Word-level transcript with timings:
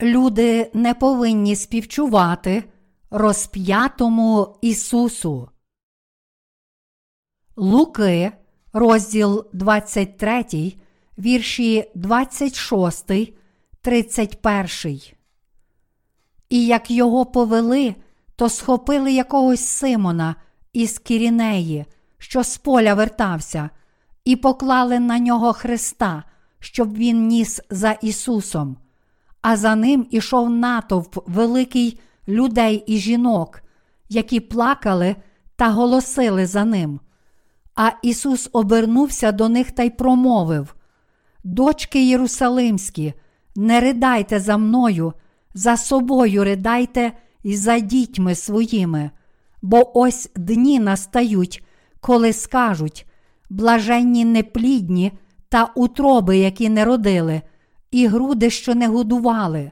Люди 0.00 0.70
не 0.74 0.94
повинні 0.94 1.56
співчувати 1.56 2.64
розп'ятому 3.10 4.58
Ісусу. 4.62 5.48
Луки, 7.56 8.32
розділ 8.72 9.46
23, 9.52 10.72
вірші 11.18 11.90
26, 11.94 13.12
31. 13.80 15.00
І 16.48 16.66
як 16.66 16.90
його 16.90 17.26
повели, 17.26 17.94
то 18.36 18.48
схопили 18.48 19.12
якогось 19.12 19.64
Симона 19.64 20.36
із 20.72 20.98
Кірінеї, 20.98 21.86
що 22.18 22.42
з 22.42 22.58
поля 22.58 22.94
вертався, 22.94 23.70
і 24.24 24.36
поклали 24.36 25.00
на 25.00 25.18
нього 25.18 25.52
Христа, 25.52 26.24
щоб 26.60 26.96
він 26.96 27.26
ніс 27.26 27.60
за 27.70 27.92
Ісусом. 27.92 28.76
А 29.48 29.56
за 29.56 29.74
ним 29.74 30.06
ішов 30.10 30.50
натовп 30.50 31.18
великий 31.26 32.00
людей 32.28 32.84
і 32.86 32.98
жінок, 32.98 33.62
які 34.08 34.40
плакали 34.40 35.16
та 35.56 35.70
голосили 35.70 36.46
за 36.46 36.64
ним. 36.64 37.00
А 37.74 37.90
Ісус 38.02 38.50
обернувся 38.52 39.32
до 39.32 39.48
них 39.48 39.70
та 39.70 39.82
й 39.82 39.90
промовив: 39.90 40.74
Дочки 41.44 42.04
Єрусалимські, 42.04 43.14
не 43.56 43.80
ридайте 43.80 44.40
за 44.40 44.56
мною, 44.56 45.12
за 45.54 45.76
собою 45.76 46.44
ридайте 46.44 47.12
і 47.42 47.56
за 47.56 47.78
дітьми 47.78 48.34
своїми, 48.34 49.10
бо 49.62 49.98
ось 49.98 50.30
дні 50.36 50.80
настають, 50.80 51.64
коли 52.00 52.32
скажуть 52.32 53.06
блаженні 53.50 54.24
неплідні 54.24 55.12
та 55.48 55.64
утроби, 55.74 56.38
які 56.38 56.68
не 56.68 56.84
родили, 56.84 57.42
і 57.96 58.06
груди, 58.06 58.50
що 58.50 58.74
не 58.74 58.88
годували. 58.88 59.70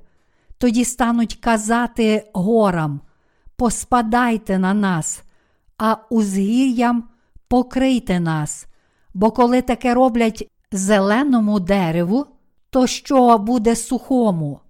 Тоді 0.59 0.85
стануть 0.85 1.35
казати 1.35 2.31
горам: 2.35 3.01
Поспадайте 3.57 4.59
на 4.59 4.75
нас, 4.75 5.23
а 5.79 5.97
узгір'ям 6.11 7.09
покрийте 7.49 8.21
нас, 8.21 8.67
бо 9.15 9.31
коли 9.31 9.63
таке 9.63 9.95
роблять 9.95 10.51
зеленому 10.73 11.61
дереву, 11.61 12.27
то 12.71 12.87
що 12.87 13.39
буде 13.39 13.77
сухому? 13.77 14.61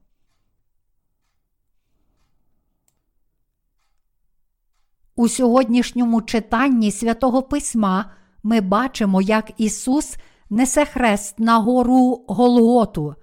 У 5.17 5.28
сьогоднішньому 5.28 6.23
читанні 6.23 6.91
святого 6.91 7.43
Письма 7.43 8.11
ми 8.43 8.61
бачимо, 8.61 9.23
як 9.23 9.50
Ісус 9.56 10.17
несе 10.50 10.84
хрест 10.84 11.39
на 11.39 11.59
гору 11.59 12.25
Голготу. 12.28 13.15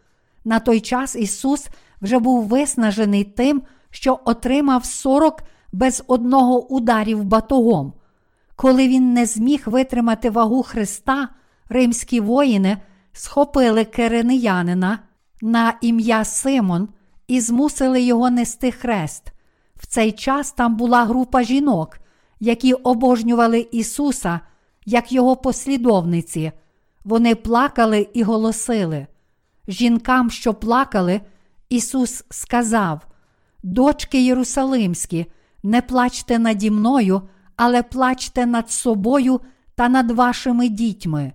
На 0.45 0.59
той 0.59 0.79
час 0.79 1.15
Ісус 1.15 1.67
вже 2.01 2.19
був 2.19 2.43
виснажений 2.43 3.23
тим, 3.23 3.61
що 3.89 4.19
отримав 4.25 4.85
40 4.85 5.43
без 5.71 6.03
одного 6.07 6.67
ударів 6.67 7.23
батогом. 7.23 7.93
Коли 8.55 8.87
він 8.87 9.13
не 9.13 9.25
зміг 9.25 9.63
витримати 9.65 10.29
вагу 10.29 10.63
Христа, 10.63 11.29
римські 11.69 12.19
воїни 12.19 12.77
схопили 13.13 13.85
керениянина 13.85 14.99
на 15.41 15.73
ім'я 15.81 16.25
Симон 16.25 16.89
і 17.27 17.39
змусили 17.39 18.01
його 18.01 18.29
нести 18.29 18.71
хрест. 18.71 19.23
В 19.75 19.87
цей 19.87 20.11
час 20.11 20.51
там 20.51 20.75
була 20.75 21.05
група 21.05 21.43
жінок, 21.43 21.99
які 22.39 22.73
обожнювали 22.73 23.67
Ісуса 23.71 24.39
як 24.85 25.11
Його 25.11 25.35
послідовниці. 25.35 26.51
Вони 27.05 27.35
плакали 27.35 28.07
і 28.13 28.23
голосили. 28.23 29.07
Жінкам, 29.71 30.31
що 30.31 30.53
плакали, 30.53 31.21
Ісус 31.69 32.23
сказав: 32.29 33.07
Дочки 33.63 34.25
Єрусалимські, 34.25 35.25
не 35.63 35.81
плачте 35.81 36.39
наді 36.39 36.71
мною, 36.71 37.21
але 37.55 37.83
плачте 37.83 38.45
над 38.45 38.71
собою 38.71 39.41
та 39.75 39.89
над 39.89 40.11
вашими 40.11 40.69
дітьми. 40.69 41.33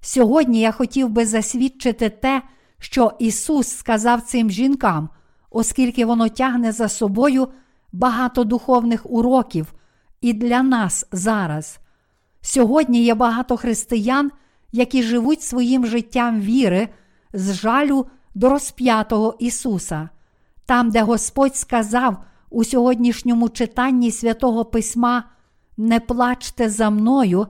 Сьогодні 0.00 0.60
я 0.60 0.72
хотів 0.72 1.08
би 1.08 1.26
засвідчити 1.26 2.10
те, 2.10 2.42
що 2.78 3.12
Ісус 3.18 3.68
сказав 3.68 4.22
цим 4.22 4.50
жінкам, 4.50 5.08
оскільки 5.50 6.04
воно 6.04 6.28
тягне 6.28 6.72
за 6.72 6.88
собою 6.88 7.48
багато 7.92 8.44
духовних 8.44 9.10
уроків 9.10 9.74
і 10.20 10.32
для 10.32 10.62
нас 10.62 11.06
зараз. 11.12 11.78
Сьогодні 12.40 13.04
є 13.04 13.14
багато 13.14 13.56
християн, 13.56 14.30
які 14.72 15.02
живуть 15.02 15.42
своїм 15.42 15.86
життям 15.86 16.40
віри, 16.40 16.88
з 17.32 17.54
жалю 17.54 18.06
до 18.34 18.48
розп'ятого 18.48 19.36
Ісуса. 19.38 20.08
Там, 20.66 20.90
де 20.90 21.02
Господь 21.02 21.56
сказав 21.56 22.16
у 22.50 22.64
сьогоднішньому 22.64 23.48
читанні 23.48 24.10
святого 24.10 24.64
Письма: 24.64 25.24
Не 25.76 26.00
плачте 26.00 26.68
за 26.68 26.90
мною, 26.90 27.46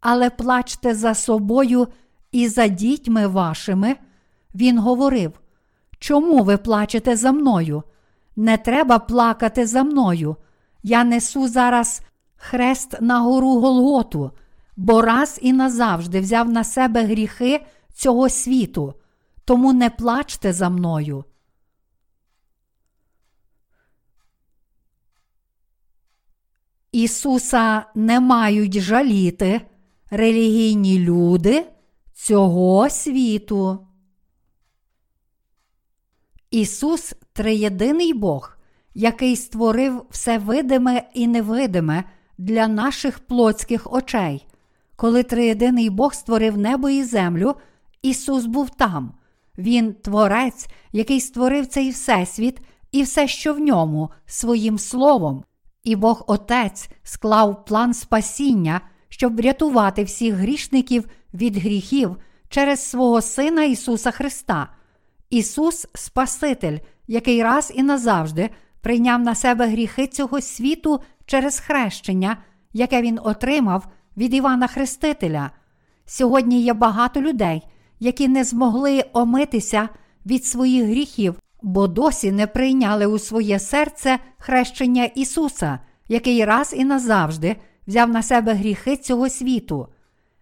але 0.00 0.30
плачте 0.30 0.94
за 0.94 1.14
собою 1.14 1.88
і 2.32 2.48
за 2.48 2.66
дітьми 2.66 3.26
вашими, 3.26 3.96
Він 4.54 4.78
говорив: 4.78 5.32
Чому 5.98 6.42
ви 6.42 6.56
плачете 6.56 7.16
за 7.16 7.32
мною? 7.32 7.82
Не 8.36 8.56
треба 8.56 8.98
плакати 8.98 9.66
за 9.66 9.82
мною. 9.82 10.36
Я 10.82 11.04
несу 11.04 11.48
зараз 11.48 12.02
хрест 12.36 13.00
на 13.00 13.20
гору 13.20 13.60
Голготу, 13.60 14.30
бо 14.76 15.02
раз 15.02 15.38
і 15.42 15.52
назавжди 15.52 16.20
взяв 16.20 16.50
на 16.50 16.64
себе 16.64 17.02
гріхи 17.02 17.66
цього 17.94 18.28
світу, 18.28 18.94
тому 19.46 19.72
не 19.72 19.90
плачте 19.90 20.52
за 20.52 20.68
мною. 20.68 21.24
Ісуса 26.92 27.84
не 27.94 28.20
мають 28.20 28.80
жаліти 28.80 29.60
релігійні 30.10 30.98
люди 30.98 31.66
цього 32.14 32.90
світу. 32.90 33.86
Ісус 36.50 37.14
триєдиний 37.32 38.14
Бог, 38.14 38.56
який 38.94 39.36
створив 39.36 40.06
все 40.10 40.38
видиме 40.38 41.02
і 41.14 41.26
невидиме 41.26 42.04
для 42.38 42.68
наших 42.68 43.18
плотських 43.18 43.92
очей. 43.92 44.46
Коли 44.96 45.22
триєдиний 45.22 45.90
Бог 45.90 46.14
створив 46.14 46.58
небо 46.58 46.88
і 46.90 47.04
землю, 47.04 47.54
Ісус 48.02 48.46
був 48.46 48.70
там. 48.70 49.15
Він 49.58 49.94
творець, 49.94 50.66
який 50.92 51.20
створив 51.20 51.66
цей 51.66 51.90
всесвіт 51.90 52.60
і 52.92 53.02
все, 53.02 53.28
що 53.28 53.54
в 53.54 53.58
ньому, 53.58 54.10
своїм 54.26 54.78
словом. 54.78 55.44
І 55.84 55.96
Бог 55.96 56.24
Отець 56.26 56.88
склав 57.02 57.64
план 57.64 57.94
спасіння, 57.94 58.80
щоб 59.08 59.36
врятувати 59.36 60.04
всіх 60.04 60.34
грішників 60.34 61.08
від 61.34 61.56
гріхів 61.56 62.16
через 62.48 62.80
свого 62.80 63.22
Сина 63.22 63.64
Ісуса 63.64 64.10
Христа. 64.10 64.68
Ісус 65.30 65.86
Спаситель, 65.94 66.78
який 67.06 67.42
раз 67.42 67.72
і 67.74 67.82
назавжди 67.82 68.50
прийняв 68.80 69.20
на 69.20 69.34
себе 69.34 69.66
гріхи 69.66 70.06
цього 70.06 70.40
світу 70.40 71.00
через 71.26 71.60
хрещення, 71.60 72.36
яке 72.72 73.02
Він 73.02 73.18
отримав 73.22 73.86
від 74.16 74.34
Івана 74.34 74.66
Хрестителя. 74.66 75.50
Сьогодні 76.06 76.62
є 76.62 76.72
багато 76.72 77.20
людей, 77.20 77.62
які 78.00 78.28
не 78.28 78.44
змогли 78.44 79.04
омитися 79.12 79.88
від 80.26 80.44
своїх 80.44 80.84
гріхів, 80.84 81.40
бо 81.62 81.86
досі 81.86 82.32
не 82.32 82.46
прийняли 82.46 83.06
у 83.06 83.18
своє 83.18 83.58
серце 83.58 84.18
хрещення 84.38 85.04
Ісуса, 85.04 85.78
який 86.08 86.44
раз 86.44 86.74
і 86.76 86.84
назавжди 86.84 87.56
взяв 87.86 88.10
на 88.10 88.22
себе 88.22 88.54
гріхи 88.54 88.96
цього 88.96 89.28
світу. 89.28 89.88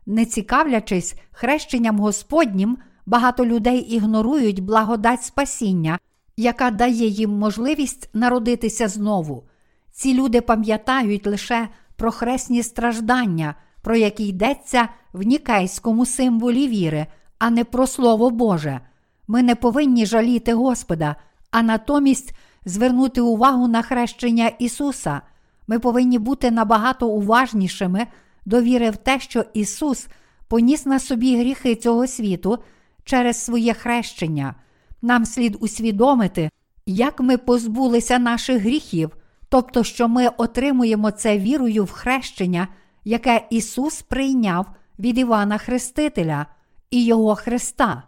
Не 0.07 0.25
цікавлячись 0.25 1.15
хрещенням 1.33 1.99
Господнім, 1.99 2.79
багато 3.07 3.47
людей 3.47 3.79
ігнорують 3.79 4.61
благодать 4.61 5.23
спасіння, 5.23 5.99
яка 6.37 6.71
дає 6.71 7.07
їм 7.07 7.31
можливість 7.31 8.11
народитися 8.15 8.89
знову. 8.89 9.45
Ці 9.93 10.15
люди 10.15 10.41
пам'ятають 10.41 11.27
лише 11.27 11.69
про 11.97 12.11
хресні 12.11 12.63
страждання, 12.63 13.55
про 13.83 13.97
які 13.97 14.29
йдеться 14.29 14.89
в 15.13 15.23
нікейському 15.23 16.07
символі 16.07 16.69
віри, 16.69 17.07
а 17.39 17.51
не 17.51 17.65
про 17.65 17.87
Слово 17.87 18.31
Боже. 18.31 18.81
Ми 19.29 19.43
не 19.43 19.55
повинні 19.55 20.07
жаліти 20.07 20.55
Господа, 20.55 21.17
а 21.51 21.63
натомість 21.63 22.35
звернути 22.65 23.21
увагу 23.21 23.69
на 23.69 23.83
хрещення 23.83 24.49
Ісуса. 24.49 25.21
Ми 25.67 25.79
повинні 25.79 26.19
бути 26.19 26.51
набагато 26.51 27.09
уважнішими 27.09 28.07
до 28.47 28.61
віри 28.61 28.91
в 28.91 28.97
те, 28.97 29.21
що 29.21 29.45
Ісус 29.55 30.07
поніс 30.49 30.87
на 30.87 30.99
собі 30.99 31.37
гріхи 31.39 31.75
цього 31.75 32.07
світу 32.07 32.59
через 33.05 33.45
своє 33.45 33.75
хрещення. 33.75 34.55
Нам 35.03 35.25
слід 35.25 35.57
усвідомити, 35.61 36.51
як 36.87 37.21
ми 37.21 37.39
позбулися 37.39 38.19
наших 38.19 38.63
гріхів, 38.63 39.17
тобто, 39.49 39.85
що 39.85 40.09
ми 40.09 40.29
отримуємо 40.37 41.11
це 41.11 41.39
вірою 41.39 41.85
в 41.85 41.91
хрещення, 41.91 42.69
яке 43.05 43.47
Ісус 43.51 44.03
прийняв 44.03 44.67
від 44.99 45.19
Івана 45.19 45.59
Хрестителя 45.59 46.47
і 46.95 47.05
Його 47.05 47.35
Христа. 47.35 48.03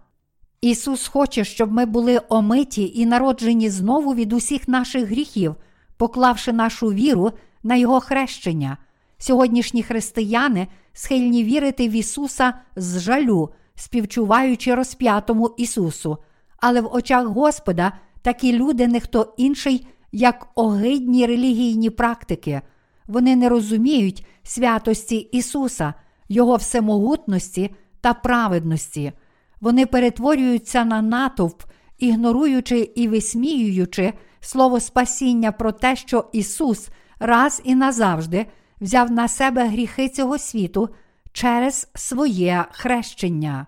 Ісус 0.61 1.09
хоче, 1.09 1.44
щоб 1.44 1.73
ми 1.73 1.87
були 1.87 2.21
омиті 2.29 2.93
і 2.94 3.06
народжені 3.06 3.71
знову 3.71 4.15
від 4.15 4.33
усіх 4.33 4.69
наших 4.69 5.05
гріхів, 5.09 5.55
поклавши 5.97 6.53
нашу 6.53 6.87
віру 6.87 7.33
на 7.62 7.77
Його 7.77 8.00
хрещення. 8.00 8.77
Сьогоднішні 9.19 9.83
християни 9.83 10.67
схильні 10.93 11.44
вірити 11.44 11.88
в 11.88 11.93
Ісуса 11.93 12.55
з 12.77 13.00
жалю, 13.00 13.50
співчуваючи 13.75 14.75
розп'ятому 14.75 15.55
Ісусу. 15.56 16.19
Але 16.59 16.81
в 16.81 16.94
очах 16.94 17.27
Господа 17.27 17.93
такі 18.23 18.53
люди 18.53 18.87
не 18.87 19.00
хто 19.00 19.35
інший, 19.37 19.87
як 20.12 20.47
огидні 20.55 21.27
релігійні 21.27 21.91
практики. 21.91 22.61
Вони 23.06 23.37
не 23.37 23.49
розуміють 23.49 24.27
святості 24.43 25.17
Ісуса, 25.17 25.94
Його 26.29 26.56
всемогутності 26.56 27.71
та 28.06 28.14
праведності. 28.14 29.12
Вони 29.61 29.87
перетворюються 29.87 30.85
на 30.85 31.03
натовп, 31.03 31.62
ігноруючи 31.99 32.79
і 32.79 33.08
висміюючи 33.08 34.12
слово 34.41 34.81
спасіння 34.81 35.53
про 35.53 35.73
те, 35.73 35.97
що 35.97 36.31
Ісус 36.32 36.88
раз 37.19 37.62
і 37.64 37.75
назавжди 37.75 38.47
взяв 38.81 39.11
на 39.11 39.29
себе 39.29 39.69
гріхи 39.69 40.08
цього 40.08 40.38
світу 40.38 40.88
через 41.32 41.91
своє 41.94 42.64
хрещення. 42.70 43.67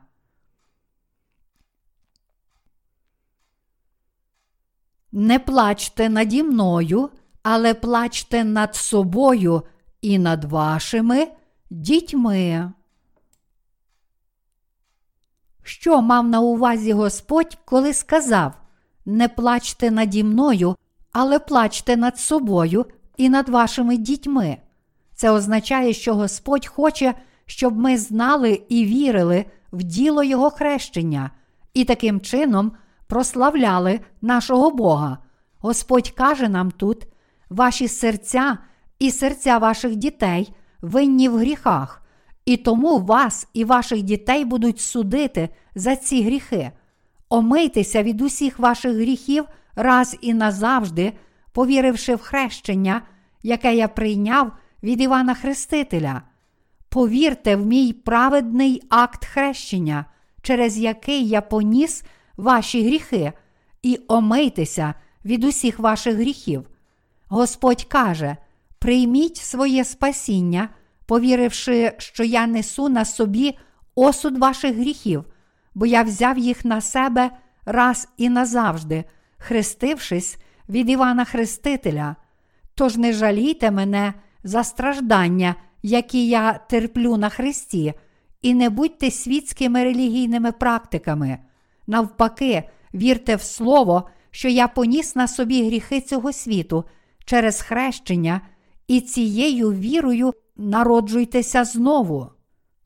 Не 5.12 5.38
плачте 5.38 6.08
наді 6.08 6.42
мною, 6.42 7.10
але 7.42 7.74
плачте 7.74 8.44
над 8.44 8.74
собою 8.74 9.62
і 10.00 10.18
над 10.18 10.44
вашими 10.44 11.28
дітьми. 11.70 12.72
Що 15.68 16.02
мав 16.02 16.28
на 16.28 16.40
увазі 16.40 16.92
Господь, 16.92 17.58
коли 17.64 17.94
сказав: 17.94 18.52
Не 19.06 19.28
плачте 19.28 19.90
наді 19.90 20.24
мною, 20.24 20.76
але 21.12 21.38
плачте 21.38 21.96
над 21.96 22.18
собою 22.18 22.86
і 23.16 23.28
над 23.28 23.48
вашими 23.48 23.96
дітьми. 23.96 24.56
Це 25.14 25.30
означає, 25.30 25.92
що 25.92 26.14
Господь 26.14 26.66
хоче, 26.66 27.14
щоб 27.46 27.78
ми 27.78 27.98
знали 27.98 28.62
і 28.68 28.84
вірили 28.84 29.44
в 29.72 29.82
діло 29.82 30.22
Його 30.22 30.50
хрещення, 30.50 31.30
і 31.74 31.84
таким 31.84 32.20
чином 32.20 32.72
прославляли 33.06 34.00
нашого 34.22 34.70
Бога. 34.70 35.18
Господь 35.58 36.10
каже 36.10 36.48
нам 36.48 36.70
тут: 36.70 37.06
ваші 37.50 37.88
серця 37.88 38.58
і 38.98 39.10
серця 39.10 39.58
ваших 39.58 39.96
дітей 39.96 40.54
винні 40.80 41.28
в 41.28 41.36
гріхах, 41.36 42.02
і 42.48 42.56
тому 42.56 42.98
вас 42.98 43.48
і 43.54 43.64
ваших 43.64 44.02
дітей 44.02 44.44
будуть 44.44 44.80
судити 44.80 45.48
за 45.74 45.96
ці 45.96 46.22
гріхи. 46.22 46.70
Омийтеся 47.28 48.02
від 48.02 48.20
усіх 48.20 48.58
ваших 48.58 48.92
гріхів 48.92 49.44
раз 49.76 50.16
і 50.20 50.34
назавжди, 50.34 51.12
повіривши 51.52 52.14
в 52.14 52.20
хрещення, 52.20 53.02
яке 53.42 53.74
я 53.74 53.88
прийняв 53.88 54.52
від 54.82 55.00
Івана 55.00 55.34
Хрестителя. 55.34 56.22
Повірте 56.88 57.56
в 57.56 57.66
мій 57.66 57.92
праведний 57.92 58.82
акт 58.88 59.24
хрещення, 59.24 60.04
через 60.42 60.78
який 60.78 61.28
я 61.28 61.40
поніс 61.40 62.04
ваші 62.36 62.86
гріхи, 62.86 63.32
і 63.82 64.00
омийтеся 64.08 64.94
від 65.24 65.44
усіх 65.44 65.78
ваших 65.78 66.16
гріхів. 66.16 66.66
Господь 67.28 67.84
каже: 67.84 68.36
прийміть 68.78 69.36
своє 69.36 69.84
спасіння, 69.84 70.68
повіривши, 71.08 71.92
що 71.98 72.24
я 72.24 72.46
несу 72.46 72.88
на 72.88 73.04
собі 73.04 73.58
осуд 73.94 74.38
ваших 74.38 74.76
гріхів, 74.76 75.24
бо 75.74 75.86
я 75.86 76.02
взяв 76.02 76.38
їх 76.38 76.64
на 76.64 76.80
себе 76.80 77.30
раз 77.64 78.08
і 78.16 78.28
назавжди, 78.28 79.04
хрестившись 79.38 80.36
від 80.68 80.90
Івана 80.90 81.24
Хрестителя. 81.24 82.16
Тож 82.74 82.96
не 82.96 83.12
жалійте 83.12 83.70
мене 83.70 84.14
за 84.44 84.64
страждання, 84.64 85.54
які 85.82 86.28
я 86.28 86.52
терплю 86.52 87.16
на 87.16 87.28
Христі, 87.28 87.94
і 88.42 88.54
не 88.54 88.70
будьте 88.70 89.10
світськими 89.10 89.84
релігійними 89.84 90.52
практиками. 90.52 91.38
Навпаки, 91.86 92.62
вірте 92.94 93.36
в 93.36 93.42
Слово, 93.42 94.08
що 94.30 94.48
я 94.48 94.68
поніс 94.68 95.16
на 95.16 95.28
собі 95.28 95.66
гріхи 95.66 96.00
цього 96.00 96.32
світу 96.32 96.84
через 97.24 97.62
хрещення, 97.62 98.40
і 98.88 99.00
цією 99.00 99.72
вірою 99.72 100.34
народжуйтеся 100.58 101.64
знову. 101.64 102.30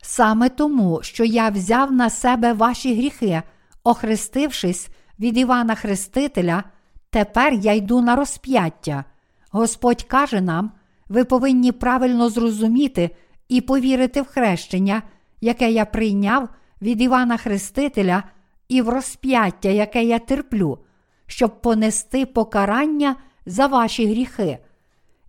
Саме 0.03 0.49
тому, 0.49 1.03
що 1.03 1.25
я 1.25 1.49
взяв 1.49 1.93
на 1.93 2.11
себе 2.11 2.53
ваші 2.53 2.95
гріхи, 2.95 3.43
охрестившись 3.85 4.89
від 5.21 5.39
Івана 5.39 5.75
Хрестителя, 5.75 6.65
тепер 7.11 7.53
я 7.53 7.73
йду 7.73 8.01
на 8.01 8.17
розп'яття. 8.17 9.05
Господь 9.51 10.03
каже 10.03 10.41
нам, 10.41 10.73
ви 11.09 11.25
повинні 11.25 11.73
правильно 11.73 12.29
зрозуміти 12.29 13.11
і 13.49 13.61
повірити 13.61 14.23
в 14.23 14.27
хрещення, 14.27 15.03
яке 15.41 15.71
я 15.71 15.85
прийняв 15.85 16.49
від 16.83 17.01
Івана 17.01 17.37
Хрестителя, 17.37 18.23
і 18.69 18.83
в 18.83 18.89
розп'яття, 18.89 19.69
яке 19.69 20.05
я 20.05 20.19
терплю, 20.19 20.79
щоб 21.27 21.61
понести 21.61 22.27
покарання 22.27 23.17
за 23.47 23.67
ваші 23.67 24.07
гріхи. 24.07 24.59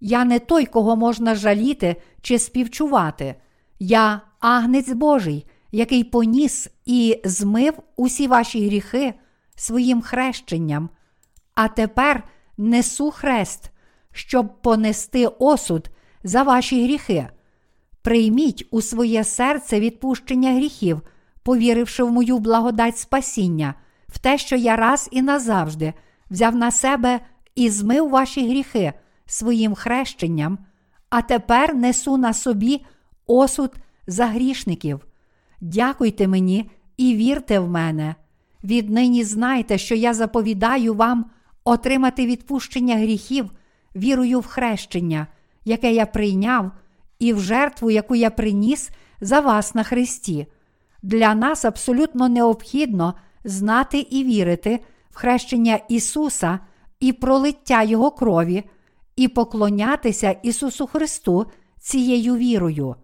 Я 0.06 0.26
не 0.26 0.40
той, 0.40 0.66
кого 0.66 0.96
можна 0.96 1.36
жаліти 1.36 1.96
чи 2.22 2.40
співчувати. 2.40 3.36
Я 3.80 4.22
агнець 4.40 4.90
Божий, 4.90 5.46
який 5.72 6.04
поніс 6.04 6.70
і 6.86 7.22
змив 7.24 7.74
усі 7.96 8.28
ваші 8.28 8.68
гріхи 8.68 9.14
своїм 9.56 10.02
хрещенням, 10.02 10.90
а 11.56 11.68
тепер 11.68 12.24
несу 12.58 13.12
хрест, 13.12 13.72
щоб 14.12 14.62
понести 14.62 15.28
осуд 15.28 15.90
за 16.24 16.44
ваші 16.44 16.84
гріхи. 16.84 17.28
Прийміть 18.02 18.68
у 18.72 18.82
своє 18.82 19.24
серце 19.24 19.80
відпущення 19.80 20.54
гріхів, 20.54 21.02
повіривши 21.44 22.04
в 22.04 22.12
мою 22.12 22.40
благодать 22.40 22.98
спасіння, 22.98 23.74
в 24.08 24.20
те, 24.20 24.38
що 24.38 24.56
я 24.56 24.76
раз 24.76 25.10
і 25.12 25.22
назавжди 25.22 25.94
взяв 26.30 26.56
на 26.56 26.72
себе 26.72 27.20
і 27.56 27.70
змив 27.70 28.10
ваші 28.10 28.50
гріхи 28.50 28.94
своїм 29.34 29.76
хрещенням, 29.76 30.58
а 31.10 31.22
тепер 31.22 31.76
несу 31.76 32.18
на 32.18 32.34
собі 32.34 32.86
осуд 33.28 33.72
за 34.08 34.26
грішників. 34.26 35.00
Дякуйте 35.62 36.28
мені 36.28 36.70
і 36.98 37.16
вірте 37.16 37.60
в 37.60 37.70
мене. 37.70 38.16
Віднині 38.64 39.24
знайте, 39.24 39.78
що 39.78 39.96
я 39.96 40.14
заповідаю 40.14 40.94
вам 40.94 41.26
отримати 41.64 42.26
відпущення 42.26 42.96
гріхів 42.96 43.52
вірою 43.96 44.40
в 44.40 44.46
хрещення, 44.46 45.28
яке 45.66 45.94
я 45.94 46.06
прийняв, 46.06 46.72
і 47.20 47.34
в 47.34 47.40
жертву, 47.40 47.92
яку 47.92 48.16
я 48.16 48.30
приніс 48.30 48.90
за 49.22 49.40
вас 49.40 49.76
на 49.76 49.84
Христі. 49.84 50.48
Для 51.04 51.36
нас 51.36 51.66
абсолютно 51.66 52.30
необхідно 52.30 53.14
знати 53.44 54.00
і 54.00 54.24
вірити 54.24 54.80
в 55.12 55.16
хрещення 55.16 55.80
Ісуса 55.90 56.60
і 57.00 57.14
пролиття 57.14 57.84
Його 57.84 58.12
крові, 58.12 58.64
і 59.16 59.28
поклонятися 59.28 60.32
Ісусу 60.32 60.88
Христу 60.88 61.46
цією 61.80 62.36
вірою. 62.36 62.96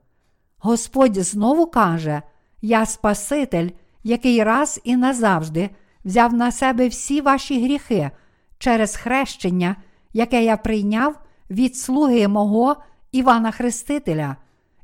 Господь 0.58 1.18
знову 1.18 1.68
каже: 1.68 2.22
Я 2.62 2.86
Спаситель, 2.86 3.70
який 4.04 4.44
раз 4.44 4.82
і 4.84 4.96
назавжди 4.96 5.70
взяв 6.06 6.34
на 6.34 6.51
себе 6.51 6.88
всі 6.88 7.22
ваші 7.22 7.63
гріхи 7.63 8.12
через 8.58 8.96
хрещення, 8.96 9.75
яке 10.13 10.44
я 10.44 10.58
прийняв 10.58 11.20
від 11.50 11.78
слуги 11.78 12.28
мого 12.28 12.75
Івана 13.12 13.51
Хрестителя. 13.51 14.36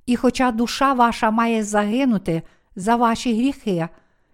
І 0.05 0.15
хоча 0.15 0.51
душа 0.51 0.94
ваша 0.94 1.32
має 1.32 1.63
загинути 1.63 2.41
за 2.75 2.96
ваші 2.96 3.34
гріхи, 3.34 3.88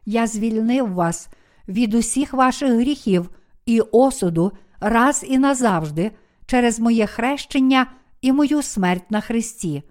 я 0.05 0.27
звільнив 0.27 0.93
вас 0.93 1.29
від 1.67 1.93
усіх 1.93 2.33
ваших 2.33 2.71
гріхів 2.73 3.29
і 3.65 3.81
осуду 3.81 4.51
раз 4.79 5.25
і 5.27 5.37
назавжди 5.37 6.11
через 6.51 6.79
моє 6.79 7.07
хрещення 7.07 7.87
і 8.21 8.31
мою 8.31 8.61
смерть 8.61 9.11
на 9.11 9.21
Христі. 9.21 9.83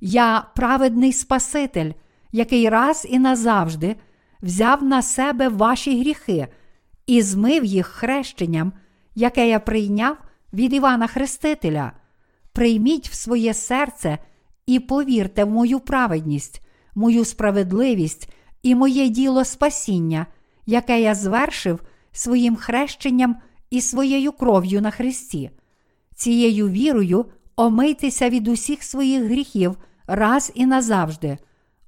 Я 0.00 0.46
праведний 0.56 1.12
Спаситель, 1.12 1.92
який 2.32 2.68
раз 2.68 3.06
і 3.10 3.18
назавжди 3.18 3.96
взяв 4.42 4.84
на 4.84 5.02
себе 5.02 5.48
ваші 5.48 6.00
гріхи 6.00 6.48
і 7.06 7.22
змив 7.22 7.64
їх 7.64 7.86
хрещенням, 7.86 8.72
яке 9.14 9.48
я 9.48 9.60
прийняв 9.60 10.16
від 10.52 10.72
Івана 10.72 11.06
Хрестителя. 11.06 11.92
Прийміть 12.52 13.08
в 13.08 13.14
своє 13.14 13.54
серце 13.54 14.18
і 14.66 14.80
повірте 14.80 15.44
в 15.44 15.50
мою 15.50 15.80
праведність, 15.80 16.66
мою 16.94 17.24
справедливість 17.24 18.32
і 18.62 18.74
моє 18.74 19.08
діло 19.08 19.44
спасіння, 19.44 20.26
яке 20.66 21.00
я 21.00 21.14
звершив 21.14 21.80
своїм 22.12 22.56
хрещенням 22.56 23.36
і 23.70 23.80
своєю 23.80 24.32
кров'ю 24.32 24.80
на 24.80 24.90
Христі. 24.90 25.50
Цією 26.20 26.68
вірою 26.68 27.26
омийтеся 27.56 28.30
від 28.30 28.48
усіх 28.48 28.82
своїх 28.82 29.24
гріхів 29.24 29.76
раз 30.06 30.52
і 30.54 30.66
назавжди. 30.66 31.38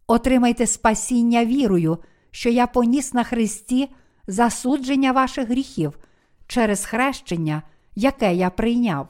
Отримайте 0.07 0.67
спасіння 0.67 1.45
вірою, 1.45 1.99
що 2.31 2.51
я 2.51 2.67
поніс 2.67 3.15
на 3.15 3.25
Христі 3.25 3.89
засудження 4.27 5.13
ваших 5.13 5.49
гріхів 5.49 5.99
через 6.47 6.85
хрещення, 6.85 7.63
яке 7.95 8.35
я 8.35 8.51
прийняв. 8.51 9.09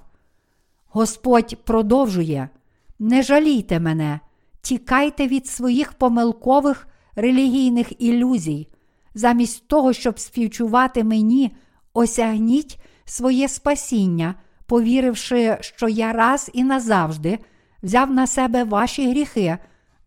Господь 0.87 1.57
продовжує: 1.65 2.49
не 2.99 3.23
жалійте 3.23 3.81
мене, 3.81 4.21
тікайте 4.61 5.27
від 5.27 5.47
своїх 5.47 5.93
помилкових 5.93 6.89
релігійних 7.15 8.03
ілюзій, 8.03 8.69
замість 9.15 9.69
того, 9.69 9.93
щоб 9.93 10.19
співчувати 10.19 11.05
мені, 11.05 11.57
осягніть 11.93 12.79
своє 13.05 13.49
спасіння, 13.49 14.35
повіривши, 14.73 15.59
що 15.61 15.89
я 15.89 16.13
раз 16.13 16.51
і 16.53 16.65
назавжди 16.65 17.39
взяв 17.83 18.11
на 18.11 18.27
себе 18.27 18.65
ваші 18.65 19.11
гріхи 19.11 19.59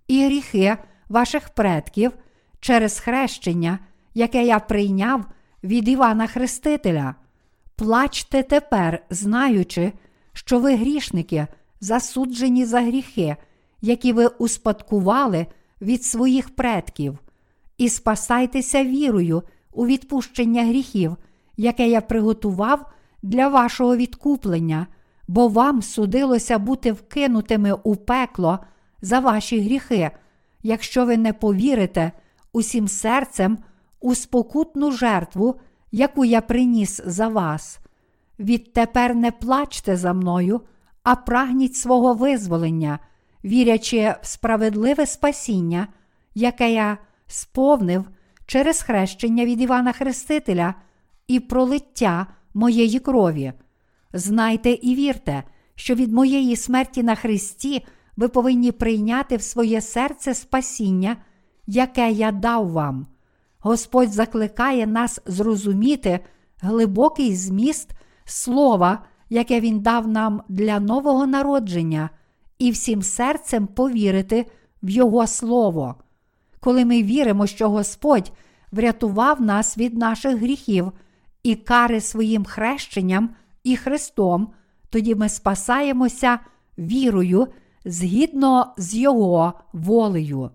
і 0.08 0.26
гріхи 0.26 0.78
ваших 1.10 1.50
предків 1.50 2.12
через 2.60 3.00
хрещення, 3.00 3.80
яке 4.14 4.46
я 4.46 4.60
прийняв 4.60 5.26
від 5.64 5.88
Івана 5.88 6.28
Хрестителя. 6.28 7.16
Плачте 7.76 8.44
тепер, 8.44 9.04
знаючи, 9.10 9.92
що 10.34 10.60
ви 10.60 10.76
грішники, 10.76 11.48
засуджені 11.80 12.66
за 12.66 12.82
гріхи, 12.82 13.36
які 13.82 14.14
ви 14.14 14.28
успадкували 14.28 15.46
від 15.82 16.04
своїх 16.04 16.56
предків, 16.56 17.20
і 17.78 17.90
спасайтеся 17.90 18.84
вірою 18.84 19.44
у 19.74 19.86
відпущення 19.86 20.64
гріхів, 20.64 21.16
яке 21.58 21.90
я 21.90 22.02
приготував 22.02 22.92
для 23.26 23.48
вашого 23.48 23.96
відкуплення, 23.96 24.88
бо 25.28 25.48
вам 25.48 25.82
судилося 25.82 26.60
бути 26.60 26.92
вкинутими 26.92 27.74
у 27.84 27.96
пекло 27.96 28.60
за 29.02 29.20
ваші 29.20 29.60
гріхи, 29.62 30.12
якщо 30.64 31.06
ви 31.06 31.18
не 31.18 31.34
повірите 31.34 32.12
усім 32.54 32.88
серцем 32.88 33.58
у 34.00 34.16
спокутну 34.16 34.92
жертву, 34.92 35.56
яку 35.92 36.26
я 36.26 36.42
приніс 36.42 37.02
за 37.06 37.28
вас. 37.28 37.80
Відтепер 38.40 39.16
не 39.16 39.32
плачте 39.32 39.98
за 39.98 40.14
мною, 40.14 40.62
а 41.04 41.16
прагніть 41.16 41.76
свого 41.76 42.14
визволення, 42.14 43.00
вірячи 43.46 44.16
в 44.22 44.28
справедливе 44.28 45.06
спасіння, 45.06 45.88
яке 46.36 46.74
я 46.74 46.98
сповнив 47.28 48.06
через 48.46 48.82
хрещення 48.82 49.46
від 49.46 49.62
Івана 49.62 49.92
Хрестителя 49.92 50.74
і 51.28 51.40
пролиття 51.40 52.28
моєї 52.56 53.00
крові. 53.00 53.54
Знайте 54.14 54.70
і 54.70 54.96
вірте, 54.96 55.44
що 55.76 55.96
від 55.96 56.14
моєї 56.14 56.56
смерті 56.56 57.04
на 57.04 57.16
Христі 57.16 57.86
ви 58.18 58.28
повинні 58.28 58.72
прийняти 58.72 59.38
в 59.38 59.42
своє 59.42 59.82
серце 59.82 60.34
спасіння, 60.34 61.18
яке 61.68 62.12
я 62.12 62.32
дав 62.32 62.70
вам. 62.72 63.08
Господь 63.60 64.12
закликає 64.12 64.88
нас 64.88 65.22
зрозуміти 65.26 66.20
глибокий 66.62 67.36
зміст 67.36 67.90
слова, 68.26 69.06
яке 69.30 69.60
Він 69.60 69.80
дав 69.80 70.08
нам 70.08 70.42
для 70.50 70.80
нового 70.80 71.28
народження, 71.28 72.10
і 72.60 72.72
всім 72.72 73.02
серцем 73.02 73.68
повірити 73.68 74.46
в 74.84 74.90
Його 74.90 75.28
Слово. 75.28 75.96
Коли 76.60 76.86
ми 76.86 77.04
віримо, 77.04 77.48
що 77.48 77.70
Господь 77.70 78.32
врятував 78.72 79.42
нас 79.42 79.78
від 79.78 79.98
наших 79.98 80.38
гріхів 80.38 80.92
і 81.46 81.56
кари 81.56 82.02
своїм 82.02 82.46
хрещенням 82.46 83.36
і 83.64 83.78
Христом, 83.78 84.54
тоді 84.90 85.16
ми 85.16 85.30
спасаємося 85.30 86.40
вірою 86.78 87.48
згідно 87.86 88.74
з 88.78 88.96
Його 88.96 89.54
волею. 89.74 90.52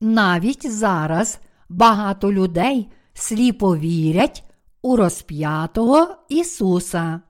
Навіть 0.00 0.72
зараз 0.72 1.40
багато 1.68 2.32
людей 2.32 2.92
сліпо 3.14 3.76
вірять 3.76 4.44
у 4.82 4.96
розп'ятого 4.96 6.16
Ісуса. 6.28 7.20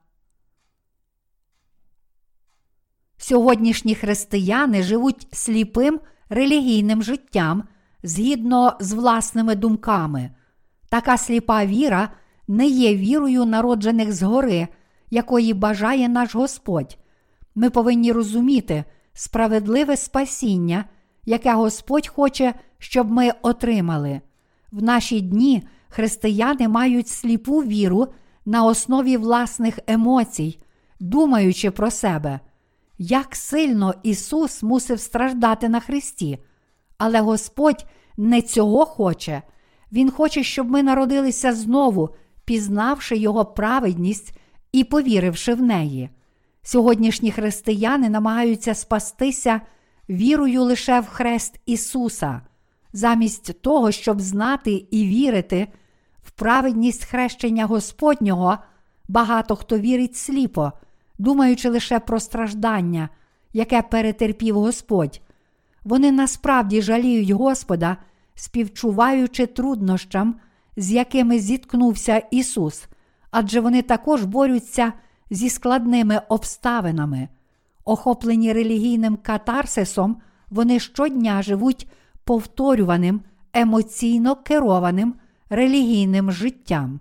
Сьогоднішні 3.17 3.95
християни 3.95 4.83
живуть 4.83 5.27
сліпим 5.31 5.99
релігійним 6.29 7.03
життям 7.03 7.67
згідно 8.03 8.73
з 8.79 8.93
власними 8.93 9.55
думками. 9.55 10.29
Така 10.89 11.17
сліпа 11.17 11.65
віра 11.65 12.09
не 12.47 12.67
є 12.67 12.95
вірою 12.95 13.45
народжених 13.45 14.13
згори, 14.13 14.67
якої 15.09 15.53
бажає 15.53 16.09
наш 16.09 16.35
Господь. 16.35 16.97
Ми 17.55 17.69
повинні 17.69 18.11
розуміти 18.11 18.83
справедливе 19.13 19.97
спасіння, 19.97 20.85
яке 21.25 21.53
Господь 21.53 22.07
хоче, 22.07 22.53
щоб 22.77 23.11
ми 23.11 23.31
отримали. 23.41 24.21
В 24.71 24.83
наші 24.83 25.21
дні 25.21 25.63
християни 25.89 26.67
мають 26.67 27.07
сліпу 27.07 27.59
віру 27.59 28.07
на 28.45 28.65
основі 28.65 29.17
власних 29.17 29.79
емоцій, 29.87 30.59
думаючи 30.99 31.71
про 31.71 31.91
себе, 31.91 32.39
як 32.97 33.35
сильно 33.35 33.93
Ісус 34.03 34.63
мусив 34.63 34.99
страждати 34.99 35.69
на 35.69 35.79
Христі. 35.79 36.39
Але 36.97 37.21
Господь 37.21 37.85
не 38.17 38.41
цього 38.41 38.85
хоче. 38.85 39.41
Він 39.91 40.11
хоче, 40.11 40.43
щоб 40.43 40.69
ми 40.69 40.83
народилися 40.83 41.53
знову, 41.53 42.09
пізнавши 42.45 43.17
Його 43.17 43.45
праведність 43.45 44.37
і 44.71 44.83
повіривши 44.83 45.53
в 45.53 45.61
неї. 45.61 46.09
Сьогоднішні 46.63 47.31
християни 47.31 48.09
намагаються 48.09 48.73
спастися 48.73 49.61
вірою 50.09 50.63
лише 50.63 50.99
в 50.99 51.07
хрест 51.07 51.59
Ісуса, 51.65 52.41
замість 52.93 53.61
того, 53.61 53.91
щоб 53.91 54.21
знати 54.21 54.85
і 54.91 55.05
вірити 55.05 55.67
в 56.23 56.31
праведність 56.31 57.05
хрещення 57.05 57.65
Господнього, 57.65 58.57
багато 59.07 59.55
хто 59.55 59.79
вірить 59.79 60.15
сліпо, 60.15 60.71
думаючи 61.17 61.69
лише 61.69 61.99
про 61.99 62.19
страждання, 62.19 63.09
яке 63.53 63.81
перетерпів 63.81 64.55
Господь. 64.55 65.21
Вони 65.83 66.11
насправді 66.11 66.81
жаліють 66.81 67.29
Господа, 67.29 67.97
співчуваючи 68.35 69.45
труднощам, 69.45 70.35
з 70.77 70.91
якими 70.91 71.39
зіткнувся 71.39 72.17
Ісус, 72.31 72.85
адже 73.31 73.59
вони 73.59 73.81
також 73.81 74.23
борються 74.23 74.93
зі 75.29 75.49
складними 75.49 76.21
обставинами. 76.29 77.27
Охоплені 77.85 78.53
релігійним 78.53 79.15
катарсисом, 79.15 80.17
вони 80.49 80.79
щодня 80.79 81.41
живуть 81.41 81.87
повторюваним, 82.23 83.21
емоційно 83.53 84.35
керованим 84.35 85.13
релігійним 85.49 86.31
життям. 86.31 86.99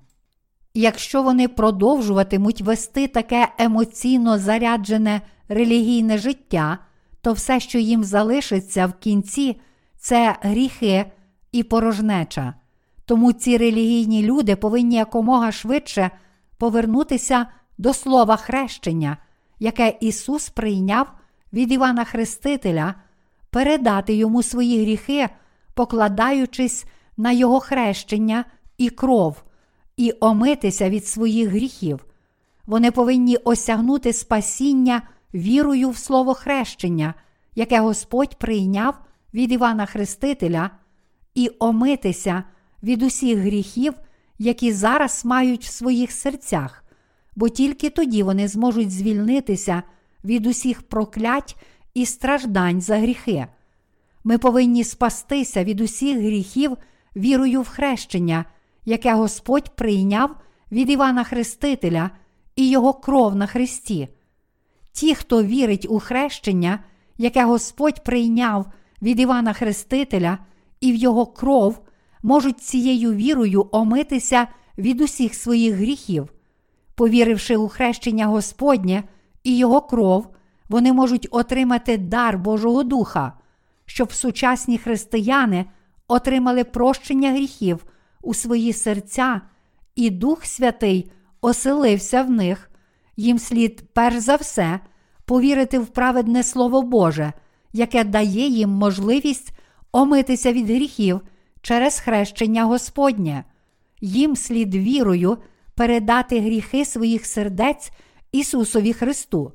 Якщо 0.74 1.22
вони 1.22 1.48
продовжуватимуть 1.48 2.60
вести 2.60 3.08
таке 3.08 3.48
емоційно 3.58 4.38
заряджене 4.38 5.20
релігійне 5.48 6.18
життя, 6.18 6.78
то 7.22 7.32
все, 7.32 7.60
що 7.60 7.78
їм 7.78 8.04
залишиться 8.04 8.86
в 8.86 8.92
кінці, 8.92 9.60
це 9.98 10.36
гріхи 10.40 11.04
і 11.52 11.62
порожнеча. 11.62 12.54
Тому 13.04 13.32
ці 13.32 13.56
релігійні 13.56 14.22
люди 14.22 14.56
повинні 14.56 14.96
якомога 14.96 15.52
швидше 15.52 16.10
повернутися 16.58 17.46
до 17.78 17.94
слова 17.94 18.36
хрещення, 18.36 19.16
яке 19.58 19.96
Ісус 20.00 20.48
прийняв 20.48 21.06
від 21.52 21.72
Івана 21.72 22.04
Хрестителя, 22.04 22.94
передати 23.50 24.14
йому 24.14 24.42
свої 24.42 24.82
гріхи, 24.82 25.28
покладаючись 25.74 26.84
на 27.16 27.32
Його 27.32 27.60
хрещення 27.60 28.44
і 28.78 28.90
кров, 28.90 29.42
і 29.96 30.14
омитися 30.20 30.90
від 30.90 31.06
своїх 31.06 31.48
гріхів. 31.48 32.06
Вони 32.66 32.90
повинні 32.90 33.36
осягнути 33.36 34.12
спасіння 34.12 35.02
вірою 35.34 35.90
в 35.90 35.96
слово 35.96 36.34
хрещення, 36.34 37.14
яке 37.54 37.80
Господь 37.80 38.38
прийняв 38.38 38.94
від 39.34 39.52
Івана 39.52 39.86
Хрестителя, 39.86 40.70
і 41.34 41.50
омитися 41.58 42.44
від 42.82 43.02
усіх 43.02 43.38
гріхів, 43.38 43.94
які 44.38 44.72
зараз 44.72 45.24
мають 45.24 45.64
в 45.64 45.70
своїх 45.70 46.12
серцях, 46.12 46.84
бо 47.36 47.48
тільки 47.48 47.90
тоді 47.90 48.22
вони 48.22 48.48
зможуть 48.48 48.90
звільнитися 48.90 49.82
від 50.24 50.46
усіх 50.46 50.82
проклять 50.82 51.56
і 51.94 52.06
страждань 52.06 52.80
за 52.80 52.98
гріхи. 52.98 53.46
Ми 54.24 54.38
повинні 54.38 54.84
спастися 54.84 55.64
від 55.64 55.80
усіх 55.80 56.18
гріхів 56.18 56.76
вірою 57.16 57.62
в 57.62 57.68
хрещення, 57.68 58.44
яке 58.84 59.14
Господь 59.14 59.76
прийняв 59.76 60.36
від 60.72 60.90
Івана 60.90 61.24
Хрестителя 61.24 62.10
і 62.56 62.70
Його 62.70 62.92
кров 62.92 63.34
на 63.36 63.46
Христі. 63.46 64.08
Ті, 64.92 65.14
хто 65.14 65.42
вірить 65.42 65.86
у 65.90 65.98
хрещення, 65.98 66.78
яке 67.18 67.44
Господь 67.44 68.04
прийняв 68.04 68.66
від 69.02 69.20
Івана 69.20 69.52
Хрестителя 69.52 70.38
і 70.80 70.92
в 70.92 70.94
Його 70.94 71.26
кров, 71.26 71.80
можуть 72.22 72.60
цією 72.60 73.12
вірою 73.12 73.68
омитися 73.72 74.46
від 74.78 75.00
усіх 75.00 75.34
своїх 75.34 75.74
гріхів. 75.74 76.32
Повіривши 76.94 77.56
у 77.56 77.68
хрещення 77.68 78.26
Господнє 78.26 79.02
і 79.44 79.56
Його 79.56 79.80
кров, 79.80 80.26
вони 80.68 80.92
можуть 80.92 81.28
отримати 81.30 81.98
дар 81.98 82.38
Божого 82.38 82.82
Духа, 82.82 83.32
щоб 83.86 84.12
сучасні 84.12 84.78
християни 84.78 85.66
отримали 86.08 86.64
прощення 86.64 87.30
гріхів 87.30 87.84
у 88.22 88.34
свої 88.34 88.72
серця, 88.72 89.40
і 89.94 90.10
Дух 90.10 90.44
Святий 90.44 91.10
оселився 91.40 92.22
в 92.22 92.30
них, 92.30 92.70
їм 93.16 93.38
слід 93.38 93.82
перш 93.92 94.18
за 94.18 94.36
все 94.36 94.80
повірити 95.24 95.78
в 95.78 95.86
праведне 95.86 96.42
Слово 96.42 96.82
Боже, 96.82 97.32
яке 97.72 98.04
дає 98.04 98.48
їм 98.48 98.70
можливість 98.70 99.52
омитися 99.92 100.52
від 100.52 100.66
гріхів 100.66 101.20
через 101.62 102.00
хрещення 102.00 102.64
Господнє. 102.64 103.44
Їм 104.00 104.36
слід 104.36 104.74
вірою 104.74 105.38
передати 105.74 106.40
гріхи 106.40 106.84
своїх 106.84 107.26
сердець 107.26 107.90
Ісусові 108.32 108.92
Христу. 108.92 109.52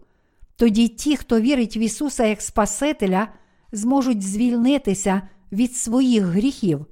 Тоді 0.55 0.87
ті, 0.87 1.17
хто 1.17 1.39
вірить 1.39 1.77
в 1.77 1.79
Ісуса 1.79 2.25
як 2.25 2.41
Спасителя, 2.41 3.27
зможуть 3.71 4.21
звільнитися 4.21 5.21
від 5.51 5.75
своїх 5.75 6.23
гріхів. 6.23 6.85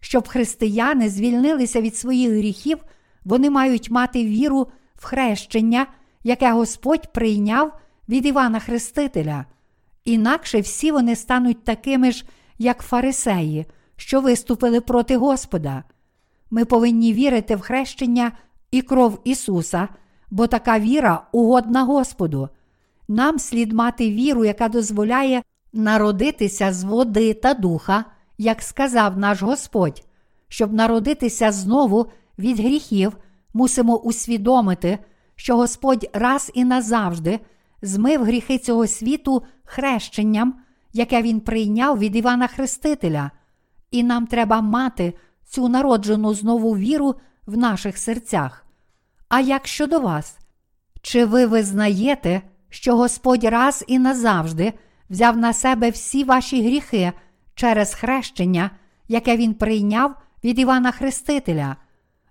Щоб 0.00 0.28
християни 0.28 1.08
звільнилися 1.08 1.80
від 1.80 1.96
своїх 1.96 2.30
гріхів, 2.30 2.78
вони 3.24 3.50
мають 3.50 3.90
мати 3.90 4.24
віру 4.24 4.68
в 4.94 5.04
хрещення, 5.04 5.86
яке 6.24 6.52
Господь 6.52 7.12
прийняв 7.12 7.72
від 8.08 8.26
Івана 8.26 8.60
Хрестителя. 8.60 9.44
Інакше 10.04 10.60
всі 10.60 10.92
вони 10.92 11.16
стануть 11.16 11.64
такими 11.64 12.12
ж, 12.12 12.24
як 12.58 12.82
фарисеї, 12.82 13.66
що 13.96 14.20
виступили 14.20 14.80
проти 14.80 15.16
Господа. 15.16 15.84
Ми 16.50 16.64
повинні 16.64 17.12
вірити 17.12 17.56
в 17.56 17.60
хрещення 17.60 18.32
і 18.70 18.82
кров 18.82 19.20
Ісуса, 19.24 19.88
бо 20.30 20.46
така 20.46 20.78
віра 20.78 21.26
угодна 21.32 21.84
Господу. 21.84 22.48
Нам 23.08 23.38
слід 23.38 23.72
мати 23.72 24.10
віру, 24.10 24.44
яка 24.44 24.68
дозволяє 24.68 25.42
народитися 25.72 26.72
з 26.72 26.84
води 26.84 27.34
та 27.34 27.54
духа, 27.54 28.04
як 28.38 28.62
сказав 28.62 29.18
наш 29.18 29.42
Господь. 29.42 30.04
Щоб 30.48 30.72
народитися 30.72 31.52
знову 31.52 32.06
від 32.38 32.58
гріхів, 32.60 33.16
мусимо 33.54 33.96
усвідомити, 33.96 34.98
що 35.36 35.56
Господь 35.56 36.10
раз 36.12 36.50
і 36.54 36.64
назавжди 36.64 37.40
змив 37.82 38.24
гріхи 38.24 38.58
цього 38.58 38.86
світу 38.86 39.42
хрещенням, 39.64 40.54
яке 40.92 41.22
Він 41.22 41.40
прийняв 41.40 41.98
від 41.98 42.16
Івана 42.16 42.46
Хрестителя, 42.46 43.30
і 43.90 44.02
нам 44.02 44.26
треба 44.26 44.60
мати 44.60 45.14
цю 45.44 45.68
народжену 45.68 46.34
знову 46.34 46.76
віру 46.76 47.14
в 47.46 47.56
наших 47.56 47.98
серцях. 47.98 48.66
А 49.28 49.40
як 49.40 49.66
щодо 49.66 50.00
вас? 50.00 50.38
Чи 51.02 51.24
ви 51.24 51.46
визнаєте, 51.46 52.42
що 52.70 52.96
Господь 52.96 53.44
раз 53.44 53.84
і 53.86 53.98
назавжди 53.98 54.72
взяв 55.10 55.36
на 55.36 55.52
себе 55.52 55.90
всі 55.90 56.24
ваші 56.24 56.62
гріхи 56.62 57.12
через 57.54 57.94
хрещення, 57.94 58.70
яке 59.08 59.36
Він 59.36 59.54
прийняв 59.54 60.14
від 60.44 60.58
Івана 60.58 60.90
Хрестителя? 60.90 61.76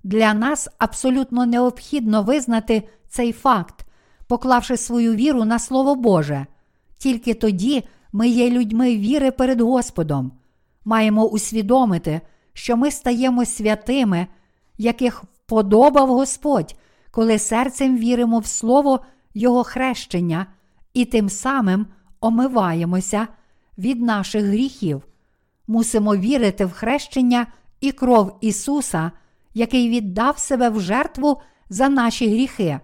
Для 0.03 0.33
нас 0.33 0.69
абсолютно 0.77 1.45
необхідно 1.45 2.24
визнати 2.24 2.83
цей 3.10 3.31
факт, 3.31 3.86
поклавши 4.27 4.77
свою 4.77 5.15
віру 5.15 5.45
на 5.45 5.60
Слово 5.60 5.95
Боже. 5.95 6.45
Тільки 6.98 7.33
тоді 7.33 7.83
ми 8.12 8.27
є 8.27 8.50
людьми 8.50 8.98
віри 8.98 9.31
перед 9.31 9.62
Господом. 9.62 10.31
Маємо 10.86 11.25
усвідомити, 11.25 12.22
що 12.53 12.77
ми 12.77 12.91
стаємо 12.91 13.45
святими, 13.45 14.27
яких 14.77 15.24
вподобав 15.24 16.10
Господь, 16.10 16.75
коли 17.12 17.39
серцем 17.39 17.98
віримо 17.98 18.39
в 18.39 18.45
Слово 18.45 19.00
Його 19.33 19.63
хрещення 19.63 20.45
і 20.93 21.05
тим 21.05 21.29
самим 21.29 21.88
омиваємося 22.22 23.27
від 23.77 24.01
наших 24.01 24.45
гріхів. 24.45 25.01
Мусимо 25.67 26.15
вірити 26.15 26.65
в 26.65 26.72
хрещення 26.72 27.48
і 27.81 27.91
кров 27.91 28.38
Ісуса, 28.41 29.12
який 29.53 29.89
віддав 29.89 30.39
себе 30.39 30.70
в 30.70 30.81
жертву 30.81 31.42
за 31.70 31.89
наші 31.89 32.29
гріхи. 32.29 32.79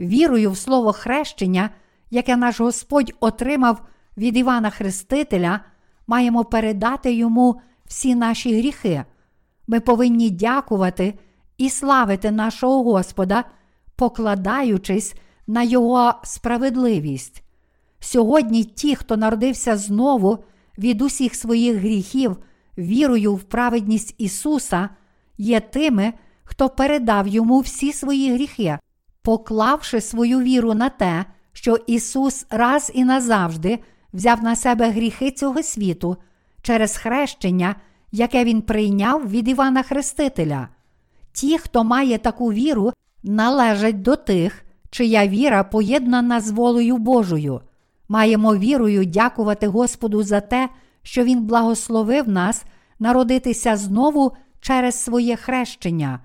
Вірою 0.00 0.50
в 0.50 0.56
Слово 0.56 0.92
хрещення, 0.92 1.70
яке 2.10 2.36
наш 2.36 2.60
Господь 2.60 3.12
отримав 3.20 3.82
від 4.16 4.36
Івана 4.36 4.70
Хрестителя, 4.70 5.60
маємо 6.06 6.44
передати 6.44 7.12
йому 7.12 7.60
всі 7.84 8.14
наші 8.14 8.58
гріхи. 8.58 9.04
Ми 9.66 9.80
повинні 9.80 10.30
дякувати 10.30 11.14
і 11.58 11.70
славити 11.70 12.30
нашого 12.30 12.82
Господа, 12.82 13.44
покладаючись 13.96 15.14
на 15.46 15.62
Його 15.62 16.14
справедливість. 16.24 17.42
Сьогодні 18.00 18.64
ті, 18.64 18.96
хто 18.96 19.16
народився 19.16 19.76
знову 19.76 20.44
від 20.78 21.02
усіх 21.02 21.34
своїх 21.34 21.76
гріхів, 21.76 22.36
вірою 22.78 23.34
в 23.34 23.42
праведність 23.42 24.14
Ісуса, 24.18 24.88
є 25.38 25.60
тими, 25.60 26.12
хто 26.44 26.68
передав 26.68 27.28
йому 27.28 27.60
всі 27.60 27.92
свої 27.92 28.34
гріхи, 28.34 28.78
поклавши 29.22 30.00
свою 30.00 30.40
віру 30.40 30.74
на 30.74 30.88
те, 30.88 31.24
що 31.52 31.76
Ісус 31.86 32.46
раз 32.50 32.92
і 32.94 33.04
назавжди 33.04 33.78
взяв 34.12 34.42
на 34.42 34.56
себе 34.56 34.90
гріхи 34.90 35.30
цього 35.30 35.62
світу 35.62 36.16
через 36.62 36.96
хрещення, 36.96 37.76
яке 38.12 38.44
Він 38.44 38.62
прийняв 38.62 39.30
від 39.30 39.48
Івана 39.48 39.82
Хрестителя. 39.82 40.68
Ті, 41.32 41.58
хто 41.58 41.84
має 41.84 42.18
таку 42.18 42.52
віру, 42.52 42.92
належать 43.22 44.02
до 44.02 44.16
тих, 44.16 44.64
чия 44.90 45.28
віра 45.28 45.64
поєднана 45.64 46.40
з 46.40 46.50
волею 46.50 46.96
Божою. 46.96 47.60
Маємо 48.08 48.56
вірою 48.56 49.04
дякувати 49.04 49.66
Господу 49.66 50.22
за 50.22 50.40
те, 50.40 50.68
що 51.02 51.24
Він 51.24 51.42
благословив 51.44 52.28
нас 52.28 52.64
народитися 52.98 53.76
знову 53.76 54.32
через 54.62 55.02
своє 55.02 55.36
хрещення, 55.36 56.20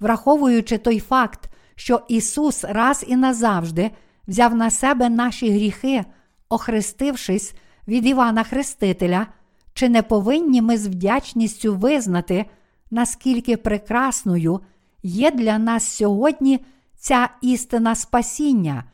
враховуючи 0.00 0.78
той 0.78 1.00
факт, 1.00 1.50
що 1.74 2.02
Ісус 2.08 2.64
раз 2.64 3.04
і 3.08 3.16
назавжди 3.16 3.90
взяв 4.28 4.54
на 4.54 4.70
себе 4.70 5.08
наші 5.08 5.50
гріхи, 5.50 6.04
охрестившись 6.48 7.54
від 7.88 8.06
Івана 8.06 8.44
Хрестителя, 8.44 9.26
чи 9.74 9.88
не 9.88 10.02
повинні 10.02 10.62
ми 10.62 10.78
з 10.78 10.86
вдячністю 10.86 11.74
визнати, 11.74 12.46
наскільки 12.90 13.56
прекрасною 13.56 14.60
є 15.02 15.30
для 15.30 15.58
нас 15.58 15.84
сьогодні 15.84 16.64
ця 16.96 17.28
істина 17.42 17.94
спасіння, 17.94 18.84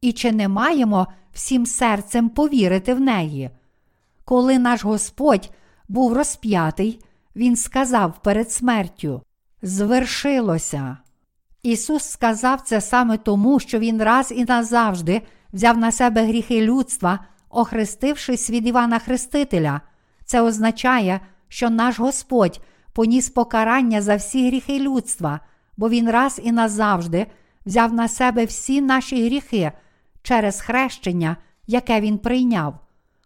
і 0.00 0.12
чи 0.12 0.32
не 0.32 0.48
маємо 0.48 1.06
всім 1.32 1.66
серцем 1.66 2.28
повірити 2.28 2.94
в 2.94 3.00
неї? 3.00 3.50
Коли 4.24 4.58
наш 4.58 4.84
Господь 4.84 5.50
був 5.88 6.12
розп'ятий, 6.12 7.00
Він 7.36 7.56
сказав 7.56 8.22
перед 8.22 8.52
смертю: 8.52 9.22
Звершилося. 9.62 10.96
Ісус 11.62 12.04
сказав 12.04 12.60
це 12.60 12.80
саме 12.80 13.16
тому, 13.16 13.60
що 13.60 13.78
Він 13.78 14.02
раз 14.02 14.32
і 14.36 14.44
назавжди 14.44 15.22
взяв 15.52 15.78
на 15.78 15.92
себе 15.92 16.26
гріхи 16.26 16.60
людства, 16.60 17.18
охрестившись 17.50 18.50
від 18.50 18.66
Івана 18.66 18.98
Хрестителя. 18.98 19.80
Це 20.24 20.40
означає, 20.40 21.20
що 21.48 21.70
наш 21.70 21.98
Господь 21.98 22.60
поніс 22.92 23.28
покарання 23.28 24.02
за 24.02 24.16
всі 24.16 24.46
гріхи 24.48 24.78
людства, 24.78 25.40
бо 25.76 25.88
Він 25.88 26.10
раз 26.10 26.40
і 26.44 26.52
назавжди 26.52 27.26
взяв 27.66 27.92
на 27.92 28.08
себе 28.08 28.44
всі 28.44 28.80
наші 28.80 29.24
гріхи 29.26 29.72
через 30.22 30.60
хрещення, 30.60 31.36
яке 31.66 32.00
Він 32.00 32.18
прийняв. 32.18 32.74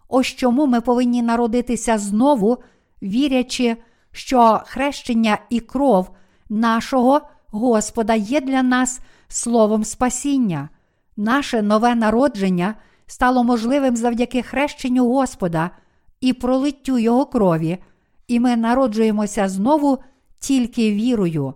Ось 0.09 0.27
чому 0.27 0.66
ми 0.66 0.81
повинні 0.81 1.23
народитися 1.23 1.99
знову, 1.99 2.59
вірячи, 3.03 3.77
що 4.19 4.61
хрещення 4.67 5.39
і 5.51 5.61
кров 5.61 6.11
нашого 6.49 7.21
Господа 7.51 8.15
є 8.15 8.41
для 8.41 8.63
нас 8.63 9.01
словом 9.29 9.85
спасіння. 9.85 10.69
Наше 11.17 11.63
нове 11.63 11.95
народження 11.95 12.75
стало 13.07 13.45
можливим 13.45 13.97
завдяки 13.97 14.43
хрещенню 14.43 15.07
Господа 15.07 15.71
і 16.21 16.33
пролиттю 16.33 16.99
Його 16.99 17.27
крові, 17.27 17.79
і 18.29 18.41
ми 18.41 18.57
народжуємося 18.57 19.49
знову 19.49 19.99
тільки 20.39 20.93
вірою. 20.93 21.55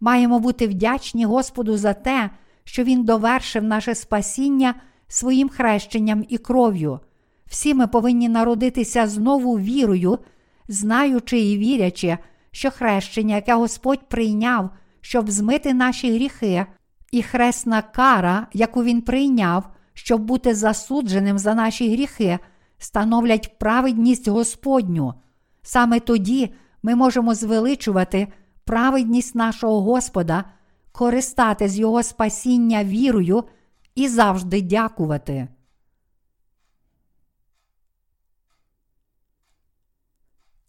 Маємо 0.00 0.38
бути 0.38 0.66
вдячні 0.66 1.24
Господу 1.24 1.76
за 1.76 1.94
те, 1.94 2.30
що 2.64 2.84
Він 2.84 3.04
довершив 3.04 3.64
наше 3.64 3.94
спасіння 3.94 4.74
своїм 5.08 5.48
хрещенням 5.48 6.24
і 6.28 6.38
кров'ю. 6.38 7.00
Всі 7.46 7.74
ми 7.74 7.86
повинні 7.86 8.28
народитися 8.28 9.06
знову 9.06 9.58
вірою, 9.58 10.18
знаючи 10.68 11.40
і 11.40 11.58
вірячи, 11.58 12.18
що 12.50 12.70
хрещення, 12.70 13.34
яке 13.34 13.54
Господь 13.54 14.08
прийняв, 14.08 14.70
щоб 15.00 15.30
змити 15.30 15.74
наші 15.74 16.14
гріхи, 16.14 16.66
і 17.12 17.22
хресна 17.22 17.82
кара, 17.82 18.46
яку 18.52 18.84
Він 18.84 19.02
прийняв, 19.02 19.68
щоб 19.94 20.20
бути 20.20 20.54
засудженим 20.54 21.38
за 21.38 21.54
наші 21.54 21.92
гріхи, 21.92 22.38
становлять 22.78 23.58
праведність 23.58 24.28
Господню. 24.28 25.14
Саме 25.62 26.00
тоді 26.00 26.54
ми 26.82 26.94
можемо 26.94 27.34
звеличувати 27.34 28.28
праведність 28.64 29.34
нашого 29.34 29.80
Господа, 29.80 30.44
користати 30.92 31.68
з 31.68 31.78
Його 31.78 32.02
спасіння 32.02 32.84
вірою 32.84 33.44
і 33.94 34.08
завжди 34.08 34.62
дякувати. 34.62 35.48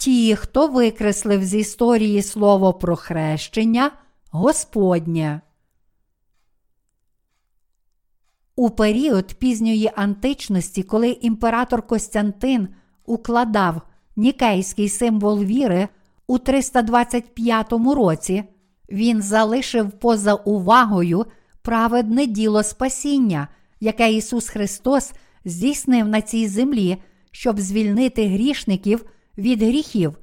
Ті, 0.03 0.35
хто 0.35 0.67
викреслив 0.67 1.43
з 1.43 1.53
історії 1.53 2.21
слово 2.21 2.73
про 2.73 2.95
хрещення 2.95 3.91
Господнє. 4.31 5.41
У 8.55 8.69
період 8.69 9.33
пізньої 9.33 9.91
античності, 9.95 10.83
коли 10.83 11.09
імператор 11.09 11.81
Костянтин 11.81 12.67
укладав 13.05 13.81
нікейський 14.15 14.89
символ 14.89 15.43
віри 15.43 15.87
у 16.27 16.37
325 16.37 17.71
році, 17.71 18.43
він 18.91 19.21
залишив 19.21 19.91
поза 19.91 20.33
увагою 20.33 21.25
праведне 21.61 22.25
діло 22.25 22.63
спасіння, 22.63 23.47
яке 23.79 24.13
Ісус 24.13 24.49
Христос 24.49 25.13
здійснив 25.45 26.07
на 26.07 26.21
цій 26.21 26.47
землі, 26.47 26.97
щоб 27.31 27.59
звільнити 27.59 28.27
грішників 28.27 29.05
від 29.37 29.61
гріхів. 29.63 30.17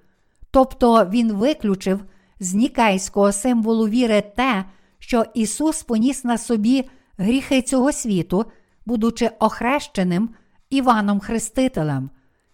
Тобто 0.50 1.06
Він 1.06 1.32
виключив 1.32 2.04
з 2.40 2.54
нікейського 2.54 3.32
символу 3.32 3.88
віри 3.88 4.22
те, 4.36 4.64
що 4.98 5.24
Ісус 5.34 5.82
поніс 5.82 6.24
на 6.24 6.38
собі 6.38 6.88
гріхи 7.18 7.62
цього 7.62 7.92
світу, 7.92 8.44
будучи 8.86 9.30
охрещеним 9.38 10.30
Іваном 10.70 11.20
Хрестителем. 11.20 12.10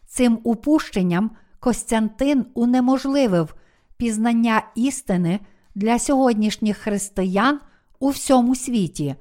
Цим 0.07 0.39
упущенням 0.45 1.31
Костянтин 1.61 2.47
унеможливив 2.55 3.55
пізнання 3.97 4.63
істини 4.75 5.41
для 5.75 5.99
сьогоднішніх 5.99 6.77
християн 6.77 7.61
у 7.99 8.09
всьому 8.09 8.55
світі. 8.55 9.15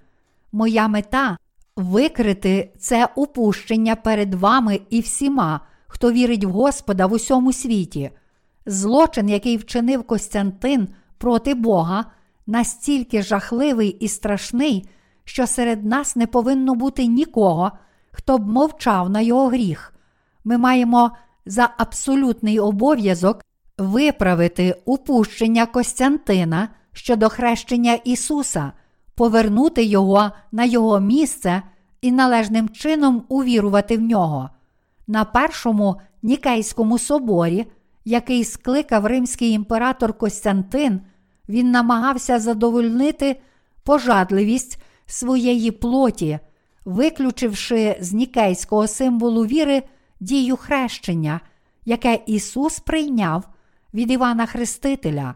Моя 0.52 0.88
мета 0.88 1.38
викрити 1.76 2.74
це 2.80 3.08
упущення 3.16 3.96
перед 3.96 4.34
вами 4.34 4.80
і 4.90 5.02
всіма, 5.02 5.60
хто 5.96 6.12
вірить 6.12 6.44
в 6.44 6.50
Господа 6.50 7.06
в 7.06 7.14
усьому 7.14 7.54
світі. 7.54 8.12
Злочин, 8.66 9.30
який 9.30 9.58
вчинив 9.58 10.04
Костянтин 10.04 10.88
проти 11.18 11.54
Бога, 11.54 12.06
настільки 12.48 13.22
жахливий 13.22 13.90
і 13.90 14.08
страшний, 14.08 14.90
що 15.24 15.48
серед 15.48 15.86
нас 15.86 16.16
не 16.16 16.28
повинно 16.28 16.76
бути 16.76 17.06
нікого, 17.06 17.72
хто 18.12 18.38
б 18.38 18.48
мовчав 18.48 19.10
на 19.10 19.22
його 19.22 19.48
гріх. 19.48 19.94
Ми 20.44 20.58
маємо 20.58 21.12
за 21.46 21.70
абсолютний 21.78 22.60
обов'язок 22.60 23.46
виправити 23.78 24.76
упущення 24.86 25.66
Костянтина 25.66 26.70
щодо 26.94 27.30
хрещення 27.30 27.94
Ісуса, 27.94 28.72
повернути 29.16 29.84
Його 29.84 30.32
на 30.52 30.66
Його 30.66 31.00
місце 31.00 31.62
і 32.02 32.12
належним 32.12 32.70
чином 32.70 33.24
увірувати 33.30 33.98
в 33.98 34.02
нього. 34.02 34.50
На 35.08 35.26
першому 35.26 36.02
Нікейському 36.24 36.98
соборі, 36.98 37.66
який 38.06 38.44
скликав 38.44 39.06
римський 39.06 39.52
імператор 39.52 40.14
Костянтин, 40.14 41.02
він 41.50 41.72
намагався 41.72 42.40
задовольнити 42.40 43.42
пожадливість 43.84 44.82
своєї 45.06 45.72
плоті, 45.72 46.40
виключивши 46.86 47.98
з 48.00 48.14
нікейського 48.14 48.88
символу 48.88 49.46
віри 49.46 49.84
дію 50.20 50.56
хрещення, 50.56 51.40
яке 51.86 52.20
Ісус 52.26 52.80
прийняв 52.80 53.44
від 53.94 54.12
Івана 54.12 54.46
Хрестителя, 54.46 55.36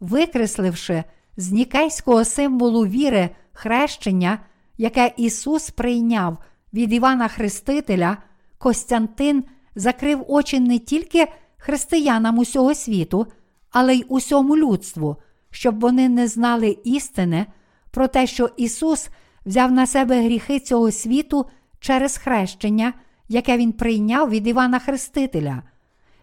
викресливши 0.00 1.04
з 1.36 1.52
нікейського 1.52 2.24
символу 2.24 2.86
віри 2.86 3.30
хрещення, 3.52 4.38
яке 4.78 5.12
Ісус 5.16 5.70
прийняв 5.70 6.38
від 6.74 6.92
Івана 6.92 7.28
Хрестителя, 7.28 8.16
Костянтин 8.62 9.44
закрив 9.74 10.24
очі 10.28 10.60
не 10.60 10.78
тільки 10.78 11.26
християнам 11.56 12.38
усього 12.38 12.74
світу, 12.74 13.26
але 13.70 13.94
й 13.94 14.04
усьому 14.08 14.56
людству, 14.56 15.16
щоб 15.50 15.80
вони 15.80 16.08
не 16.08 16.28
знали 16.28 16.78
істини 16.84 17.46
про 17.90 18.08
те, 18.08 18.26
що 18.26 18.50
Ісус 18.56 19.08
взяв 19.46 19.72
на 19.72 19.86
себе 19.86 20.22
гріхи 20.22 20.60
цього 20.60 20.90
світу 20.90 21.46
через 21.80 22.16
хрещення, 22.16 22.92
яке 23.28 23.56
Він 23.56 23.72
прийняв 23.72 24.30
від 24.30 24.46
Івана 24.46 24.78
Хрестителя. 24.78 25.62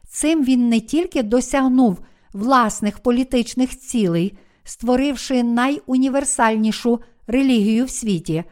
Цим 0.08 0.44
він 0.44 0.70
не 0.70 0.80
тільки 0.80 1.24
досягнув 1.24 2.00
власних 2.34 3.00
політичних 3.00 3.78
цілей, 3.78 4.38
створивши 4.64 5.44
найуніверсальнішу 5.44 7.00
релігію 7.28 7.86
в 7.86 7.90
світі, 7.90 8.44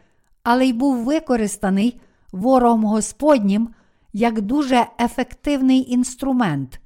але 0.43 0.65
й 0.65 0.73
був 0.73 1.03
використаний 1.03 2.01
ворогом 2.31 2.85
Господнім 2.85 3.69
як 4.17 4.41
дуже 4.41 4.85
ефективний 4.99 5.91
інструмент. 5.93 6.79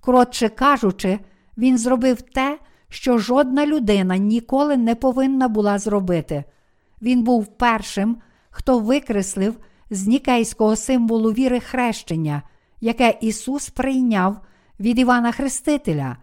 Коротше 0.00 0.48
кажучи, 0.48 1.18
він 1.58 1.78
зробив 1.78 2.22
те, 2.22 2.58
що 2.88 3.18
жодна 3.18 3.66
людина 3.66 4.16
ніколи 4.16 4.76
не 4.76 4.94
повинна 4.94 5.48
була 5.48 5.78
зробити. 5.78 6.44
Він 7.02 7.22
був 7.22 7.46
першим, 7.46 8.16
хто 8.50 8.78
викреслив 8.78 9.58
з 9.90 10.06
нікейського 10.06 10.76
символу 10.76 11.32
віри 11.32 11.60
хрещення, 11.60 12.42
яке 12.80 13.18
Ісус 13.20 13.70
прийняв 13.70 14.40
від 14.80 14.98
Івана 14.98 15.32
Хрестителя. 15.32 16.16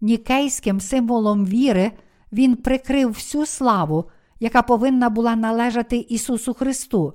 Нікейським 0.00 0.80
символом 0.80 1.46
віри 1.46 1.92
Він 2.32 2.56
прикрив 2.56 3.08
всю 3.08 3.46
славу, 3.46 4.04
яка 4.40 4.62
повинна 4.62 5.10
була 5.10 5.36
належати 5.36 5.96
Ісусу 5.96 6.54
Христу, 6.54 7.14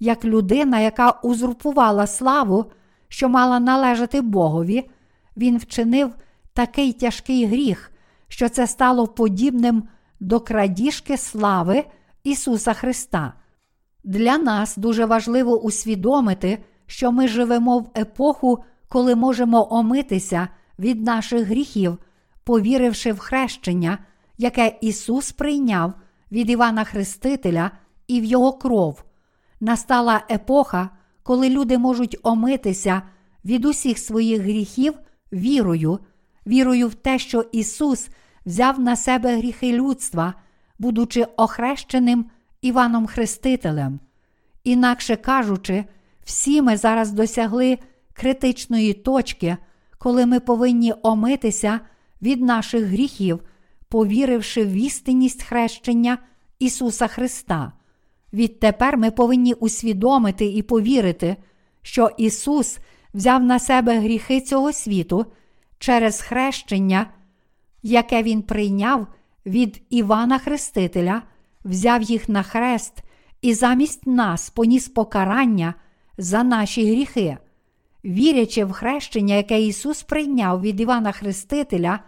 як 0.00 0.24
людина, 0.24 0.80
яка 0.80 1.10
узурпувала 1.10 2.06
славу, 2.06 2.64
що 3.08 3.28
мала 3.28 3.60
належати 3.60 4.20
Богові, 4.20 4.90
Він 5.36 5.58
вчинив 5.58 6.14
такий 6.52 6.92
тяжкий 6.92 7.46
гріх, 7.46 7.92
що 8.28 8.48
це 8.48 8.66
стало 8.66 9.06
подібним 9.06 9.82
до 10.20 10.40
крадіжки 10.40 11.16
слави 11.16 11.84
Ісуса 12.24 12.72
Христа. 12.72 13.32
Для 14.04 14.38
нас 14.38 14.76
дуже 14.76 15.06
важливо 15.06 15.60
усвідомити, 15.60 16.58
що 16.86 17.12
ми 17.12 17.28
живемо 17.28 17.78
в 17.78 17.90
епоху, 17.96 18.64
коли 18.88 19.14
можемо 19.14 19.74
омитися 19.74 20.48
від 20.78 21.02
наших 21.02 21.46
гріхів, 21.46 21.98
повіривши 22.44 23.12
в 23.12 23.18
хрещення, 23.18 23.98
яке 24.38 24.78
Ісус 24.80 25.32
прийняв 25.32 25.92
від 26.32 26.50
Івана 26.50 26.84
Хрестителя 26.84 27.70
і 28.06 28.20
в 28.20 28.24
Його 28.24 28.52
кров. 28.52 29.04
Настала 29.60 30.24
епоха, 30.30 30.90
коли 31.22 31.50
люди 31.50 31.78
можуть 31.78 32.16
омитися 32.22 33.02
від 33.44 33.64
усіх 33.64 33.98
своїх 33.98 34.42
гріхів 34.42 34.94
вірою, 35.32 35.98
вірою 36.46 36.88
в 36.88 36.94
те, 36.94 37.18
що 37.18 37.44
Ісус 37.52 38.08
взяв 38.46 38.80
на 38.80 38.96
себе 38.96 39.36
гріхи 39.36 39.72
людства, 39.72 40.34
будучи 40.78 41.26
охрещеним 41.36 42.30
Іваном 42.62 43.06
Хрестителем. 43.06 44.00
Інакше 44.64 45.16
кажучи, 45.16 45.84
всі 46.24 46.62
ми 46.62 46.76
зараз 46.76 47.12
досягли 47.12 47.78
критичної 48.12 48.92
точки, 48.92 49.56
коли 49.98 50.26
ми 50.26 50.40
повинні 50.40 50.94
омитися 51.02 51.80
від 52.22 52.42
наших 52.42 52.84
гріхів, 52.84 53.40
повіривши 53.88 54.64
в 54.64 54.72
істинність 54.72 55.42
хрещення 55.42 56.18
Ісуса 56.58 57.06
Христа. 57.06 57.72
Відтепер 58.34 58.96
ми 58.96 59.10
повинні 59.10 59.54
усвідомити 59.54 60.46
і 60.46 60.62
повірити, 60.62 61.36
що 61.82 62.10
Ісус 62.18 62.78
взяв 63.14 63.42
на 63.44 63.58
себе 63.58 63.98
гріхи 63.98 64.40
цього 64.40 64.72
світу 64.72 65.26
через 65.78 66.20
хрещення, 66.20 67.06
яке 67.82 68.22
Він 68.22 68.42
прийняв 68.42 69.06
від 69.46 69.82
Івана 69.90 70.38
Хрестителя, 70.38 71.22
взяв 71.64 72.02
їх 72.02 72.28
на 72.28 72.42
хрест 72.42 73.02
і 73.42 73.54
замість 73.54 74.06
нас 74.06 74.50
поніс 74.50 74.88
покарання 74.88 75.74
за 76.18 76.42
наші 76.42 76.90
гріхи. 76.90 77.36
Вірячи 78.04 78.64
в 78.64 78.72
хрещення, 78.72 79.34
яке 79.34 79.62
Ісус 79.62 80.02
прийняв 80.02 80.60
від 80.60 80.80
Івана 80.80 81.12
Хрестителя 81.12 82.00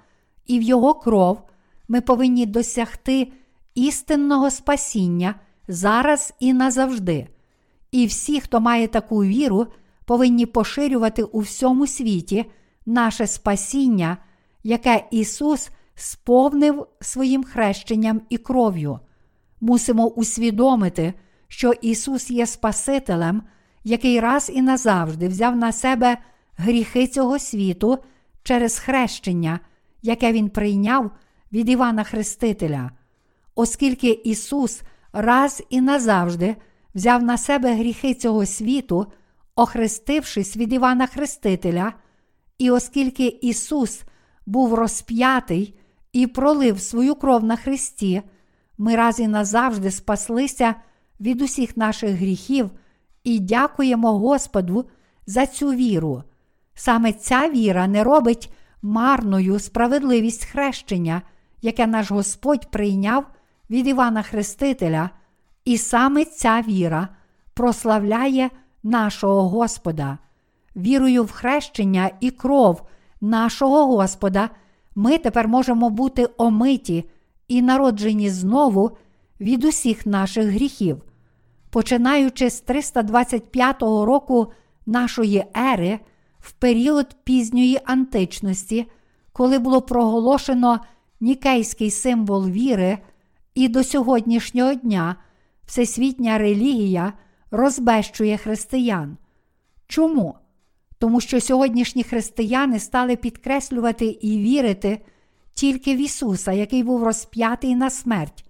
і 0.46 0.58
в 0.58 0.62
Його 0.62 0.94
кров, 0.94 1.42
ми 1.88 2.00
повинні 2.00 2.46
досягти 2.46 3.32
істинного 3.74 4.50
спасіння 4.50 5.34
зараз 5.68 6.34
і 6.40 6.52
назавжди. 6.52 7.28
І 7.90 8.06
всі, 8.06 8.40
хто 8.40 8.60
має 8.60 8.88
таку 8.88 9.24
віру, 9.24 9.66
повинні 10.04 10.46
поширювати 10.46 11.22
у 11.22 11.40
всьому 11.40 11.86
світі 11.86 12.44
наше 12.86 13.26
спасіння, 13.26 14.16
яке 14.64 15.04
Ісус 15.10 15.70
сповнив 15.94 16.86
своїм 17.00 17.44
хрещенням 17.44 18.20
і 18.28 18.38
кров'ю. 18.38 18.98
Мусимо 19.60 20.06
усвідомити, 20.06 21.14
що 21.48 21.72
Ісус 21.72 22.30
є 22.30 22.46
Спасителем, 22.46 23.42
який 23.84 24.20
раз 24.20 24.50
і 24.54 24.62
назавжди 24.62 25.28
взяв 25.28 25.56
на 25.56 25.72
себе 25.72 26.18
гріхи 26.56 27.06
цього 27.06 27.38
світу 27.38 27.98
через 28.42 28.78
хрещення, 28.78 29.60
яке 30.02 30.32
Він 30.32 30.48
прийняв 30.48 31.10
від 31.52 31.68
Івана 31.68 32.04
Хрестителя. 32.04 32.90
Оскільки 33.54 34.10
Ісус 34.10 34.82
раз 35.16 35.62
і 35.70 35.80
назавжди 35.80 36.56
взяв 36.94 37.22
на 37.22 37.38
себе 37.38 37.74
гріхи 37.74 38.14
цього 38.14 38.46
світу, 38.46 39.06
охрестившись 39.54 40.56
від 40.56 40.72
Івана 40.72 41.06
Хрестителя, 41.06 41.92
І 42.58 42.70
оскільки 42.70 43.26
Ісус 43.26 44.02
був 44.46 44.74
розп'ятий 44.74 45.78
і 46.12 46.26
пролив 46.26 46.80
свою 46.80 47.14
кров 47.14 47.44
на 47.44 47.56
Христі, 47.56 48.22
ми 48.78 48.96
раз 48.96 49.20
і 49.20 49.28
назавжди 49.28 49.90
спаслися 49.90 50.74
від 51.20 51.42
усіх 51.42 51.76
наших 51.76 52.10
гріхів 52.10 52.70
і 53.24 53.38
дякуємо 53.38 54.18
Господу 54.18 54.84
за 55.26 55.46
цю 55.46 55.72
віру. 55.72 56.22
Саме 56.74 57.12
ця 57.12 57.48
віра 57.48 57.86
не 57.86 58.04
робить 58.04 58.52
марною 58.82 59.58
справедливість 59.58 60.44
хрещення, 60.44 61.22
яке 61.62 61.86
наш 61.86 62.10
Господь 62.10 62.70
прийняв 62.70 63.24
від 63.70 63.86
Івана 63.86 64.22
Хрестителя, 64.22 65.10
і 65.64 65.78
саме 65.78 66.24
ця 66.24 66.64
віра 66.68 67.08
прославляє 67.54 68.50
нашого 68.82 69.48
Господа. 69.48 70.18
Вірою 70.76 71.24
в 71.24 71.30
хрещення 71.30 72.10
і 72.20 72.30
кров 72.30 72.82
нашого 73.20 73.86
Господа, 73.96 74.50
ми 74.94 75.18
тепер 75.18 75.48
можемо 75.48 75.90
бути 75.90 76.28
омиті 76.36 77.04
і 77.48 77.62
народжені 77.62 78.30
знову 78.30 78.90
від 79.40 79.64
усіх 79.64 80.06
наших 80.06 80.46
гріхів. 80.46 81.02
Починаючи 81.70 82.50
з 82.50 82.60
325 82.60 83.82
року 83.82 84.52
нашої 84.86 85.44
ери, 85.56 86.00
в 86.40 86.52
період 86.52 87.16
пізньої 87.24 87.80
античності, 87.84 88.86
коли 89.32 89.58
було 89.58 89.82
проголошено 89.82 90.80
нікейський 91.20 91.90
символ 91.90 92.46
віри, 92.46 92.98
і 93.56 93.68
до 93.68 93.84
сьогоднішнього 93.84 94.74
дня 94.74 95.16
всесвітня 95.66 96.38
релігія 96.38 97.12
розбещує 97.50 98.36
християн. 98.36 99.16
Чому? 99.86 100.34
Тому 100.98 101.20
що 101.20 101.40
сьогоднішні 101.40 102.02
християни 102.02 102.78
стали 102.78 103.16
підкреслювати 103.16 104.06
і 104.06 104.38
вірити 104.38 105.00
тільки 105.54 105.94
в 105.94 105.98
Ісуса, 105.98 106.52
який 106.52 106.82
був 106.82 107.04
розп'ятий 107.04 107.76
на 107.76 107.90
смерть. 107.90 108.44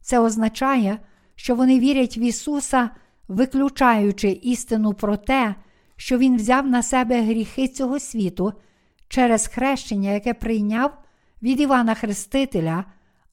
Це 0.00 0.18
означає, 0.18 0.98
що 1.34 1.54
вони 1.54 1.78
вірять 1.78 2.16
в 2.16 2.18
Ісуса, 2.18 2.90
виключаючи 3.28 4.28
істину 4.28 4.92
про 4.94 5.16
те, 5.16 5.54
що 5.96 6.18
Він 6.18 6.36
взяв 6.36 6.66
на 6.66 6.82
себе 6.82 7.22
гріхи 7.22 7.68
цього 7.68 7.98
світу 7.98 8.52
через 9.08 9.46
хрещення, 9.46 10.10
яке 10.10 10.34
прийняв 10.34 10.98
від 11.42 11.60
Івана 11.60 11.94
Хрестителя, 11.94 12.84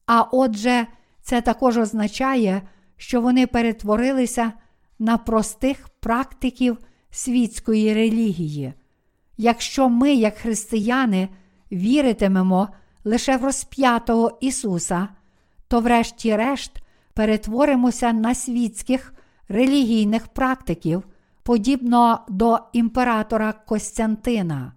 а 0.05 0.21
отже, 0.21 0.87
це 1.27 1.41
також 1.41 1.77
означає, 1.77 2.61
що 2.97 3.21
вони 3.21 3.47
перетворилися 3.47 4.53
на 4.99 5.17
простих 5.17 5.89
практиків 5.99 6.77
світської 7.09 7.93
релігії. 7.93 8.73
Якщо 9.37 9.89
ми, 9.89 10.13
як 10.13 10.37
християни, 10.37 11.29
віритимемо 11.71 12.69
лише 13.03 13.37
в 13.37 13.43
розп'ятого 13.43 14.37
Ісуса, 14.41 15.07
то, 15.67 15.79
врешті-решт, 15.79 16.71
перетворимося 17.13 18.13
на 18.13 18.35
світських 18.35 19.13
релігійних 19.49 20.27
практиків, 20.27 21.03
подібно 21.43 22.25
до 22.29 22.59
імператора 22.73 23.53
Костянтина. 23.53 24.73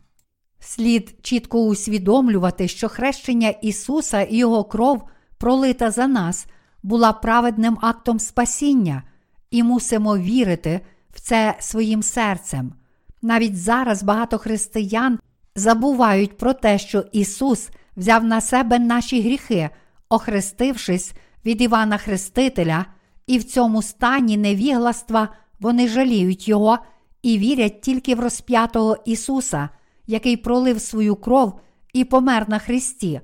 Слід 0.61 1.15
чітко 1.23 1.65
усвідомлювати, 1.65 2.69
що 2.69 2.89
хрещення 2.89 3.49
Ісуса 3.49 4.23
і 4.23 4.37
Його 4.37 4.65
кров, 4.65 5.03
пролита 5.41 5.91
за 5.91 6.07
нас, 6.07 6.47
була 6.83 7.13
праведним 7.13 7.79
актом 7.81 8.19
спасіння, 8.19 9.03
і 9.51 9.63
мусимо 9.63 10.19
вірити 10.19 10.81
в 11.11 11.21
це 11.21 11.55
своїм 11.61 12.03
серцем. 12.03 12.73
Навіть 13.23 13.57
зараз 13.57 14.03
багато 14.03 14.39
християн 14.39 15.19
забувають 15.55 16.37
про 16.37 16.53
те, 16.53 16.79
що 16.79 17.05
Ісус 17.13 17.69
взяв 17.97 18.25
на 18.25 18.41
себе 18.41 18.79
наші 18.79 19.23
гріхи, 19.23 19.71
охрестившись 20.09 21.13
від 21.45 21.63
Івана 21.63 21.99
Хрестителя, 21.99 22.87
і 23.27 23.39
в 23.39 23.45
цьому 23.45 23.83
стані 23.83 24.37
невігластва 24.37 25.29
вони 25.61 25.89
жаліють 25.89 26.49
Його 26.49 26.79
і 27.23 27.39
вірять 27.39 27.81
тільки 27.81 28.15
в 28.15 28.21
розп'ятого 28.21 28.97
Ісуса, 29.05 29.69
який 30.07 30.37
пролив 30.37 30.81
свою 30.81 31.17
кров 31.17 31.61
і 31.93 32.05
помер 32.05 32.49
на 32.49 32.59
Христі. 32.59 33.21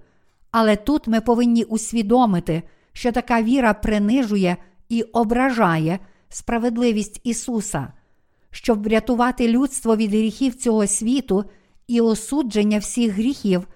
Але 0.59 0.77
тут 0.77 1.07
ми 1.07 1.21
повинні 1.21 1.65
усвідомити, 1.65 2.63
що 2.93 3.13
така 3.13 3.43
віра 3.43 3.75
принижує 3.75 4.57
і 4.89 5.03
ображає 5.03 5.99
справедливість 6.29 7.21
Ісуса. 7.25 7.93
Щоб 8.51 8.83
врятувати 8.83 9.49
людство 9.49 9.97
від 9.97 10.11
гріхів 10.11 10.55
цього 10.55 10.87
світу 10.87 11.45
і 11.89 12.01
осудження 12.01 12.79
всіх 12.79 13.13
гріхів, 13.13 13.69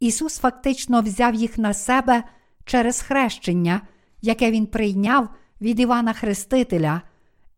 Ісус 0.00 0.38
фактично 0.38 1.00
взяв 1.00 1.34
їх 1.34 1.58
на 1.58 1.74
себе 1.74 2.22
через 2.64 3.00
хрещення, 3.00 3.80
яке 4.22 4.50
Він 4.50 4.66
прийняв 4.66 5.28
від 5.60 5.80
Івана 5.80 6.12
Хрестителя, 6.12 7.02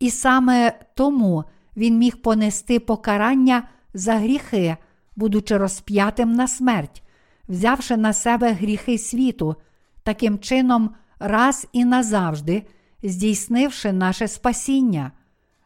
і 0.01 0.11
саме 0.11 0.79
тому 0.95 1.45
Він 1.77 1.99
міг 1.99 2.23
понести 2.23 2.81
покарання 2.81 3.69
за 3.95 4.15
гріхи, 4.15 4.77
будучи 5.17 5.57
розп'ятим 5.57 6.33
на 6.33 6.49
смерть, 6.49 7.03
взявши 7.49 7.97
на 7.97 8.13
себе 8.13 8.53
гріхи 8.53 8.99
світу, 8.99 9.57
таким 10.03 10.39
чином, 10.39 10.91
раз 11.19 11.67
і 11.73 11.85
назавжди, 11.85 12.63
здійснивши 13.03 13.93
наше 13.93 14.29
спасіння. 14.29 15.13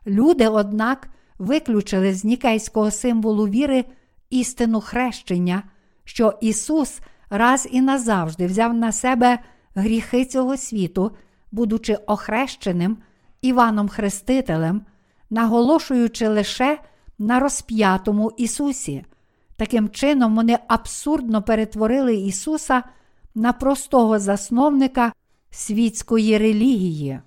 Люди, 0.07 0.49
однак, 0.49 1.09
виключили 1.39 2.15
з 2.15 2.25
нікейського 2.25 2.91
символу 2.91 3.49
віри 3.49 3.85
істину 4.31 4.81
хрещення, 4.81 5.63
що 6.05 6.39
Ісус 6.41 7.01
раз 7.31 7.69
і 7.71 7.81
назавжди 7.81 8.47
взяв 8.47 8.75
на 8.75 8.93
себе 8.93 9.39
гріхи 9.75 10.25
цього 10.25 10.57
світу, 10.57 11.17
будучи 11.53 11.95
охрещеним 11.95 12.99
Іваном 13.43 13.89
Хрестителем, 13.89 14.83
наголошуючи 15.31 16.29
лише 16.29 16.79
на 17.19 17.41
розп'ятому 17.41 18.33
Ісусі. 18.37 19.05
Таким 19.63 19.89
чином, 19.89 20.37
вони 20.37 20.59
абсурдно 20.69 21.43
перетворили 21.43 22.15
Ісуса 22.15 22.83
на 23.35 23.53
простого 23.53 24.19
засновника 24.19 25.13
світської 25.51 26.39
релігії. 26.39 27.21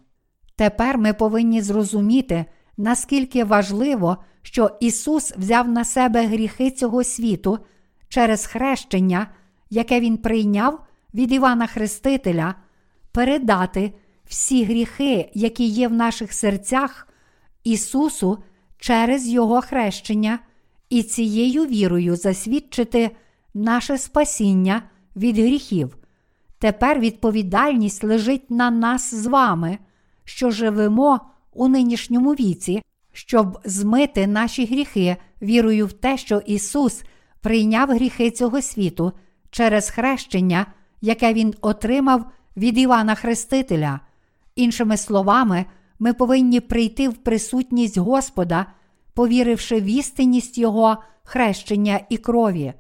Тепер 0.56 0.98
ми 0.98 1.14
повинні 1.14 1.62
зрозуміти, 1.62 2.46
наскільки 2.78 3.44
важливо, 3.44 4.18
що 4.42 4.78
Ісус 4.80 5.34
взяв 5.38 5.68
на 5.68 5.86
себе 5.86 6.26
гріхи 6.26 6.72
цього 6.72 7.04
світу 7.04 7.60
через 8.08 8.46
хрещення, 8.46 9.28
яке 9.70 10.00
Він 10.00 10.18
прийняв 10.18 10.80
від 11.14 11.32
Івана 11.32 11.68
Хрестителя, 11.68 12.56
передати 13.12 13.94
всі 14.26 14.64
гріхи, 14.64 15.32
які 15.34 15.66
є 15.66 15.88
в 15.88 15.94
наших 15.94 16.34
серцях, 16.34 17.08
Ісусу 17.64 18.44
через 18.78 19.28
Його 19.28 19.62
хрещення 19.62 20.40
і 20.90 21.04
цією 21.04 21.66
вірою 21.66 22.16
засвідчити 22.16 23.12
наше 23.54 23.98
спасіння 23.98 24.82
від 25.16 25.38
гріхів. 25.38 25.98
Тепер 26.60 27.00
відповідальність 27.00 28.04
лежить 28.04 28.52
на 28.52 28.72
нас 28.72 29.14
з 29.14 29.26
вами, 29.26 29.78
що 30.24 30.52
живемо 30.52 31.20
у 31.54 31.68
нинішньому 31.68 32.32
віці, 32.32 32.82
щоб 33.14 33.60
змити 33.66 34.28
наші 34.28 34.66
гріхи 34.66 35.18
вірою 35.42 35.88
в 35.88 35.94
те, 35.94 36.18
що 36.18 36.42
Ісус 36.46 37.04
прийняв 37.42 37.90
гріхи 37.90 38.32
цього 38.32 38.62
світу 38.62 39.12
через 39.50 39.90
хрещення, 39.90 40.66
яке 41.02 41.34
Він 41.34 41.54
отримав 41.62 42.26
від 42.58 42.78
Івана 42.78 43.16
Хрестителя. 43.16 44.00
Іншими 44.56 44.98
словами, 44.98 45.66
ми 46.00 46.14
повинні 46.14 46.60
прийти 46.60 47.10
в 47.10 47.18
присутність 47.18 47.98
Господа, 47.98 48.66
повіривши 49.16 49.80
в 49.80 49.84
істинність 49.84 50.58
Його 50.58 50.98
хрещення 51.24 52.00
і 52.10 52.18
крові. 52.18 52.74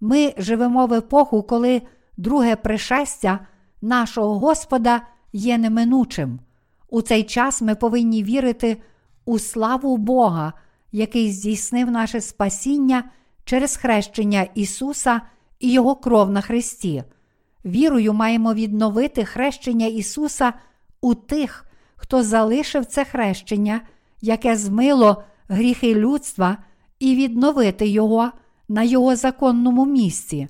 Ми 0.00 0.34
живемо 0.38 0.86
в 0.86 0.92
епоху, 0.92 1.42
коли 1.42 1.82
друге 2.16 2.56
пришестя 2.56 3.46
нашого 3.82 4.38
Господа 4.38 5.02
є 5.32 5.58
неминучим. 5.58 6.40
У 6.88 7.02
цей 7.02 7.22
час 7.22 7.62
ми 7.62 7.74
повинні 7.74 8.22
вірити 8.22 8.76
у 9.24 9.38
славу 9.38 9.96
Бога, 9.96 10.52
який 10.92 11.32
здійснив 11.32 11.90
наше 11.90 12.20
спасіння 12.20 13.04
через 13.44 13.76
хрещення 13.76 14.46
Ісуса 14.54 15.20
і 15.60 15.72
Його 15.72 15.94
кров 15.96 16.30
на 16.30 16.40
Христі. 16.40 17.04
Вірою 17.64 18.12
маємо 18.12 18.54
відновити 18.54 19.24
хрещення 19.24 19.86
Ісуса 19.86 20.52
у 21.00 21.14
тих, 21.14 21.64
хто 21.96 22.22
залишив 22.22 22.86
це 22.86 23.04
хрещення, 23.04 23.80
яке 24.20 24.56
змило 24.56 25.24
гріхи 25.48 25.94
людства, 25.94 26.56
і 26.98 27.16
відновити 27.16 27.88
Його 27.88 28.30
на 28.68 28.82
Його 28.82 29.16
законному 29.16 29.86
місці. 29.86 30.48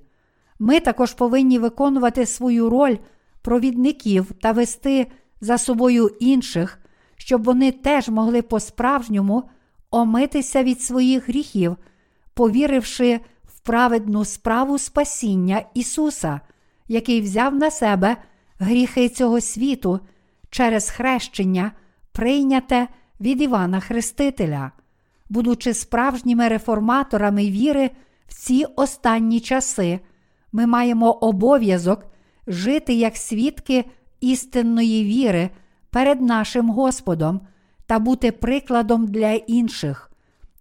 Ми 0.58 0.80
також 0.80 1.12
повинні 1.12 1.58
виконувати 1.58 2.26
свою 2.26 2.70
роль 2.70 2.96
провідників 3.42 4.32
та 4.40 4.52
вести 4.52 5.06
за 5.40 5.58
собою 5.58 6.10
інших, 6.20 6.78
щоб 7.16 7.44
вони 7.44 7.72
теж 7.72 8.08
могли 8.08 8.42
по-справжньому 8.42 9.42
омитися 9.90 10.62
від 10.62 10.80
своїх 10.80 11.28
гріхів, 11.28 11.76
повіривши 12.34 13.20
в 13.44 13.60
праведну 13.60 14.24
справу 14.24 14.78
спасіння 14.78 15.62
Ісуса, 15.74 16.40
який 16.88 17.20
взяв 17.20 17.54
на 17.54 17.70
себе 17.70 18.16
гріхи 18.58 19.08
цього 19.08 19.40
світу 19.40 20.00
через 20.50 20.90
хрещення, 20.90 21.72
прийняте 22.12 22.88
від 23.20 23.42
Івана 23.42 23.80
Хрестителя, 23.80 24.72
будучи 25.28 25.74
справжніми 25.74 26.48
реформаторами 26.48 27.50
віри 27.50 27.90
в 28.28 28.34
ці 28.34 28.64
останні 28.76 29.40
часи, 29.40 30.00
ми 30.52 30.66
маємо 30.66 31.10
обов'язок 31.10 32.06
жити 32.46 32.94
як 32.94 33.16
свідки 33.16 33.84
істинної 34.20 35.04
віри 35.04 35.50
перед 35.90 36.20
нашим 36.20 36.70
Господом 36.70 37.40
та 37.86 37.98
бути 37.98 38.32
прикладом 38.32 39.06
для 39.06 39.32
інших. 39.32 40.10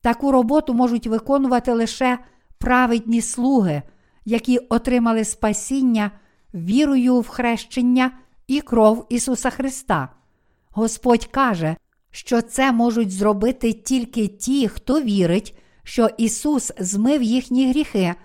Таку 0.02 0.32
роботу 0.32 0.74
можуть 0.74 1.08
виконувати 1.08 1.74
лише 1.74 2.20
праведні 2.58 3.22
слуги, 3.22 3.82
які 4.26 4.58
отримали 4.58 5.24
спасіння 5.24 6.12
вірою 6.54 7.20
в 7.20 7.28
хрещення 7.28 8.12
і 8.48 8.62
кров 8.62 9.06
Ісуса 9.10 9.50
Христа. 9.50 10.10
Господь 10.72 11.26
каже, 11.26 11.76
що 12.16 12.42
це 12.42 12.72
можуть 12.72 13.12
зробити 13.12 13.74
тільки 13.74 14.28
ті, 14.28 14.68
хто 14.68 15.02
вірить, 15.02 15.58
що 15.84 16.10
Ісус 16.18 16.72
змив 16.80 17.24
їхні 17.24 17.70
гріхи 17.70 18.16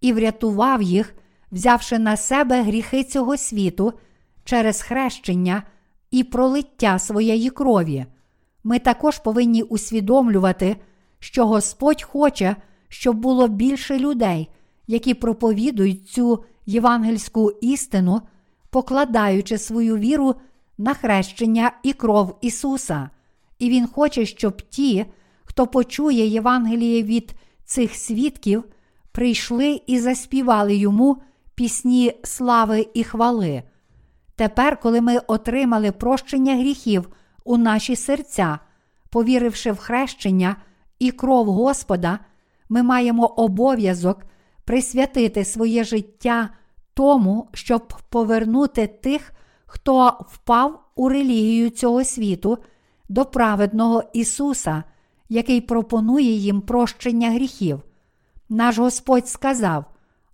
і 0.00 0.12
врятував 0.12 0.82
їх, 0.82 1.14
взявши 1.52 1.98
на 1.98 2.16
себе 2.16 2.62
гріхи 2.62 3.04
цього 3.04 3.36
світу 3.36 3.92
через 4.44 4.82
хрещення 4.82 5.62
і 6.10 6.24
пролиття 6.24 6.98
своєї 6.98 7.50
крові. 7.50 8.06
Ми 8.64 8.78
також 8.78 9.18
повинні 9.18 9.62
усвідомлювати, 9.62 10.76
що 11.18 11.46
Господь 11.46 12.02
хоче, 12.02 12.56
щоб 12.88 13.16
було 13.16 13.48
більше 13.48 13.98
людей, 13.98 14.48
які 14.86 15.14
проповідують 15.14 16.08
цю 16.08 16.44
євангельську 16.66 17.50
істину, 17.60 18.22
покладаючи 18.70 19.58
свою 19.58 19.96
віру 19.96 20.34
на 20.78 20.94
хрещення 20.94 21.72
і 21.82 21.92
кров 21.92 22.38
Ісуса. 22.40 23.10
І 23.60 23.70
Він 23.70 23.86
хоче, 23.86 24.26
щоб 24.26 24.62
ті, 24.62 25.06
хто 25.44 25.66
почує 25.66 26.26
Євангеліє 26.26 27.02
від 27.02 27.34
цих 27.64 27.94
свідків, 27.94 28.64
прийшли 29.12 29.80
і 29.86 29.98
заспівали 29.98 30.74
йому 30.74 31.22
пісні 31.54 32.12
слави 32.24 32.86
і 32.94 33.04
хвали. 33.04 33.62
Тепер, 34.36 34.80
коли 34.80 35.00
ми 35.00 35.18
отримали 35.18 35.92
прощення 35.92 36.56
гріхів 36.56 37.08
у 37.44 37.56
наші 37.56 37.96
серця, 37.96 38.58
повіривши 39.10 39.72
в 39.72 39.76
хрещення 39.76 40.56
і 40.98 41.10
кров 41.10 41.46
Господа, 41.46 42.18
ми 42.68 42.82
маємо 42.82 43.26
обов'язок 43.26 44.24
присвятити 44.64 45.44
своє 45.44 45.84
життя 45.84 46.50
тому, 46.94 47.48
щоб 47.54 47.92
повернути 48.08 48.86
тих, 48.86 49.32
хто 49.66 50.18
впав 50.28 50.80
у 50.94 51.08
релігію 51.08 51.70
цього 51.70 52.04
світу 52.04 52.58
до 53.10 53.24
праведного 53.24 54.04
Ісуса, 54.12 54.84
який 55.28 55.60
пропонує 55.60 56.32
їм 56.32 56.60
прощення 56.60 57.30
гріхів. 57.30 57.82
Наш 58.48 58.78
Господь 58.78 59.28
сказав: 59.28 59.84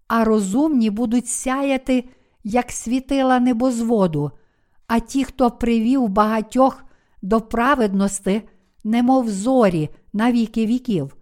а 0.08 0.24
розумні 0.24 0.90
будуть 0.90 1.28
сяяти, 1.28 2.04
як 2.44 2.70
світила 2.70 3.40
небозводу, 3.40 4.30
а 4.86 5.00
ті, 5.00 5.24
хто 5.24 5.50
привів 5.50 6.08
багатьох 6.08 6.84
до 7.22 7.40
праведності, 7.40 8.42
немов 8.84 9.30
зорі 9.30 9.88
на 10.12 10.32
віки 10.32 10.66
віків. 10.66 11.16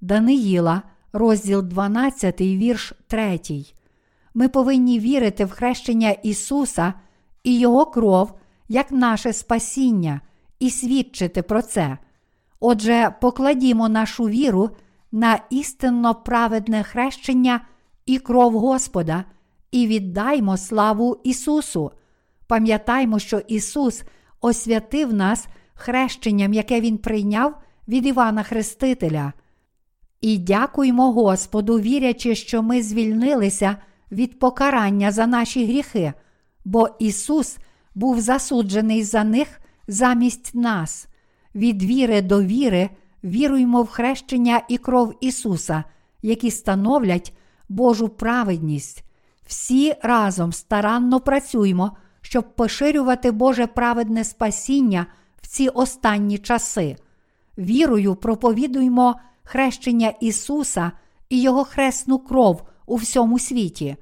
Даниїла, 0.00 0.82
розділ 1.12 1.62
12, 1.62 2.40
вірш 2.40 2.92
3. 3.06 3.40
Ми 4.34 4.48
повинні 4.48 4.98
вірити 4.98 5.44
в 5.44 5.50
хрещення 5.50 6.10
Ісуса 6.10 6.94
і 7.44 7.58
Його 7.58 7.86
кров 7.86 8.32
як 8.68 8.92
наше 8.92 9.32
спасіння, 9.32 10.20
і 10.58 10.70
свідчити 10.70 11.42
про 11.42 11.62
це. 11.62 11.98
Отже, 12.60 13.14
покладімо 13.20 13.88
нашу 13.88 14.24
віру 14.24 14.70
на 15.12 15.38
істинно 15.50 16.14
праведне 16.14 16.82
хрещення 16.82 17.60
і 18.06 18.18
кров 18.18 18.58
Господа, 18.58 19.24
і 19.70 19.86
віддаймо 19.86 20.56
славу 20.56 21.20
Ісусу. 21.24 21.90
Пам'ятаймо, 22.46 23.18
що 23.18 23.38
Ісус 23.38 24.02
освятив 24.40 25.14
нас 25.14 25.46
хрещенням, 25.74 26.52
яке 26.52 26.80
Він 26.80 26.98
прийняв 26.98 27.54
від 27.88 28.06
Івана 28.06 28.42
Хрестителя. 28.42 29.32
І 30.20 30.38
дякуймо 30.38 31.12
Господу, 31.12 31.80
вірячи, 31.80 32.34
що 32.34 32.62
ми 32.62 32.82
звільнилися 32.82 33.76
від 34.12 34.38
покарання 34.38 35.12
за 35.12 35.26
наші 35.26 35.66
гріхи, 35.66 36.12
бо 36.64 36.88
Ісус 36.98 37.58
був 37.94 38.20
засуджений 38.20 39.02
за 39.02 39.24
них 39.24 39.60
замість 39.88 40.54
нас. 40.54 41.08
Від 41.54 41.82
віри 41.82 42.22
до 42.22 42.42
віри 42.42 42.90
віруймо 43.24 43.82
в 43.82 43.88
хрещення 43.88 44.62
і 44.68 44.78
кров 44.78 45.14
Ісуса, 45.20 45.84
які 46.22 46.50
становлять 46.50 47.32
Божу 47.68 48.08
праведність. 48.08 49.04
Всі 49.46 49.94
разом 50.02 50.52
старанно 50.52 51.20
працюємо, 51.20 51.96
щоб 52.20 52.56
поширювати 52.56 53.30
Боже 53.30 53.66
праведне 53.66 54.24
спасіння 54.24 55.06
в 55.42 55.46
ці 55.46 55.68
останні 55.68 56.38
часи. 56.38 56.96
Вірою 57.58 58.14
проповідуємо 58.14 59.14
хрещення 59.42 60.12
Ісуса 60.20 60.92
і 61.28 61.42
Його 61.42 61.64
хресну 61.64 62.18
кров 62.18 62.62
у 62.86 62.96
всьому 62.96 63.38
світі. 63.38 63.96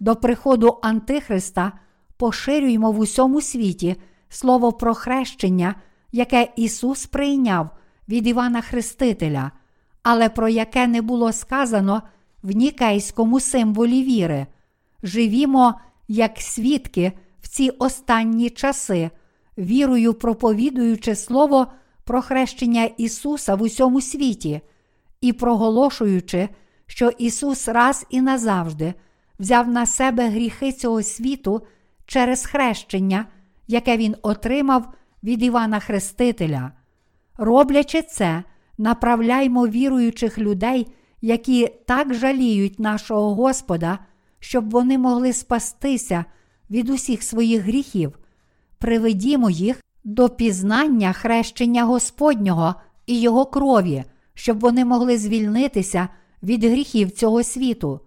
До 0.00 0.16
приходу 0.16 0.78
Антихриста 0.82 1.72
поширюємо 2.16 2.92
в 2.92 2.98
усьому 2.98 3.40
світі 3.40 3.96
слово 4.32 4.72
про 4.72 4.94
хрещення, 4.94 5.74
яке 6.12 6.48
Ісус 6.56 7.06
прийняв 7.06 7.70
від 8.08 8.26
Івана 8.26 8.60
Хрестителя, 8.60 9.50
але 10.02 10.28
про 10.28 10.48
яке 10.48 10.86
не 10.86 11.02
було 11.02 11.32
сказано 11.32 12.02
в 12.42 12.50
нікейському 12.50 13.40
символі 13.40 14.02
віри. 14.02 14.46
Живімо 15.02 15.74
як 16.08 16.40
свідки 16.40 17.12
в 17.42 17.48
ці 17.48 17.70
останні 17.70 18.50
часи, 18.50 19.10
вірою 19.58 20.14
проповідуючи 20.14 21.14
Слово 21.14 21.66
про 22.04 22.22
хрещення 22.22 22.84
Ісуса 22.84 23.54
в 23.54 23.62
усьому 23.62 24.00
світі 24.00 24.60
і 25.20 25.32
проголошуючи, 25.32 26.48
що 26.86 27.08
Ісус 27.08 27.68
раз 27.68 28.06
і 28.10 28.20
назавжди 28.20 28.94
взяв 29.38 29.68
на 29.68 29.86
себе 29.86 30.28
гріхи 30.28 30.72
цього 30.72 31.02
світу 31.02 31.62
через 32.06 32.46
хрещення, 32.46 33.26
яке 33.72 33.96
Він 33.96 34.16
отримав 34.22 34.92
від 35.22 35.42
Івана 35.42 35.80
Хрестителя. 35.80 36.72
Роблячи 37.36 38.02
це, 38.02 38.42
направляймо 38.78 39.68
віруючих 39.68 40.38
людей, 40.38 40.86
які 41.20 41.68
так 41.86 42.14
жаліють 42.14 42.78
нашого 42.78 43.34
Господа, 43.34 43.98
щоб 44.40 44.70
вони 44.70 44.98
могли 44.98 45.32
спастися 45.32 46.24
від 46.70 46.90
усіх 46.90 47.22
своїх 47.22 47.62
гріхів, 47.62 48.18
приведімо 48.78 49.50
їх 49.50 49.80
до 50.04 50.28
пізнання 50.28 51.12
хрещення 51.12 51.84
Господнього 51.84 52.74
і 53.06 53.20
Його 53.20 53.46
крові, 53.46 54.04
щоб 54.34 54.60
вони 54.60 54.84
могли 54.84 55.18
звільнитися 55.18 56.08
від 56.42 56.64
гріхів 56.64 57.10
цього 57.10 57.42
світу. 57.42 58.00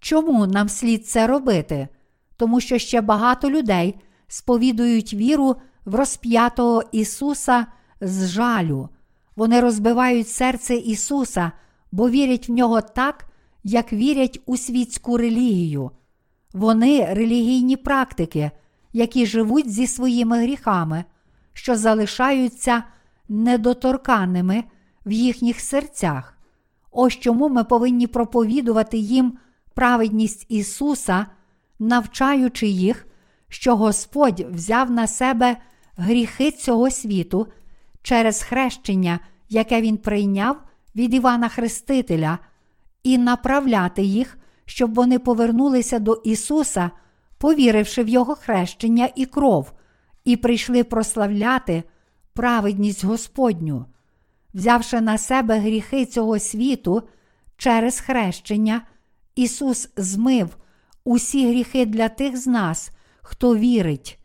Чому 0.00 0.46
нам 0.46 0.68
слід 0.68 1.06
це 1.06 1.26
робити? 1.26 1.88
Тому 2.36 2.60
що 2.60 2.78
ще 2.78 3.00
багато 3.00 3.50
людей 3.50 3.94
сповідують 4.28 5.14
віру 5.14 5.56
в 5.84 5.94
розп'ятого 5.94 6.82
Ісуса 6.92 7.66
з 8.00 8.28
жалю. 8.28 8.88
Вони 9.36 9.60
розбивають 9.60 10.28
серце 10.28 10.74
Ісуса, 10.74 11.52
бо 11.92 12.10
вірять 12.10 12.48
в 12.48 12.52
нього 12.52 12.80
так, 12.80 13.24
як 13.64 13.92
вірять 13.92 14.40
у 14.46 14.56
світську 14.56 15.16
релігію. 15.16 15.90
Вони 16.52 17.14
релігійні 17.14 17.76
практики, 17.76 18.50
які 18.92 19.26
живуть 19.26 19.70
зі 19.70 19.86
своїми 19.86 20.42
гріхами, 20.42 21.04
що 21.52 21.76
залишаються 21.76 22.82
недоторканими 23.28 24.64
в 25.06 25.12
їхніх 25.12 25.60
серцях. 25.60 26.38
Ось 26.90 27.14
чому 27.14 27.48
ми 27.48 27.64
повинні 27.64 28.06
проповідувати 28.06 28.98
їм 28.98 29.38
праведність 29.74 30.46
Ісуса, 30.48 31.26
навчаючи 31.78 32.66
їх, 32.66 33.06
що 33.48 33.76
Господь 33.76 34.40
взяв 34.40 34.90
на 34.90 35.06
себе 35.06 35.56
гріхи 35.96 36.50
цього 36.50 36.90
світу 36.90 37.46
через 38.02 38.42
хрещення, 38.42 39.20
яке 39.48 39.80
Він 39.80 39.96
прийняв 39.96 40.62
від 40.96 41.14
Івана 41.14 41.48
Хрестителя, 41.48 42.38
і 43.02 43.18
направляти 43.18 44.02
їх, 44.02 44.38
щоб 44.64 44.94
вони 44.94 45.18
повернулися 45.18 45.98
до 45.98 46.14
Ісуса, 46.24 46.90
повіривши 47.38 48.02
в 48.02 48.08
Його 48.08 48.34
хрещення 48.34 49.08
і 49.14 49.26
кров, 49.26 49.72
і 50.24 50.36
прийшли 50.36 50.84
прославляти 50.84 51.82
праведність 52.32 53.04
Господню. 53.04 53.86
Взявши 54.54 55.00
на 55.00 55.18
себе 55.18 55.58
гріхи 55.58 56.06
цього 56.06 56.38
світу 56.38 57.02
через 57.56 58.00
хрещення 58.00 58.82
Ісус 59.34 59.88
змив 59.96 60.56
усі 61.04 61.48
гріхи 61.48 61.86
для 61.86 62.08
тих 62.08 62.36
з 62.36 62.46
нас, 62.46 62.90
хто 63.26 63.56
вірить. 63.56 64.18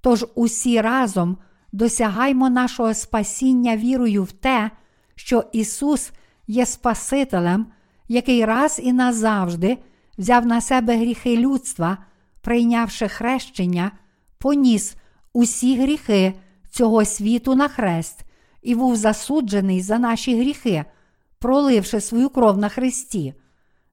Тож 0.00 0.26
усі 0.34 0.80
разом 0.80 1.38
досягаймо 1.72 2.50
нашого 2.50 2.94
спасіння 2.94 3.76
вірою 3.76 4.24
в 4.24 4.32
те, 4.32 4.70
що 5.14 5.44
Ісус 5.52 6.12
є 6.46 6.66
Спасителем, 6.66 7.66
який 8.08 8.44
раз 8.44 8.80
і 8.82 8.92
назавжди 8.92 9.78
взяв 10.18 10.46
на 10.46 10.60
себе 10.60 10.96
гріхи 10.96 11.36
людства, 11.36 11.98
прийнявши 12.40 13.08
хрещення, 13.08 13.90
поніс 14.38 14.96
усі 15.32 15.80
гріхи 15.80 16.34
цього 16.70 17.04
світу 17.04 17.54
на 17.54 17.68
хрест 17.68 18.24
і 18.62 18.74
був 18.74 18.96
засуджений 18.96 19.80
за 19.80 19.98
наші 19.98 20.40
гріхи, 20.40 20.84
проливши 21.38 22.00
свою 22.00 22.28
кров 22.28 22.58
на 22.58 22.68
хресті. 22.68 23.34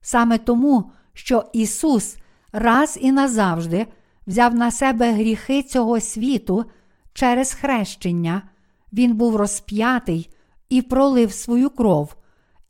Саме 0.00 0.38
тому, 0.38 0.90
що 1.12 1.44
Ісус 1.52 2.16
раз 2.52 2.98
і 3.00 3.12
назавжди 3.12 3.86
взяв 4.26 4.54
на 4.54 4.70
себе 4.70 5.12
гріхи 5.12 5.62
цього 5.62 6.00
світу 6.00 6.64
через 7.12 7.54
хрещення, 7.54 8.42
Він 8.92 9.14
був 9.14 9.36
розп'ятий 9.36 10.30
і 10.68 10.82
пролив 10.82 11.32
свою 11.32 11.70
кров, 11.70 12.16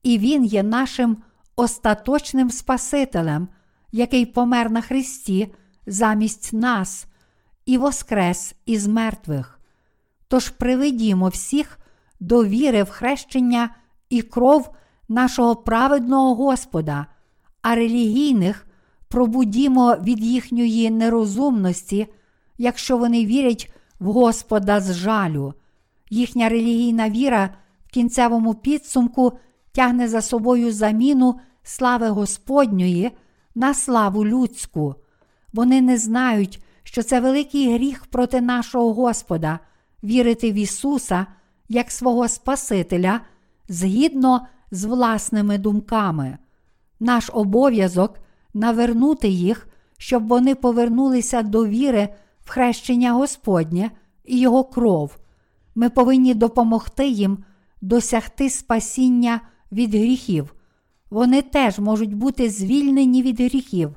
і 0.03 0.19
Він 0.19 0.45
є 0.45 0.63
нашим 0.63 1.17
остаточним 1.57 2.51
Спасителем, 2.51 3.49
який 3.93 4.27
помер 4.27 4.71
на 4.71 4.81
Христі 4.81 5.55
замість 5.87 6.53
нас 6.53 7.07
і 7.67 7.79
воскрес 7.79 8.55
із 8.67 8.87
мертвих. 8.87 9.61
Тож 10.29 10.49
приведімо 10.49 11.29
всіх 11.29 11.79
до 12.21 12.45
віри 12.45 12.83
в 12.83 12.91
хрещення 12.91 13.71
і 14.11 14.23
кров 14.23 14.75
нашого 15.09 15.57
праведного 15.57 16.35
Господа, 16.35 17.07
а 17.63 17.75
релігійних 17.75 18.67
пробудімо 19.15 19.97
від 20.03 20.25
їхньої 20.25 20.91
нерозумності, 20.91 22.07
якщо 22.59 22.99
вони 22.99 23.27
вірять 23.27 23.73
в 24.01 24.13
Господа 24.13 24.81
з 24.81 24.95
жалю. 24.95 25.55
Їхня 26.11 26.49
релігійна 26.49 27.11
віра 27.11 27.51
в 27.87 27.91
кінцевому 27.91 28.55
підсумку 28.55 29.33
тягне 29.73 30.09
за 30.09 30.23
собою 30.23 30.73
заміну 30.73 31.41
слави 31.63 32.09
Господньої 32.09 33.11
на 33.55 33.75
славу 33.75 34.27
людську. 34.27 34.95
Вони 35.53 35.81
не 35.81 35.99
знають, 35.99 36.65
що 36.83 37.03
це 37.03 37.21
великий 37.21 37.75
гріх 37.75 38.07
проти 38.07 38.41
нашого 38.41 38.95
Господа 38.95 39.59
вірити 40.05 40.53
в 40.53 40.55
Ісуса 40.55 41.27
як 41.69 41.91
свого 41.91 42.29
Спасителя 42.29 43.21
згідно 43.69 44.47
з 44.71 44.85
власними 44.85 45.59
думками. 45.59 46.39
Наш 47.01 47.31
обов'язок 47.33 48.24
навернути 48.55 49.29
їх, 49.29 49.69
щоб 49.99 50.29
вони 50.29 50.55
повернулися 50.55 51.43
до 51.43 51.67
віри 51.67 52.09
в 52.41 52.51
хрещення 52.51 53.13
Господнє 53.13 53.91
і 54.25 54.41
Його 54.41 54.65
кров. 54.65 55.19
Ми 55.75 55.91
повинні 55.91 56.35
допомогти 56.35 57.09
їм 57.09 57.45
досягти 57.81 58.51
спасіння 58.51 59.41
від 59.73 59.95
гріхів. 59.95 60.55
Вони 61.11 61.43
теж 61.43 61.79
можуть 61.79 62.15
бути 62.15 62.51
звільнені 62.51 63.23
від 63.23 63.41
гріхів. 63.41 63.97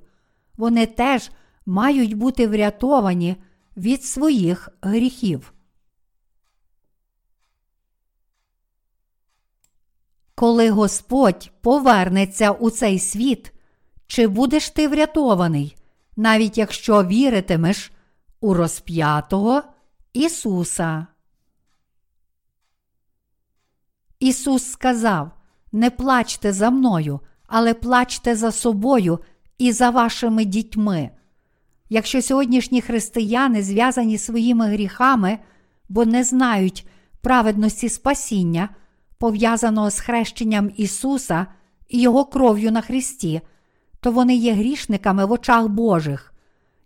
Вони 0.58 0.86
теж 0.86 1.32
мають 1.66 2.14
бути 2.14 2.48
врятовані 2.48 3.36
від 3.78 4.04
своїх 4.04 4.70
гріхів. 4.82 5.54
Коли 10.36 10.70
Господь 10.70 11.52
повернеться 11.62 12.52
у 12.52 12.70
цей 12.70 13.00
світ, 13.00 13.54
чи 14.08 14.28
будеш 14.28 14.70
ти 14.70 14.88
врятований, 14.88 15.76
навіть 16.16 16.58
якщо 16.58 17.04
віритимеш 17.04 17.92
у 18.40 18.54
розп'ятого 18.54 19.64
Ісуса? 20.14 21.08
Ісус 24.20 24.72
сказав: 24.72 25.32
Не 25.72 25.90
плачте 25.90 26.54
за 26.54 26.70
мною, 26.70 27.20
але 27.48 27.74
плачте 27.74 28.36
за 28.36 28.52
собою 28.52 29.20
і 29.58 29.72
за 29.72 29.90
вашими 29.90 30.46
дітьми. 30.46 31.10
Якщо 31.90 32.22
сьогоднішні 32.22 32.82
християни 32.82 33.64
зв'язані 33.64 34.18
своїми 34.18 34.68
гріхами, 34.68 35.40
бо 35.90 36.06
не 36.06 36.24
знають 36.24 36.88
праведності 37.22 37.90
спасіння, 37.90 38.70
пов'язаного 39.18 39.90
з 39.90 40.00
хрещенням 40.00 40.72
Ісуса 40.78 41.48
і 41.88 42.02
Його 42.02 42.26
кров'ю 42.26 42.72
на 42.72 42.82
Христі, 42.82 43.42
то 44.08 44.12
вони 44.12 44.36
є 44.36 44.54
грішниками 44.54 45.26
в 45.26 45.32
очах 45.32 45.68
Божих. 45.68 46.34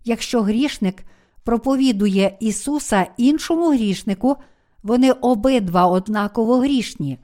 Якщо 0.04 0.42
грішник 0.42 1.02
проповідує 1.44 2.36
Ісуса 2.40 3.06
іншому 3.16 3.70
грішнику, 3.70 4.36
вони 4.82 5.12
обидва 5.12 5.86
однаково 5.86 6.58
грішні. 6.58 7.18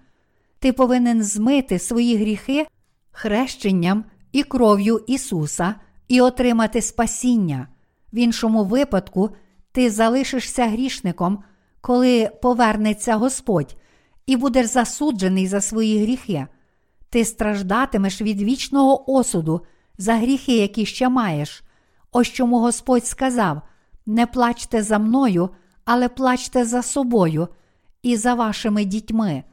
Ти 0.58 0.72
повинен 0.72 1.22
змити 1.22 1.78
свої 1.78 2.16
гріхи 2.16 2.66
хрещенням 3.10 4.04
і 4.32 4.42
кров'ю 4.42 5.04
Ісуса 5.06 5.74
і 6.08 6.20
отримати 6.20 6.82
спасіння. 6.82 7.68
В 8.12 8.18
іншому 8.18 8.64
випадку 8.64 9.30
ти 9.72 9.90
залишишся 9.90 10.66
грішником, 10.66 11.42
коли 11.80 12.30
повернеться 12.42 13.16
Господь, 13.16 13.76
і 14.26 14.36
будеш 14.36 14.66
засуджений 14.66 15.46
за 15.46 15.60
свої 15.60 16.02
гріхи. 16.02 16.46
Ти 17.10 17.24
страждатимеш 17.24 18.22
від 18.22 18.42
вічного 18.42 19.12
осуду 19.12 19.62
за 19.98 20.14
гріхи, 20.14 20.56
які 20.56 20.86
ще 20.86 21.08
маєш. 21.08 21.62
Ось 22.12 22.28
чому 22.28 22.58
Господь 22.58 23.06
сказав: 23.06 23.62
не 24.06 24.26
плачте 24.26 24.82
за 24.82 24.98
мною, 24.98 25.50
але 25.84 26.08
плачте 26.08 26.64
за 26.64 26.82
собою 26.82 27.48
і 28.02 28.16
за 28.16 28.34
вашими 28.34 28.84
дітьми. 28.84 29.44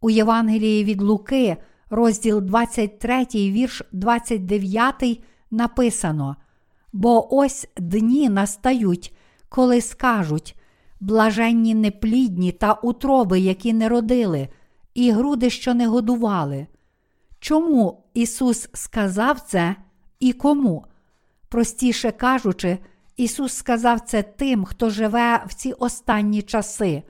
У 0.00 0.10
Євангелії 0.10 0.84
від 0.84 1.02
Луки, 1.02 1.56
розділ 1.90 2.40
23, 2.40 3.26
вірш 3.34 3.82
29, 3.92 5.20
написано: 5.50 6.36
Бо 6.92 7.34
ось 7.34 7.68
дні 7.76 8.28
настають, 8.28 9.14
коли 9.48 9.80
скажуть 9.80 10.56
блаженні 11.00 11.74
неплідні 11.74 12.52
та 12.52 12.72
утроби, 12.72 13.40
які 13.40 13.72
не 13.72 13.88
родили, 13.88 14.48
і 14.94 15.10
груди, 15.10 15.50
що 15.50 15.74
не 15.74 15.86
годували. 15.86 16.66
Чому 17.40 18.02
Ісус 18.14 18.68
сказав 18.72 19.40
це 19.40 19.76
і 20.20 20.32
кому? 20.32 20.84
Простіше 21.48 22.10
кажучи, 22.10 22.78
Ісус 23.16 23.52
сказав 23.52 24.00
це 24.00 24.22
тим, 24.22 24.64
хто 24.64 24.90
живе 24.90 25.44
в 25.46 25.54
ці 25.54 25.72
останні 25.72 26.42
часи, 26.42 27.02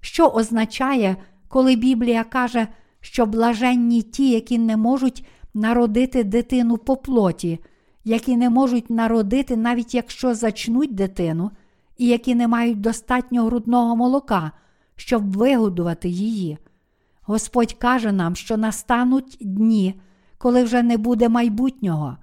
що 0.00 0.28
означає, 0.28 1.16
коли 1.48 1.76
Біблія 1.76 2.24
каже, 2.24 2.66
що 3.00 3.26
блаженні 3.26 4.02
ті, 4.02 4.30
які 4.30 4.58
не 4.58 4.76
можуть 4.76 5.26
народити 5.54 6.24
дитину 6.24 6.76
по 6.78 6.96
плоті, 6.96 7.60
які 8.04 8.36
не 8.36 8.50
можуть 8.50 8.90
народити, 8.90 9.56
навіть 9.56 9.94
якщо 9.94 10.34
зачнуть 10.34 10.94
дитину, 10.94 11.50
і 11.98 12.06
які 12.06 12.34
не 12.34 12.48
мають 12.48 12.80
достатньо 12.80 13.44
грудного 13.44 13.96
молока, 13.96 14.52
щоб 14.96 15.36
вигодувати 15.36 16.08
її. 16.08 16.58
Господь 17.26 17.72
каже 17.72 18.12
нам, 18.12 18.36
що 18.36 18.56
настануть 18.56 19.36
дні, 19.40 20.00
коли 20.38 20.64
вже 20.64 20.82
не 20.82 20.96
буде 20.96 21.28
майбутнього. 21.28 22.16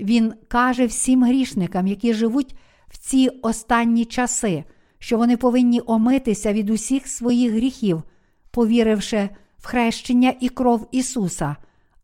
Він 0.00 0.34
каже 0.48 0.86
всім 0.86 1.24
грішникам, 1.24 1.86
які 1.86 2.14
живуть 2.14 2.56
в 2.88 2.98
ці 2.98 3.28
останні 3.28 4.04
часи, 4.04 4.64
що 4.98 5.18
вони 5.18 5.36
повинні 5.36 5.82
омитися 5.86 6.52
від 6.52 6.70
усіх 6.70 7.06
своїх 7.06 7.52
гріхів, 7.52 8.02
повіривши 8.50 9.28
в 9.58 9.66
хрещення 9.66 10.34
і 10.40 10.48
кров 10.48 10.88
Ісуса, 10.92 11.56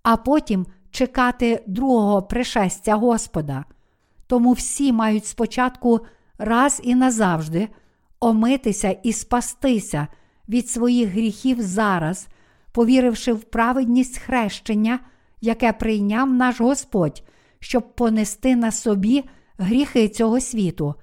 а 0.03 0.17
потім 0.17 0.67
чекати 0.91 1.65
другого 1.67 2.23
пришестя 2.23 2.95
Господа. 2.95 3.65
Тому 4.27 4.53
всі 4.53 4.93
мають 4.93 5.27
спочатку 5.27 6.01
раз 6.39 6.81
і 6.85 6.95
назавжди 6.95 7.69
омитися 8.21 8.91
і 9.03 9.13
спастися 9.13 10.07
від 10.51 10.69
своїх 10.69 11.09
гріхів 11.09 11.63
зараз, 11.63 12.29
повіривши 12.73 13.33
в 13.33 13.45
праведність 13.45 14.19
хрещення, 14.19 14.99
яке 15.41 15.73
прийняв 15.73 16.33
наш 16.33 16.61
Господь, 16.61 17.23
щоб 17.61 17.95
понести 17.95 18.57
на 18.57 18.71
собі 18.71 19.25
гріхи 19.59 20.09
цього 20.09 20.41
світу, 20.41 20.95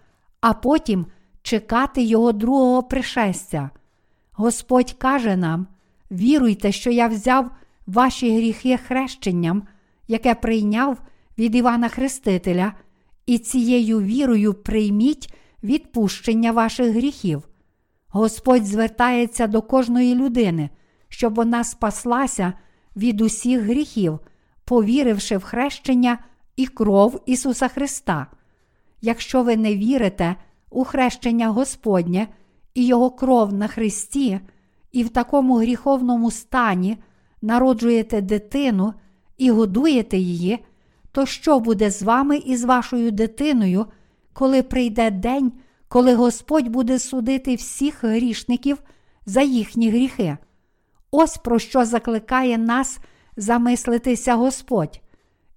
а 0.42 0.54
потім 0.54 1.06
чекати 1.42 2.04
Його 2.04 2.32
другого 2.32 2.84
пришестя. 2.84 3.70
Господь 4.32 4.92
каже 4.92 5.36
нам: 5.36 5.68
віруйте, 6.12 6.72
що 6.72 6.92
я 6.92 7.08
взяв 7.08 7.52
ваші 7.88 8.38
гріхи 8.38 8.78
хрещенням, 8.78 9.64
яке 10.08 10.36
прийняв 10.36 10.98
від 11.38 11.56
Івана 11.56 11.90
Хрестителя 11.90 12.74
і 13.26 13.38
цією 13.38 14.02
вірою 14.02 14.54
прийміть 14.54 15.34
відпущення 15.64 16.52
ваших 16.52 16.96
гріхів. 16.96 17.44
Господь 18.18 18.66
звертається 18.66 19.48
до 19.48 19.62
кожної 19.62 20.16
людини, 20.16 20.70
щоб 21.10 21.36
вона 21.36 21.64
спаслася 21.64 22.54
від 22.96 23.22
усіх 23.22 23.62
гріхів, 23.62 24.20
повіривши 24.66 25.38
в 25.38 25.44
хрещення 25.44 26.18
і 26.56 26.68
кров 26.68 27.22
Ісуса 27.26 27.68
Христа. 27.68 28.28
Якщо 29.02 29.44
ви 29.44 29.58
не 29.58 29.76
вірите 29.76 30.36
у 30.70 30.84
хрещення 30.84 31.50
Господнє 31.50 32.28
і 32.74 32.86
Його 32.86 33.12
кров 33.12 33.54
на 33.54 33.68
Христі, 33.68 34.40
і 34.92 35.04
в 35.04 35.10
такому 35.10 35.58
гріховному 35.58 36.32
стані 36.32 36.98
народжуєте 37.42 38.22
дитину 38.22 38.94
і 39.38 39.52
годуєте 39.52 40.18
її, 40.18 40.66
то 41.12 41.26
що 41.26 41.60
буде 41.60 41.92
з 41.92 42.04
вами 42.04 42.38
і 42.38 42.58
з 42.58 42.64
вашою 42.64 43.12
дитиною, 43.12 43.86
коли 44.34 44.64
прийде 44.64 45.12
день, 45.12 45.52
коли 45.88 46.16
Господь 46.16 46.68
буде 46.68 47.00
судити 47.00 47.56
всіх 47.56 48.04
грішників 48.04 48.78
за 49.26 49.42
їхні 49.42 49.90
гріхи? 49.90 50.38
Ось 51.12 51.38
про 51.38 51.60
що 51.60 51.86
закликає 51.86 52.58
нас 52.58 53.00
замислитися 53.38 54.36
Господь. 54.36 55.02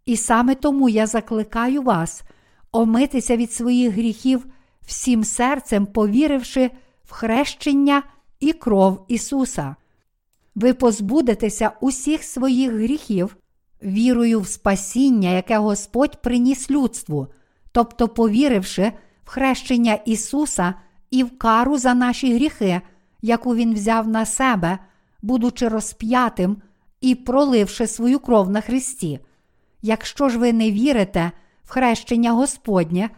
І 0.07 0.17
саме 0.17 0.55
тому 0.55 0.89
я 0.89 1.07
закликаю 1.07 1.83
вас 1.83 2.23
омитися 2.73 3.37
від 3.37 3.53
своїх 3.53 3.93
гріхів 3.93 4.47
всім 4.87 5.25
серцем, 5.25 5.87
повіривши 5.87 6.71
в 7.05 7.13
хрещення 7.13 8.03
і 8.41 8.53
кров 8.53 9.05
Ісуса. 9.09 9.77
Ви 10.55 10.75
позбудетеся 10.75 11.73
усіх 11.81 12.25
своїх 12.25 12.73
гріхів, 12.73 13.37
вірою 13.83 14.41
в 14.41 14.47
спасіння, 14.47 15.31
яке 15.31 15.59
Господь 15.59 16.23
приніс 16.23 16.71
людству, 16.71 17.27
тобто 17.73 18.09
повіривши 18.09 18.93
хрещення 19.31 19.95
Ісуса 19.95 20.75
і 21.11 21.25
в 21.25 21.39
кару 21.39 21.79
за 21.79 21.95
наші 21.95 22.35
гріхи, 22.35 22.81
яку 23.23 23.55
Він 23.55 23.75
взяв 23.75 24.09
на 24.09 24.27
себе, 24.27 24.79
будучи 25.23 25.69
розп'ятим 25.69 26.57
і 27.01 27.15
проливши 27.15 27.87
свою 27.87 28.19
кров 28.19 28.51
на 28.51 28.61
Христі. 28.61 29.21
Якщо 29.83 30.29
ж 30.29 30.39
ви 30.39 30.53
не 30.53 30.71
вірите 30.71 31.33
в 31.65 31.71
хрещення 31.71 32.33
Господнє 32.33 33.11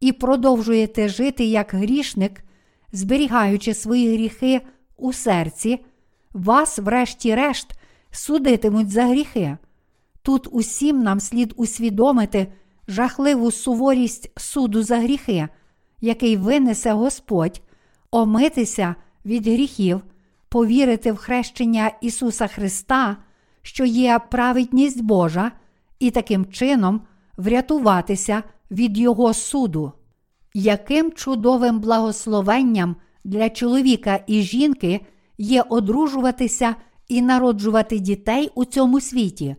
і 0.00 0.12
продовжуєте 0.12 1.08
жити 1.08 1.44
як 1.44 1.74
грішник, 1.74 2.44
зберігаючи 2.92 3.74
свої 3.74 4.14
гріхи 4.14 4.60
у 4.96 5.12
серці, 5.12 5.84
вас, 6.32 6.78
врешті-решт, 6.78 7.80
судитимуть 8.10 8.90
за 8.90 9.06
гріхи. 9.06 9.56
Тут 10.22 10.48
усім 10.50 11.02
нам 11.02 11.20
слід 11.20 11.54
усвідомити 11.56 12.46
жахливу 12.88 13.50
суворість 13.50 14.30
суду 14.36 14.82
за 14.82 14.98
гріхи, 14.98 15.48
який 16.00 16.36
винесе 16.36 16.92
Господь, 16.92 17.60
омитися 18.10 18.94
від 19.24 19.46
гріхів, 19.46 20.00
повірити 20.48 21.12
в 21.12 21.16
хрещення 21.16 21.90
Ісуса 22.00 22.46
Христа, 22.46 23.16
що 23.62 23.84
є 23.84 24.20
праведність 24.30 25.02
Божа, 25.02 25.52
і 25.98 26.10
таким 26.10 26.46
чином 26.46 27.00
врятуватися 27.36 28.42
від 28.70 28.98
Його 28.98 29.34
суду. 29.34 29.92
Яким 30.54 31.12
чудовим 31.12 31.80
благословенням 31.80 32.96
для 33.24 33.50
чоловіка 33.50 34.20
і 34.26 34.42
жінки 34.42 35.00
є 35.38 35.62
одружуватися 35.62 36.74
і 37.08 37.22
народжувати 37.22 37.98
дітей 37.98 38.50
у 38.54 38.64
цьому 38.64 39.00
світі? 39.00 39.56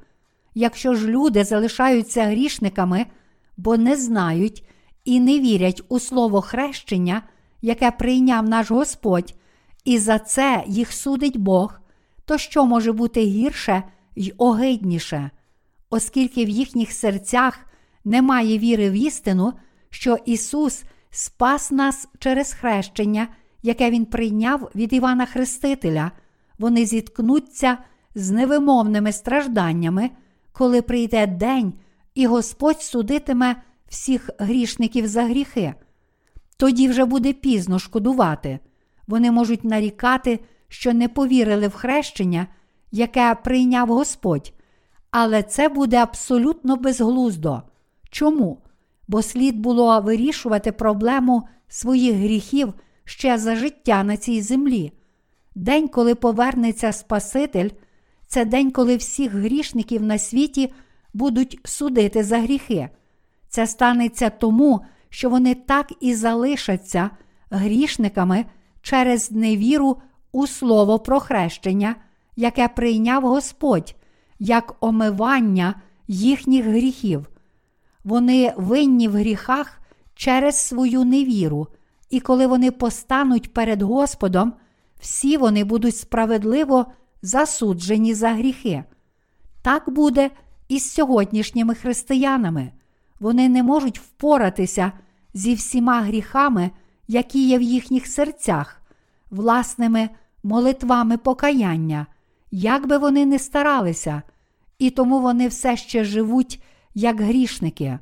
Якщо 0.56 0.96
ж 0.96 1.08
люди 1.08 1.44
залишаються 1.44 2.24
грішниками, 2.24 3.06
бо 3.58 3.78
не 3.78 3.96
знають 3.96 4.69
і 5.06 5.20
не 5.20 5.40
вірять 5.40 5.82
у 5.90 6.00
слово 6.00 6.42
хрещення, 6.42 7.22
яке 7.62 7.92
прийняв 7.92 8.50
наш 8.50 8.72
Господь, 8.72 9.36
і 9.86 9.98
за 9.98 10.20
це 10.20 10.64
їх 10.68 10.94
судить 10.94 11.38
Бог, 11.38 11.80
то 12.26 12.38
що 12.38 12.66
може 12.66 12.92
бути 12.92 13.22
гірше 13.22 13.84
й 14.16 14.34
огидніше, 14.38 15.30
оскільки 15.90 16.46
в 16.46 16.50
їхніх 16.50 16.92
серцях 16.92 17.60
немає 18.06 18.58
віри 18.58 18.90
в 18.90 18.94
істину, 18.94 19.54
що 19.90 20.18
Ісус 20.26 20.84
спас 21.10 21.72
нас 21.72 22.08
через 22.20 22.54
хрещення, 22.54 23.28
яке 23.64 23.92
Він 23.92 24.06
прийняв 24.06 24.72
від 24.76 24.94
Івана 24.94 25.26
Хрестителя, 25.26 26.12
вони 26.60 26.86
зіткнуться 26.86 27.78
з 28.16 28.32
невимовними 28.32 29.12
стражданнями, 29.12 30.10
коли 30.52 30.82
прийде 30.82 31.28
день, 31.28 31.74
і 32.16 32.28
Господь 32.28 32.82
судитиме 32.82 33.56
всіх 33.90 34.30
грішників 34.40 35.08
за 35.08 35.24
гріхи. 35.24 35.74
Тоді 36.58 36.88
вже 36.88 37.06
буде 37.06 37.34
пізно 37.34 37.80
шкодувати. 37.80 38.60
Вони 39.08 39.32
можуть 39.32 39.64
нарікати, 39.64 40.40
що 40.68 40.94
не 40.94 41.10
повірили 41.10 41.68
в 41.68 41.74
хрещення, 41.74 42.48
яке 42.92 43.36
прийняв 43.44 43.88
Господь, 43.88 44.54
але 45.12 45.44
це 45.44 45.70
буде 45.70 45.98
абсолютно 45.98 46.76
безглуздо. 46.76 47.62
Чому? 48.10 48.62
Бо 49.08 49.22
слід 49.22 49.60
було 49.60 50.02
вирішувати 50.02 50.72
проблему 50.72 51.48
своїх 51.68 52.16
гріхів 52.16 52.74
ще 53.06 53.38
за 53.38 53.56
життя 53.56 54.04
на 54.04 54.18
цій 54.18 54.42
землі. 54.42 54.92
День, 55.56 55.88
коли 55.88 56.16
повернеться 56.16 56.92
Спаситель, 56.92 57.70
це 58.28 58.46
день, 58.46 58.72
коли 58.72 58.96
всіх 58.96 59.32
грішників 59.32 60.04
на 60.04 60.18
світі 60.18 60.74
будуть 61.14 61.60
судити 61.64 62.24
за 62.24 62.38
гріхи. 62.38 62.90
Це 63.50 63.68
станеться 63.68 64.30
тому, 64.30 64.82
що 65.10 65.30
вони 65.30 65.56
так 65.56 65.94
і 66.00 66.16
залишаться 66.16 67.10
грішниками 67.50 68.46
через 68.82 69.32
невіру 69.32 69.98
у 70.32 70.48
слово 70.48 71.00
про 71.00 71.20
хрещення, 71.20 71.96
яке 72.36 72.68
прийняв 72.68 73.24
Господь, 73.24 73.96
як 74.40 74.76
омивання 74.80 75.76
їхніх 76.08 76.66
гріхів. 76.66 77.30
Вони 78.04 78.54
винні 78.58 79.08
в 79.08 79.12
гріхах 79.12 79.80
через 80.16 80.56
свою 80.56 81.06
невіру, 81.06 81.68
і 82.10 82.20
коли 82.20 82.48
вони 82.48 82.72
постануть 82.72 83.54
перед 83.54 83.82
Господом, 83.82 84.54
всі 85.00 85.38
вони 85.38 85.64
будуть 85.64 85.96
справедливо 85.96 86.86
засуджені 87.22 88.14
за 88.14 88.30
гріхи. 88.30 88.84
Так 89.62 89.90
буде 89.90 90.30
і 90.68 90.80
з 90.80 90.92
сьогоднішніми 90.92 91.76
християнами. 91.76 92.72
Вони 93.20 93.50
не 93.50 93.64
можуть 93.64 94.00
впоратися 94.00 94.92
зі 95.34 95.54
всіма 95.54 96.02
гріхами, 96.02 96.72
які 97.08 97.48
є 97.48 97.58
в 97.58 97.62
їхніх 97.62 98.08
серцях, 98.08 98.82
власними 99.32 100.10
молитвами 100.44 101.18
покаяння, 101.18 102.06
як 102.52 102.88
би 102.88 102.98
вони 102.98 103.26
не 103.26 103.40
старалися, 103.40 104.22
і 104.80 104.90
тому 104.90 105.20
вони 105.20 105.48
все 105.48 105.78
ще 105.78 106.04
живуть 106.04 106.62
як 106.96 107.22
грішники. 107.22 108.00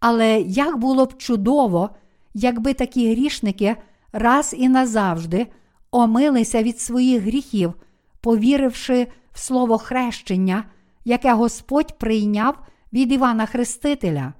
Але 0.00 0.40
як 0.40 0.76
було 0.76 1.06
б 1.06 1.18
чудово, 1.18 1.90
якби 2.34 2.74
такі 2.74 3.10
грішники 3.10 3.76
раз 4.12 4.54
і 4.58 4.68
назавжди 4.68 5.46
омилися 5.90 6.62
від 6.62 6.80
своїх 6.80 7.22
гріхів, 7.22 7.74
повіривши 8.20 9.06
в 9.32 9.38
слово 9.38 9.78
хрещення, 9.78 10.64
яке 11.04 11.32
Господь 11.32 11.98
прийняв 11.98 12.58
від 12.92 13.12
Івана 13.12 13.46
Хрестителя. 13.46 14.32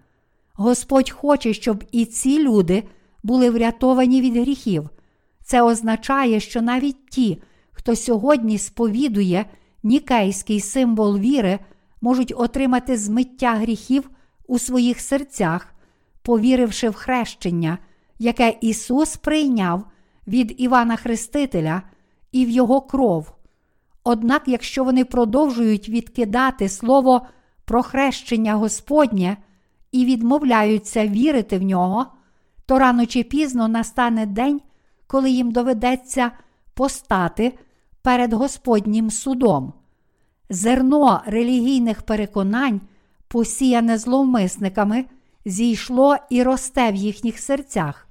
Господь 0.55 1.11
хоче, 1.11 1.55
щоб 1.55 1.85
і 1.93 2.05
ці 2.05 2.43
люди 2.43 2.83
були 3.23 3.51
врятовані 3.51 4.21
від 4.21 4.37
гріхів. 4.37 4.91
Це 5.45 5.63
означає, 5.63 6.41
що 6.41 6.63
навіть 6.63 7.07
ті, 7.07 7.43
хто 7.73 7.97
сьогодні 7.97 8.59
сповідує 8.59 9.47
нікейський 9.83 10.61
символ 10.61 11.19
віри, 11.19 11.59
можуть 12.01 12.35
отримати 12.37 12.97
змиття 12.97 13.55
гріхів 13.55 14.11
у 14.47 14.59
своїх 14.59 15.01
серцях, 15.01 15.75
повіривши 16.23 16.89
в 16.89 16.95
хрещення, 16.95 17.79
яке 18.19 18.57
Ісус 18.61 19.17
прийняв 19.17 19.85
від 20.27 20.55
Івана 20.59 20.97
Хрестителя 20.97 21.83
і 22.33 22.47
в 22.47 22.51
Його 22.51 22.81
кров. 22.81 23.33
Однак, 24.05 24.43
якщо 24.47 24.85
вони 24.85 25.05
продовжують 25.05 25.89
відкидати 25.89 26.69
слово 26.69 27.27
про 27.65 27.83
хрещення 27.83 28.55
Господнє 28.55 29.37
і 29.93 30.05
відмовляються 30.05 31.07
вірити 31.07 31.59
в 31.59 31.63
нього, 31.63 32.07
то 32.67 32.79
рано 32.79 33.07
чи 33.07 33.23
пізно 33.23 33.69
настане 33.69 34.27
день, 34.27 34.61
коли 35.07 35.31
їм 35.31 35.51
доведеться 35.53 36.31
постати 36.75 37.59
перед 38.03 38.33
Господнім 38.33 39.11
судом. 39.11 39.73
Зерно 40.51 41.23
релігійних 41.27 42.03
переконань, 42.03 42.81
посіяне 43.29 43.99
зловмисниками, 43.99 45.05
зійшло 45.45 46.17
і 46.31 46.43
росте 46.43 46.91
в 46.93 46.95
їхніх 46.95 47.39
серцях. 47.39 48.09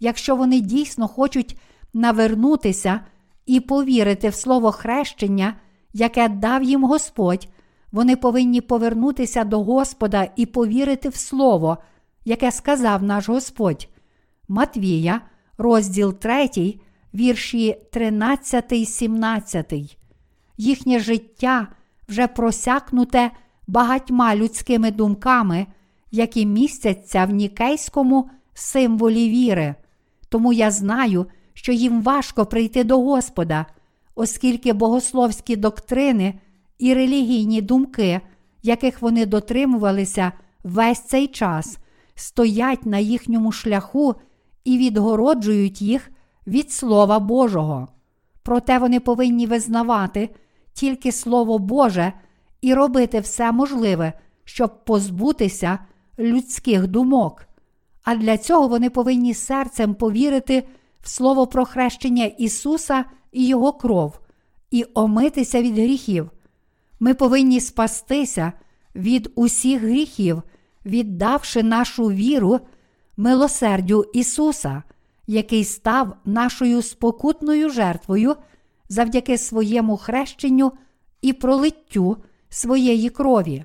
Якщо 0.00 0.36
вони 0.36 0.60
дійсно 0.60 1.08
хочуть 1.08 1.58
навернутися 1.94 3.00
і 3.46 3.60
повірити 3.60 4.28
в 4.28 4.34
слово 4.34 4.72
хрещення, 4.72 5.54
яке 5.92 6.28
дав 6.28 6.62
їм 6.62 6.84
Господь, 6.84 7.48
вони 7.94 8.16
повинні 8.16 8.60
повернутися 8.60 9.44
до 9.44 9.62
Господа 9.62 10.28
і 10.36 10.46
повірити 10.46 11.08
в 11.08 11.16
Слово, 11.16 11.78
яке 12.24 12.52
сказав 12.52 13.02
наш 13.02 13.28
Господь. 13.28 13.88
Матвія, 14.48 15.20
розділ 15.58 16.14
3, 16.14 16.48
вірші 17.14 17.76
13, 17.92 18.88
17. 18.88 19.98
Їхнє 20.56 20.98
життя 20.98 21.68
вже 22.08 22.26
просякнуте 22.26 23.30
багатьма 23.66 24.36
людськими 24.36 24.90
думками, 24.90 25.66
які 26.10 26.46
містяться 26.46 27.24
в 27.24 27.30
нікейському 27.30 28.30
символі 28.54 29.28
віри. 29.28 29.74
Тому 30.28 30.52
я 30.52 30.70
знаю, 30.70 31.26
що 31.52 31.72
їм 31.72 32.02
важко 32.02 32.46
прийти 32.46 32.84
до 32.84 33.00
Господа, 33.00 33.66
оскільки 34.14 34.72
богословські 34.72 35.56
доктрини 35.56 36.34
і 36.78 36.94
релігійні 36.94 37.62
думки, 37.62 38.20
яких 38.62 39.02
вони 39.02 39.26
дотримувалися 39.26 40.32
весь 40.64 41.00
цей 41.00 41.26
час, 41.26 41.78
стоять 42.14 42.86
на 42.86 42.98
їхньому 42.98 43.52
шляху 43.52 44.14
і 44.64 44.78
відгороджують 44.78 45.82
їх 45.82 46.10
від 46.46 46.72
Слова 46.72 47.18
Божого. 47.18 47.88
Проте 48.42 48.78
вони 48.78 49.00
повинні 49.00 49.46
визнавати 49.46 50.30
тільки 50.72 51.12
Слово 51.12 51.58
Боже 51.58 52.12
і 52.60 52.74
робити 52.74 53.20
все 53.20 53.52
можливе, 53.52 54.12
щоб 54.44 54.84
позбутися 54.84 55.78
людських 56.18 56.86
думок. 56.86 57.46
А 58.04 58.16
для 58.16 58.38
цього 58.38 58.68
вони 58.68 58.90
повинні 58.90 59.34
серцем 59.34 59.94
повірити 59.94 60.64
в 61.00 61.08
Слово 61.08 61.46
про 61.46 61.64
хрещення 61.64 62.24
Ісуса 62.24 63.04
і 63.32 63.46
Його 63.46 63.72
кров, 63.72 64.18
і 64.70 64.86
омитися 64.94 65.62
від 65.62 65.74
гріхів. 65.74 66.30
Ми 67.00 67.14
повинні 67.14 67.60
спастися 67.60 68.52
від 68.94 69.32
усіх 69.34 69.82
гріхів, 69.82 70.42
віддавши 70.86 71.62
нашу 71.62 72.04
віру 72.04 72.60
милосердю 73.16 74.04
Ісуса, 74.14 74.82
який 75.26 75.64
став 75.64 76.16
нашою 76.24 76.82
спокутною 76.82 77.70
жертвою 77.70 78.36
завдяки 78.88 79.38
своєму 79.38 79.96
хрещенню 79.96 80.72
і 81.22 81.32
пролиттю 81.32 82.16
своєї 82.48 83.10
крові. 83.10 83.64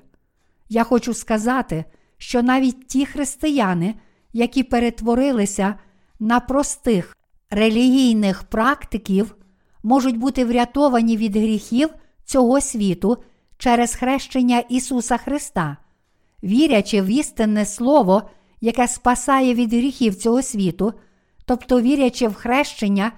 Я 0.68 0.84
хочу 0.84 1.14
сказати, 1.14 1.84
що 2.18 2.42
навіть 2.42 2.86
ті 2.86 3.06
християни, 3.06 3.94
які 4.32 4.62
перетворилися 4.62 5.74
на 6.20 6.40
простих 6.40 7.16
релігійних 7.50 8.42
практиків, 8.42 9.36
можуть 9.82 10.16
бути 10.16 10.44
врятовані 10.44 11.16
від 11.16 11.36
гріхів 11.36 11.90
цього 12.30 12.60
світу 12.60 13.16
через 13.58 13.94
хрещення 13.94 14.58
Ісуса 14.58 15.16
Христа, 15.16 15.76
вірячи 16.42 17.02
в 17.02 17.06
істинне 17.06 17.66
Слово, 17.66 18.22
яке 18.60 18.88
спасає 18.88 19.54
від 19.54 19.72
гріхів 19.72 20.14
цього 20.14 20.42
світу, 20.42 20.92
тобто 21.44 21.80
вірячи 21.80 22.28
в 22.28 22.34
хрещення 22.34 23.12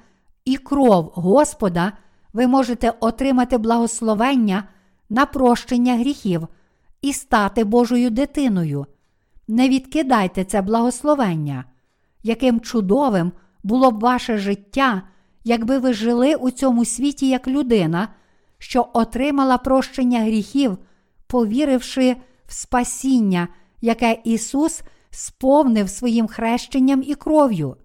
і 0.45 0.57
кров 0.57 1.13
Господа, 1.15 1.93
ви 2.33 2.47
можете 2.47 2.93
отримати 3.01 3.59
благословення 3.59 4.65
на 5.11 5.27
прощення 5.27 5.97
гріхів 5.97 6.49
і 7.03 7.13
стати 7.13 7.65
Божою 7.65 8.11
дитиною. 8.11 8.87
Не 9.49 9.69
відкидайте 9.69 10.45
це 10.45 10.63
благословення, 10.63 11.65
яким 12.23 12.61
чудовим 12.61 13.33
було 13.63 13.91
б 13.91 14.01
ваше 14.01 14.39
життя, 14.39 15.03
якби 15.45 15.79
ви 15.79 15.93
жили 15.93 16.35
у 16.35 16.51
цьому 16.51 16.85
світі 16.85 17.29
як 17.29 17.49
людина, 17.49 18.09
що 18.63 18.89
отримала 18.93 19.59
прощення 19.59 20.21
гріхів, 20.21 20.79
повіривши 21.27 22.17
в 22.47 22.53
спасіння, 22.53 23.49
яке 23.81 24.19
Ісус 24.25 24.83
сповнив 25.11 25.91
своїм 25.91 26.27
хрещенням 26.27 27.03
і 27.07 27.15
кров'ю. 27.15 27.77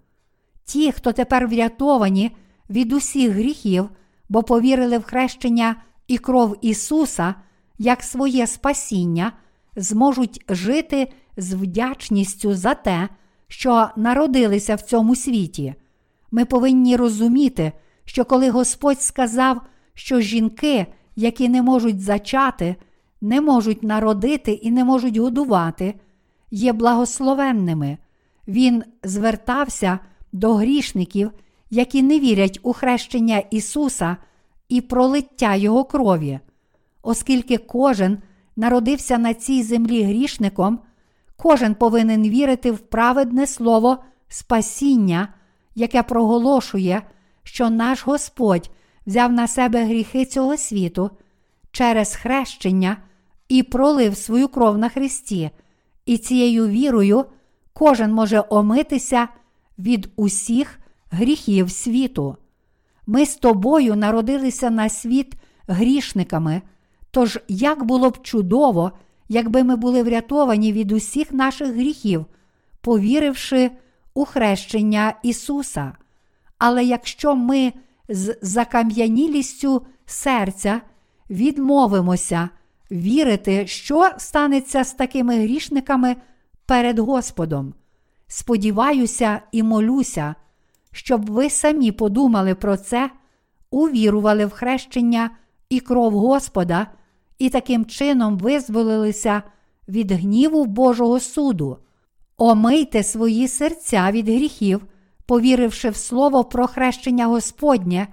Ті, 0.64 0.92
хто 0.92 1.12
тепер 1.12 1.48
врятовані 1.48 2.36
від 2.70 2.92
усіх 2.92 3.30
гріхів, 3.30 3.88
бо 4.28 4.42
повірили 4.42 4.98
в 4.98 5.02
хрещення 5.02 5.76
і 6.08 6.18
кров 6.18 6.56
Ісуса 6.60 7.34
як 7.78 8.02
своє 8.02 8.46
спасіння, 8.46 9.32
зможуть 9.76 10.44
жити 10.48 11.12
з 11.36 11.54
вдячністю 11.54 12.54
за 12.54 12.74
те, 12.74 13.08
що 13.48 13.88
народилися 13.96 14.74
в 14.74 14.80
цьому 14.80 15.16
світі. 15.16 15.74
Ми 16.30 16.44
повинні 16.44 16.96
розуміти, 16.96 17.72
що 18.04 18.24
коли 18.24 18.50
Господь 18.50 19.02
сказав, 19.02 19.60
що 19.98 20.20
жінки, 20.20 20.86
які 21.16 21.48
не 21.48 21.62
можуть 21.62 22.00
зачати, 22.00 22.76
не 23.20 23.40
можуть 23.40 23.82
народити 23.82 24.52
і 24.52 24.70
не 24.70 24.84
можуть 24.84 25.16
годувати, 25.16 25.94
є 26.50 26.72
благословенними, 26.72 27.98
Він 28.48 28.84
звертався 29.04 29.98
до 30.32 30.54
грішників, 30.54 31.30
які 31.70 32.02
не 32.02 32.20
вірять 32.20 32.60
у 32.62 32.72
хрещення 32.72 33.38
Ісуса 33.38 34.16
і 34.68 34.80
пролиття 34.80 35.54
Його 35.54 35.84
крові. 35.84 36.40
Оскільки 37.02 37.58
кожен 37.58 38.18
народився 38.56 39.18
на 39.18 39.34
цій 39.34 39.62
землі 39.62 40.02
грішником, 40.02 40.78
кожен 41.36 41.74
повинен 41.74 42.22
вірити 42.22 42.70
в 42.70 42.78
праведне 42.78 43.46
слово 43.46 43.98
спасіння, 44.28 45.28
яке 45.74 46.02
проголошує, 46.02 47.02
що 47.42 47.70
наш 47.70 48.06
Господь 48.06 48.70
взяв 49.08 49.32
на 49.32 49.46
себе 49.46 49.84
гріхи 49.84 50.24
цього 50.24 50.56
світу 50.56 51.10
через 51.72 52.14
хрещення 52.14 52.96
і 53.48 53.62
пролив 53.62 54.16
свою 54.16 54.48
кров 54.48 54.78
на 54.78 54.88
Христі, 54.88 55.50
і 56.06 56.18
цією 56.18 56.68
вірою 56.68 57.24
кожен 57.72 58.12
може 58.12 58.44
омитися 58.48 59.28
від 59.78 60.10
усіх 60.16 60.78
гріхів 61.10 61.70
світу. 61.70 62.36
Ми 63.06 63.26
з 63.26 63.36
тобою 63.36 63.96
народилися 63.96 64.70
на 64.70 64.88
світ 64.88 65.34
грішниками. 65.68 66.62
Тож 67.10 67.38
як 67.48 67.84
було 67.84 68.10
б 68.10 68.22
чудово, 68.22 68.92
якби 69.28 69.64
ми 69.64 69.76
були 69.76 70.02
врятовані 70.02 70.72
від 70.72 70.92
усіх 70.92 71.32
наших 71.32 71.74
гріхів, 71.74 72.26
повіривши 72.80 73.70
у 74.14 74.24
хрещення 74.24 75.14
Ісуса. 75.22 75.92
Але 76.58 76.84
якщо 76.84 77.36
ми 77.36 77.72
з 78.08 78.38
закам'янілістю 78.42 79.86
серця 80.06 80.80
відмовимося 81.30 82.48
вірити, 82.90 83.66
що 83.66 84.10
станеться 84.18 84.84
з 84.84 84.92
такими 84.92 85.42
грішниками 85.42 86.16
перед 86.66 86.98
Господом, 86.98 87.74
сподіваюся 88.26 89.40
і 89.52 89.62
молюся, 89.62 90.34
щоб 90.92 91.30
ви 91.30 91.50
самі 91.50 91.92
подумали 91.92 92.54
про 92.54 92.76
це, 92.76 93.10
увірували 93.70 94.46
в 94.46 94.50
хрещення 94.50 95.30
і 95.70 95.80
кров 95.80 96.12
Господа 96.12 96.86
і 97.38 97.50
таким 97.50 97.84
чином 97.86 98.38
визволилися 98.38 99.42
від 99.88 100.12
гніву 100.12 100.64
Божого 100.64 101.20
суду. 101.20 101.78
Омийте 102.36 103.02
свої 103.02 103.48
серця 103.48 104.10
від 104.10 104.28
гріхів, 104.28 104.86
повіривши 105.28 105.90
в 105.90 105.96
Слово 105.96 106.44
про 106.44 106.66
хрещення 106.66 107.26
Господнє, 107.26 108.08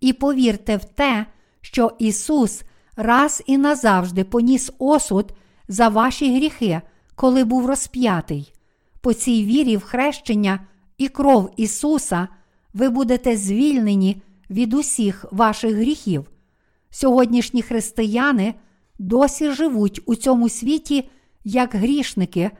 і 0.00 0.12
повірте 0.12 0.76
в 0.76 0.84
те, 0.84 1.26
що 1.60 1.92
Ісус 1.98 2.62
раз 2.96 3.42
і 3.46 3.58
назавжди 3.58 4.24
поніс 4.24 4.72
осуд 4.78 5.32
за 5.68 5.88
ваші 5.88 6.36
гріхи, 6.36 6.80
коли 7.14 7.44
був 7.44 7.66
розп'ятий. 7.66 8.54
По 9.00 9.12
цій 9.12 9.44
вірі 9.44 9.76
в 9.76 9.80
хрещення 9.80 10.60
і 10.98 11.08
кров 11.08 11.50
Ісуса 11.56 12.28
ви 12.74 12.88
будете 12.88 13.36
звільнені 13.36 14.22
від 14.50 14.74
усіх 14.74 15.24
ваших 15.30 15.74
гріхів. 15.74 16.30
Сьогоднішні 16.90 17.62
християни 17.62 18.54
досі 18.98 19.50
живуть 19.50 20.00
у 20.06 20.14
цьому 20.14 20.48
світі 20.48 21.08
як 21.44 21.74
грішники, 21.74 22.50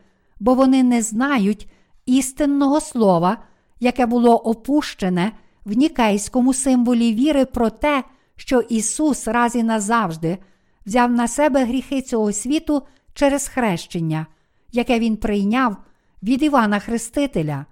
бо 0.40 0.54
вони 0.54 0.82
не 0.82 1.02
знають 1.02 1.68
істинного 2.06 2.80
слова, 2.80 3.38
яке 3.82 4.06
було 4.06 4.36
опущене 4.36 5.32
в 5.64 5.72
нікейському 5.72 6.54
символі 6.54 7.14
віри 7.14 7.44
про 7.44 7.70
те, 7.70 8.04
що 8.36 8.60
Ісус 8.60 9.28
раз 9.28 9.54
і 9.54 9.62
назавжди 9.62 10.38
взяв 10.86 11.12
на 11.12 11.28
себе 11.28 11.64
гріхи 11.64 12.02
цього 12.02 12.32
світу 12.32 12.82
через 13.14 13.48
хрещення, 13.48 14.26
яке 14.72 14.98
Він 14.98 15.16
прийняв 15.16 15.76
від 16.22 16.42
Івана 16.42 16.78
Хрестителя. 16.78 17.66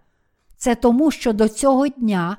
Це 0.57 0.75
тому, 0.75 1.11
що 1.11 1.33
до 1.33 1.49
цього 1.49 1.89
дня 1.89 2.37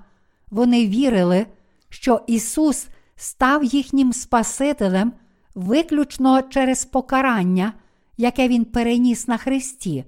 вони 0.50 0.88
вірили, 0.88 1.46
що 1.90 2.22
Ісус 2.28 2.88
став 3.16 3.64
їхнім 3.64 4.14
Спасителем 4.14 5.14
виключно 5.56 6.42
через 6.42 6.86
покарання, 6.86 7.74
яке 8.18 8.48
Він 8.48 8.66
переніс 8.66 9.28
на 9.28 9.38
Христі. 9.38 10.06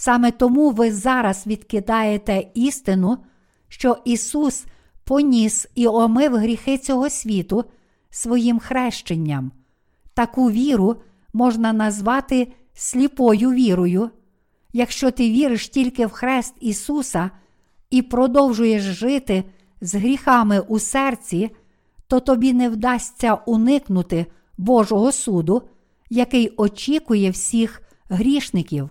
Саме 0.00 0.30
тому 0.30 0.70
ви 0.70 0.92
зараз 0.92 1.46
відкидаєте 1.46 2.46
істину, 2.54 3.18
що 3.68 3.96
Ісус 4.04 4.64
поніс 5.04 5.68
і 5.74 5.86
омив 5.86 6.36
гріхи 6.36 6.78
цього 6.78 7.10
світу 7.10 7.64
своїм 8.10 8.58
хрещенням. 8.58 9.52
Таку 10.14 10.50
віру 10.50 10.96
можна 11.32 11.72
назвати 11.72 12.52
сліпою 12.74 13.50
вірою. 13.50 14.10
Якщо 14.72 15.10
ти 15.10 15.30
віриш 15.30 15.68
тільки 15.68 16.06
в 16.06 16.10
хрест 16.10 16.54
Ісуса 16.60 17.30
і 17.90 18.02
продовжуєш 18.02 18.82
жити 18.82 19.44
з 19.80 19.94
гріхами 19.94 20.60
у 20.60 20.78
серці, 20.78 21.50
то 22.06 22.20
тобі 22.20 22.52
не 22.52 22.68
вдасться 22.68 23.34
уникнути 23.34 24.26
Божого 24.58 25.12
суду, 25.12 25.62
який 26.10 26.54
очікує 26.56 27.30
всіх 27.30 27.82
грішників. 28.08 28.90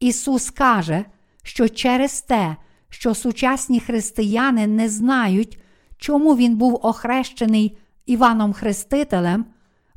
Ісус 0.00 0.50
каже, 0.50 1.04
що 1.42 1.68
через 1.68 2.22
те, 2.22 2.56
що 2.88 3.14
сучасні 3.14 3.80
християни 3.80 4.66
не 4.66 4.88
знають, 4.88 5.60
чому 5.96 6.36
Він 6.36 6.56
був 6.56 6.80
охрещений 6.82 7.78
Іваном 8.06 8.52
Хрестителем, 8.52 9.44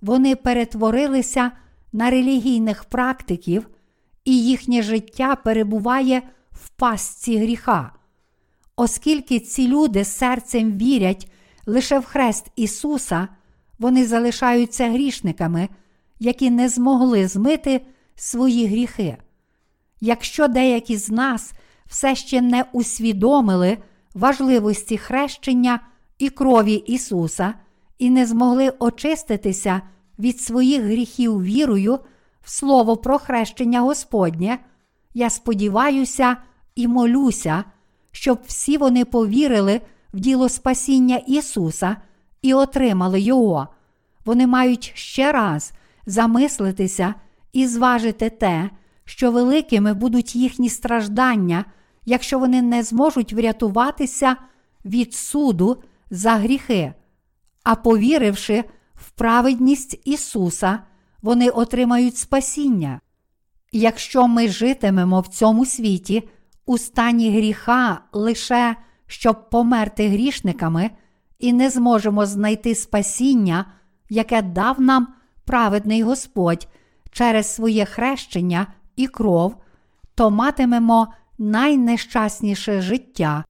вони 0.02 0.36
перетворилися 0.36 1.52
на 1.94 2.10
релігійних 2.10 2.84
практиків, 2.84 3.70
і 4.26 4.44
їхнє 4.44 4.82
життя 4.82 5.36
перебуває 5.36 6.22
в 6.52 6.70
пастці 6.70 7.38
гріха. 7.38 7.92
Оскільки 8.76 9.40
ці 9.40 9.68
люди 9.68 10.04
серцем 10.04 10.78
вірять 10.78 11.32
лише 11.66 12.00
в 12.00 12.06
хрест 12.06 12.52
Ісуса, 12.56 13.28
вони 13.80 14.06
залишаються 14.06 14.90
грішниками, 14.90 15.70
які 16.20 16.50
не 16.50 16.70
змогли 16.70 17.28
змити 17.28 17.82
свої 18.16 18.68
гріхи. 18.68 19.18
Якщо 20.06 20.48
деякі 20.48 20.98
з 20.98 21.10
нас 21.10 21.54
все 21.86 22.16
ще 22.16 22.42
не 22.42 22.66
усвідомили 22.72 23.78
важливості 24.16 24.98
хрещення 24.98 25.80
і 26.20 26.30
крові 26.30 26.74
Ісуса 26.74 27.54
і 28.00 28.10
не 28.10 28.26
змогли 28.26 28.74
очиститися 28.80 29.82
від 30.20 30.42
своїх 30.42 30.82
гріхів 30.82 31.44
вірою 31.44 32.00
в 32.42 32.50
Слово 32.50 32.98
про 32.98 33.20
хрещення 33.20 33.82
Господнє, 33.82 34.60
я 35.14 35.30
сподіваюся 35.30 36.38
і 36.76 36.88
молюся, 36.88 37.64
щоб 38.12 38.40
всі 38.46 38.78
вони 38.78 39.06
повірили 39.06 39.82
в 40.14 40.20
діло 40.20 40.50
спасіння 40.50 41.18
Ісуса 41.28 41.98
і 42.42 42.54
отримали 42.54 43.22
Його. 43.22 43.68
Вони 44.26 44.48
мають 44.48 44.92
ще 44.96 45.32
раз 45.32 45.74
замислитися 46.06 47.14
і 47.54 47.68
зважити 47.68 48.30
те, 48.30 48.70
що 49.06 49.32
великими 49.32 49.94
будуть 49.94 50.36
їхні 50.36 50.70
страждання, 50.70 51.66
якщо 52.06 52.40
вони 52.40 52.62
не 52.62 52.84
зможуть 52.84 53.34
врятуватися 53.34 54.36
від 54.86 55.14
суду 55.14 55.84
за 56.10 56.32
гріхи, 56.32 56.94
а 57.64 57.76
повіривши 57.76 58.64
в 58.96 59.12
праведність 59.12 60.02
Ісуса, 60.06 60.80
вони 61.22 61.50
отримають 61.50 62.18
спасіння. 62.18 63.00
Якщо 63.72 64.28
ми 64.28 64.48
житимемо 64.48 65.20
в 65.20 65.28
цьому 65.28 65.66
світі 65.66 66.30
у 66.66 66.78
стані 66.78 67.38
гріха 67.38 68.02
лише 68.12 68.76
щоб 69.14 69.50
померти 69.50 70.10
грішниками, 70.10 70.92
і 71.40 71.54
не 71.54 71.70
зможемо 71.70 72.26
знайти 72.26 72.76
спасіння, 72.76 73.66
яке 74.10 74.42
дав 74.42 74.82
нам 74.82 75.08
праведний 75.46 76.04
Господь 76.04 76.68
через 77.12 77.56
своє 77.56 77.86
хрещення 77.86 78.68
і 78.96 79.08
кров, 79.08 79.56
то 80.16 80.32
матимемо 80.32 81.08
найнещасніше 81.38 82.82
життя. 82.82 83.46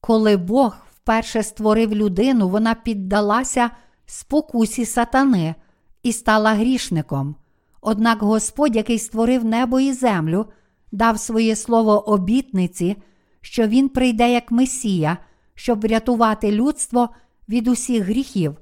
Коли 0.00 0.36
Бог 0.36 0.76
вперше 0.90 1.42
створив 1.42 1.94
людину, 1.94 2.48
вона 2.48 2.74
піддалася 2.74 3.70
спокусі 4.06 4.84
сатани 4.84 5.54
і 6.02 6.12
стала 6.12 6.54
грішником. 6.54 7.36
Однак 7.80 8.22
Господь, 8.22 8.76
який 8.76 8.98
створив 8.98 9.44
небо 9.44 9.80
і 9.80 9.92
землю, 9.92 10.46
дав 10.92 11.20
своє 11.20 11.56
слово 11.56 12.08
обітниці, 12.08 12.96
що 13.40 13.66
Він 13.66 13.88
прийде 13.88 14.32
як 14.32 14.50
Месія, 14.50 15.18
щоб 15.54 15.80
врятувати 15.80 16.52
людство 16.52 17.08
від 17.48 17.68
усіх 17.68 18.04
гріхів. 18.04 18.56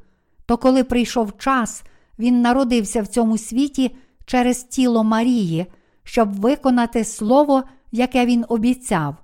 То 0.46 0.56
коли 0.56 0.84
прийшов 0.84 1.38
час, 1.38 1.84
Він 2.18 2.42
народився 2.42 3.02
в 3.02 3.06
цьому 3.06 3.38
світі 3.38 3.96
через 4.26 4.64
тіло 4.64 5.04
Марії, 5.04 5.66
щоб 6.04 6.40
виконати 6.40 7.04
Слово, 7.04 7.62
яке 7.92 8.26
Він 8.26 8.44
обіцяв. 8.48 9.16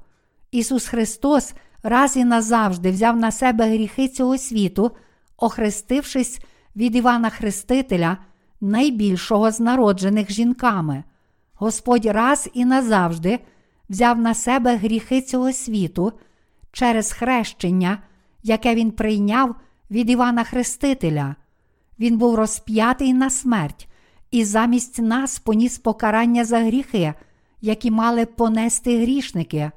Ісус 0.50 0.86
Христос 0.86 1.54
раз 1.82 2.16
і 2.16 2.24
назавжди 2.24 2.90
взяв 2.90 3.16
на 3.16 3.30
себе 3.30 3.68
гріхи 3.68 4.08
цього 4.08 4.38
світу, 4.38 4.90
охрестившись 5.36 6.40
від 6.76 6.96
Івана 6.96 7.30
Хрестителя, 7.30 8.18
найбільшого 8.60 9.50
з 9.50 9.60
народжених 9.60 10.30
жінками. 10.30 11.04
Господь 11.54 12.06
раз 12.06 12.50
і 12.54 12.64
назавжди 12.64 13.38
взяв 13.90 14.18
на 14.18 14.34
себе 14.34 14.76
гріхи 14.76 15.20
цього 15.22 15.52
світу 15.52 16.12
через 16.72 17.12
хрещення, 17.12 17.98
яке 18.42 18.74
Він 18.74 18.90
прийняв 18.90 19.54
від 19.90 20.10
Івана 20.10 20.44
Хрестителя. 20.44 21.36
Він 21.98 22.18
був 22.18 22.34
розп'ятий 22.34 23.14
на 23.14 23.30
смерть 23.30 23.87
і 24.30 24.44
замість 24.44 24.98
нас 24.98 25.38
поніс 25.38 25.78
покарання 25.78 26.44
за 26.44 26.58
гріхи, 26.58 27.14
які 27.60 27.90
мали 27.90 28.26
понести 28.26 29.02
грішники. 29.02 29.70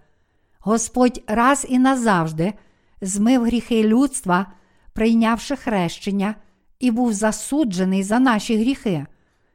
Господь 0.60 1.24
раз 1.28 1.66
і 1.70 1.80
назавжди 1.80 2.54
змив 3.02 3.44
гріхи 3.44 3.84
людства, 3.84 4.46
прийнявши 4.94 5.56
хрещення, 5.56 6.36
і 6.80 6.92
був 6.92 7.14
засуджений 7.14 8.04
за 8.04 8.20
наші 8.20 8.58
гріхи. 8.58 9.06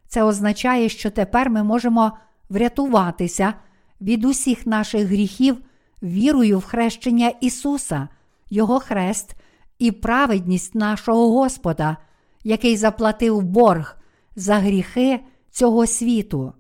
Це 0.09 0.23
означає, 0.23 0.89
що 0.89 1.11
тепер 1.11 1.51
ми 1.51 1.63
можемо 1.63 2.13
врятуватися 2.49 3.55
від 4.01 4.25
усіх 4.25 4.67
наших 4.67 5.07
гріхів 5.07 5.57
вірою 6.03 6.59
в 6.59 6.65
хрещення 6.65 7.33
Ісуса, 7.41 8.09
Його 8.51 8.81
хрест 8.81 9.35
і 9.79 9.93
праведність 9.93 10.75
нашого 10.75 11.33
Господа, 11.33 11.97
який 12.45 12.77
заплатив 12.77 13.43
борг 13.43 13.97
за 14.37 14.59
гріхи 14.59 15.21
цього 15.51 15.87
світу. 15.87 16.53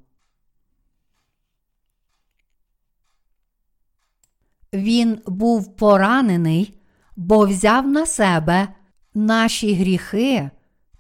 Він 4.73 5.23
був 5.27 5.77
поранений, 5.77 6.79
бо 7.17 7.47
взяв 7.47 7.89
на 7.89 8.07
себе 8.07 8.69
наші 9.15 9.75
гріхи 9.75 10.51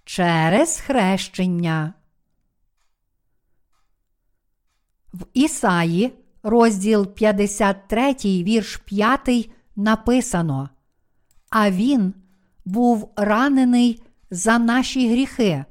через 0.04 0.80
хрещення. 0.80 1.94
В 5.12 5.24
Ісаї, 5.34 6.12
розділ 6.42 7.06
53, 7.06 8.14
вірш 8.24 8.76
5, 8.76 9.50
написано: 9.76 10.70
А 11.50 11.70
він 11.70 12.14
був 12.64 13.12
ранений 13.16 14.02
за 14.30 14.58
наші 14.58 15.10
гріхи, 15.10 15.64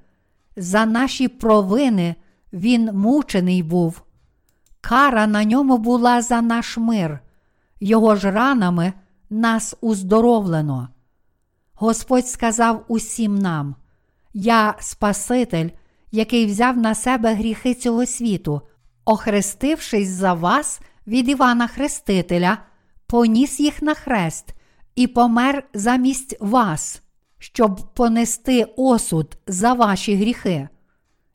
за 0.56 0.86
наші 0.86 1.28
провини 1.28 2.16
він 2.54 2.86
мучений 2.94 3.64
був. 3.64 4.02
Кара 4.82 5.28
на 5.28 5.44
ньому 5.44 5.78
була 5.78 6.22
за 6.22 6.42
наш 6.42 6.78
мир, 6.78 7.20
його 7.80 8.16
ж 8.16 8.32
ранами 8.32 8.94
нас 9.30 9.76
уздоровлено. 9.82 10.90
Господь 11.74 12.28
сказав 12.28 12.86
усім 12.88 13.40
нам: 13.40 13.76
Я 14.34 14.76
Спаситель, 14.80 15.70
який 16.12 16.46
взяв 16.46 16.78
на 16.78 16.96
себе 16.96 17.34
гріхи 17.34 17.74
цього 17.74 18.06
світу, 18.06 18.62
охрестившись 19.06 20.10
за 20.10 20.34
вас 20.34 20.82
від 21.08 21.30
Івана 21.30 21.68
Хрестителя, 21.68 22.58
поніс 23.08 23.60
їх 23.60 23.82
на 23.82 23.94
хрест 23.94 24.54
і 24.96 25.08
помер 25.08 25.64
замість 25.74 26.38
вас, 26.40 27.02
щоб 27.46 27.94
понести 27.94 28.68
осуд 28.76 29.38
за 29.48 29.74
ваші 29.74 30.16
гріхи. 30.16 30.70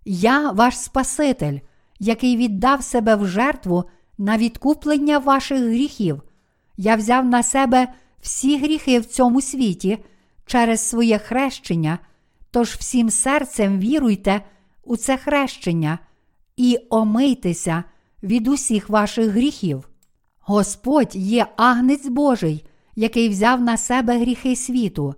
Я 0.05 0.51
ваш 0.51 0.79
Спаситель, 0.79 1.59
який 1.99 2.37
віддав 2.37 2.83
себе 2.85 3.17
в 3.17 3.27
жертву 3.27 3.85
на 4.19 4.39
відкуплення 4.39 5.19
ваших 5.19 5.61
гріхів. 5.61 6.23
Я 6.77 6.97
взяв 6.97 7.25
на 7.25 7.43
себе 7.43 7.89
всі 8.21 8.59
гріхи 8.59 9.01
в 9.01 9.07
цьому 9.07 9.41
світі 9.41 9.99
через 10.47 10.81
своє 10.81 11.19
хрещення, 11.19 11.99
тож 12.51 12.69
всім 12.69 13.11
серцем 13.11 13.79
віруйте 13.79 14.41
у 14.85 14.97
це 14.97 15.17
хрещення 15.17 15.99
і 16.57 16.79
омийтеся 16.91 17.85
від 18.23 18.49
усіх 18.49 18.89
ваших 18.89 19.29
гріхів. 19.29 19.89
Господь 20.41 21.17
є 21.17 21.47
агнець 21.57 22.07
Божий, 22.07 22.65
який 22.97 23.29
взяв 23.29 23.61
на 23.61 23.77
себе 23.77 24.19
гріхи 24.19 24.57
світу. 24.57 25.15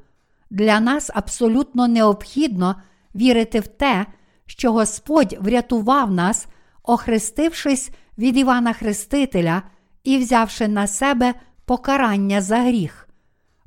Для 0.52 0.80
нас 0.80 1.10
абсолютно 1.14 1.88
необхідно 1.88 2.76
вірити 3.14 3.60
в 3.60 3.66
те, 3.66 4.06
що 4.46 4.72
Господь 4.72 5.36
врятував 5.40 6.10
нас, 6.10 6.46
охрестившись 6.82 7.90
від 8.18 8.36
Івана 8.36 8.72
Хрестителя 8.72 9.62
і 10.04 10.18
взявши 10.18 10.68
на 10.68 10.86
себе 10.86 11.34
покарання 11.64 12.40
за 12.40 12.58
гріх. 12.58 13.08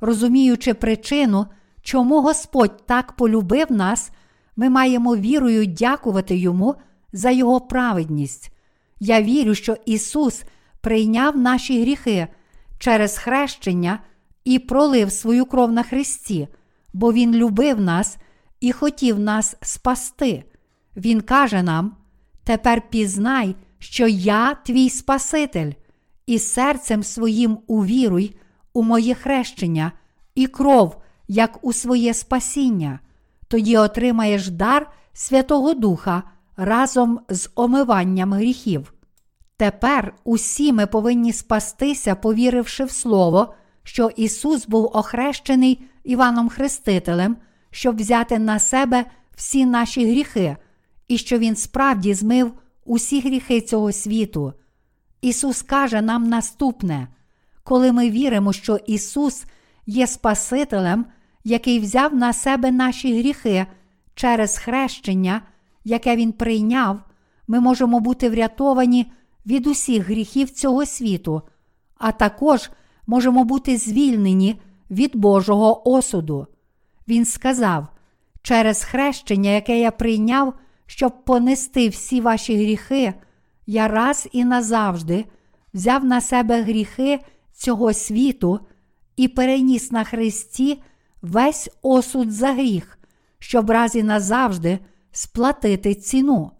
Розуміючи 0.01 0.73
причину, 0.73 1.45
чому 1.81 2.21
Господь 2.21 2.85
так 2.85 3.11
полюбив 3.13 3.71
нас, 3.71 4.11
ми 4.55 4.69
маємо 4.69 5.15
вірою 5.15 5.65
дякувати 5.65 6.37
Йому 6.37 6.75
за 7.13 7.29
Його 7.31 7.61
праведність. 7.61 8.51
Я 8.99 9.21
вірю, 9.21 9.55
що 9.55 9.77
Ісус 9.85 10.43
прийняв 10.81 11.37
наші 11.37 11.81
гріхи 11.81 12.27
через 12.79 13.17
хрещення 13.17 13.99
і 14.43 14.59
пролив 14.59 15.11
свою 15.11 15.45
кров 15.45 15.71
на 15.71 15.83
Христі, 15.83 16.47
бо 16.95 17.13
Він 17.13 17.35
любив 17.35 17.81
нас 17.81 18.17
і 18.59 18.71
хотів 18.71 19.19
нас 19.19 19.55
спасти. 19.61 20.43
Він 20.95 21.21
каже 21.21 21.63
нам: 21.63 21.95
Тепер 22.43 22.89
пізнай, 22.89 23.55
що 23.79 24.07
я 24.07 24.53
твій 24.53 24.89
Спаситель, 24.89 25.71
і 26.25 26.39
серцем 26.39 27.03
своїм 27.03 27.57
увіруй 27.67 28.35
у 28.73 28.83
моє 28.83 29.15
хрещення 29.15 29.91
і 30.35 30.47
кров, 30.47 31.01
як 31.27 31.59
у 31.61 31.73
своє 31.73 32.13
спасіння, 32.13 32.99
тоді 33.47 33.77
отримаєш 33.77 34.49
дар 34.49 34.91
Святого 35.13 35.73
Духа 35.73 36.23
разом 36.57 37.19
з 37.29 37.49
омиванням 37.55 38.33
гріхів. 38.33 38.93
Тепер 39.57 40.13
усі 40.23 40.73
ми 40.73 40.87
повинні 40.87 41.33
спастися, 41.33 42.15
повіривши 42.15 42.83
в 42.83 42.91
Слово, 42.91 43.53
що 43.83 44.09
Ісус 44.15 44.67
був 44.67 44.91
охрещений 44.93 45.81
Іваном 46.05 46.49
Хрестителем, 46.49 47.37
щоб 47.71 47.97
взяти 47.97 48.39
на 48.39 48.59
себе 48.59 49.05
всі 49.35 49.65
наші 49.65 50.11
гріхи, 50.11 50.57
і 51.07 51.17
що 51.17 51.37
Він 51.37 51.55
справді 51.55 52.13
змив 52.13 52.53
усі 52.85 53.21
гріхи 53.21 53.61
цього 53.61 53.91
світу. 53.91 54.53
Ісус 55.21 55.61
каже 55.61 56.01
нам 56.01 56.29
наступне: 56.29 57.07
коли 57.63 57.91
ми 57.91 58.09
віримо, 58.09 58.53
що 58.53 58.79
Ісус 58.87 59.45
є 59.85 60.07
Спасителем, 60.07 61.05
який 61.43 61.79
взяв 61.79 62.15
на 62.15 62.33
себе 62.33 62.71
наші 62.71 63.19
гріхи 63.19 63.65
через 64.15 64.57
хрещення, 64.57 65.41
яке 65.83 66.15
Він 66.15 66.31
прийняв, 66.31 66.99
ми 67.47 67.59
можемо 67.59 67.99
бути 67.99 68.29
врятовані 68.29 69.11
від 69.45 69.67
усіх 69.67 70.05
гріхів 70.05 70.49
цього 70.49 70.85
світу, 70.85 71.41
а 71.97 72.11
також 72.11 72.69
можемо 73.07 73.43
бути 73.43 73.77
звільнені 73.77 74.59
від 74.95 75.15
Божого 75.15 75.89
осуду. 75.89 76.47
Він 77.07 77.25
сказав: 77.25 77.87
через 78.41 78.83
хрещення, 78.83 79.49
яке 79.49 79.79
я 79.79 79.91
прийняв, 79.91 80.53
щоб 80.85 81.25
понести 81.25 81.89
всі 81.89 82.21
ваші 82.21 82.55
гріхи, 82.55 83.13
я 83.65 83.87
раз 83.87 84.27
і 84.31 84.45
назавжди 84.45 85.25
взяв 85.73 86.05
на 86.05 86.21
себе 86.21 86.61
гріхи 86.61 87.19
цього 87.53 87.93
світу 87.93 88.59
і 89.15 89.27
переніс 89.27 89.91
на 89.91 90.03
Христі 90.03 90.81
весь 91.21 91.69
осуд 91.81 92.31
за 92.31 92.53
гріх, 92.53 92.99
щоб 93.39 93.69
раз 93.69 93.95
і 93.95 94.03
назавжди 94.03 94.79
сплатити 95.11 95.95
ціну. 95.95 96.51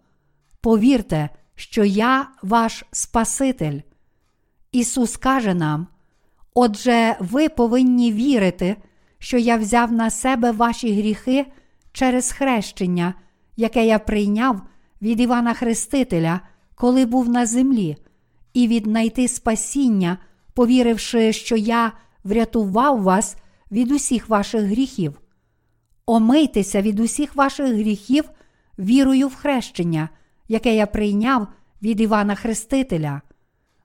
Повірте, 0.60 1.28
що 1.54 1.84
я 1.84 2.28
ваш 2.42 2.84
Спаситель. 2.92 3.80
Ісус 4.72 5.16
каже 5.16 5.54
нам: 5.54 5.86
Отже, 6.58 7.16
ви 7.20 7.48
повинні 7.48 8.12
вірити, 8.12 8.76
що 9.18 9.38
я 9.38 9.56
взяв 9.56 9.92
на 9.92 10.10
себе 10.10 10.50
ваші 10.50 10.92
гріхи 10.92 11.46
через 11.92 12.32
хрещення, 12.32 13.14
яке 13.56 13.86
я 13.86 13.98
прийняв 13.98 14.60
від 15.02 15.20
Івана 15.20 15.54
Хрестителя, 15.54 16.40
коли 16.74 17.06
був 17.06 17.28
на 17.28 17.46
землі, 17.46 17.96
і 18.54 18.68
віднайти 18.68 19.28
спасіння, 19.28 20.18
повіривши, 20.54 21.32
що 21.32 21.56
я 21.56 21.92
врятував 22.24 23.02
вас 23.02 23.36
від 23.70 23.90
усіх 23.90 24.28
ваших 24.28 24.62
гріхів. 24.62 25.20
Омийтеся 26.06 26.82
від 26.82 27.00
усіх 27.00 27.36
ваших 27.36 27.66
гріхів 27.66 28.24
вірою 28.78 29.28
в 29.28 29.34
хрещення, 29.34 30.08
яке 30.48 30.76
я 30.76 30.86
прийняв 30.86 31.48
від 31.82 32.00
Івана 32.00 32.34
Хрестителя. 32.34 33.20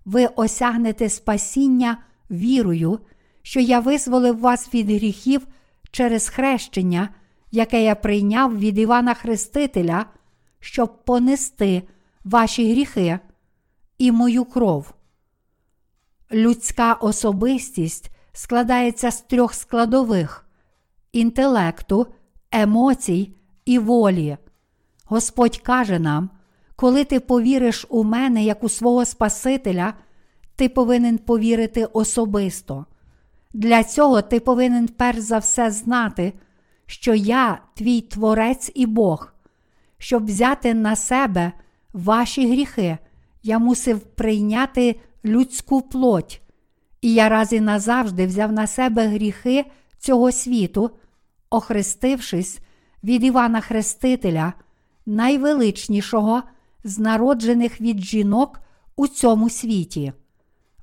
Ви 0.05 0.25
осягнете 0.25 1.09
спасіння 1.09 1.97
вірою, 2.31 2.99
що 3.41 3.59
я 3.59 3.79
визволив 3.79 4.39
вас 4.39 4.73
від 4.73 4.89
гріхів 4.89 5.47
через 5.91 6.29
хрещення, 6.29 7.09
яке 7.51 7.83
я 7.83 7.95
прийняв 7.95 8.59
від 8.59 8.77
Івана 8.77 9.13
Хрестителя, 9.13 10.05
щоб 10.59 11.05
понести 11.05 11.83
ваші 12.23 12.71
гріхи 12.71 13.19
і 13.97 14.11
мою 14.11 14.45
кров. 14.45 14.93
Людська 16.31 16.93
особистість 16.93 18.11
складається 18.33 19.11
з 19.11 19.21
трьох 19.21 19.53
складових 19.53 20.47
інтелекту, 21.11 22.07
емоцій 22.51 23.35
і 23.65 23.79
волі. 23.79 24.37
Господь 25.05 25.57
каже 25.57 25.99
нам, 25.99 26.29
коли 26.75 27.03
ти 27.03 27.19
повіриш 27.19 27.85
у 27.89 28.03
мене 28.03 28.43
як 28.43 28.63
у 28.63 28.69
свого 28.69 29.05
Спасителя, 29.05 29.93
ти 30.61 30.69
повинен 30.69 31.17
повірити 31.17 31.85
особисто. 31.85 32.85
Для 33.53 33.83
цього 33.83 34.21
ти 34.21 34.39
повинен 34.39 34.87
перш 34.87 35.19
за 35.19 35.37
все 35.37 35.71
знати, 35.71 36.33
що 36.85 37.13
я 37.13 37.61
твій 37.73 38.01
Творець 38.01 38.71
і 38.75 38.85
Бог. 38.85 39.33
Щоб 39.97 40.25
взяти 40.25 40.73
на 40.73 40.95
себе 40.95 41.51
ваші 41.93 42.51
гріхи, 42.51 42.97
я 43.43 43.59
мусив 43.59 43.99
прийняти 43.99 44.99
людську 45.25 45.81
плоть, 45.81 46.41
і 47.01 47.13
я 47.13 47.29
раз 47.29 47.53
і 47.53 47.59
назавжди 47.59 48.25
взяв 48.25 48.51
на 48.51 48.67
себе 48.67 49.07
гріхи 49.07 49.65
цього 49.99 50.31
світу, 50.31 50.91
охрестившись 51.49 52.59
від 53.03 53.23
Івана 53.23 53.61
Хрестителя, 53.61 54.53
найвеличнішого 55.05 56.43
з 56.83 56.99
народжених 56.99 57.81
від 57.81 57.99
жінок 57.99 58.59
у 58.95 59.07
цьому 59.07 59.49
світі. 59.49 60.13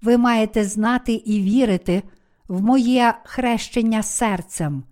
Ви 0.02 0.16
маєте 0.16 0.64
знати 0.64 1.12
і 1.12 1.40
вірити 1.40 2.02
в 2.48 2.62
моє 2.62 3.14
хрещення 3.24 4.02
серцем. 4.02 4.82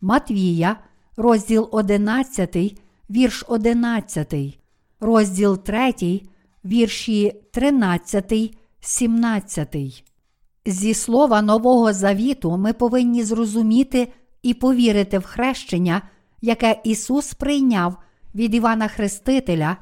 Матвія, 0.00 0.76
розділ 1.16 1.68
11, 1.72 2.80
вірш 3.10 3.44
11, 3.48 4.34
розділ 5.00 5.58
3, 5.58 6.20
вірші 6.64 7.34
13, 7.52 8.56
17. 8.80 9.76
Зі 10.66 10.94
слова 10.94 11.42
Нового 11.42 11.92
Завіту 11.92 12.56
ми 12.56 12.72
повинні 12.72 13.24
зрозуміти 13.24 14.12
і 14.42 14.54
повірити 14.54 15.18
в 15.18 15.24
хрещення, 15.24 16.02
яке 16.40 16.80
Ісус 16.84 17.34
прийняв 17.34 17.96
від 18.34 18.54
Івана 18.54 18.88
Хрестителя, 18.88 19.76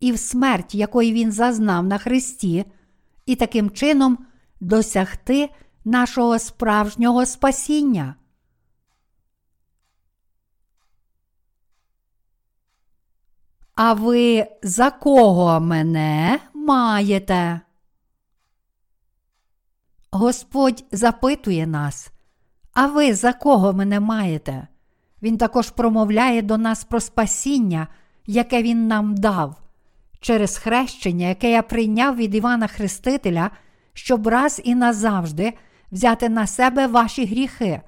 і 0.00 0.12
в 0.12 0.18
смерть, 0.18 0.74
якої 0.74 1.12
Він 1.12 1.32
зазнав 1.32 1.84
на 1.84 1.98
Христі, 1.98 2.64
і 3.26 3.36
таким 3.36 3.70
чином 3.70 4.26
досягти 4.60 5.50
нашого 5.84 6.38
справжнього 6.38 7.26
спасіння. 7.26 8.14
А 13.74 13.92
ви 13.92 14.46
за 14.62 14.90
кого 14.90 15.60
мене 15.60 16.40
маєте? 16.54 17.60
Господь 20.10 20.84
запитує 20.92 21.66
нас, 21.66 22.12
а 22.72 22.86
ви 22.86 23.14
за 23.14 23.32
кого 23.32 23.72
мене 23.72 24.00
маєте? 24.00 24.68
Він 25.22 25.38
також 25.38 25.70
промовляє 25.70 26.42
до 26.42 26.58
нас 26.58 26.84
про 26.84 27.00
спасіння, 27.00 27.88
яке 28.26 28.62
Він 28.62 28.88
нам 28.88 29.14
дав, 29.14 29.61
через 30.22 30.58
хрещення, 30.58 31.28
яке 31.28 31.50
я 31.50 31.62
прийняв 31.62 32.16
від 32.16 32.34
Івана 32.34 32.66
Хрестителя, 32.66 33.50
щоб 33.92 34.26
раз 34.26 34.60
і 34.64 34.74
назавжди 34.74 35.52
взяти 35.92 36.28
на 36.28 36.46
себе 36.46 36.86
ваші 36.86 37.24
гріхи. 37.24 37.80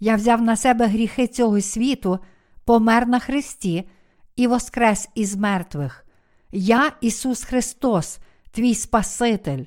Я 0.00 0.16
взяв 0.16 0.42
на 0.42 0.56
себе 0.56 0.86
гріхи 0.86 1.26
цього 1.26 1.60
світу, 1.60 2.18
помер 2.64 3.08
на 3.08 3.18
Христі 3.18 3.88
і 4.36 4.46
воскрес 4.46 5.08
із 5.14 5.36
мертвих. 5.36 6.06
Я, 6.52 6.92
Ісус 7.00 7.44
Христос, 7.44 8.18
твій 8.50 8.74
Спаситель, 8.74 9.64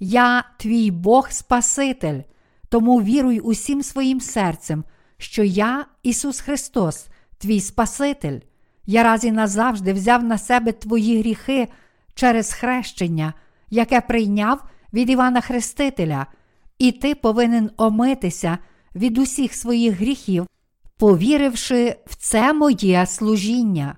я 0.00 0.44
твій 0.58 0.90
Бог 0.90 1.30
Спаситель, 1.30 2.20
тому 2.68 3.02
віруй 3.02 3.40
усім 3.40 3.82
своїм 3.82 4.20
серцем, 4.20 4.84
що 5.18 5.44
я, 5.44 5.86
Ісус 6.02 6.40
Христос, 6.40 7.08
твій 7.38 7.60
Спаситель. 7.60 8.40
Я 8.86 9.02
раз 9.02 9.24
і 9.24 9.32
назавжди 9.32 9.92
взяв 9.92 10.24
на 10.24 10.38
себе 10.38 10.72
твої 10.72 11.18
гріхи 11.18 11.68
через 12.14 12.52
хрещення, 12.52 13.34
яке 13.70 14.00
прийняв 14.00 14.64
від 14.92 15.10
Івана 15.10 15.40
Хрестителя, 15.40 16.26
і 16.78 16.92
ти 16.92 17.14
повинен 17.14 17.70
омитися 17.76 18.58
від 18.94 19.18
усіх 19.18 19.54
своїх 19.54 20.00
гріхів, 20.00 20.46
повіривши 20.98 21.96
в 22.06 22.16
це 22.16 22.52
моє 22.52 23.06
служіння. 23.06 23.96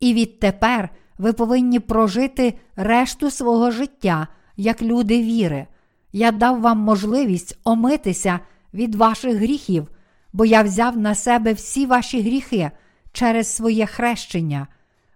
І 0.00 0.14
відтепер 0.14 0.88
ви 1.18 1.32
повинні 1.32 1.80
прожити 1.80 2.54
решту 2.76 3.30
свого 3.30 3.70
життя 3.70 4.28
як 4.56 4.82
люди 4.82 5.22
віри. 5.22 5.66
Я 6.12 6.32
дав 6.32 6.60
вам 6.60 6.78
можливість 6.78 7.58
омитися 7.64 8.40
від 8.74 8.94
ваших 8.94 9.36
гріхів, 9.36 9.88
бо 10.32 10.44
я 10.44 10.62
взяв 10.62 10.96
на 10.96 11.14
себе 11.14 11.52
всі 11.52 11.86
ваші 11.86 12.22
гріхи 12.22 12.70
через 13.12 13.56
своє 13.56 13.86
хрещення. 13.86 14.66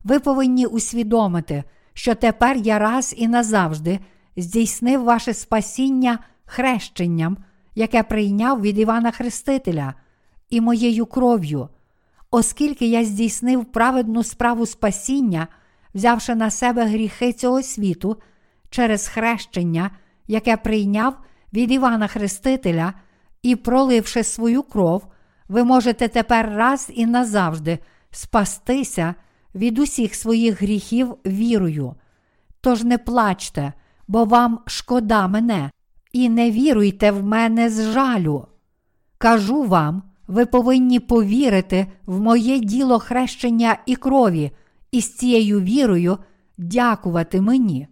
Ви 0.05 0.21
повинні 0.21 0.67
усвідомити, 0.67 1.65
що 1.93 2.15
тепер 2.15 2.57
я 2.57 2.79
раз 2.79 3.15
і 3.17 3.29
назавжди 3.29 4.01
здійснив 4.37 5.05
ваше 5.05 5.35
спасіння 5.35 6.19
хрещенням, 6.45 7.37
яке 7.75 8.03
прийняв 8.03 8.61
від 8.61 8.79
Івана 8.79 9.11
Хрестителя, 9.11 9.95
і 10.51 10.61
моєю 10.61 11.07
кров'ю. 11.07 11.69
оскільки 12.31 12.87
я 12.87 13.05
здійснив 13.05 13.65
праведну 13.65 14.23
справу 14.23 14.67
спасіння, 14.67 15.49
взявши 15.95 16.35
на 16.35 16.51
себе 16.51 16.85
гріхи 16.85 17.33
цього 17.33 17.63
світу 17.63 18.17
через 18.71 19.09
хрещення, 19.09 19.91
яке 20.27 20.57
прийняв 20.57 21.17
від 21.53 21.73
Івана 21.73 22.07
Хрестителя, 22.07 22.93
і 23.43 23.57
проливши 23.57 24.25
свою 24.25 24.63
кров, 24.63 25.07
ви 25.49 25.65
можете 25.65 26.09
тепер 26.09 26.53
раз 26.55 26.91
і 26.95 27.07
назавжди 27.07 27.79
спастися 28.11 29.15
від 29.55 29.79
усіх 29.79 30.15
своїх 30.15 30.63
гріхів 30.63 31.15
вірою. 31.27 31.95
Тож 32.61 32.85
не 32.85 32.99
плачте, 32.99 33.73
бо 34.09 34.25
вам 34.25 34.59
шкода 34.67 35.29
мене, 35.29 35.71
і 36.13 36.29
не 36.29 36.51
віруйте 36.51 37.11
в 37.11 37.25
мене 37.25 37.71
з 37.71 37.93
жалю. 37.93 38.47
Кажу 39.19 39.63
вам, 39.63 40.03
ви 40.27 40.47
повинні 40.47 41.01
повірити 41.01 41.87
в 42.07 42.21
моє 42.21 42.59
діло 42.59 42.99
хрещення 42.99 43.79
і 43.87 43.97
крові, 43.97 44.51
і 44.91 45.01
з 45.01 45.17
цією 45.17 45.61
вірою 45.61 46.19
дякувати 46.59 47.41
мені. 47.41 47.89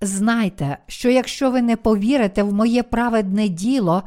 Знайте, 0.00 0.78
що 0.86 1.10
якщо 1.10 1.50
ви 1.50 1.62
не 1.62 1.76
повірите 1.76 2.42
в 2.42 2.52
моє 2.54 2.82
праведне 2.82 3.48
діло 3.48 4.02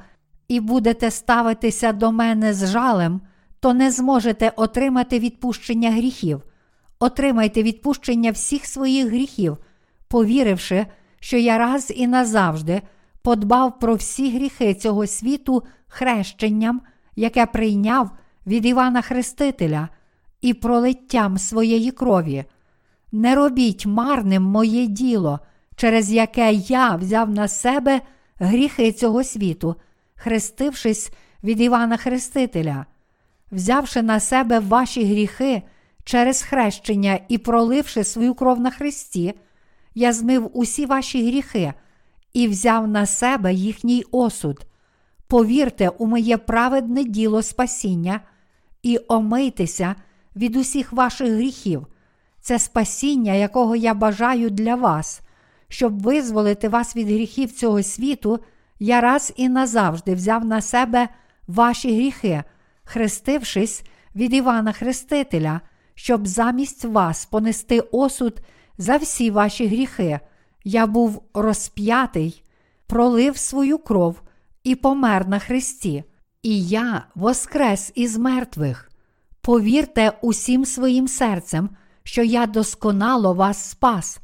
і 0.47 0.59
будете 0.59 1.11
ставитися 1.11 1.93
до 1.93 2.11
мене 2.11 2.53
з 2.53 2.67
жалем, 2.71 3.21
то 3.59 3.73
не 3.73 3.91
зможете 3.91 4.51
отримати 4.55 5.19
відпущення 5.19 5.91
гріхів. 5.91 6.41
Отримайте 6.99 7.63
відпущення 7.63 8.31
всіх 8.31 8.65
своїх 8.65 9.07
гріхів, 9.07 9.57
повіривши, 10.07 10.85
що 11.19 11.37
я 11.37 11.57
раз 11.57 11.93
і 11.95 12.07
назавжди 12.07 12.81
подбав 13.21 13.79
про 13.79 13.95
всі 13.95 14.31
гріхи 14.31 14.73
цього 14.73 15.07
світу 15.07 15.63
хрещенням, 15.87 16.81
яке 17.15 17.45
прийняв 17.45 18.11
від 18.47 18.65
Івана 18.65 19.01
Хрестителя, 19.01 19.89
і 20.41 20.53
пролиттям 20.53 21.37
своєї 21.37 21.91
крові. 21.91 22.43
Не 23.11 23.35
робіть 23.35 23.85
марним 23.85 24.43
моє 24.43 24.87
діло, 24.87 25.39
через 25.75 26.11
яке 26.11 26.53
я 26.53 26.95
взяв 26.95 27.29
на 27.29 27.47
себе 27.47 28.01
гріхи 28.39 28.91
цього 28.91 29.23
світу, 29.23 29.75
хрестившись 30.17 31.11
від 31.43 31.61
Івана 31.61 31.97
Хрестителя, 31.97 32.85
взявши 33.51 34.01
на 34.01 34.19
себе 34.19 34.59
ваші 34.59 35.05
гріхи 35.05 35.61
через 36.03 36.41
хрещення 36.41 37.19
і 37.27 37.37
проливши 37.37 38.03
свою 38.03 38.33
кров 38.33 38.59
на 38.59 38.71
Христі, 38.71 39.33
я 39.95 40.13
змив 40.13 40.49
усі 40.53 40.85
ваші 40.85 41.27
гріхи 41.27 41.73
і 42.33 42.47
взяв 42.47 42.87
на 42.87 43.05
себе 43.05 43.53
їхній 43.53 44.03
осуд. 44.11 44.65
Повірте 45.27 45.89
у 45.89 46.05
моє 46.05 46.37
праведне 46.37 47.03
діло 47.03 47.41
спасіння 47.41 48.21
і 48.83 48.99
омийтеся 49.07 49.95
від 50.35 50.55
усіх 50.55 50.93
ваших 50.93 51.33
гріхів. 51.33 51.87
Це 52.41 52.59
спасіння, 52.59 53.33
якого 53.33 53.75
я 53.75 53.93
бажаю 53.93 54.49
для 54.49 54.75
вас, 54.75 55.21
щоб 55.67 56.01
визволити 56.01 56.69
вас 56.69 56.95
від 56.95 57.07
гріхів 57.07 57.51
цього 57.51 57.83
світу, 57.83 58.39
я 58.79 59.01
раз 59.01 59.33
і 59.35 59.49
назавжди 59.49 60.15
взяв 60.15 60.45
на 60.45 60.61
себе 60.61 61.09
ваші 61.47 61.95
гріхи, 61.95 62.43
хрестившись 62.83 63.83
від 64.15 64.33
Івана 64.33 64.71
Хрестителя, 64.71 65.61
щоб 65.95 66.27
замість 66.27 66.85
вас 66.85 67.25
понести 67.25 67.79
осуд 67.79 68.39
за 68.77 68.97
всі 68.97 69.31
ваші 69.31 69.67
гріхи. 69.67 70.19
Я 70.63 70.87
був 70.87 71.23
розп'ятий, 71.33 72.43
пролив 72.87 73.37
свою 73.37 73.77
кров 73.77 74.21
і 74.63 74.75
помер 74.75 75.27
на 75.27 75.39
Христі, 75.39 76.03
і 76.43 76.67
я 76.67 77.03
воскрес 77.15 77.91
із 77.95 78.17
мертвих. 78.17 78.91
Повірте 79.41 80.13
усім 80.21 80.65
своїм 80.65 81.07
серцем, 81.07 81.69
що 82.03 82.23
я 82.23 82.45
досконало 82.45 83.33
вас 83.33 83.69
спас, 83.69 84.19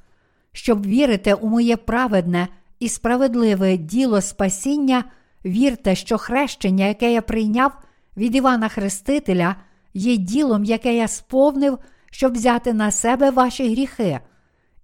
щоб 0.51 0.85
вірити 0.85 1.33
у 1.33 1.49
моє 1.49 1.77
праведне 1.77 2.47
і 2.83 2.89
справедливе 2.89 3.77
діло 3.77 4.21
спасіння, 4.21 5.03
вірте, 5.45 5.95
що 5.95 6.17
хрещення, 6.17 6.85
яке 6.85 7.13
я 7.13 7.21
прийняв 7.21 7.71
від 8.17 8.35
Івана 8.35 8.69
Хрестителя, 8.69 9.55
є 9.93 10.17
ділом, 10.17 10.63
яке 10.63 10.95
я 10.95 11.07
сповнив, 11.07 11.77
щоб 12.11 12.33
взяти 12.33 12.73
на 12.73 12.91
себе 12.91 13.29
ваші 13.31 13.71
гріхи. 13.71 14.19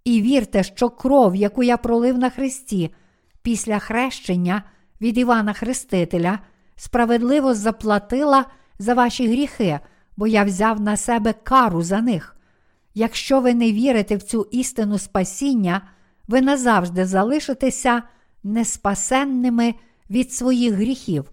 І 0.04 0.22
вірте, 0.22 0.64
що 0.64 0.89
кров, 0.89 1.36
яку 1.36 1.64
я 1.64 1.78
пролив 1.78 2.18
на 2.18 2.30
Христі, 2.30 2.93
після 3.41 3.80
хрещення 3.80 4.64
від 5.02 5.18
Івана 5.18 5.54
Хрестителя, 5.54 6.39
справедливо 6.76 7.54
заплатила 7.54 8.45
за 8.78 8.93
ваші 8.93 9.28
гріхи, 9.28 9.80
бо 10.18 10.28
я 10.28 10.43
взяв 10.43 10.82
на 10.82 10.97
себе 10.97 11.34
кару 11.34 11.82
за 11.82 12.02
них. 12.02 12.36
Якщо 12.93 13.41
ви 13.41 13.54
не 13.54 13.72
вірите 13.72 14.16
в 14.16 14.24
цю 14.24 14.47
істину 14.52 14.97
спасіння, 14.97 15.82
ви 16.30 16.42
назавжди 16.42 17.06
залишитеся 17.06 18.04
неспасенними 18.44 19.76
від 20.10 20.34
своїх 20.34 20.74
гріхів. 20.74 21.32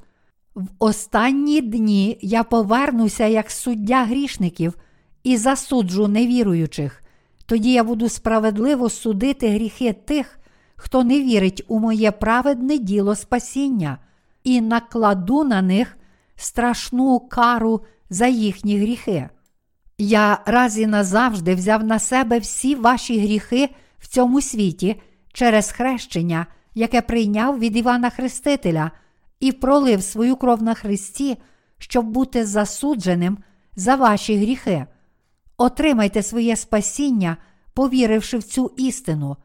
В 0.54 0.66
останні 0.78 1.60
дні 1.60 2.18
я 2.22 2.42
повернуся 2.42 3.26
як 3.26 3.50
суддя 3.50 4.04
грішників 4.04 4.74
і 5.22 5.36
засуджу 5.36 6.08
невіруючих. 6.08 7.02
Тоді 7.46 7.72
я 7.72 7.84
буду 7.84 8.08
справедливо 8.08 8.90
судити 8.90 9.48
гріхи 9.48 9.92
тих, 9.92 10.38
хто 10.76 11.04
не 11.04 11.20
вірить 11.20 11.64
у 11.68 11.78
моє 11.78 12.12
праведне 12.12 12.78
діло 12.78 13.14
спасіння, 13.14 13.98
і 14.44 14.60
накладу 14.60 15.44
на 15.44 15.62
них 15.62 15.96
страшну 16.36 17.20
кару 17.20 17.80
за 18.10 18.26
їхні 18.26 18.78
гріхи. 18.78 19.28
Я 19.98 20.38
раз 20.46 20.78
і 20.78 20.86
назавжди 20.86 21.54
взяв 21.54 21.84
на 21.84 21.98
себе 21.98 22.38
всі 22.38 22.74
ваші 22.74 23.20
гріхи 23.20 23.70
в 23.98 24.06
цьому 24.06 24.40
світі 24.40 25.00
через 25.32 25.70
хрещення, 25.70 26.46
яке 26.74 27.02
прийняв 27.02 27.58
від 27.58 27.76
Івана 27.76 28.10
Хрестителя, 28.10 28.90
і 29.40 29.52
пролив 29.52 30.02
свою 30.02 30.36
кров 30.36 30.62
на 30.62 30.74
Христі, 30.74 31.36
щоб 31.78 32.06
бути 32.06 32.46
засудженим 32.46 33.38
за 33.76 33.96
ваші 33.96 34.36
гріхи. 34.36 34.86
Отримайте 35.56 36.22
своє 36.22 36.56
спасіння, 36.56 37.36
повіривши 37.74 38.38
в 38.38 38.42
цю 38.42 38.72
істину. 38.76 39.36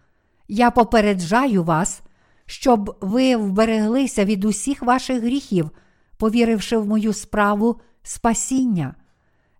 Я 0.47 0.71
попереджаю 0.71 1.63
вас, 1.63 2.01
щоб 2.45 2.97
ви 3.01 3.35
вбереглися 3.35 4.25
від 4.25 4.45
усіх 4.45 4.83
ваших 4.83 5.21
гріхів, 5.21 5.69
повіривши 6.17 6.77
в 6.77 6.87
мою 6.87 7.13
справу 7.13 7.81
спасіння. 8.03 8.95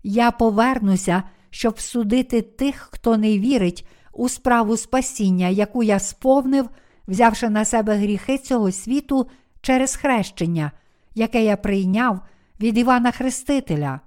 Я 0.04 0.32
повернуся, 0.32 1.24
щоб 1.50 1.80
судити 1.80 2.42
тих, 2.42 2.90
хто 2.92 3.18
не 3.18 3.40
вірить 3.40 3.88
у 4.14 4.30
справу 4.30 4.78
спасіння, 4.78 5.48
яку 5.48 5.84
я 5.84 6.00
сповнив, 6.00 6.70
взявши 7.08 7.50
на 7.50 7.66
себе 7.66 7.96
гріхи 7.96 8.38
цього 8.38 8.72
світу 8.72 9.28
через 9.62 9.96
хрещення, 9.96 10.72
яке 11.16 11.44
я 11.44 11.58
прийняв 11.58 12.20
від 12.62 12.78
Івана 12.78 13.12
Хрестителя. 13.12 14.00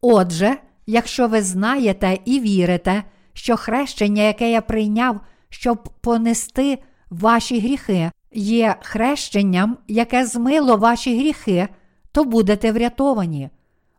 Отже, 0.00 0.56
якщо 0.86 1.28
ви 1.28 1.42
знаєте 1.42 2.18
і 2.24 2.40
вірите, 2.40 3.04
що 3.32 3.56
хрещення, 3.56 4.22
яке 4.22 4.50
я 4.50 4.60
прийняв, 4.60 5.20
щоб 5.48 5.88
понести 6.00 6.78
ваші 7.10 7.60
гріхи, 7.60 8.10
є 8.32 8.76
хрещенням, 8.82 9.78
яке 9.88 10.26
змило 10.26 10.76
ваші 10.76 11.18
гріхи, 11.18 11.68
то 12.12 12.24
будете 12.24 12.72
врятовані. 12.72 13.50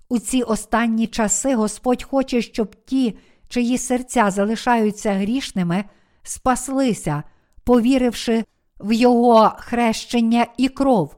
У 0.10 0.20
ці 0.20 0.42
останні 0.42 1.08
часи 1.08 1.56
Господь 1.56 2.04
хоче, 2.04 2.42
щоб 2.42 2.76
ті, 2.86 3.18
чиї 3.50 3.78
серця 3.78 4.32
залишаються 4.32 5.14
грішними, 5.14 5.84
спаслися, 6.24 7.24
повіривши 7.64 8.44
в 8.80 8.94
Його 8.94 9.52
хрещення 9.58 10.48
і 10.58 10.70
кров. 10.70 11.16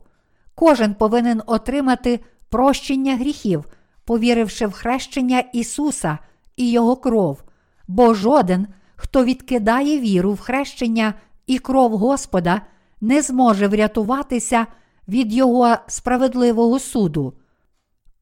Кожен 0.56 0.94
повинен 0.94 1.42
отримати 1.46 2.20
прощення 2.50 3.16
гріхів, 3.16 3.66
повіривши 4.06 4.68
в 4.68 4.72
хрещення 4.72 5.40
Ісуса 5.40 6.18
і 6.56 6.72
Його 6.72 6.96
кров, 6.96 7.44
бо 7.88 8.14
жоден, 8.14 8.68
хто 8.96 9.24
відкидає 9.24 10.00
віру 10.00 10.34
в 10.34 10.40
хрещення 10.40 11.14
і 11.48 11.60
кров 11.60 11.98
Господа, 11.98 12.62
не 13.02 13.22
зможе 13.22 13.68
врятуватися 13.68 14.68
від 15.08 15.34
Його 15.34 15.76
справедливого 15.88 16.80
суду. 16.80 17.34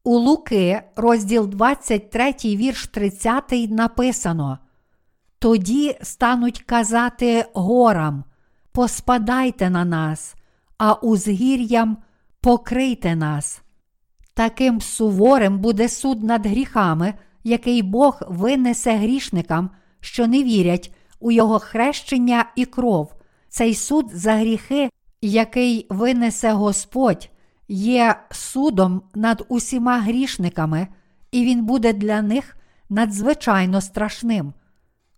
У 0.04 0.18
Луки, 0.18 0.82
розділ 0.96 1.48
23, 1.48 2.34
вірш 2.44 2.86
30, 2.86 3.52
написано: 3.70 4.58
Тоді 5.38 5.96
стануть 6.02 6.62
казати 6.62 7.44
горам, 7.54 8.24
поспадайте 8.72 9.70
на 9.70 9.84
нас, 9.84 10.34
а 10.78 10.92
узгір'ям 10.92 11.96
покрийте 12.40 13.16
нас. 13.16 13.62
Таким 14.34 14.80
суворим 14.80 15.58
буде 15.58 15.88
суд 15.88 16.22
над 16.22 16.46
гріхами, 16.46 17.14
який 17.44 17.82
Бог 17.82 18.22
винесе 18.28 18.96
грішникам, 18.96 19.70
що 20.00 20.26
не 20.26 20.42
вірять 20.42 20.94
у 21.20 21.30
Його 21.30 21.58
хрещення 21.58 22.44
і 22.56 22.64
кров. 22.64 23.14
Цей 23.48 23.74
суд 23.74 24.10
за 24.14 24.32
гріхи, 24.32 24.90
який 25.20 25.86
винесе 25.90 26.52
Господь, 26.52 27.30
є 27.72 28.16
судом 28.30 29.02
над 29.14 29.44
усіма 29.48 29.98
грішниками, 30.00 30.88
і 31.32 31.44
він 31.44 31.64
буде 31.64 31.92
для 31.92 32.22
них 32.22 32.56
надзвичайно 32.88 33.80
страшним. 33.80 34.52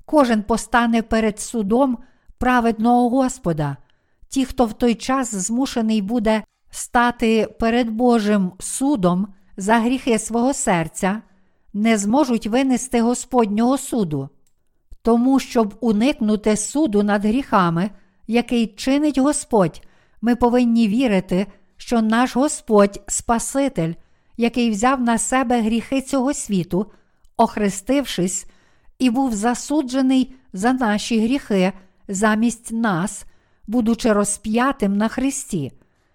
Кожен 0.05 0.43
постане 0.43 1.03
перед 1.03 1.41
судом 1.41 1.99
праведного 2.39 3.09
Господа. 3.09 3.77
Ті, 4.29 4.45
хто 4.45 4.67
в 4.67 4.73
той 4.73 4.95
час 4.95 5.35
змушений 5.35 6.03
буде 6.03 6.43
стати 6.71 7.55
перед 7.61 7.91
Божим 7.91 8.53
судом 8.59 9.29
за 9.57 9.79
гріхи 9.79 10.19
свого 10.19 10.55
серця, 10.55 11.23
не 11.73 11.99
зможуть 11.99 12.47
винести 12.47 13.01
Господнього 13.01 13.79
суду. 13.79 14.29
Тому, 15.03 15.41
щоб 15.41 15.75
уникнути 15.81 16.57
суду 16.57 17.03
над 17.03 17.25
гріхами, 17.25 17.91
який 18.27 18.67
чинить 18.67 19.19
Господь, 19.19 19.83
ми 20.23 20.37
повинні 20.37 20.89
вірити, 20.89 21.47
що 21.83 22.03
наш 22.03 22.37
Господь 22.37 23.01
Спаситель, 23.09 23.95
який 24.37 24.71
взяв 24.71 25.01
на 25.01 25.19
себе 25.19 25.63
гріхи 25.63 26.01
цього 26.01 26.35
світу, 26.35 26.87
охрестившись, 27.37 28.47
і 28.99 29.11
був 29.11 29.35
засуджений 29.35 30.35
за 30.53 30.73
наші 30.73 31.21
гріхи 31.21 31.73
замість 32.09 32.73
нас, 32.73 33.25
будучи 33.67 34.13
розп'ятим 34.13 34.97
на 34.97 35.09
Христі. 35.09 35.73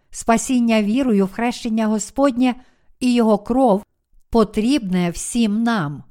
Спасіння 0.10 0.84
вірою 0.84 1.26
в 1.26 1.32
хрещення 1.32 1.88
Господнє 1.88 2.56
і 3.00 3.14
Його 3.14 3.38
кров 3.38 3.84
потрібне 4.30 5.10
всім 5.10 5.64
нам. 5.64 6.04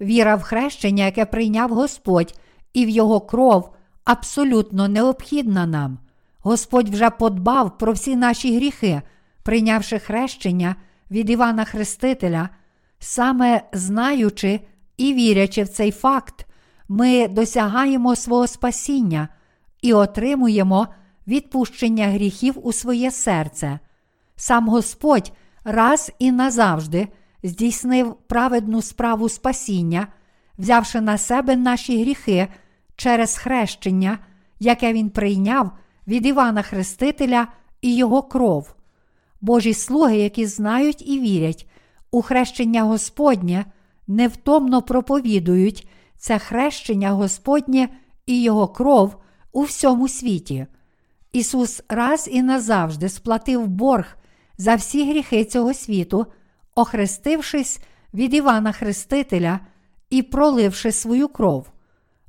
Віра 0.00 0.36
в 0.36 0.42
хрещення, 0.42 1.04
яке 1.04 1.24
прийняв 1.24 1.70
Господь, 1.70 2.34
і 2.72 2.86
в 2.86 2.88
Його 2.88 3.20
кров 3.20 3.74
абсолютно 4.04 4.88
необхідна 4.88 5.66
нам. 5.66 5.98
Господь 6.42 6.88
вже 6.88 7.10
подбав 7.10 7.78
про 7.78 7.92
всі 7.92 8.16
наші 8.16 8.56
гріхи, 8.56 9.02
прийнявши 9.42 9.98
хрещення 9.98 10.76
від 11.10 11.30
Івана 11.30 11.64
Хрестителя, 11.64 12.48
саме 12.98 13.62
знаючи 13.72 14.60
і 14.96 15.14
вірячи 15.14 15.62
в 15.62 15.68
цей 15.68 15.90
факт, 15.90 16.46
ми 16.88 17.28
досягаємо 17.28 18.16
свого 18.16 18.46
спасіння 18.46 19.28
і 19.82 19.92
отримуємо 19.92 20.88
відпущення 21.26 22.06
гріхів 22.06 22.66
у 22.66 22.72
своє 22.72 23.10
серце. 23.10 23.78
Сам 24.36 24.68
Господь 24.68 25.32
раз 25.64 26.12
і 26.18 26.32
назавжди 26.32 27.08
здійснив 27.42 28.14
праведну 28.14 28.82
справу 28.82 29.28
спасіння, 29.28 30.06
взявши 30.58 31.00
на 31.00 31.18
себе 31.18 31.56
наші 31.56 32.02
гріхи 32.02 32.48
через 32.96 33.36
хрещення, 33.36 34.18
яке 34.60 34.92
Він 34.92 35.10
прийняв 35.10 35.70
від 36.06 36.26
Івана 36.26 36.62
Хрестителя 36.62 37.46
і 37.80 37.96
Його 37.96 38.22
кров. 38.22 38.74
Божі 39.40 39.74
слуги, 39.74 40.16
які 40.16 40.46
знають 40.46 41.08
і 41.08 41.20
вірять 41.20 41.68
у 42.10 42.22
хрещення 42.22 42.82
Господнє, 42.82 43.64
невтомно 44.06 44.82
проповідують 44.82 45.88
це 46.16 46.38
хрещення 46.38 47.10
Господнє 47.10 47.88
і 48.26 48.42
Його 48.42 48.68
кров 48.68 49.16
у 49.52 49.62
всьому 49.62 50.08
світі. 50.08 50.66
Ісус 51.32 51.82
раз 51.88 52.28
і 52.32 52.42
назавжди 52.42 53.08
сплатив 53.08 53.66
борг 53.66 54.16
за 54.58 54.74
всі 54.74 55.10
гріхи 55.10 55.44
цього 55.44 55.74
світу, 55.74 56.26
охрестившись 56.74 57.80
від 58.14 58.34
Івана 58.34 58.72
Хрестителя 58.72 59.60
і 60.10 60.22
проливши 60.22 60.92
свою 60.92 61.28
кров. 61.28 61.66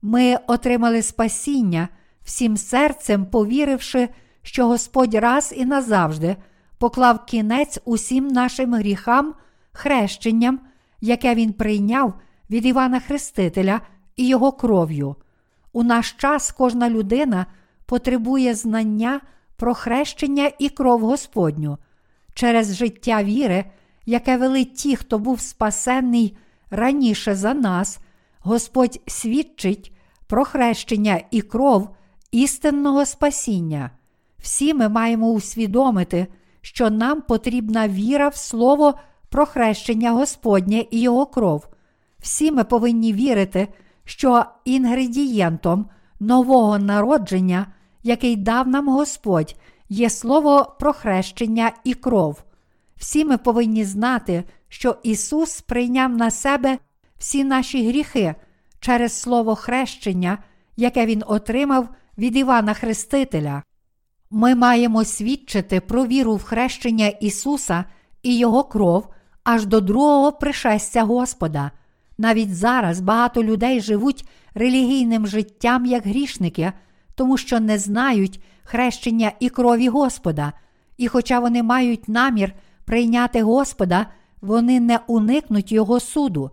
Ми 0.01 0.37
отримали 0.47 1.01
спасіння 1.01 1.89
всім 2.23 2.57
серцем, 2.57 3.25
повіривши, 3.25 4.09
що 4.41 4.67
Господь 4.67 5.13
раз 5.13 5.53
і 5.57 5.65
назавжди 5.65 6.35
поклав 6.77 7.25
кінець 7.25 7.79
усім 7.85 8.27
нашим 8.27 8.73
гріхам, 8.73 9.33
хрещенням, 9.71 10.59
яке 11.01 11.35
Він 11.35 11.53
прийняв 11.53 12.13
від 12.49 12.65
Івана 12.65 12.99
Хрестителя 12.99 13.81
і 14.15 14.27
його 14.27 14.51
кров'ю. 14.51 15.15
У 15.73 15.83
наш 15.83 16.11
час 16.11 16.51
кожна 16.51 16.89
людина 16.89 17.45
потребує 17.85 18.55
знання 18.55 19.21
про 19.55 19.73
хрещення 19.73 20.51
і 20.59 20.69
кров 20.69 21.01
Господню 21.01 21.77
через 22.33 22.75
життя 22.75 23.23
віри, 23.23 23.65
яке 24.05 24.37
вели 24.37 24.65
ті, 24.65 24.95
хто 24.95 25.19
був 25.19 25.39
спасенний 25.39 26.37
раніше 26.69 27.35
за 27.35 27.53
нас, 27.53 27.99
Господь 28.39 29.01
свідчить 29.07 29.91
про 30.27 30.45
хрещення 30.45 31.21
і 31.31 31.41
кров 31.41 31.89
істинного 32.33 33.05
спасіння. 33.05 33.91
Всі 34.37 34.73
ми 34.73 34.89
маємо 34.89 35.29
усвідомити, 35.29 36.27
що 36.61 36.89
нам 36.89 37.21
потрібна 37.21 37.87
віра 37.87 38.27
в 38.27 38.35
Слово 38.35 38.93
про 39.29 39.45
хрещення 39.45 40.11
Господнє 40.11 40.85
і 40.91 41.01
Його 41.01 41.25
кров. 41.25 41.67
Всі 42.19 42.51
ми 42.51 42.63
повинні 42.63 43.13
вірити, 43.13 43.67
що 44.05 44.45
інгредієнтом 44.65 45.85
нового 46.19 46.79
народження, 46.79 47.67
який 48.03 48.35
дав 48.35 48.67
нам 48.67 48.87
Господь, 48.87 49.55
є 49.89 50.09
слово 50.09 50.75
про 50.79 50.93
хрещення 50.93 51.71
і 51.83 51.93
кров. 51.93 52.43
Всі 52.95 53.25
ми 53.25 53.37
повинні 53.37 53.83
знати, 53.83 54.43
що 54.69 54.95
Ісус 55.03 55.61
прийняв 55.61 56.17
на 56.17 56.31
себе 56.31 56.77
всі 57.17 57.43
наші 57.43 57.87
гріхи 57.87 58.35
через 58.79 59.13
Слово 59.13 59.55
хрещення, 59.55 60.37
яке 60.77 61.05
Він 61.05 61.23
отримав 61.27 61.89
від 62.17 62.35
Івана 62.35 62.73
Хрестителя. 62.73 63.63
Ми 64.31 64.55
маємо 64.55 65.03
свідчити 65.03 65.79
про 65.79 66.05
віру 66.05 66.35
в 66.35 66.43
хрещення 66.43 67.07
Ісуса 67.07 67.85
і 68.23 68.37
Його 68.37 68.63
кров 68.63 69.07
аж 69.43 69.65
до 69.65 69.81
другого 69.81 70.31
пришестя 70.31 71.03
Господа. 71.03 71.71
Навіть 72.17 72.55
зараз 72.55 72.99
багато 72.99 73.43
людей 73.43 73.81
живуть 73.81 74.27
релігійним 74.53 75.27
життям 75.27 75.85
як 75.85 76.05
грішники, 76.05 76.73
тому 77.15 77.37
що 77.37 77.59
не 77.59 77.77
знають 77.77 78.43
хрещення 78.63 79.31
і 79.39 79.49
крові 79.49 79.87
Господа, 79.87 80.53
і 80.97 81.07
хоча 81.07 81.39
вони 81.39 81.63
мають 81.63 82.07
намір 82.07 82.53
прийняти 82.85 83.43
Господа, 83.43 84.07
вони 84.41 84.79
не 84.79 84.99
уникнуть 85.07 85.71
Його 85.71 85.99
суду, 85.99 86.51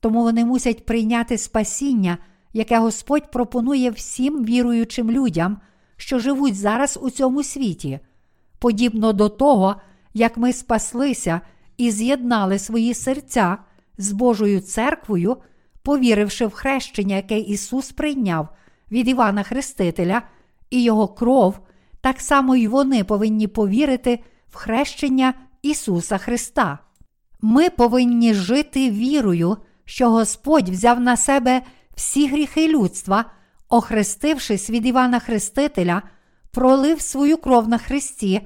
тому 0.00 0.22
вони 0.22 0.44
мусять 0.44 0.86
прийняти 0.86 1.38
спасіння, 1.38 2.18
яке 2.52 2.78
Господь 2.78 3.30
пропонує 3.30 3.90
всім 3.90 4.44
віруючим 4.44 5.10
людям, 5.10 5.60
що 5.96 6.18
живуть 6.18 6.56
зараз 6.56 6.98
у 7.02 7.10
цьому 7.10 7.42
світі. 7.42 8.00
Подібно 8.58 9.12
до 9.12 9.28
того, 9.28 9.76
як 10.14 10.36
ми 10.36 10.52
спаслися 10.52 11.40
і 11.76 11.90
з'єднали 11.90 12.58
свої 12.58 12.94
серця 12.94 13.58
з 13.98 14.12
Божою 14.12 14.60
церквою, 14.60 15.36
повіривши 15.82 16.46
в 16.46 16.50
хрещення, 16.50 17.16
яке 17.16 17.38
Ісус 17.38 17.92
прийняв 17.92 18.48
від 18.90 19.08
Івана 19.08 19.42
Хрестителя 19.42 20.22
і 20.70 20.82
Його 20.82 21.08
кров, 21.08 21.58
так 22.00 22.20
само 22.20 22.56
й 22.56 22.66
вони 22.66 23.04
повинні 23.04 23.46
повірити 23.46 24.20
в 24.48 24.56
хрещення 24.56 25.34
Ісуса 25.62 26.18
Христа. 26.18 26.78
Ми 27.40 27.70
повинні 27.70 28.34
жити 28.34 28.90
вірою, 28.90 29.56
що 29.84 30.10
Господь 30.10 30.68
взяв 30.68 31.00
на 31.00 31.16
себе 31.16 31.62
всі 31.94 32.28
гріхи 32.28 32.68
людства, 32.68 33.24
охрестившись 33.68 34.70
від 34.70 34.86
Івана 34.86 35.18
Хрестителя, 35.18 36.02
пролив 36.50 37.00
свою 37.00 37.36
кров 37.36 37.68
на 37.68 37.78
Христі 37.78 38.40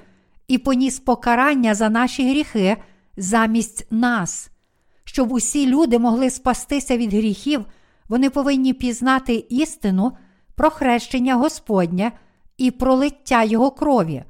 і 0.48 0.58
поніс 0.58 0.98
покарання 0.98 1.74
за 1.74 1.88
наші 1.88 2.30
гріхи 2.30 2.76
замість 3.16 3.86
нас. 3.90 4.50
Щоб 5.04 5.32
усі 5.32 5.66
люди 5.66 5.98
могли 5.98 6.30
спастися 6.30 6.96
від 6.96 7.14
гріхів, 7.14 7.64
вони 8.08 8.30
повинні 8.30 8.72
пізнати 8.72 9.46
істину 9.48 10.12
про 10.54 10.70
хрещення 10.70 11.34
Господнє 11.34 12.12
і 12.56 12.70
пролиття 12.70 13.44
Його 13.44 13.70
крові. 13.70 14.24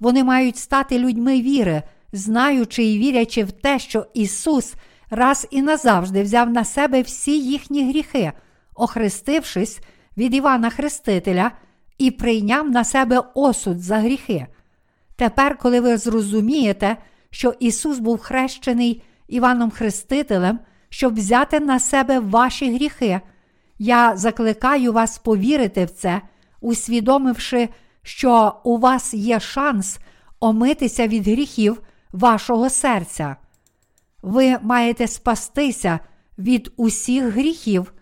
Вони 0.00 0.24
мають 0.24 0.56
стати 0.56 0.98
людьми 0.98 1.40
віри, 1.40 1.82
знаючи 2.12 2.84
і 2.84 2.98
вірячи 2.98 3.44
в 3.44 3.52
те, 3.52 3.78
що 3.78 4.06
Ісус 4.14 4.74
раз 5.12 5.46
і 5.50 5.62
назавжди 5.62 6.22
взяв 6.22 6.50
на 6.50 6.64
себе 6.64 7.02
всі 7.02 7.40
їхні 7.40 7.88
гріхи, 7.88 8.32
охрестившись 8.74 9.80
від 10.16 10.34
Івана 10.34 10.70
Хрестителя 10.70 11.50
і 11.98 12.10
прийняв 12.10 12.70
на 12.70 12.84
себе 12.84 13.22
осуд 13.34 13.80
за 13.80 13.98
гріхи. 13.98 14.46
Тепер, 15.16 15.58
коли 15.58 15.80
ви 15.80 15.96
зрозумієте, 15.96 16.96
що 17.30 17.54
Ісус 17.60 17.98
був 17.98 18.18
хрещений 18.18 19.02
Іваном 19.28 19.70
Хрестителем, 19.70 20.58
щоб 20.88 21.14
взяти 21.14 21.60
на 21.60 21.78
себе 21.78 22.18
ваші 22.18 22.74
гріхи, 22.74 23.20
я 23.78 24.16
закликаю 24.16 24.92
вас 24.92 25.18
повірити 25.18 25.84
в 25.84 25.90
це, 25.90 26.20
усвідомивши, 26.60 27.68
що 28.02 28.54
у 28.64 28.78
вас 28.78 29.14
є 29.14 29.40
шанс 29.40 29.98
омитися 30.40 31.06
від 31.06 31.28
гріхів 31.28 31.82
вашого 32.12 32.70
серця. 32.70 33.36
Ви 34.22 34.58
маєте 34.62 35.08
спастися 35.08 35.98
від 36.38 36.72
усіх 36.76 37.24
гріхів, 37.24 37.92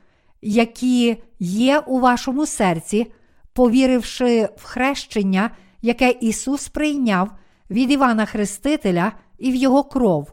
які 0.42 1.22
є 1.38 1.78
у 1.78 2.00
вашому 2.00 2.46
серці, 2.46 3.12
повіривши 3.52 4.48
в 4.56 4.64
хрещення, 4.64 5.50
яке 5.82 6.10
Ісус 6.10 6.68
прийняв 6.68 7.30
від 7.70 7.90
Івана 7.90 8.26
Хрестителя 8.26 9.12
і 9.38 9.52
в 9.52 9.54
Його 9.54 9.84
кров. 9.84 10.32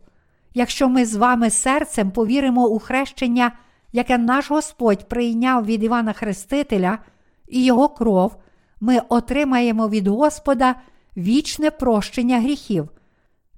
Якщо 0.53 0.89
ми 0.89 1.05
з 1.05 1.15
вами 1.15 1.49
серцем 1.49 2.11
повіримо 2.11 2.67
у 2.67 2.79
хрещення, 2.79 3.51
яке 3.91 4.17
наш 4.17 4.51
Господь 4.51 5.09
прийняв 5.09 5.65
від 5.65 5.83
Івана 5.83 6.13
Хрестителя 6.13 6.99
і 7.47 7.65
його 7.65 7.89
кров, 7.89 8.35
ми 8.81 9.01
отримаємо 9.09 9.89
від 9.89 10.07
Господа 10.07 10.75
вічне 11.17 11.71
прощення 11.71 12.39
гріхів. 12.39 12.89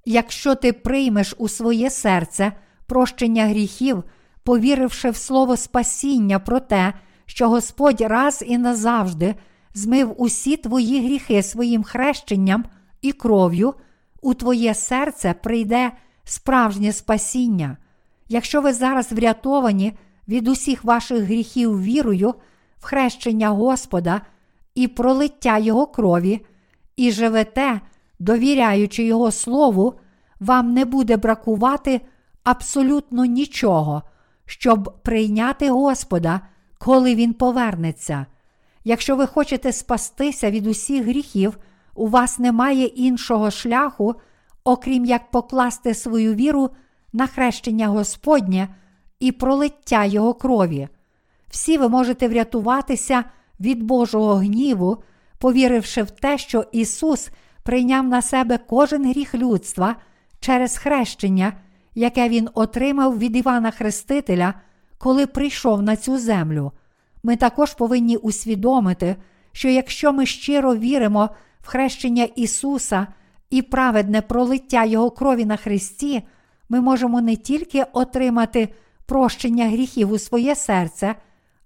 Якщо 0.04 0.54
ти 0.54 0.72
приймеш 0.72 1.34
у 1.38 1.48
своє 1.48 1.90
серце 1.90 2.52
прощення 2.86 3.46
гріхів, 3.46 4.04
повіривши 4.44 5.10
в 5.10 5.16
слово 5.16 5.56
спасіння 5.56 6.38
про 6.38 6.60
те, 6.60 6.92
що 7.26 7.48
Господь 7.48 8.00
раз 8.00 8.44
і 8.46 8.58
назавжди 8.58 9.34
змив 9.74 10.14
усі 10.18 10.56
твої 10.56 11.04
гріхи 11.04 11.42
своїм 11.42 11.82
хрещенням 11.82 12.64
і 13.02 13.12
кров'ю, 13.12 13.74
у 14.22 14.34
твоє 14.34 14.74
серце 14.74 15.34
прийде 15.42 15.92
справжнє 16.24 16.92
спасіння. 16.92 17.76
Якщо 18.28 18.60
ви 18.60 18.72
зараз 18.72 19.12
врятовані 19.12 19.92
від 20.28 20.48
усіх 20.48 20.84
ваших 20.84 21.22
гріхів 21.22 21.82
вірою, 21.82 22.34
в 22.78 22.84
хрещення 22.84 23.48
Господа 23.48 24.20
і 24.74 24.88
пролиття 24.88 25.58
Його 25.58 25.86
крові, 25.86 26.46
і 26.96 27.12
живете, 27.12 27.80
довіряючи 28.20 29.04
Його 29.04 29.30
Слову, 29.30 29.94
вам 30.40 30.74
не 30.74 30.84
буде 30.84 31.16
бракувати 31.16 32.00
абсолютно 32.44 33.24
нічого, 33.24 34.02
щоб 34.46 34.94
прийняти 35.02 35.70
Господа, 35.70 36.40
коли 36.78 37.14
Він 37.14 37.32
повернеться. 37.32 38.26
Якщо 38.84 39.16
ви 39.16 39.26
хочете 39.26 39.72
спастися 39.72 40.50
від 40.50 40.66
усіх 40.66 41.04
гріхів, 41.06 41.58
у 41.94 42.06
вас 42.06 42.38
немає 42.38 42.84
іншого 42.84 43.50
шляху, 43.50 44.14
окрім 44.64 45.04
як 45.04 45.30
покласти 45.30 45.94
свою 45.94 46.34
віру 46.34 46.70
на 47.12 47.26
хрещення 47.26 47.88
Господнє 47.88 48.68
і 49.20 49.32
пролиття 49.32 50.04
Його 50.04 50.34
крові. 50.34 50.88
Всі 51.48 51.78
ви 51.78 51.88
можете 51.88 52.28
врятуватися 52.28 53.24
від 53.60 53.82
Божого 53.82 54.34
гніву, 54.34 55.02
повіривши 55.38 56.02
в 56.02 56.10
те, 56.10 56.38
що 56.38 56.64
Ісус 56.72 57.30
прийняв 57.62 58.04
на 58.08 58.22
себе 58.22 58.58
кожен 58.58 59.10
гріх 59.10 59.34
людства 59.34 59.96
через 60.40 60.76
хрещення, 60.76 61.52
яке 61.94 62.28
Він 62.28 62.48
отримав 62.54 63.18
від 63.18 63.36
Івана 63.36 63.70
Хрестителя, 63.70 64.54
коли 64.98 65.26
прийшов 65.26 65.82
на 65.82 65.96
цю 65.96 66.18
землю. 66.18 66.72
Ми 67.22 67.36
також 67.36 67.74
повинні 67.74 68.16
усвідомити, 68.16 69.16
що 69.52 69.68
якщо 69.68 70.12
ми 70.12 70.26
щиро 70.26 70.76
віримо 70.76 71.30
в 71.60 71.66
хрещення 71.66 72.24
Ісуса 72.24 73.06
і 73.50 73.62
праведне 73.62 74.22
пролиття 74.22 74.84
Його 74.84 75.10
крові 75.10 75.44
на 75.44 75.56
Христі, 75.56 76.22
ми 76.68 76.80
можемо 76.80 77.20
не 77.20 77.36
тільки 77.36 77.84
отримати 77.92 78.68
прощення 79.06 79.68
гріхів 79.68 80.12
у 80.12 80.18
своє 80.18 80.54
серце, 80.54 81.14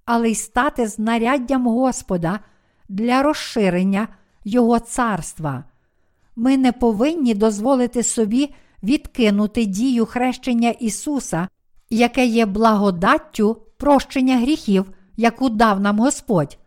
але 0.04 0.30
й 0.30 0.34
стати 0.34 0.86
знаряддям 0.86 1.66
Господа 1.66 2.40
для 2.88 3.22
розширення 3.22 4.08
Його 4.44 4.78
царства. 4.78 5.64
Ми 6.36 6.56
не 6.56 6.72
повинні 6.72 7.34
дозволити 7.34 8.02
собі 8.02 8.54
відкинути 8.82 9.64
дію 9.64 10.06
хрещення 10.06 10.70
Ісуса, 10.70 11.48
яке 11.90 12.26
є 12.26 12.46
благодаттю 12.46 13.62
прощення 13.76 14.38
гріхів, 14.38 14.90
яку 15.16 15.48
дав 15.48 15.80
нам 15.80 15.98
Господь. 15.98 16.58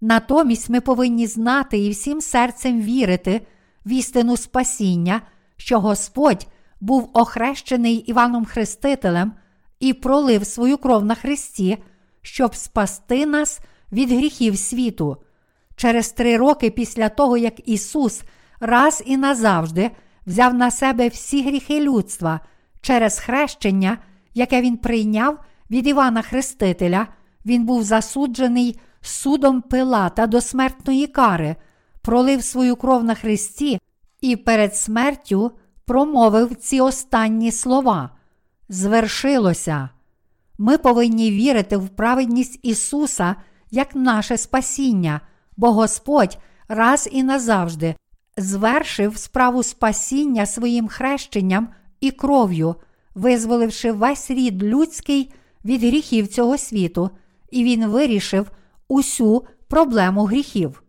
Натомість 0.00 0.70
ми 0.70 0.80
повинні 0.80 1.26
знати 1.26 1.78
і 1.78 1.90
всім 1.90 2.20
серцем 2.20 2.80
вірити 2.80 3.46
в 3.86 3.92
істину 3.92 4.36
спасіння, 4.36 5.20
що 5.56 5.80
Господь 5.80 6.46
був 6.80 7.10
охрещений 7.12 7.96
Іваном 7.96 8.44
Хрестителем 8.44 9.32
і 9.80 9.92
пролив 9.92 10.46
свою 10.46 10.78
кров 10.78 11.04
на 11.04 11.14
Христі, 11.14 11.78
щоб 12.22 12.54
спасти 12.54 13.26
нас 13.26 13.60
від 13.92 14.10
гріхів 14.10 14.58
світу. 14.58 15.16
Через 15.76 16.12
три 16.12 16.36
роки 16.36 16.70
після 16.70 17.08
того, 17.08 17.36
як 17.36 17.68
Ісус 17.68 18.22
раз 18.60 19.02
і 19.06 19.16
назавжди 19.16 19.90
взяв 20.26 20.54
на 20.54 20.70
себе 20.70 21.08
всі 21.08 21.42
гріхи 21.42 21.80
людства 21.80 22.40
через 22.80 23.18
хрещення, 23.18 23.98
яке 24.34 24.60
Він 24.60 24.76
прийняв 24.76 25.38
від 25.70 25.86
Івана 25.86 26.22
Хрестителя, 26.22 27.06
Він 27.46 27.64
був 27.64 27.82
засуджений 27.82 28.80
судом 29.00 29.62
Пилата 29.62 30.26
до 30.26 30.40
смертної 30.40 31.06
кари, 31.06 31.56
пролив 32.02 32.44
свою 32.44 32.76
кров 32.76 33.04
на 33.04 33.14
Христі 33.14 33.78
і 34.20 34.36
перед 34.36 34.76
смертю 34.76 35.52
промовив 35.86 36.54
ці 36.54 36.80
останні 36.80 37.52
слова. 37.52 38.10
Звершилося. 38.68 39.88
Ми 40.58 40.78
повинні 40.78 41.30
вірити 41.30 41.76
в 41.76 41.88
праведність 41.88 42.60
Ісуса 42.62 43.36
як 43.70 43.94
наше 43.94 44.36
спасіння, 44.36 45.20
бо 45.56 45.72
Господь 45.72 46.38
раз 46.68 47.08
і 47.12 47.22
назавжди 47.22 47.94
звершив 48.36 49.16
справу 49.16 49.62
спасіння 49.62 50.46
своїм 50.46 50.88
хрещенням 50.88 51.68
і 52.00 52.10
кров'ю, 52.10 52.74
визволивши 53.14 53.92
весь 53.92 54.30
рід 54.30 54.62
людський 54.62 55.32
від 55.64 55.80
гріхів 55.80 56.28
цього 56.28 56.58
світу, 56.58 57.10
і 57.50 57.64
Він 57.64 57.86
вирішив 57.86 58.50
усю 58.88 59.46
проблему 59.68 60.24
гріхів. 60.24 60.82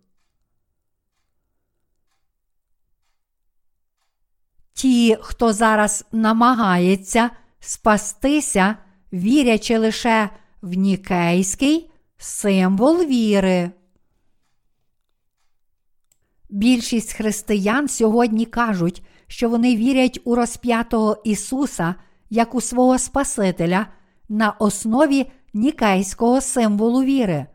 Ті, 4.73 5.17
хто 5.21 5.53
зараз 5.53 6.05
намагається 6.11 7.29
спастися, 7.59 8.75
вірячи 9.13 9.77
лише 9.77 10.29
в 10.61 10.73
нікейський 10.73 11.91
символ 12.17 13.05
віри. 13.05 13.71
Більшість 16.55 17.13
християн 17.13 17.87
сьогодні 17.87 18.45
кажуть, 18.45 19.03
що 19.27 19.49
вони 19.49 19.75
вірять 19.75 20.19
у 20.23 20.35
розп'ятого 20.35 21.17
Ісуса 21.23 21.95
як 22.29 22.55
у 22.55 22.61
свого 22.61 22.99
Спасителя 22.99 23.87
на 24.29 24.51
основі 24.51 25.31
нікейського 25.53 26.41
символу 26.41 27.03
віри. 27.03 27.45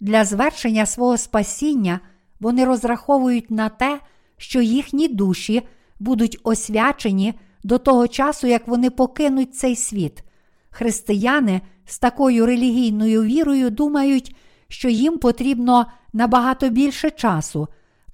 Для 0.00 0.24
звершення 0.24 0.86
свого 0.86 1.16
спасіння 1.16 2.00
вони 2.40 2.64
розраховують 2.64 3.50
на 3.50 3.68
те, 3.68 4.00
що 4.36 4.60
їхні 4.60 5.08
душі 5.08 5.62
будуть 6.00 6.38
освячені 6.42 7.34
до 7.64 7.78
того 7.78 8.08
часу, 8.08 8.46
як 8.46 8.68
вони 8.68 8.90
покинуть 8.90 9.54
цей 9.54 9.76
світ. 9.76 10.24
Християни 10.70 11.60
з 11.86 11.98
такою 11.98 12.46
релігійною 12.46 13.22
вірою 13.22 13.70
думають, 13.70 14.36
що 14.68 14.88
їм 14.88 15.18
потрібно 15.18 15.86
набагато 16.12 16.68
більше 16.68 17.10
часу, 17.10 17.68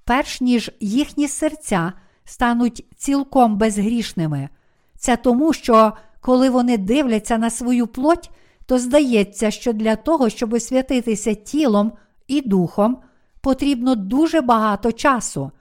перш 0.09 0.41
ніж 0.41 0.71
їхні 0.79 1.27
серця 1.27 1.93
стануть 2.25 2.85
цілком 2.97 3.57
безгрішними. 3.57 4.49
Це 4.97 5.17
тому, 5.17 5.53
що 5.53 5.93
коли 6.21 6.49
вони 6.49 6.77
дивляться 6.77 7.37
на 7.37 7.49
свою 7.49 7.87
плоть, 7.87 8.29
то 8.65 8.79
здається, 8.79 9.51
що 9.51 9.73
для 9.73 9.95
того, 9.95 10.29
щоб 10.29 10.53
освятитися 10.53 11.33
тілом 11.33 11.91
і 12.27 12.41
духом, 12.41 12.97
потрібно 13.41 13.95
дуже 13.95 14.41
багато 14.41 14.91
часу. 14.91 15.51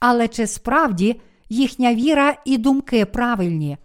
Але 0.00 0.28
чи 0.28 0.46
справді 0.46 1.20
їхня 1.48 1.94
віра 1.94 2.34
і 2.44 2.58
думки 2.58 3.06
правильні? 3.06 3.78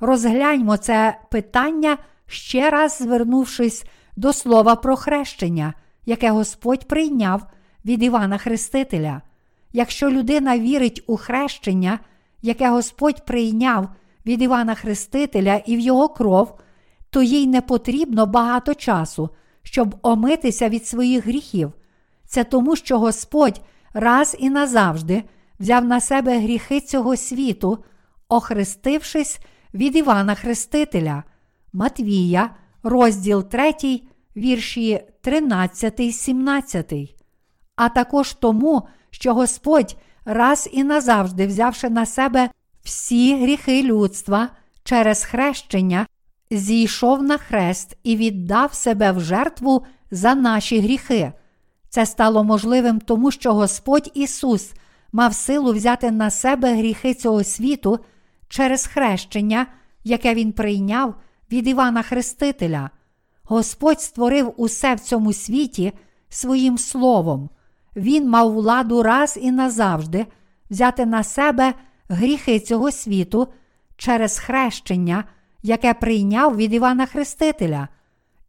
Розгляньмо 0.00 0.76
це 0.76 1.18
питання, 1.30 1.98
ще 2.26 2.70
раз 2.70 2.98
звернувшись 2.98 3.84
до 4.16 4.32
слова 4.32 4.76
про 4.76 4.96
хрещення, 4.96 5.74
яке 6.06 6.30
Господь 6.30 6.88
прийняв 6.88 7.42
від 7.84 8.02
Івана 8.02 8.38
Хрестителя. 8.38 9.22
Якщо 9.72 10.10
людина 10.10 10.58
вірить 10.58 11.04
у 11.06 11.16
хрещення, 11.16 11.98
яке 12.42 12.68
Господь 12.70 13.24
прийняв 13.24 13.88
від 14.26 14.42
Івана 14.42 14.74
Хрестителя 14.74 15.62
і 15.66 15.76
в 15.76 15.80
його 15.80 16.08
кров, 16.08 16.58
то 17.10 17.22
їй 17.22 17.46
не 17.46 17.60
потрібно 17.60 18.26
багато 18.26 18.74
часу, 18.74 19.30
щоб 19.62 19.96
омитися 20.02 20.68
від 20.68 20.86
своїх 20.86 21.26
гріхів. 21.26 21.72
Це 22.26 22.44
тому, 22.44 22.76
що 22.76 22.98
Господь 22.98 23.60
раз 23.92 24.36
і 24.38 24.50
назавжди 24.50 25.24
взяв 25.60 25.84
на 25.84 26.00
себе 26.00 26.38
гріхи 26.38 26.80
цього 26.80 27.16
світу, 27.16 27.84
охрестившись 28.28 29.38
від 29.74 29.96
Івана 29.96 30.34
Хрестителя, 30.34 31.22
Матвія, 31.72 32.50
розділ 32.82 33.48
3, 33.48 33.72
вірші 34.36 35.00
13, 35.20 36.14
17. 36.14 36.92
А 37.76 37.88
також 37.88 38.32
тому, 38.32 38.88
що 39.10 39.34
Господь 39.34 39.96
раз 40.24 40.68
і 40.72 40.84
назавжди 40.84 41.46
взявши 41.46 41.90
на 41.90 42.06
себе 42.06 42.50
всі 42.82 43.36
гріхи 43.42 43.82
людства 43.82 44.48
через 44.84 45.24
хрещення, 45.24 46.06
зійшов 46.50 47.22
на 47.22 47.38
хрест 47.38 47.98
і 48.02 48.16
віддав 48.16 48.74
себе 48.74 49.12
в 49.12 49.20
жертву 49.20 49.84
за 50.10 50.34
наші 50.34 50.80
гріхи. 50.80 51.32
Це 51.88 52.06
стало 52.06 52.44
можливим 52.44 53.00
тому, 53.00 53.30
що 53.30 53.54
Господь 53.54 54.10
Ісус 54.14 54.72
мав 55.12 55.34
силу 55.34 55.72
взяти 55.72 56.10
на 56.10 56.30
себе 56.30 56.74
гріхи 56.74 57.14
цього 57.14 57.44
світу 57.44 57.98
через 58.48 58.86
хрещення 58.86 59.66
яке 60.04 60.34
він 60.34 60.52
прийняв 60.52 61.14
від 61.52 61.68
Івана 61.68 62.02
Хрестителя. 62.02 62.90
Господь 63.42 64.00
створив 64.00 64.54
усе 64.56 64.94
в 64.94 65.00
цьому 65.00 65.32
світі 65.32 65.92
своїм 66.28 66.78
словом. 66.78 67.50
Він 67.98 68.28
мав 68.28 68.52
владу 68.52 69.02
раз 69.02 69.38
і 69.42 69.50
назавжди 69.50 70.26
взяти 70.70 71.06
на 71.06 71.22
себе 71.22 71.74
гріхи 72.08 72.60
цього 72.60 72.90
світу 72.90 73.48
через 73.96 74.38
хрещення, 74.38 75.24
яке 75.62 75.94
прийняв 75.94 76.56
від 76.56 76.72
Івана 76.72 77.06
Хрестителя. 77.06 77.88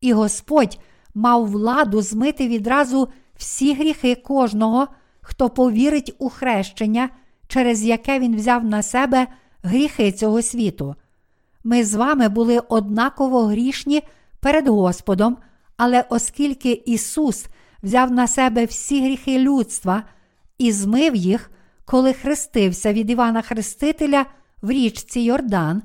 І 0.02 0.14
Господь 0.14 0.80
мав 1.16 1.46
владу 1.46 2.02
змити 2.02 2.48
відразу 2.48 3.10
всі 3.36 3.74
гріхи 3.74 4.16
кожного, 4.16 4.88
хто 5.22 5.50
повірить 5.50 6.16
у 6.20 6.30
хрещення, 6.30 7.10
через 7.48 7.84
яке 7.84 8.20
він 8.20 8.36
взяв 8.36 8.64
на 8.64 8.84
себе 8.84 9.28
гріхи 9.64 10.12
цього 10.12 10.42
світу. 10.42 10.96
Ми 11.64 11.84
з 11.84 11.96
вами 11.96 12.30
були 12.30 12.60
однаково 12.60 13.46
грішні 13.46 14.04
перед 14.40 14.68
Господом, 14.68 15.38
але 15.78 16.06
оскільки 16.10 16.72
Ісус 16.72 17.46
взяв 17.84 18.12
на 18.12 18.28
себе 18.28 18.66
всі 18.66 19.04
гріхи 19.04 19.40
людства 19.40 20.04
і 20.58 20.72
змив 20.72 21.16
їх, 21.16 21.52
коли 21.86 22.14
хрестився 22.14 22.94
від 22.94 23.10
Івана 23.10 23.42
Хрестителя 23.42 24.26
в 24.62 24.72
річці 24.72 25.20
Йордан, 25.20 25.84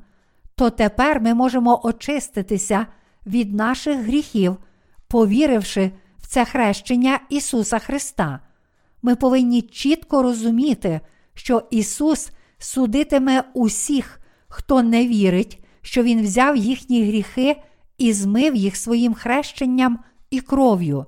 то 0.54 0.70
тепер 0.70 1.20
ми 1.20 1.34
можемо 1.34 1.80
очиститися 1.84 2.86
від 3.26 3.54
наших 3.54 3.98
гріхів, 3.98 4.56
повіривши 5.08 5.90
в 6.18 6.26
це 6.26 6.44
хрещення 6.44 7.20
Ісуса 7.28 7.78
Христа. 7.78 8.40
Ми 9.02 9.16
повинні 9.16 9.62
чітко 9.62 10.22
розуміти, 10.22 11.00
що 11.34 11.62
Ісус 11.70 12.30
судитиме 12.58 13.44
усіх, 13.54 14.20
хто 14.48 14.82
не 14.82 15.06
вірить, 15.06 15.64
що 15.82 16.02
Він 16.02 16.22
взяв 16.22 16.56
їхні 16.56 17.04
гріхи 17.04 17.56
і 17.98 18.12
змив 18.12 18.56
їх 18.56 18.76
своїм 18.76 19.14
хрещенням 19.14 19.98
і 20.30 20.40
кров'ю. 20.40 21.06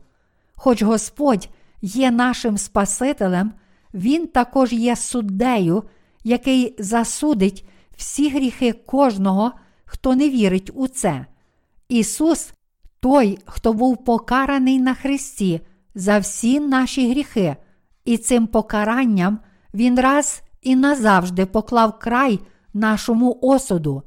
Хоч 0.56 0.82
Господь 0.82 1.48
є 1.82 2.10
нашим 2.10 2.58
Спасителем, 2.58 3.52
Він 3.94 4.26
також 4.26 4.72
є 4.72 4.96
суддею, 4.96 5.82
який 6.24 6.76
засудить 6.78 7.68
всі 7.96 8.30
гріхи 8.30 8.72
кожного, 8.72 9.52
хто 9.84 10.14
не 10.14 10.28
вірить 10.28 10.70
у 10.74 10.88
це. 10.88 11.26
Ісус 11.88 12.52
той, 13.00 13.38
хто 13.46 13.72
був 13.72 14.04
покараний 14.04 14.78
на 14.78 14.94
Христі 14.94 15.60
за 15.94 16.18
всі 16.18 16.60
наші 16.60 17.10
гріхи, 17.10 17.56
і 18.04 18.16
цим 18.16 18.46
покаранням 18.46 19.38
Він 19.74 20.00
раз 20.00 20.42
і 20.62 20.76
назавжди 20.76 21.46
поклав 21.46 21.98
край 21.98 22.40
нашому 22.74 23.38
осуду. 23.42 24.02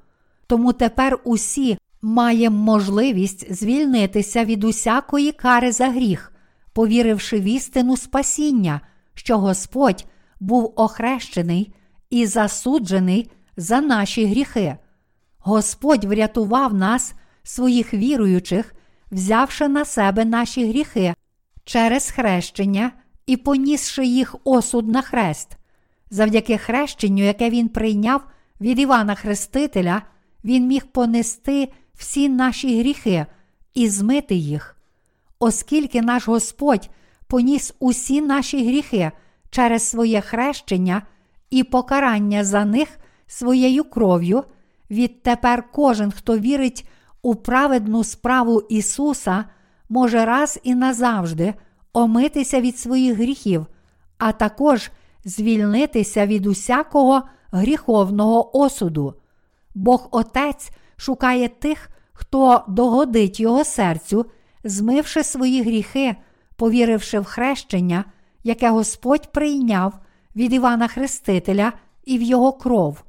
Тому 0.47 0.73
тепер 0.73 1.19
усі 1.23 1.77
маємо 2.01 2.57
можливість 2.57 3.53
звільнитися 3.53 4.45
від 4.45 4.63
усякої 4.63 5.31
кари 5.31 5.71
за 5.71 5.89
гріх, 5.89 6.33
повіривши 6.79 7.39
в 7.39 7.43
істину 7.43 7.97
спасіння, 7.97 8.81
що 9.13 9.37
Господь 9.37 10.05
був 10.39 10.73
охрещений 10.75 11.73
і 12.09 12.25
засуджений 12.25 13.31
за 13.57 13.81
наші 13.81 14.25
гріхи. 14.25 14.77
Господь 15.37 16.03
врятував 16.03 16.73
нас, 16.73 17.13
своїх 17.43 17.93
віруючих, 17.93 18.75
взявши 19.11 19.67
на 19.67 19.85
себе 19.85 20.25
наші 20.25 20.69
гріхи 20.69 21.13
через 21.63 22.11
хрещення 22.11 22.91
і 23.25 23.37
понісши 23.37 24.05
їх 24.05 24.35
осуд 24.43 24.87
на 24.87 25.01
хрест. 25.01 25.57
Завдяки 26.09 26.57
хрещенню, 26.57 27.23
яке 27.23 27.49
він 27.49 27.69
прийняв 27.69 28.21
від 28.61 28.79
Івана 28.79 29.15
Хрестителя, 29.15 30.01
він 30.43 30.67
міг 30.67 30.85
понести 30.85 31.71
всі 31.93 32.29
наші 32.29 32.79
гріхи 32.79 33.25
і 33.73 33.89
змити 33.89 34.35
їх. 34.35 34.78
Оскільки 35.39 36.01
наш 36.01 36.27
Господь 36.27 36.89
поніс 37.27 37.73
усі 37.79 38.21
наші 38.21 38.67
гріхи 38.67 39.11
через 39.49 39.89
своє 39.89 40.21
хрещення 40.21 41.01
і 41.49 41.63
покарання 41.63 42.43
за 42.43 42.65
них 42.65 42.89
своєю 43.27 43.83
кров'ю, 43.83 44.43
відтепер 44.91 45.71
кожен, 45.71 46.11
хто 46.11 46.37
вірить 46.37 46.89
у 47.21 47.35
праведну 47.35 48.03
справу 48.03 48.61
Ісуса, 48.69 49.45
може 49.89 50.25
раз 50.25 50.59
і 50.63 50.75
назавжди 50.75 51.53
омитися 51.93 52.61
від 52.61 52.79
своїх 52.79 53.17
гріхів, 53.17 53.65
а 54.17 54.31
також 54.31 54.91
звільнитися 55.25 56.25
від 56.25 56.45
усякого 56.45 57.21
гріховного 57.51 58.57
осуду. 58.57 59.13
Бог 59.75 60.07
Отець 60.11 60.71
шукає 60.97 61.47
тих, 61.47 61.89
хто 62.13 62.63
догодить 62.67 63.39
Його 63.39 63.63
серцю, 63.63 64.25
змивши 64.63 65.23
свої 65.23 65.63
гріхи, 65.63 66.15
повіривши 66.55 67.19
в 67.19 67.23
хрещення, 67.23 68.05
яке 68.43 68.69
Господь 68.69 69.31
прийняв 69.31 69.99
від 70.35 70.53
Івана 70.53 70.87
Хрестителя 70.87 71.73
і 72.05 72.17
в 72.17 72.21
його 72.21 72.53
кров. 72.53 73.03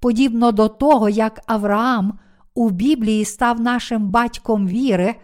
Подібно 0.00 0.52
до 0.52 0.68
того, 0.68 1.08
як 1.08 1.40
Авраам 1.46 2.18
у 2.54 2.70
Біблії 2.70 3.24
став 3.24 3.60
нашим 3.60 4.08
батьком 4.08 4.68
віри, 4.68 5.14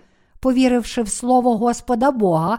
повіривши 0.40 1.02
в 1.02 1.08
Слово 1.08 1.56
Господа 1.56 2.10
Бога, 2.10 2.58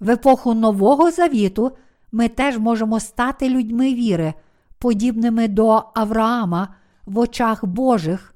в 0.00 0.10
епоху 0.10 0.54
Нового 0.54 1.10
Завіту 1.10 1.72
ми 2.12 2.28
теж 2.28 2.58
можемо 2.58 3.00
стати 3.00 3.48
людьми 3.48 3.94
віри, 3.94 4.34
подібними 4.78 5.48
до 5.48 5.82
Авраама 5.94 6.68
в 7.06 7.18
очах 7.18 7.64
Божих, 7.64 8.34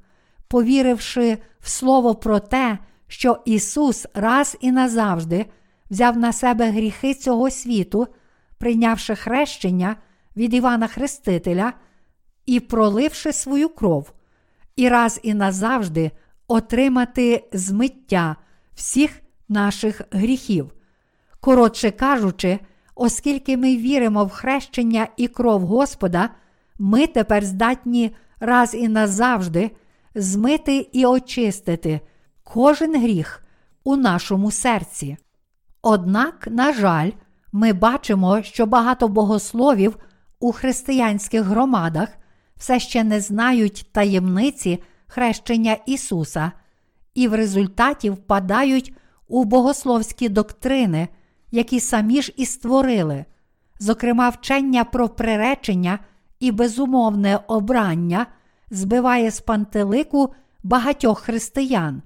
повіривши 0.49 1.39
в 1.61 1.69
Слово 1.69 2.15
про 2.15 2.39
те, 2.41 2.79
що 3.09 3.39
Ісус 3.45 4.07
раз 4.15 4.57
і 4.61 4.73
назавжди 4.73 5.47
взяв 5.91 6.17
на 6.17 6.33
себе 6.33 6.71
гріхи 6.71 7.15
цього 7.15 7.51
світу, 7.51 8.07
прийнявши 8.59 9.15
хрещення 9.15 9.97
від 10.37 10.55
Івана 10.55 10.87
Хрестителя 10.87 11.73
і 12.47 12.61
проливши 12.61 13.33
свою 13.33 13.69
кров, 13.69 14.13
і 14.77 14.89
раз 14.89 15.21
і 15.23 15.35
назавжди 15.35 16.11
отримати 16.49 17.49
змиття 17.53 18.37
всіх 18.75 19.21
наших 19.49 20.03
гріхів. 20.11 20.73
Коротше 21.41 21.91
кажучи, 21.91 22.59
оскільки 22.95 23.57
ми 23.57 23.77
віримо 23.77 24.25
в 24.25 24.31
хрещення 24.31 25.09
і 25.17 25.29
кров 25.29 25.61
Господа, 25.61 26.31
ми 26.79 27.07
тепер 27.07 27.45
здатні 27.45 28.17
раз 28.41 28.75
і 28.75 28.89
назавжди 28.89 29.71
змити 30.15 30.89
і 30.93 31.07
очистити 31.07 32.01
кожен 32.53 33.01
гріх 33.03 33.43
у 33.85 33.97
нашому 33.97 34.51
серці. 34.51 35.17
Однак, 35.83 36.49
на 36.51 36.73
жаль, 36.73 37.11
ми 37.53 37.73
бачимо, 37.73 38.43
що 38.43 38.67
багато 38.67 39.09
богословів 39.09 39.97
у 40.41 40.53
християнських 40.53 41.43
громадах 41.43 42.09
все 42.57 42.81
ще 42.81 43.05
не 43.05 43.21
знають 43.21 43.87
таємниці 43.93 44.83
хрещення 45.07 45.77
Ісуса 45.87 46.53
і 47.15 47.29
в 47.29 47.35
результаті 47.35 48.11
впадають 48.11 48.93
у 49.29 49.45
богословські 49.45 50.29
доктрини, 50.29 51.09
які 51.51 51.81
самі 51.81 52.23
ж 52.23 52.33
і 52.37 52.47
створили, 52.47 53.25
зокрема, 53.81 54.29
вчення 54.29 54.85
про 54.85 55.09
приречення 55.09 55.99
і 56.41 56.53
безумовне 56.53 57.41
обрання 57.49 58.27
збиває 58.71 59.31
з 59.31 59.41
пантелику 59.41 60.35
багатьох 60.63 61.19
християн. 61.19 62.03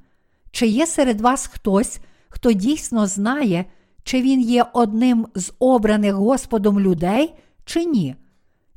Чи 0.52 0.66
є 0.66 0.86
серед 0.86 1.20
вас 1.20 1.46
хтось, 1.46 2.00
хто 2.28 2.52
дійсно 2.52 3.06
знає, 3.06 3.64
чи 4.04 4.22
він 4.22 4.40
є 4.40 4.66
одним 4.72 5.26
з 5.34 5.52
обраних 5.58 6.14
Господом 6.14 6.80
людей, 6.80 7.34
чи 7.64 7.84
ні? 7.84 8.16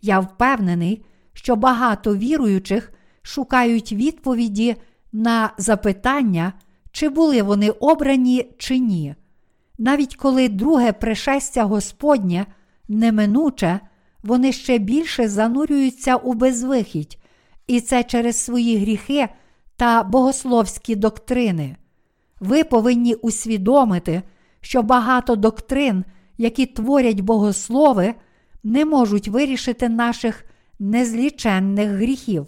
Я 0.01 0.19
впевнений, 0.19 1.05
що 1.33 1.55
багато 1.55 2.15
віруючих 2.15 2.93
шукають 3.21 3.91
відповіді 3.91 4.75
на 5.11 5.53
запитання, 5.57 6.53
чи 6.91 7.09
були 7.09 7.41
вони 7.41 7.69
обрані, 7.69 8.51
чи 8.57 8.79
ні. 8.79 9.15
Навіть 9.77 10.15
коли 10.15 10.49
друге 10.49 10.91
пришестя 10.91 11.63
Господнє 11.63 12.45
неминуче, 12.87 13.79
вони 14.23 14.51
ще 14.51 14.77
більше 14.77 15.29
занурюються 15.29 16.15
у 16.15 16.33
безвихідь, 16.33 17.17
і 17.67 17.81
це 17.81 18.03
через 18.03 18.37
свої 18.37 18.77
гріхи 18.77 19.27
та 19.75 20.03
богословські 20.03 20.95
доктрини. 20.95 21.75
Ви 22.39 22.63
повинні 22.63 23.15
усвідомити, 23.15 24.21
що 24.61 24.83
багато 24.83 25.35
доктрин, 25.35 26.05
які 26.37 26.65
творять 26.65 27.19
богослови, 27.19 28.13
не 28.63 28.85
можуть 28.85 29.27
вирішити 29.27 29.89
наших 29.89 30.45
незліченних 30.79 31.89
гріхів. 31.89 32.47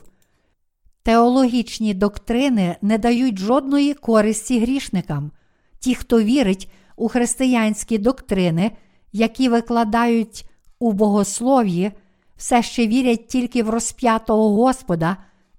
Теологічні 1.04 1.94
доктрини 1.94 2.76
не 2.82 2.98
дають 2.98 3.40
жодної 3.40 3.94
користі 3.94 4.60
грішникам. 4.60 5.32
Ті, 5.80 5.96
хто 5.96 6.22
вірить 6.22 6.72
у 6.96 7.08
християнські 7.08 7.98
доктрини, 7.98 8.72
які 9.12 9.50
викладають 9.50 10.50
у 10.80 10.92
богослов'ї, 10.92 11.92
все 12.38 12.64
ще 12.64 12.88
вірять 12.88 13.28
тільки 13.28 13.64
в 13.64 13.70
розп'ятого 13.70 14.56
Господа 14.56 15.18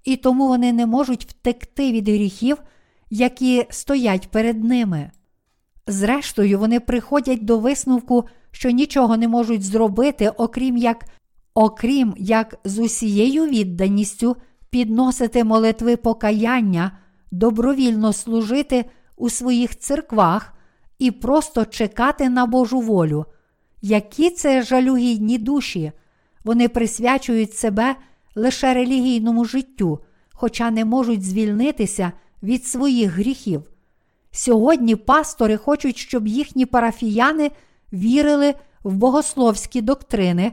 і 0.09 0.15
тому 0.15 0.47
вони 0.47 0.73
не 0.73 0.85
можуть 0.85 1.25
втекти 1.25 1.91
від 1.91 2.09
гріхів, 2.09 2.57
які 3.09 3.65
стоять 3.69 4.27
перед 4.31 4.63
ними. 4.63 5.11
Зрештою, 5.87 6.59
вони 6.59 6.79
приходять 6.79 7.45
до 7.45 7.59
висновку, 7.59 8.23
що 8.51 8.69
нічого 8.69 9.17
не 9.17 9.27
можуть 9.27 9.63
зробити, 9.63 10.29
окрім 10.29 10.77
як 10.77 11.05
окрім 11.53 12.13
як 12.17 12.55
з 12.63 12.79
усією 12.79 13.45
відданістю 13.45 14.35
підносити 14.69 15.43
молитви 15.43 15.95
покаяння, 15.97 16.91
добровільно 17.31 18.13
служити 18.13 18.85
у 19.15 19.29
своїх 19.29 19.79
церквах 19.79 20.53
і 20.99 21.11
просто 21.11 21.65
чекати 21.65 22.29
на 22.29 22.45
Божу 22.45 22.79
волю. 22.79 23.25
Які 23.81 24.29
це 24.29 24.61
жалюгідні 24.61 25.37
душі, 25.37 25.91
вони 26.43 26.67
присвячують 26.67 27.53
себе 27.53 27.95
лише 28.35 28.73
релігійному 28.73 29.45
життю, 29.45 29.99
хоча 30.33 30.71
не 30.71 30.85
можуть 30.85 31.23
звільнитися 31.23 32.11
від 32.43 32.65
своїх 32.65 33.11
гріхів. 33.11 33.63
Сьогодні 34.31 34.95
пастори 34.95 35.57
хочуть, 35.57 35.97
щоб 35.97 36.27
їхні 36.27 36.65
парафіяни 36.65 37.51
вірили 37.93 38.55
в 38.83 38.93
богословські 38.95 39.81
доктрини 39.81 40.51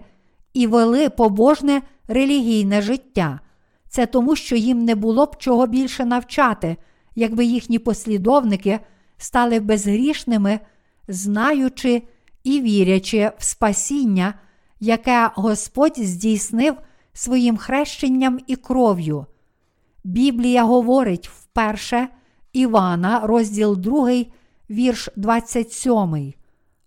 і 0.55 0.67
вели 0.67 1.09
побожне 1.11 1.83
релігійне 2.09 2.83
життя. 2.83 3.41
Це 3.89 4.07
тому, 4.07 4.37
що 4.37 4.57
їм 4.57 4.85
не 4.85 4.95
було 4.95 5.27
б 5.27 5.37
чого 5.39 5.67
більше 5.67 6.05
навчати, 6.05 6.77
якби 7.15 7.45
їхні 7.45 7.79
послідовники 7.79 8.81
стали 9.19 9.61
безгрішними, 9.61 10.61
знаючи 11.09 12.03
і 12.45 12.61
вірячи 12.61 13.31
в 13.39 13.45
спасіння, 13.45 14.35
яке 14.81 15.31
Господь 15.35 15.99
здійснив 15.99 16.75
своїм 17.17 17.57
хрещенням 17.57 18.41
і 18.47 18.57
кров'ю. 18.57 19.27
Біблія 20.05 20.65
говорить 20.65 21.29
вперше 21.29 22.09
Івана, 22.53 23.21
розділ 23.21 23.77
2, 23.77 24.11
вірш 24.71 25.09
27. 25.17 26.35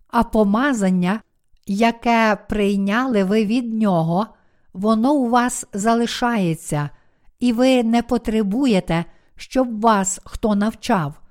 А 0.07 0.23
помазання, 0.23 1.21
яке 1.65 2.37
прийняли 2.49 3.23
ви 3.23 3.45
від 3.45 3.73
нього, 3.73 4.27
воно 4.73 5.13
у 5.13 5.29
вас 5.29 5.65
залишається, 5.73 6.89
і 7.39 7.53
ви 7.53 7.83
не 7.83 8.03
потребуєте, 8.03 9.05
щоб 9.35 9.81
вас 9.81 10.21
хто 10.25 10.55
навчав. 10.55 11.21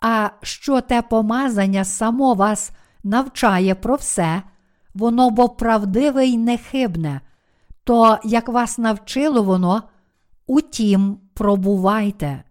А 0.00 0.30
що 0.42 0.80
те 0.80 1.02
помазання 1.02 1.84
само 1.84 2.34
вас 2.34 2.70
навчає 3.04 3.74
про 3.74 3.94
все, 3.94 4.42
воно 4.94 5.30
бо 5.30 5.48
правдиве 5.48 6.26
й 6.26 6.38
нехибне, 6.38 7.20
то 7.90 8.18
як 8.24 8.48
вас 8.48 8.78
навчило 8.78 9.42
воно, 9.42 9.82
утім, 10.46 11.18
пробувайте. 11.34 12.42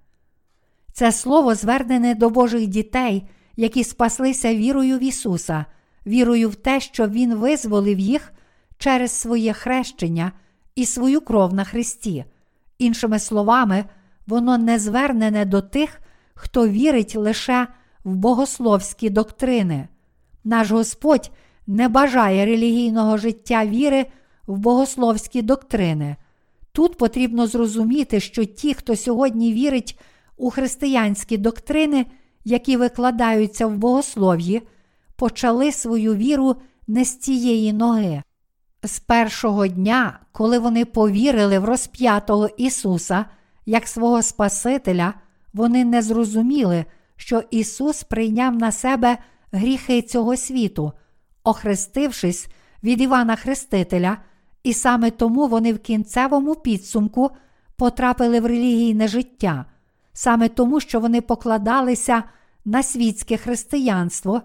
Це 0.93 1.11
слово 1.11 1.55
звернене 1.55 2.15
до 2.15 2.29
Божих 2.29 2.67
дітей, 2.67 3.27
які 3.55 3.83
спаслися 3.83 4.55
вірою 4.55 4.97
в 4.97 5.03
Ісуса, 5.03 5.65
вірою 6.05 6.49
в 6.49 6.55
те, 6.55 6.79
що 6.79 7.07
Він 7.07 7.35
визволив 7.35 7.99
їх 7.99 8.33
через 8.77 9.11
своє 9.11 9.53
хрещення 9.53 10.31
і 10.75 10.85
свою 10.85 11.21
кров 11.21 11.53
на 11.53 11.63
Христі. 11.63 12.25
Іншими 12.77 13.19
словами, 13.19 13.85
воно 14.27 14.57
не 14.57 14.79
звернене 14.79 15.45
до 15.45 15.61
тих, 15.61 16.01
хто 16.33 16.67
вірить 16.67 17.15
лише 17.15 17.67
в 18.03 18.15
богословські 18.15 19.09
доктрини. 19.09 19.87
Наш 20.43 20.71
Господь 20.71 21.31
не 21.67 21.89
бажає 21.89 22.45
релігійного 22.45 23.17
життя 23.17 23.65
віри 23.65 24.05
в 24.49 24.57
богословські 24.57 25.41
доктрини. 25.41 26.15
Тут 26.71 26.97
потрібно 26.97 27.47
зрозуміти, 27.47 28.19
що 28.19 28.45
ті, 28.45 28.73
хто 28.73 28.95
сьогодні 28.95 29.53
вірить 29.53 29.99
у 30.37 30.49
християнські 30.49 31.37
доктрини, 31.37 32.05
які 32.45 32.77
викладаються 32.77 33.67
в 33.67 33.77
богослов'ї, 33.77 34.61
почали 35.15 35.71
свою 35.71 36.15
віру 36.15 36.55
не 36.87 37.05
з 37.05 37.17
цієї 37.17 37.73
ноги. 37.73 38.23
З 38.83 38.99
першого 38.99 39.67
дня, 39.67 40.19
коли 40.31 40.59
вони 40.59 40.85
повірили 40.85 41.59
в 41.59 41.65
розп'ятого 41.65 42.47
Ісуса 42.57 43.25
як 43.65 43.87
свого 43.87 44.21
Спасителя, 44.21 45.13
вони 45.53 45.85
не 45.85 46.01
зрозуміли, 46.01 46.85
що 47.15 47.43
Ісус 47.51 48.03
прийняв 48.03 48.55
на 48.55 48.71
себе 48.71 49.17
гріхи 49.51 50.01
цього 50.01 50.37
світу, 50.37 50.91
охрестившись 51.43 52.47
від 52.83 53.01
Івана 53.01 53.35
Хрестителя, 53.35 54.17
і 54.69 54.73
саме 54.73 55.11
тому 55.11 55.47
вони 55.47 55.73
в 55.73 55.79
кінцевому 55.79 56.55
підсумку 56.55 57.31
потрапили 57.75 58.39
в 58.39 58.45
релігійне 58.45 59.07
життя, 59.07 59.65
саме 60.13 60.47
тому, 60.47 60.79
що 60.79 60.99
вони 60.99 61.21
покладалися 61.21 62.23
на 62.65 62.83
світське 62.83 63.37
християнство 63.37 64.41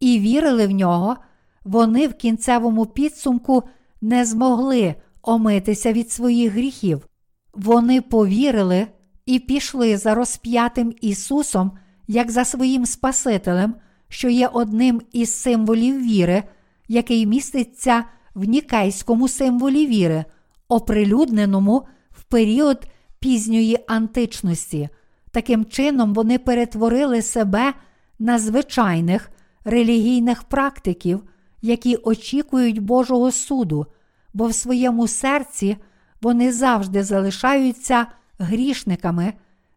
і 0.00 0.18
вірили 0.18 0.66
в 0.66 0.70
нього, 0.70 1.16
вони 1.64 2.08
в 2.08 2.14
кінцевому 2.14 2.86
підсумку 2.86 3.62
не 4.00 4.24
змогли 4.24 4.94
омитися 5.22 5.92
від 5.92 6.10
своїх 6.10 6.52
гріхів. 6.52 7.08
Вони 7.54 8.00
повірили 8.00 8.86
і 9.26 9.38
пішли 9.38 9.96
за 9.96 10.14
розп'ятим 10.14 10.94
Ісусом, 11.00 11.72
як 12.08 12.30
за 12.30 12.44
своїм 12.44 12.86
Спасителем, 12.86 13.74
що 14.08 14.28
є 14.28 14.48
одним 14.48 15.02
із 15.12 15.34
символів 15.34 16.02
віри, 16.02 16.42
який 16.88 17.26
міститься 17.26 18.04
в 18.34 18.44
нікейському 18.44 19.28
символі 19.28 19.86
віри, 19.86 20.24
оприлюдненому 20.68 21.86
в 22.10 22.22
період 22.22 22.86
пізньої 23.18 23.78
античності. 23.86 24.88
Таким 25.30 25.64
чином, 25.64 26.14
вони 26.14 26.38
перетворили 26.38 27.22
себе 27.22 27.74
на 28.18 28.38
звичайних 28.38 29.30
релігійних 29.64 30.42
практиків, 30.42 31.22
які 31.62 31.96
очікують 31.96 32.78
Божого 32.78 33.32
суду, 33.32 33.86
бо 34.34 34.46
в 34.46 34.54
своєму 34.54 35.08
серці 35.08 35.76
вони 36.22 36.52
завжди 36.52 37.04
залишаються 37.04 38.06
грішниками, 38.38 39.32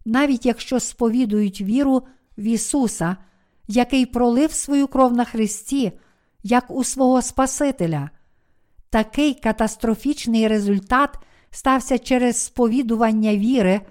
навіть 0.06 0.46
якщо 0.46 0.80
сповідують 0.80 1.62
віру 1.62 2.04
в 2.38 2.44
Ісуса, 2.44 3.18
який 3.68 4.06
пролив 4.06 4.52
свою 4.52 4.88
кров 4.88 5.14
на 5.14 5.26
Христі, 5.26 5.92
як 6.44 6.72
у 6.72 6.84
свого 6.84 7.22
Спасителя. 7.22 8.10
Такий 8.96 9.34
катастрофічний 9.34 10.48
результат 10.48 11.10
стався 11.52 12.00
через 12.00 12.38
сповідування 12.38 13.36
віри, 13.36 13.82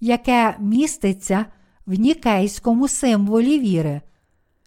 яке 0.00 0.56
міститься 0.58 1.46
в 1.86 1.94
нікейському 1.94 2.88
символі 2.88 3.58
віри. 3.58 4.00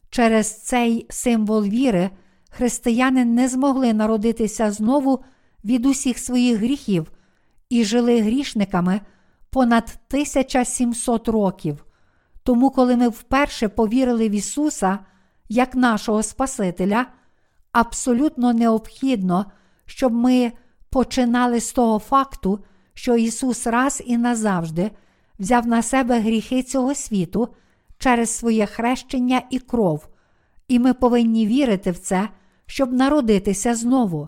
Через 0.09 0.61
цей 0.61 1.05
символ 1.09 1.63
віри 1.63 2.09
християни 2.49 3.25
не 3.25 3.47
змогли 3.47 3.93
народитися 3.93 4.71
знову 4.71 5.23
від 5.65 5.85
усіх 5.85 6.17
своїх 6.19 6.57
гріхів 6.57 7.11
і 7.69 7.83
жили 7.83 8.21
грішниками 8.21 9.01
понад 9.49 9.97
1700 10.07 11.27
років. 11.27 11.85
Тому, 12.43 12.69
коли 12.69 12.97
ми 12.97 13.07
вперше 13.07 13.67
повірили 13.67 14.29
в 14.29 14.31
Ісуса 14.31 14.99
як 15.49 15.75
нашого 15.75 16.23
Спасителя, 16.23 17.05
абсолютно 17.71 18.53
необхідно, 18.53 19.45
щоб 19.85 20.13
ми 20.13 20.51
починали 20.89 21.59
з 21.59 21.73
того 21.73 21.99
факту, 21.99 22.59
що 22.93 23.15
Ісус 23.15 23.67
раз 23.67 24.03
і 24.05 24.17
назавжди 24.17 24.91
взяв 25.39 25.67
на 25.67 25.81
себе 25.81 26.19
гріхи 26.19 26.63
цього 26.63 26.95
світу 26.95 27.49
через 27.97 28.29
своє 28.29 28.65
хрещення 28.65 29.41
і 29.49 29.59
кров, 29.59 30.07
і 30.67 30.79
ми 30.79 30.93
повинні 30.93 31.47
вірити 31.47 31.91
в 31.91 31.97
це, 31.97 32.29
щоб 32.65 32.93
народитися 32.93 33.75
знову. 33.75 34.27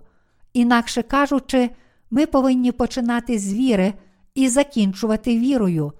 Інакше 0.52 1.02
кажучи, 1.02 1.70
ми 2.10 2.26
повинні 2.26 2.72
починати 2.72 3.38
з 3.38 3.54
віри 3.54 3.94
і 4.34 4.48
закінчувати 4.48 5.38
вірою. 5.38 5.92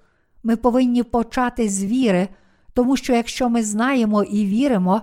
Ми 0.43 0.55
повинні 0.55 1.03
почати 1.03 1.69
з 1.69 1.83
віри, 1.83 2.27
тому 2.73 2.97
що 2.97 3.13
якщо 3.13 3.49
ми 3.49 3.63
знаємо 3.63 4.23
і 4.23 4.45
віримо, 4.45 5.01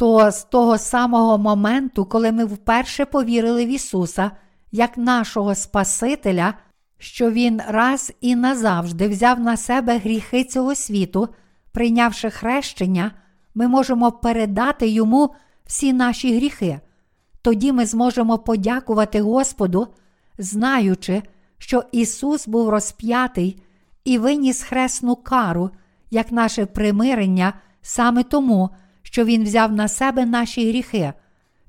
то 0.00 0.30
з 0.30 0.44
того 0.44 0.78
самого 0.78 1.38
моменту, 1.38 2.04
коли 2.04 2.32
ми 2.32 2.44
вперше 2.44 3.04
повірили 3.04 3.64
в 3.64 3.68
Ісуса 3.68 4.30
як 4.72 4.98
нашого 4.98 5.54
Спасителя, 5.54 6.54
що 6.98 7.30
Він 7.30 7.60
раз 7.68 8.12
і 8.20 8.36
назавжди 8.36 9.08
взяв 9.08 9.40
на 9.40 9.56
себе 9.56 9.98
гріхи 9.98 10.44
цього 10.44 10.74
світу, 10.74 11.28
прийнявши 11.72 12.30
хрещення, 12.30 13.10
ми 13.54 13.68
можемо 13.68 14.12
передати 14.12 14.88
йому 14.88 15.34
всі 15.66 15.92
наші 15.92 16.36
гріхи. 16.36 16.80
Тоді 17.42 17.72
ми 17.72 17.86
зможемо 17.86 18.38
подякувати 18.38 19.20
Господу, 19.20 19.88
знаючи, 20.38 21.22
що 21.58 21.84
Ісус 21.92 22.48
був 22.48 22.68
розп'ятий 22.68 23.62
і 24.04 24.18
виніс 24.18 24.62
хресну 24.62 25.16
кару, 25.16 25.70
як 26.10 26.32
наше 26.32 26.66
примирення, 26.66 27.52
саме 27.82 28.22
тому, 28.22 28.70
що 29.10 29.24
Він 29.24 29.44
взяв 29.44 29.72
на 29.72 29.88
себе 29.88 30.26
наші 30.26 30.68
гріхи. 30.68 31.12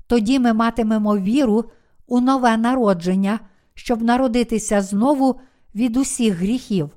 Тоді 0.06 0.38
ми 0.38 0.52
матимемо 0.52 1.18
віру 1.18 1.64
у 2.06 2.20
нове 2.20 2.56
народження, 2.56 3.40
щоб 3.74 4.02
народитися 4.02 4.82
знову 4.82 5.40
від 5.74 5.96
усіх 5.96 6.34
гріхів. 6.34 6.90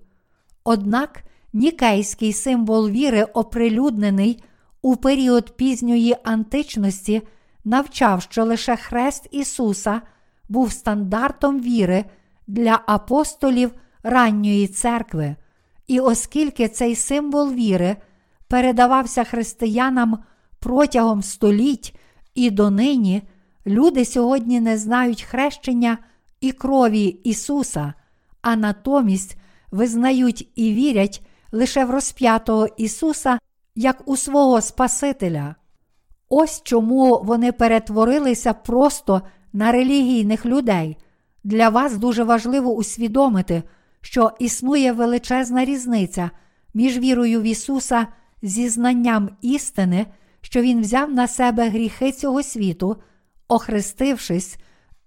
Однак 0.63 1.23
нікейський 1.53 2.33
символ 2.33 2.89
віри, 2.89 3.23
оприлюднений 3.23 4.43
у 4.81 4.95
період 4.95 5.57
пізньої 5.57 6.15
античності, 6.23 7.21
навчав, 7.63 8.21
що 8.21 8.43
лише 8.43 8.75
хрест 8.75 9.27
Ісуса 9.31 10.01
був 10.49 10.71
стандартом 10.71 11.61
віри 11.61 12.05
для 12.47 12.79
апостолів 12.85 13.71
ранньої 14.03 14.67
церкви. 14.67 15.35
І 15.87 15.99
оскільки 15.99 16.67
цей 16.67 16.95
символ 16.95 17.53
віри 17.53 17.95
передавався 18.47 19.23
християнам 19.23 20.23
протягом 20.65 21.23
століть 21.23 21.95
і 22.35 22.51
донині, 22.51 23.21
люди 23.65 24.05
сьогодні 24.05 24.59
не 24.59 24.77
знають 24.77 25.21
хрещення 25.21 25.97
і 26.41 26.51
крові 26.51 27.05
Ісуса, 27.05 27.93
а 28.41 28.55
натомість 28.55 29.37
визнають 29.71 30.51
і 30.55 30.73
вірять 30.73 31.25
лише 31.51 31.85
в 31.85 31.89
розп'ятого 31.89 32.67
Ісуса 32.77 33.39
як 33.75 34.07
у 34.07 34.17
свого 34.17 34.61
Спасителя. 34.61 35.55
Ось 36.29 36.61
чому 36.63 37.21
вони 37.23 37.51
перетворилися 37.51 38.53
просто 38.53 39.21
на 39.53 39.71
релігійних 39.71 40.45
людей. 40.45 40.97
Для 41.43 41.69
вас 41.69 41.97
дуже 41.97 42.23
важливо 42.23 42.73
усвідомити, 42.73 43.63
що 44.01 44.31
існує 44.39 44.91
величезна 44.91 45.65
різниця 45.65 46.31
між 46.73 46.97
вірою 46.97 47.41
в 47.41 47.43
Ісуса 47.43 48.07
зі 48.41 48.69
знанням 48.69 49.29
істини, 49.41 50.05
що 50.45 50.61
Він 50.61 50.81
взяв 50.81 51.11
на 51.11 51.27
себе 51.27 51.69
гріхи 51.69 52.11
цього 52.11 52.43
світу, 52.43 52.97
охрестившись, 53.47 54.57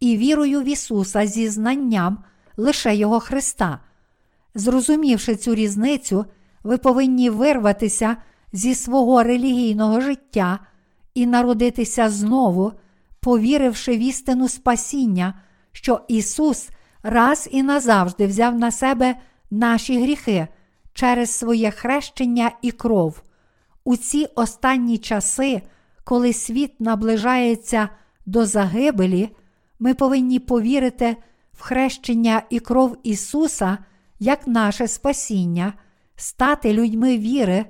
і 0.01 0.17
вірою 0.17 0.61
в 0.61 0.65
Ісуса 0.65 1.27
зі 1.27 1.49
знанням 1.49 2.19
лише 2.57 2.97
Його 2.97 3.21
Христа. 3.21 3.79
Зрозумівши 4.55 5.37
цю 5.37 5.55
різницю, 5.55 6.25
ви 6.63 6.79
повинні 6.79 7.31
вирватися 7.31 8.17
зі 8.53 8.75
свого 8.75 9.23
релігійного 9.23 10.01
життя 10.01 10.59
і 11.15 11.27
народитися 11.27 12.11
знову, 12.11 12.73
повіривши 13.21 13.93
в 13.93 13.99
істину 13.99 14.49
спасіння, 14.49 15.35
що 15.73 16.01
Ісус 16.09 16.69
раз 17.03 17.49
і 17.53 17.63
назавжди 17.63 18.27
взяв 18.27 18.59
на 18.59 18.71
себе 18.71 19.15
наші 19.51 20.03
гріхи 20.03 20.49
через 20.93 21.31
своє 21.31 21.71
хрещення 21.71 22.51
і 22.63 22.71
кров. 22.71 23.23
У 23.89 23.97
ці 23.97 24.27
останні 24.35 24.99
часи, 24.99 25.63
коли 26.05 26.33
світ 26.33 26.81
наближається 26.81 27.89
до 28.27 28.47
загибелі, 28.47 29.29
ми 29.79 29.95
повинні 29.95 30.39
повірити 30.39 31.17
в 31.53 31.63
хрещення 31.63 32.43
і 32.51 32.61
кров 32.61 32.97
Ісуса 33.03 33.79
як 34.19 34.47
наше 34.47 34.89
спасіння, 34.89 35.73
стати 36.17 36.73
людьми 36.73 37.19
віри 37.19 37.65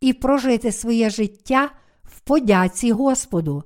і 0.00 0.12
прожити 0.12 0.72
своє 0.72 1.10
життя 1.10 1.70
в 2.04 2.20
подяці 2.20 2.92
Господу. 2.92 3.64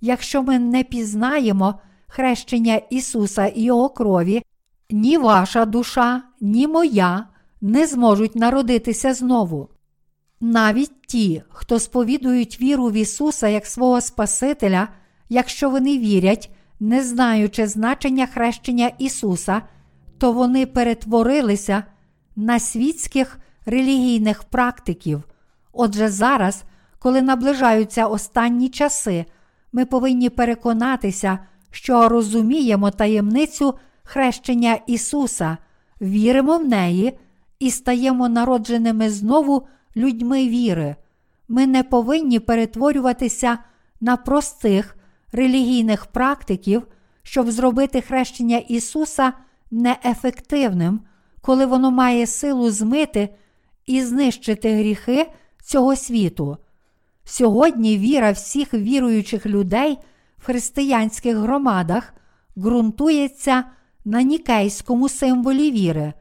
Якщо 0.00 0.42
ми 0.42 0.58
не 0.58 0.84
пізнаємо 0.84 1.80
хрещення 2.06 2.74
Ісуса 2.90 3.46
і 3.46 3.62
Його 3.62 3.88
крові, 3.88 4.42
ні 4.90 5.18
ваша 5.18 5.64
душа, 5.64 6.22
ні 6.40 6.66
моя 6.66 7.26
не 7.60 7.86
зможуть 7.86 8.36
народитися 8.36 9.14
знову. 9.14 9.73
Навіть 10.46 11.02
ті, 11.06 11.42
хто 11.48 11.78
сповідують 11.78 12.60
віру 12.60 12.86
в 12.86 12.92
Ісуса 12.92 13.48
як 13.48 13.66
свого 13.66 14.00
Спасителя, 14.00 14.88
якщо 15.28 15.70
вони 15.70 15.98
вірять, 15.98 16.50
не 16.80 17.04
знаючи 17.04 17.66
значення 17.66 18.26
хрещення 18.26 18.90
Ісуса, 18.98 19.62
то 20.18 20.32
вони 20.32 20.66
перетворилися 20.66 21.84
на 22.36 22.58
світських 22.58 23.38
релігійних 23.66 24.44
практиків. 24.44 25.22
Отже, 25.72 26.08
зараз, 26.08 26.64
коли 26.98 27.22
наближаються 27.22 28.06
останні 28.06 28.68
часи, 28.68 29.24
ми 29.72 29.84
повинні 29.84 30.30
переконатися, 30.30 31.38
що 31.70 32.08
розуміємо 32.08 32.90
таємницю 32.90 33.74
хрещення 34.02 34.78
Ісуса, 34.86 35.56
віримо 36.00 36.58
в 36.58 36.68
неї 36.68 37.18
і 37.58 37.70
стаємо 37.70 38.28
народженими 38.28 39.10
знову 39.10 39.66
людьми 39.96 40.48
віри. 40.48 40.96
Ми 41.48 41.66
не 41.66 41.82
повинні 41.82 42.38
перетворюватися 42.38 43.58
на 44.00 44.16
простих 44.16 44.96
релігійних 45.32 46.06
практиків, 46.06 46.86
щоб 47.22 47.50
зробити 47.50 48.00
хрещення 48.00 48.58
Ісуса 48.58 49.32
неефективним, 49.70 51.00
коли 51.40 51.66
воно 51.66 51.90
має 51.90 52.26
силу 52.26 52.70
змити 52.70 53.28
і 53.86 54.02
знищити 54.02 54.74
гріхи 54.74 55.30
цього 55.64 55.96
світу. 55.96 56.56
Сьогодні 57.24 57.98
віра 57.98 58.30
всіх 58.30 58.74
віруючих 58.74 59.46
людей 59.46 59.98
в 60.38 60.44
християнських 60.44 61.36
громадах 61.36 62.14
ґрунтується 62.58 63.64
на 64.04 64.22
нікейському 64.22 65.08
символі 65.08 65.70
віри, 65.70 66.12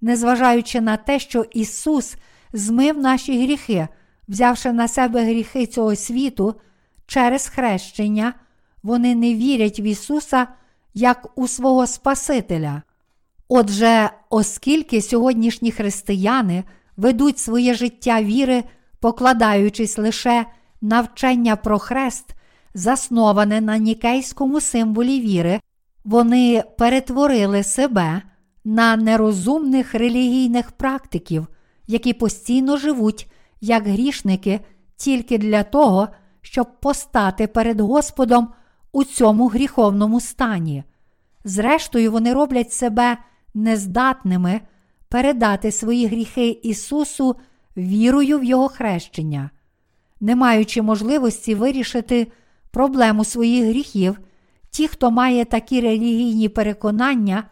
незважаючи 0.00 0.80
на 0.80 0.96
те, 0.96 1.18
що 1.18 1.44
Ісус 1.52 2.16
змив 2.52 2.98
наші 2.98 3.42
гріхи, 3.42 3.88
взявши 4.28 4.72
на 4.72 4.88
себе 4.88 5.24
гріхи 5.24 5.66
цього 5.66 5.96
світу 5.96 6.54
через 7.06 7.48
хрещення, 7.48 8.34
вони 8.82 9.14
не 9.14 9.34
вірять 9.34 9.80
в 9.80 9.82
Ісуса 9.82 10.46
як 10.94 11.38
у 11.38 11.48
свого 11.48 11.86
Спасителя. 11.86 12.82
Отже, 13.48 14.10
оскільки 14.30 15.02
сьогоднішні 15.02 15.72
християни 15.72 16.64
ведуть 16.96 17.38
своє 17.38 17.74
життя 17.74 18.22
віри, 18.22 18.64
покладаючись 19.00 19.98
лише 19.98 20.46
на 20.80 21.00
вчення 21.00 21.56
про 21.56 21.78
хрест, 21.78 22.24
засноване 22.74 23.60
на 23.60 23.78
нікейському 23.78 24.60
символі 24.60 25.20
віри, 25.20 25.60
вони 26.04 26.64
перетворили 26.78 27.62
себе 27.62 28.22
на 28.64 28.96
нерозумних 28.96 29.94
релігійних 29.94 30.72
практиків, 30.72 31.46
які 31.88 32.12
постійно 32.12 32.76
живуть 32.76 33.30
як 33.60 33.86
грішники 33.86 34.60
тільки 34.96 35.38
для 35.38 35.62
того, 35.62 36.08
щоб 36.42 36.80
постати 36.80 37.46
перед 37.46 37.80
Господом 37.80 38.48
у 38.92 39.04
цьому 39.04 39.48
гріховному 39.48 40.20
стані. 40.20 40.84
Зрештою, 41.44 42.12
вони 42.12 42.32
роблять 42.32 42.72
себе 42.72 43.16
нездатними 43.54 44.60
передати 45.08 45.72
свої 45.72 46.06
гріхи 46.06 46.48
Ісусу 46.48 47.36
вірою 47.76 48.38
в 48.38 48.44
Його 48.44 48.68
хрещення, 48.68 49.50
не 50.20 50.36
маючи 50.36 50.82
можливості 50.82 51.54
вирішити 51.54 52.26
проблему 52.70 53.24
своїх 53.24 53.64
гріхів, 53.64 54.20
ті, 54.70 54.88
хто 54.88 55.10
має 55.10 55.44
такі 55.44 55.80
релігійні 55.80 56.48
переконання, 56.48 57.44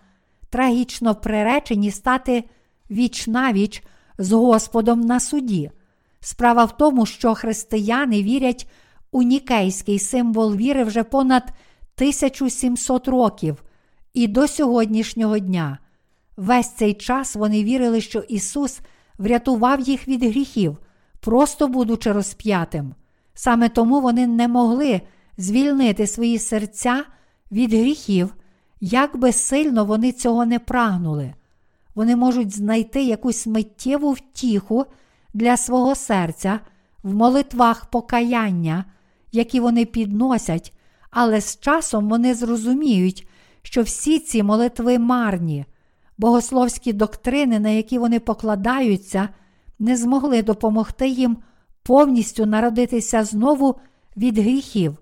трагічно 0.50 1.14
приречені 1.14 1.90
стати 1.90 2.44
віч 2.90 3.26
навіч 3.26 3.82
з 4.18 4.32
Господом 4.32 5.00
на 5.00 5.20
суді. 5.20 5.70
Справа 6.20 6.64
в 6.64 6.76
тому, 6.76 7.06
що 7.06 7.34
християни 7.34 8.22
вірять 8.22 8.68
у 9.10 9.22
нікейський 9.22 9.98
символ 9.98 10.56
віри 10.56 10.84
вже 10.84 11.02
понад 11.02 11.42
1700 11.42 13.08
років 13.08 13.62
і 14.14 14.26
до 14.26 14.48
сьогоднішнього 14.48 15.38
дня. 15.38 15.78
Весь 16.36 16.74
цей 16.74 16.94
час 16.94 17.36
вони 17.36 17.64
вірили, 17.64 18.00
що 18.00 18.18
Ісус 18.18 18.80
врятував 19.18 19.80
їх 19.80 20.08
від 20.08 20.22
гріхів, 20.24 20.78
просто 21.20 21.68
будучи 21.68 22.12
розп'ятим. 22.12 22.94
Саме 23.34 23.68
тому 23.68 24.00
вони 24.00 24.26
не 24.26 24.48
могли 24.48 25.00
звільнити 25.38 26.06
свої 26.06 26.38
серця 26.38 27.04
від 27.52 27.72
гріхів, 27.72 28.34
як 28.80 29.16
би 29.16 29.32
сильно 29.32 29.84
вони 29.84 30.12
цього 30.12 30.46
не 30.46 30.58
прагнули. 30.58 31.34
Вони 31.96 32.16
можуть 32.16 32.56
знайти 32.56 33.02
якусь 33.02 33.46
миттєву 33.46 34.12
втіху 34.12 34.84
для 35.34 35.56
свого 35.56 35.94
серця 35.94 36.60
в 37.02 37.14
молитвах 37.14 37.86
покаяння, 37.86 38.84
які 39.32 39.60
вони 39.60 39.84
підносять, 39.84 40.72
але 41.10 41.40
з 41.40 41.60
часом 41.60 42.08
вони 42.08 42.34
зрозуміють, 42.34 43.28
що 43.62 43.82
всі 43.82 44.18
ці 44.18 44.42
молитви 44.42 44.98
марні, 44.98 45.64
богословські 46.18 46.92
доктрини, 46.92 47.60
на 47.60 47.68
які 47.68 47.98
вони 47.98 48.20
покладаються, 48.20 49.28
не 49.78 49.96
змогли 49.96 50.42
допомогти 50.42 51.08
їм 51.08 51.36
повністю 51.82 52.46
народитися 52.46 53.24
знову 53.24 53.76
від 54.16 54.38
гріхів. 54.38 54.96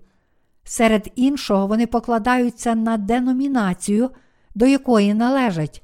Серед 0.63 1.11
іншого, 1.15 1.67
вони 1.67 1.87
покладаються 1.87 2.75
на 2.75 2.97
деномінацію, 2.97 4.09
до 4.55 4.65
якої 4.65 5.13
належать. 5.13 5.81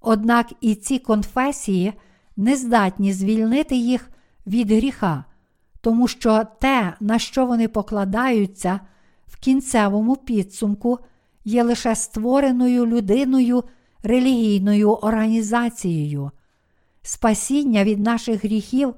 Однак 0.00 0.52
і 0.60 0.74
ці 0.74 0.98
конфесії 0.98 1.92
не 2.36 2.56
здатні 2.56 3.12
звільнити 3.12 3.76
їх 3.76 4.10
від 4.46 4.70
гріха, 4.70 5.24
тому 5.80 6.08
що 6.08 6.44
те, 6.60 6.94
на 7.00 7.18
що 7.18 7.46
вони 7.46 7.68
покладаються 7.68 8.80
в 9.26 9.36
кінцевому 9.36 10.16
підсумку, 10.16 10.98
є 11.44 11.62
лише 11.62 11.94
створеною 11.94 12.86
людиною 12.86 13.64
релігійною 14.02 14.92
організацією. 14.92 16.30
Спасіння 17.02 17.84
від 17.84 18.00
наших 18.00 18.44
гріхів 18.44 18.94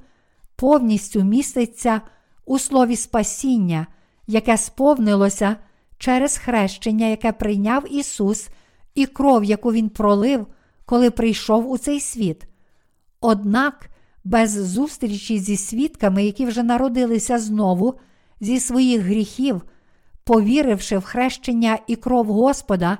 повністю 0.56 1.24
міститься 1.24 2.00
у 2.46 2.58
слові 2.58 2.96
спасіння, 2.96 3.86
яке 4.26 4.56
сповнилося 4.56 5.56
через 5.98 6.38
хрещення, 6.38 7.06
яке 7.06 7.32
прийняв 7.32 7.92
Ісус, 7.92 8.48
і 8.94 9.06
кров, 9.06 9.44
яку 9.44 9.72
Він 9.72 9.88
пролив, 9.88 10.46
коли 10.84 11.10
прийшов 11.10 11.70
у 11.70 11.78
цей 11.78 12.00
світ. 12.00 12.46
Однак 13.20 13.90
без 14.24 14.50
зустрічі 14.50 15.38
зі 15.38 15.56
свідками, 15.56 16.24
які 16.24 16.46
вже 16.46 16.62
народилися 16.62 17.38
знову, 17.38 17.94
зі 18.40 18.60
своїх 18.60 19.02
гріхів, 19.02 19.62
повіривши 20.24 20.98
в 20.98 21.02
хрещення 21.02 21.78
і 21.86 21.96
кров 21.96 22.26
Господа, 22.26 22.98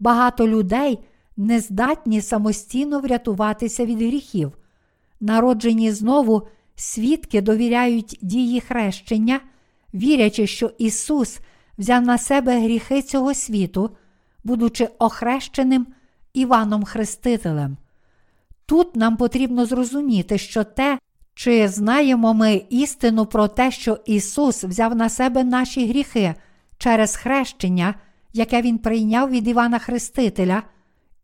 багато 0.00 0.48
людей 0.48 0.98
не 1.36 1.60
здатні 1.60 2.20
самостійно 2.20 3.00
врятуватися 3.00 3.84
від 3.84 3.98
гріхів. 3.98 4.52
Народжені 5.20 5.92
знову 5.92 6.48
свідки 6.76 7.40
довіряють 7.40 8.18
дії 8.22 8.60
хрещення, 8.60 9.40
вірячи, 9.94 10.46
що 10.46 10.70
Ісус 10.78 11.38
взяв 11.78 12.02
на 12.02 12.18
себе 12.18 12.60
гріхи 12.60 13.02
цього 13.02 13.34
світу, 13.34 13.90
будучи 14.44 14.88
охрещеним 14.98 15.86
Іваном 16.32 16.84
Хрестителем. 16.84 17.76
Тут 18.66 18.96
нам 18.96 19.16
потрібно 19.16 19.66
зрозуміти, 19.66 20.38
що 20.38 20.64
те, 20.64 20.98
чи 21.34 21.68
знаємо 21.68 22.34
ми 22.34 22.62
істину 22.70 23.26
про 23.26 23.48
те, 23.48 23.70
що 23.70 23.98
Ісус 24.06 24.64
взяв 24.64 24.96
на 24.96 25.08
себе 25.08 25.44
наші 25.44 25.88
гріхи 25.88 26.34
через 26.78 27.16
хрещення, 27.16 27.94
яке 28.32 28.62
Він 28.62 28.78
прийняв 28.78 29.30
від 29.30 29.48
Івана 29.48 29.78
Хрестителя, 29.78 30.62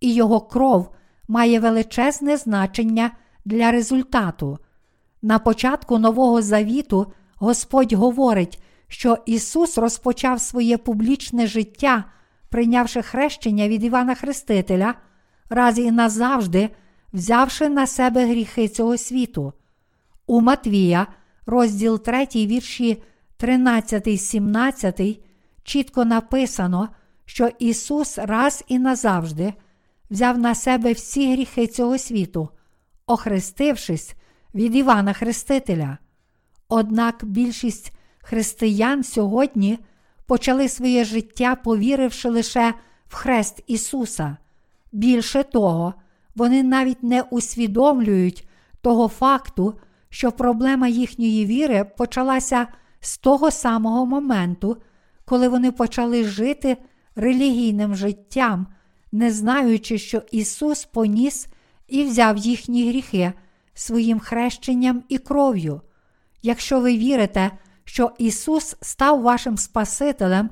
і 0.00 0.14
Його 0.14 0.40
кров 0.40 0.88
має 1.28 1.60
величезне 1.60 2.36
значення 2.36 3.10
для 3.44 3.70
результату. 3.70 4.58
На 5.22 5.38
початку 5.38 5.98
Нового 5.98 6.42
Завіту 6.42 7.12
Господь 7.36 7.92
говорить, 7.92 8.62
що 8.88 9.18
Ісус 9.26 9.78
розпочав 9.78 10.40
своє 10.40 10.78
публічне 10.78 11.46
життя, 11.46 12.04
прийнявши 12.48 13.02
хрещення 13.02 13.68
від 13.68 13.85
Івана 13.85 14.14
Хрестителя, 14.14 14.94
раз 15.51 15.78
і 15.78 15.90
назавжди 15.90 16.70
взявши 17.12 17.68
на 17.68 17.86
себе 17.86 18.27
гріхи 18.27 18.68
цього 18.68 18.97
світу. 18.97 19.52
У 20.27 20.40
Матвія, 20.40 21.06
розділ 21.47 22.02
3, 22.02 22.27
вірші 22.35 23.02
13, 23.36 24.20
17, 24.20 25.20
чітко 25.62 26.05
написано, 26.05 26.89
що 27.24 27.51
Ісус 27.59 28.18
раз 28.18 28.64
і 28.68 28.78
назавжди 28.78 29.55
взяв 30.10 30.39
на 30.39 30.55
себе 30.55 30.93
всі 30.93 31.32
гріхи 31.32 31.66
цього 31.66 31.98
світу, 31.98 32.48
охрестившись 33.06 34.14
від 34.55 34.77
Івана 34.77 35.12
Хрестителя. 35.12 35.98
Однак 36.68 37.24
більшість 37.24 37.93
християн 38.18 39.05
сьогодні 39.05 39.78
почали 40.26 40.68
своє 40.68 41.04
життя, 41.04 41.54
повіривши 41.54 42.28
лише 42.28 42.74
в 43.08 43.14
хрест 43.14 43.62
Ісуса. 43.66 44.36
Більше 44.92 45.42
того, 45.42 45.94
вони 46.34 46.62
навіть 46.62 47.02
не 47.02 47.22
усвідомлюють 47.22 48.48
того 48.80 49.08
факту, 49.08 49.74
що 50.08 50.32
проблема 50.32 50.88
їхньої 50.88 51.46
віри 51.46 51.84
почалася 51.84 52.66
з 53.00 53.18
того 53.18 53.50
самого 53.50 54.06
моменту, 54.06 54.76
коли 55.24 55.48
вони 55.48 55.72
почали 55.72 56.24
жити 56.24 56.76
релігійним 57.16 57.94
життям, 57.94 58.66
не 59.12 59.30
знаючи, 59.30 59.98
що 59.98 60.22
Ісус 60.32 60.84
поніс 60.84 61.46
і 61.88 62.04
взяв 62.04 62.36
їхні 62.36 62.88
гріхи 62.88 63.32
своїм 63.74 64.18
хрещенням 64.18 65.02
і 65.08 65.18
кров'ю. 65.18 65.80
Якщо 66.42 66.80
ви 66.80 66.96
вірите, 66.96 67.50
що 67.86 68.10
Ісус 68.18 68.76
став 68.80 69.22
вашим 69.22 69.56
Спасителем, 69.56 70.50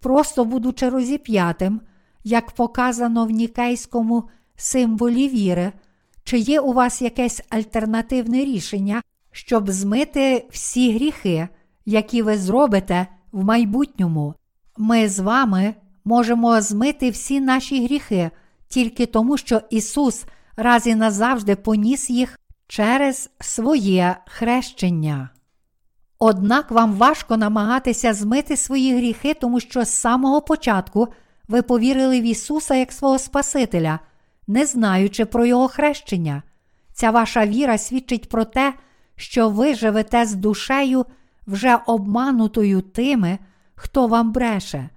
просто 0.00 0.44
будучи 0.44 0.88
розіп'ятим, 0.88 1.80
як 2.24 2.50
показано 2.50 3.26
в 3.26 3.30
Нікейському 3.30 4.28
символі 4.56 5.28
віри, 5.28 5.72
чи 6.24 6.38
є 6.38 6.60
у 6.60 6.72
вас 6.72 7.02
якесь 7.02 7.42
альтернативне 7.48 8.44
рішення, 8.44 9.02
щоб 9.32 9.70
змити 9.70 10.46
всі 10.50 10.94
гріхи, 10.94 11.48
які 11.86 12.22
ви 12.22 12.38
зробите 12.38 13.06
в 13.32 13.44
майбутньому. 13.44 14.34
Ми 14.76 15.08
з 15.08 15.18
вами 15.18 15.74
можемо 16.04 16.60
змити 16.60 17.10
всі 17.10 17.40
наші 17.40 17.84
гріхи 17.84 18.30
тільки 18.68 19.06
тому, 19.06 19.36
що 19.36 19.60
Ісус 19.70 20.24
раз 20.56 20.86
і 20.86 20.94
назавжди 20.94 21.56
поніс 21.56 22.10
їх 22.10 22.38
через 22.68 23.30
своє 23.40 24.16
хрещення. 24.26 25.30
Однак 26.18 26.70
вам 26.70 26.92
важко 26.92 27.36
намагатися 27.36 28.14
змити 28.14 28.56
свої 28.56 28.96
гріхи, 28.96 29.34
тому 29.34 29.60
що 29.60 29.84
з 29.84 29.88
самого 29.88 30.40
початку 30.40 31.08
ви 31.48 31.62
повірили 31.62 32.20
в 32.20 32.24
Ісуса 32.24 32.74
як 32.74 32.92
свого 32.92 33.18
Спасителя, 33.18 33.98
не 34.46 34.66
знаючи 34.66 35.24
про 35.24 35.46
Його 35.46 35.68
хрещення. 35.68 36.42
Ця 36.92 37.10
ваша 37.10 37.46
віра 37.46 37.78
свідчить 37.78 38.28
про 38.28 38.44
те, 38.44 38.74
що 39.16 39.48
ви 39.48 39.74
живете 39.74 40.26
з 40.26 40.34
душею, 40.34 41.04
вже 41.46 41.78
обманутою 41.86 42.80
тими, 42.80 43.38
хто 43.74 44.06
вам 44.06 44.32
бреше. 44.32 44.88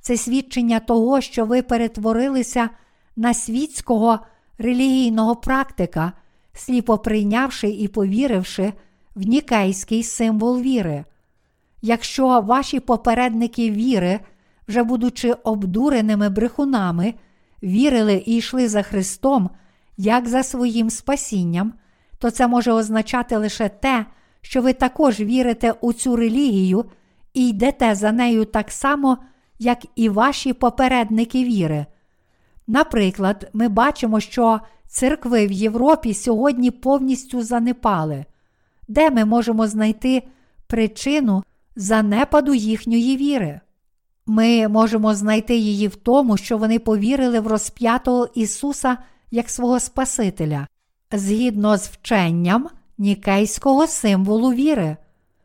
Це 0.00 0.16
свідчення 0.16 0.80
того, 0.80 1.20
що 1.20 1.44
ви 1.44 1.62
перетворилися 1.62 2.70
на 3.16 3.34
світського 3.34 4.18
релігійного 4.58 5.36
практика, 5.36 6.12
сліпо 6.52 6.98
прийнявши 6.98 7.68
і 7.68 7.88
повіривши 7.88 8.72
в 9.14 9.22
нікейський 9.22 10.02
символ 10.02 10.60
віри. 10.60 11.04
Якщо 11.82 12.40
ваші 12.40 12.80
попередники 12.80 13.70
віри, 13.70 14.20
вже 14.68 14.82
будучи 14.82 15.32
обдуреними 15.32 16.28
брехунами, 16.28 17.14
вірили 17.62 18.22
і 18.26 18.36
йшли 18.36 18.68
за 18.68 18.82
Христом, 18.82 19.50
як 19.96 20.28
за 20.28 20.42
своїм 20.42 20.90
спасінням, 20.90 21.72
то 22.18 22.30
це 22.30 22.46
може 22.46 22.72
означати 22.72 23.36
лише 23.36 23.68
те, 23.68 24.06
що 24.40 24.62
ви 24.62 24.72
також 24.72 25.20
вірите 25.20 25.72
у 25.72 25.92
цю 25.92 26.16
релігію 26.16 26.84
і 27.34 27.48
йдете 27.48 27.94
за 27.94 28.12
нею 28.12 28.44
так 28.44 28.70
само, 28.70 29.18
як 29.58 29.78
і 29.96 30.08
ваші 30.08 30.52
попередники 30.52 31.44
віри. 31.44 31.86
Наприклад, 32.66 33.50
ми 33.52 33.68
бачимо, 33.68 34.20
що 34.20 34.60
церкви 34.88 35.46
в 35.46 35.52
Європі 35.52 36.14
сьогодні 36.14 36.70
повністю 36.70 37.42
занепали, 37.42 38.24
де 38.88 39.10
ми 39.10 39.24
можемо 39.24 39.66
знайти 39.66 40.22
причину 40.66 41.44
занепаду 41.76 42.54
їхньої 42.54 43.16
віри. 43.16 43.60
Ми 44.26 44.68
можемо 44.68 45.14
знайти 45.14 45.56
її 45.56 45.88
в 45.88 45.96
тому, 45.96 46.36
що 46.36 46.58
вони 46.58 46.78
повірили 46.78 47.40
в 47.40 47.46
розп'ятого 47.46 48.28
Ісуса 48.34 48.96
як 49.30 49.50
свого 49.50 49.80
Спасителя, 49.80 50.66
згідно 51.12 51.76
з 51.76 51.88
вченням 51.88 52.68
нікейського 52.98 53.86
символу 53.86 54.52
віри. 54.52 54.96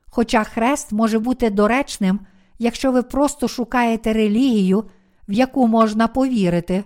Хоча 0.09 0.43
хрест 0.43 0.91
може 0.91 1.19
бути 1.19 1.49
доречним, 1.49 2.19
якщо 2.59 2.91
ви 2.91 3.03
просто 3.03 3.47
шукаєте 3.47 4.13
релігію, 4.13 4.83
в 5.27 5.33
яку 5.33 5.67
можна 5.67 6.07
повірити, 6.07 6.83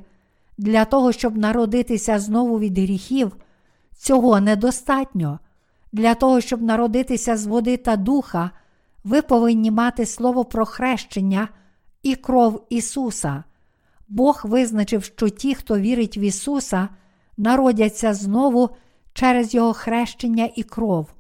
для 0.57 0.85
того, 0.85 1.11
щоб 1.11 1.38
народитися 1.38 2.19
знову 2.19 2.59
від 2.59 2.77
гріхів, 2.77 3.35
цього 3.97 4.39
недостатньо. 4.39 5.39
Для 5.94 6.15
того, 6.15 6.41
щоб 6.41 6.61
народитися 6.61 7.38
з 7.38 7.45
води 7.45 7.78
та 7.78 7.95
духа, 7.95 8.52
ви 9.03 9.22
повинні 9.22 9.72
мати 9.72 10.06
слово 10.06 10.45
про 10.45 10.65
хрещення 10.65 11.48
і 12.03 12.15
кров 12.15 12.65
Ісуса. 12.70 13.44
Бог 14.07 14.41
визначив, 14.44 15.03
що 15.03 15.30
ті, 15.30 15.56
хто 15.56 15.80
вірить 15.80 16.18
в 16.18 16.20
Ісуса, 16.20 16.90
народяться 17.38 18.14
знову 18.14 18.70
через 19.14 19.53
Його 19.53 19.74
хрещення 19.74 20.49
і 20.56 20.64
кров. 20.64 21.14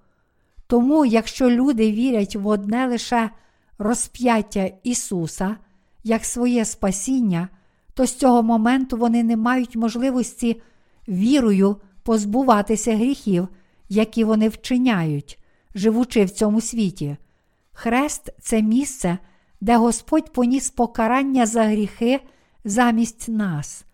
Тому, 0.67 1.05
якщо 1.05 1.49
люди 1.49 1.91
вірять 1.91 2.35
в 2.35 2.47
одне 2.47 2.87
лише 2.87 3.29
розп'яття 3.77 4.71
Ісуса 4.83 5.55
як 6.03 6.25
своє 6.25 6.65
спасіння, 6.65 7.49
то 7.93 8.05
з 8.05 8.15
цього 8.15 8.43
моменту 8.43 8.97
вони 8.97 9.23
не 9.23 9.37
мають 9.37 9.75
можливості 9.75 10.61
вірою 11.07 11.75
позбуватися 12.03 12.95
гріхів, 12.95 13.47
які 13.89 14.23
вони 14.23 14.49
вчиняють, 14.49 15.39
живучи 15.75 16.25
в 16.25 16.29
цьому 16.29 16.61
світі. 16.61 17.17
Хрест 17.73 18.29
це 18.41 18.61
місце, 18.61 19.17
де 19.61 19.77
Господь 19.77 20.33
поніс 20.33 20.69
покарання 20.69 21.45
за 21.45 21.63
гріхи 21.63 22.19
замість 22.65 23.29
нас. 23.29 23.85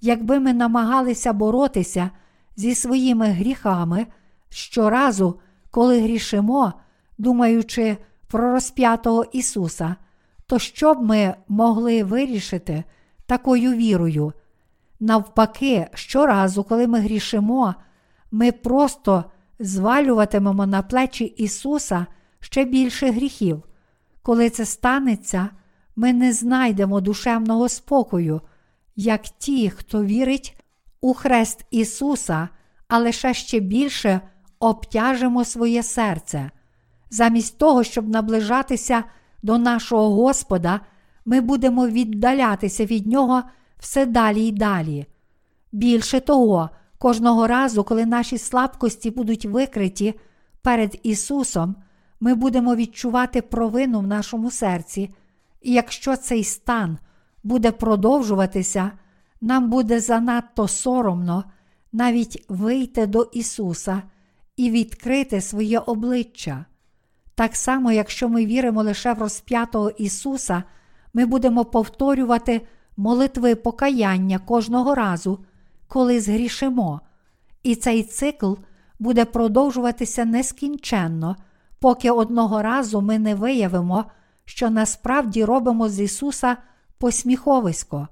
Якби 0.00 0.40
ми 0.40 0.52
намагалися 0.52 1.32
боротися 1.32 2.10
зі 2.56 2.74
своїми 2.74 3.26
гріхами 3.26 4.06
щоразу, 4.48 5.40
коли 5.70 6.00
грішимо, 6.00 6.72
думаючи 7.18 7.96
про 8.28 8.52
розп'ятого 8.52 9.24
Ісуса, 9.32 9.96
то 10.46 10.58
що 10.58 10.94
б 10.94 11.02
ми 11.02 11.34
могли 11.48 12.04
вирішити 12.04 12.84
такою 13.26 13.72
вірою? 13.72 14.32
Навпаки, 15.00 15.86
щоразу, 15.94 16.64
коли 16.64 16.86
ми 16.86 17.00
грішимо, 17.00 17.74
ми 18.30 18.52
просто 18.52 19.24
звалюватимемо 19.58 20.66
на 20.66 20.82
плечі 20.82 21.24
Ісуса 21.24 22.06
ще 22.40 22.64
більше 22.64 23.10
гріхів. 23.10 23.62
Коли 24.22 24.50
це 24.50 24.64
станеться, 24.64 25.48
ми 25.96 26.12
не 26.12 26.32
знайдемо 26.32 27.00
душевного 27.00 27.68
спокою, 27.68 28.40
як 28.96 29.22
ті, 29.22 29.70
хто 29.70 30.04
вірить 30.04 30.56
у 31.00 31.14
хрест 31.14 31.66
Ісуса, 31.70 32.48
а 32.88 32.98
лише 32.98 33.34
ще 33.34 33.60
більше 33.60 34.20
обтяжимо 34.58 35.44
своє 35.44 35.82
серце. 35.82 36.50
Замість 37.10 37.58
того, 37.58 37.84
щоб 37.84 38.08
наближатися 38.08 39.04
до 39.42 39.58
нашого 39.58 40.14
Господа, 40.14 40.80
ми 41.24 41.40
будемо 41.40 41.88
віддалятися 41.88 42.84
від 42.84 43.06
Нього 43.06 43.42
все 43.78 44.06
далі 44.06 44.46
й 44.46 44.52
далі. 44.52 45.06
Більше 45.72 46.20
того, 46.20 46.70
кожного 46.98 47.46
разу, 47.46 47.84
коли 47.84 48.06
наші 48.06 48.38
слабкості 48.38 49.10
будуть 49.10 49.44
викриті 49.44 50.14
перед 50.62 51.00
Ісусом, 51.02 51.76
ми 52.20 52.34
будемо 52.34 52.76
відчувати 52.76 53.42
провину 53.42 54.00
в 54.00 54.06
нашому 54.06 54.50
серці, 54.50 55.14
і 55.62 55.72
якщо 55.72 56.16
цей 56.16 56.44
стан 56.44 56.98
буде 57.42 57.70
продовжуватися, 57.70 58.90
нам 59.40 59.70
буде 59.70 60.00
занадто 60.00 60.68
соромно 60.68 61.44
навіть 61.92 62.44
вийти 62.48 63.06
до 63.06 63.22
Ісуса 63.22 64.02
і 64.56 64.70
відкрити 64.70 65.40
своє 65.40 65.78
обличчя. 65.78 66.64
Так 67.34 67.56
само, 67.56 67.92
якщо 67.92 68.28
ми 68.28 68.46
віримо 68.46 68.82
лише 68.82 69.12
в 69.12 69.18
розп'ятого 69.18 69.90
Ісуса, 69.90 70.62
ми 71.14 71.26
будемо 71.26 71.64
повторювати 71.64 72.60
молитви 72.96 73.54
покаяння 73.54 74.38
кожного 74.38 74.94
разу, 74.94 75.44
коли 75.88 76.20
згрішимо, 76.20 77.00
і 77.62 77.74
цей 77.74 78.02
цикл 78.02 78.54
буде 78.98 79.24
продовжуватися 79.24 80.24
нескінченно, 80.24 81.36
поки 81.80 82.10
одного 82.10 82.62
разу 82.62 83.00
ми 83.00 83.18
не 83.18 83.34
виявимо, 83.34 84.04
що 84.44 84.70
насправді 84.70 85.44
робимо 85.44 85.88
з 85.88 86.00
Ісуса 86.00 86.56
посміховисько. 86.98 88.08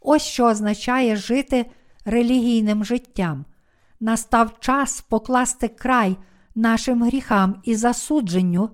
Ось 0.00 0.22
що 0.22 0.44
означає 0.44 1.16
жити 1.16 1.66
релігійним 2.04 2.84
життям. 2.84 3.44
Настав 4.00 4.60
час 4.60 5.00
покласти 5.00 5.68
край 5.68 6.16
нашим 6.54 7.02
гріхам 7.02 7.54
і 7.64 7.76
засудженню, 7.76 8.70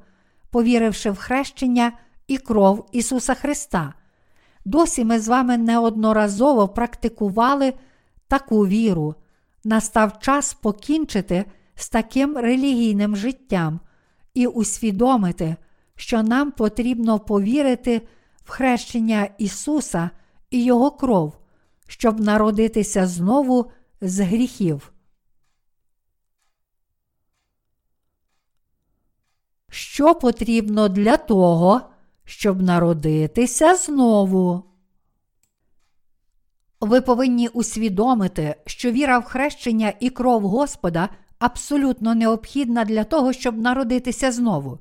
повіривши 0.50 1.10
в 1.10 1.16
хрещення 1.16 1.92
і 2.26 2.38
кров 2.38 2.86
Ісуса 2.92 3.34
Христа. 3.34 3.94
Досі 4.64 5.04
ми 5.04 5.20
з 5.20 5.28
вами 5.28 5.58
неодноразово 5.58 6.68
практикували 6.68 7.72
таку 8.28 8.66
віру. 8.66 9.14
Настав 9.64 10.18
час 10.18 10.54
покінчити 10.54 11.44
з 11.74 11.88
таким 11.88 12.36
релігійним 12.36 13.16
життям 13.16 13.80
і 14.34 14.46
усвідомити, 14.46 15.56
що 15.96 16.22
нам 16.22 16.52
потрібно 16.52 17.20
повірити 17.20 18.08
в 18.44 18.50
хрещення 18.50 19.28
Ісуса 19.38 20.10
і 20.50 20.64
Його 20.64 20.90
кров, 20.90 21.38
щоб 21.86 22.20
народитися 22.20 23.06
знову 23.06 23.70
з 24.00 24.20
гріхів. 24.20 24.92
Що 29.70 30.14
потрібно 30.14 30.88
для 30.88 31.16
того, 31.16 31.80
щоб 32.24 32.62
народитися 32.62 33.74
знову? 33.74 34.73
Ви 36.84 37.00
повинні 37.00 37.48
усвідомити, 37.48 38.54
що 38.66 38.90
віра 38.90 39.18
в 39.18 39.24
хрещення 39.24 39.92
і 40.00 40.10
кров 40.10 40.42
Господа 40.42 41.08
абсолютно 41.38 42.14
необхідна 42.14 42.84
для 42.84 43.04
того, 43.04 43.32
щоб 43.32 43.58
народитися 43.58 44.32
знову. 44.32 44.78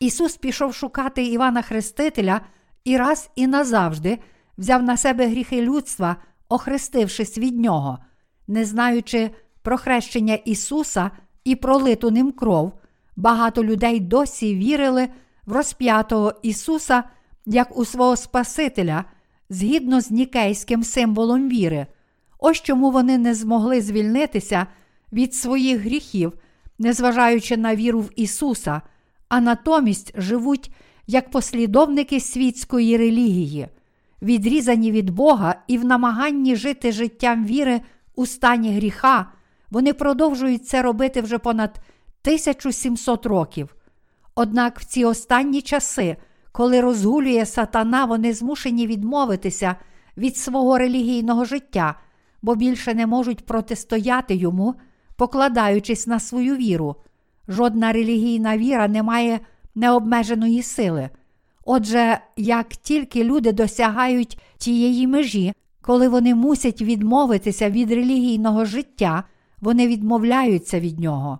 Ісус 0.00 0.36
пішов 0.36 0.74
шукати 0.74 1.24
Івана 1.26 1.62
Хрестителя 1.62 2.40
і 2.84 2.96
раз 2.96 3.30
і 3.36 3.46
назавжди 3.46 4.18
взяв 4.58 4.82
на 4.82 4.96
себе 4.96 5.26
гріхи 5.26 5.62
людства, 5.62 6.16
охрестившись 6.48 7.38
від 7.38 7.60
нього, 7.60 7.98
не 8.48 8.64
знаючи 8.64 9.30
про 9.62 9.78
хрещення 9.78 10.34
Ісуса 10.34 11.10
і 11.44 11.56
пролиту 11.56 12.10
ним 12.10 12.32
кров, 12.32 12.72
багато 13.16 13.64
людей 13.64 14.00
досі 14.00 14.54
вірили 14.54 15.08
в 15.46 15.52
розп'ятого 15.52 16.32
Ісуса 16.42 17.04
як 17.46 17.78
у 17.78 17.84
свого 17.84 18.16
Спасителя, 18.16 19.04
згідно 19.50 20.00
з 20.00 20.10
нікейським 20.10 20.82
символом 20.84 21.48
віри. 21.48 21.86
Ось 22.38 22.62
чому 22.62 22.90
вони 22.90 23.18
не 23.18 23.34
змогли 23.34 23.80
звільнитися 23.80 24.66
від 25.12 25.34
своїх 25.34 25.80
гріхів, 25.80 26.32
незважаючи 26.78 27.56
на 27.56 27.76
віру 27.76 28.00
в 28.00 28.10
Ісуса, 28.16 28.82
а 29.28 29.40
натомість 29.40 30.12
живуть 30.14 30.70
як 31.06 31.30
послідовники 31.30 32.20
світської 32.20 32.96
релігії, 32.96 33.68
відрізані 34.22 34.92
від 34.92 35.10
Бога 35.10 35.54
і 35.66 35.78
в 35.78 35.84
намаганні 35.84 36.56
жити 36.56 36.92
життям 36.92 37.46
віри 37.46 37.80
у 38.14 38.26
стані 38.26 38.74
гріха, 38.74 39.32
вони 39.70 39.92
продовжують 39.92 40.66
це 40.66 40.82
робити 40.82 41.20
вже 41.20 41.38
понад 41.38 41.70
1700 41.70 43.26
років. 43.26 43.74
Однак 44.34 44.80
в 44.80 44.84
ці 44.84 45.04
останні 45.04 45.62
часи, 45.62 46.16
коли 46.52 46.80
розгулює 46.80 47.46
сатана, 47.46 48.04
вони 48.04 48.34
змушені 48.34 48.86
відмовитися 48.86 49.76
від 50.16 50.36
свого 50.36 50.78
релігійного 50.78 51.44
життя, 51.44 51.94
бо 52.42 52.54
більше 52.54 52.94
не 52.94 53.06
можуть 53.06 53.46
протистояти 53.46 54.34
йому, 54.34 54.74
покладаючись 55.16 56.06
на 56.06 56.20
свою 56.20 56.56
віру. 56.56 56.96
Жодна 57.48 57.92
релігійна 57.92 58.56
віра 58.56 58.88
не 58.88 59.02
має 59.02 59.40
необмеженої 59.74 60.62
сили. 60.62 61.10
Отже, 61.64 62.20
як 62.36 62.68
тільки 62.68 63.24
люди 63.24 63.52
досягають 63.52 64.38
тієї 64.58 65.06
межі, 65.06 65.52
коли 65.80 66.08
вони 66.08 66.34
мусять 66.34 66.82
відмовитися 66.82 67.70
від 67.70 67.92
релігійного 67.92 68.64
життя, 68.64 69.24
вони 69.60 69.88
відмовляються 69.88 70.80
від 70.80 71.00
нього. 71.00 71.38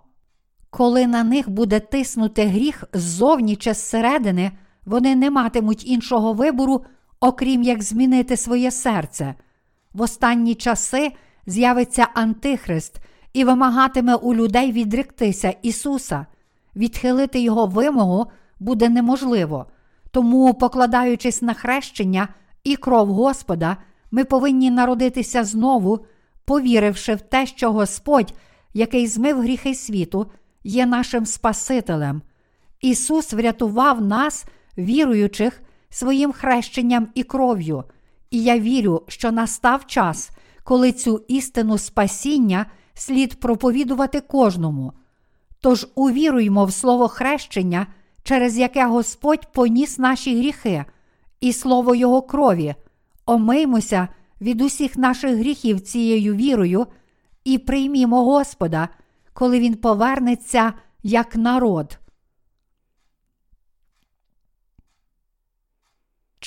Коли 0.69 1.07
на 1.07 1.23
них 1.23 1.49
буде 1.49 1.79
тиснути 1.79 2.45
гріх 2.45 2.83
ззовні 2.93 3.55
чи 3.55 3.73
зсередини, 3.73 4.51
вони 4.85 5.15
не 5.15 5.31
матимуть 5.31 5.87
іншого 5.87 6.33
вибору, 6.33 6.85
окрім 7.19 7.63
як 7.63 7.83
змінити 7.83 8.37
своє 8.37 8.71
серце. 8.71 9.35
В 9.93 10.01
останні 10.01 10.55
часи 10.55 11.11
з'явиться 11.47 12.07
Антихрист 12.13 12.99
і 13.33 13.43
вимагатиме 13.43 14.15
у 14.15 14.33
людей 14.33 14.71
відректися 14.71 15.55
Ісуса. 15.61 16.25
Відхилити 16.75 17.39
Його 17.39 17.65
вимогу 17.65 18.25
буде 18.59 18.89
неможливо. 18.89 19.65
Тому, 20.11 20.53
покладаючись 20.53 21.41
на 21.41 21.53
хрещення 21.53 22.27
і 22.63 22.75
кров 22.75 23.07
Господа, 23.07 23.77
ми 24.11 24.23
повинні 24.23 24.71
народитися 24.71 25.43
знову, 25.43 26.05
повіривши 26.45 27.15
в 27.15 27.21
те, 27.21 27.45
що 27.45 27.71
Господь, 27.71 28.33
який 28.73 29.07
змив 29.07 29.41
гріхи 29.41 29.75
світу, 29.75 30.31
є 30.63 30.85
нашим 30.85 31.25
Спасителем. 31.25 32.21
Ісус 32.81 33.33
врятував 33.33 34.01
нас, 34.01 34.45
віруючих, 34.77 35.61
своїм 35.89 36.31
хрещенням 36.31 37.07
і 37.15 37.23
кров'ю, 37.23 37.83
і 38.31 38.43
я 38.43 38.59
вірю, 38.59 39.03
що 39.07 39.31
настав 39.31 39.87
час, 39.87 40.29
коли 40.63 40.91
цю 40.91 41.25
істину 41.27 41.77
спасіння 41.77 42.65
слід 42.93 43.39
проповідувати 43.39 44.21
кожному. 44.21 44.93
Тож 45.61 45.87
увіруймо 45.95 46.65
в 46.65 46.73
слово 46.73 47.07
хрещення, 47.07 47.87
через 48.23 48.57
яке 48.57 48.85
Господь 48.85 49.51
поніс 49.51 49.99
наші 49.99 50.37
гріхи, 50.37 50.85
і 51.41 51.53
слово 51.53 51.95
Його 51.95 52.21
крові, 52.21 52.75
омиймося 53.25 54.07
від 54.41 54.61
усіх 54.61 54.97
наших 54.97 55.37
гріхів 55.37 55.81
цією 55.81 56.35
вірою 56.35 56.87
і 57.43 57.57
приймімо 57.57 58.25
Господа, 58.25 58.89
коли 59.33 59.59
Він 59.59 59.75
повернеться 59.75 60.73
як 61.03 61.35
народ. 61.35 61.99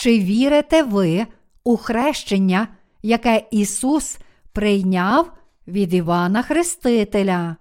Чи 0.06 0.18
вірите 0.18 0.82
ви 0.82 1.26
у 1.64 1.76
хрещення, 1.76 2.68
яке 3.02 3.42
Ісус 3.50 4.18
прийняв 4.52 5.32
від 5.68 5.94
Івана 5.94 6.42
Хрестителя? 6.42 7.56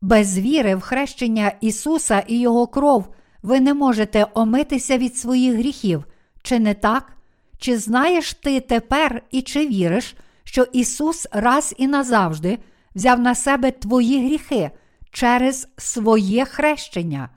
Без 0.00 0.38
віри 0.38 0.74
в 0.74 0.80
хрещення 0.80 1.52
Ісуса 1.60 2.24
і 2.26 2.40
Його 2.40 2.66
кров 2.66 3.14
ви 3.42 3.60
не 3.60 3.74
можете 3.74 4.26
омитися 4.34 4.98
від 4.98 5.16
своїх 5.16 5.54
гріхів, 5.54 6.04
чи 6.42 6.58
не 6.58 6.74
так? 6.74 7.12
Чи 7.58 7.78
знаєш 7.78 8.34
ти 8.34 8.60
тепер 8.60 9.22
і 9.30 9.42
чи 9.42 9.68
віриш, 9.68 10.16
що 10.44 10.62
Ісус 10.62 11.26
раз 11.32 11.74
і 11.78 11.86
назавжди 11.86 12.58
взяв 12.94 13.20
на 13.20 13.34
себе 13.34 13.70
твої 13.70 14.26
гріхи 14.26 14.70
через 15.10 15.68
своє 15.78 16.44
хрещення? 16.44 17.28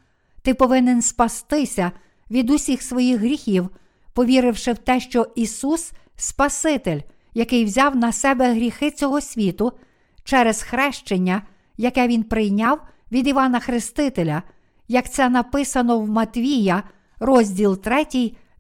Ти 0.41 0.53
повинен 0.53 1.01
спастися 1.01 1.91
від 2.31 2.49
усіх 2.49 2.81
своїх 2.81 3.19
гріхів, 3.19 3.69
повіривши 4.13 4.73
в 4.73 4.77
те, 4.77 4.99
що 4.99 5.27
Ісус 5.35 5.91
Спаситель, 6.15 6.99
який 7.33 7.65
взяв 7.65 7.95
на 7.95 8.11
себе 8.11 8.53
гріхи 8.53 8.91
цього 8.91 9.21
світу 9.21 9.71
через 10.23 10.61
хрещення, 10.61 11.41
яке 11.77 12.07
він 12.07 12.23
прийняв 12.23 12.81
від 13.11 13.27
Івана 13.27 13.59
Хрестителя, 13.59 14.43
як 14.87 15.11
це 15.11 15.29
написано 15.29 15.99
в 15.99 16.09
Матвія, 16.09 16.83
розділ 17.19 17.81
3, 17.81 18.05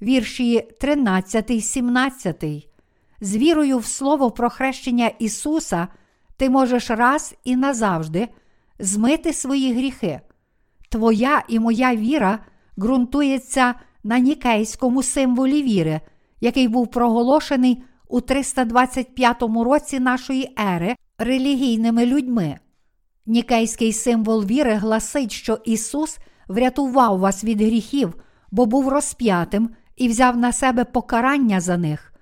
вірші 0.01 0.67
13, 0.79 1.65
17. 1.65 2.45
З 3.21 3.35
вірою 3.35 3.77
в 3.77 3.85
слово 3.85 4.31
про 4.31 4.49
хрещення 4.49 5.11
Ісуса 5.19 5.87
ти 6.37 6.49
можеш 6.49 6.89
раз 6.89 7.35
і 7.43 7.55
назавжди 7.55 8.27
змити 8.79 9.33
свої 9.33 9.73
гріхи. 9.73 10.19
Твоя 10.89 11.43
і 11.47 11.59
моя 11.59 11.95
віра 11.95 12.39
ґрунтується 12.79 13.75
на 14.03 14.19
нікейському 14.19 15.03
символі 15.03 15.63
віри, 15.63 16.01
який 16.41 16.67
був 16.67 16.87
проголошений 16.87 17.83
у 18.07 18.21
325 18.21 19.41
році 19.41 19.99
нашої 19.99 20.55
ери 20.75 20.95
релігійними 21.17 22.05
людьми. 22.05 22.57
Нікейський 23.25 23.93
символ 23.93 24.45
віри 24.45 24.73
гласить, 24.73 25.31
що 25.31 25.59
Ісус 25.65 26.17
врятував 26.47 27.19
вас 27.19 27.43
від 27.43 27.61
гріхів, 27.61 28.13
бо 28.51 28.65
був 28.65 28.87
розп'ятим 28.87 29.69
і 29.95 30.07
взяв 30.07 30.37
на 30.37 30.51
себе 30.51 30.83
покарання 30.83 31.61
за 31.61 31.77
них. 31.77 32.13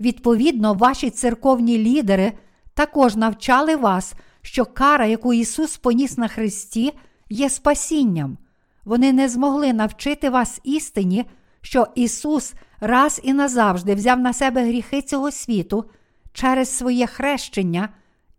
Відповідно, 0.00 0.74
ваші 0.74 1.10
церковні 1.10 1.78
лідери 1.78 2.32
також 2.74 3.16
навчали 3.16 3.76
вас, 3.76 4.14
що 4.42 4.64
кара, 4.64 5.06
яку 5.06 5.32
Ісус 5.32 5.76
поніс 5.76 6.18
на 6.18 6.28
Христі, 6.28 6.92
є 7.30 7.50
спасінням. 7.50 8.38
Вони 8.84 9.12
не 9.12 9.28
змогли 9.28 9.72
навчити 9.72 10.30
вас 10.30 10.60
істині, 10.64 11.24
що 11.60 11.86
Ісус 11.94 12.54
раз 12.80 13.20
і 13.24 13.32
назавжди 13.32 13.94
взяв 13.94 14.18
на 14.20 14.32
себе 14.32 14.64
гріхи 14.64 15.02
цього 15.02 15.30
світу 15.30 15.84
через 16.32 16.76
своє 16.76 17.06
хрещення 17.06 17.88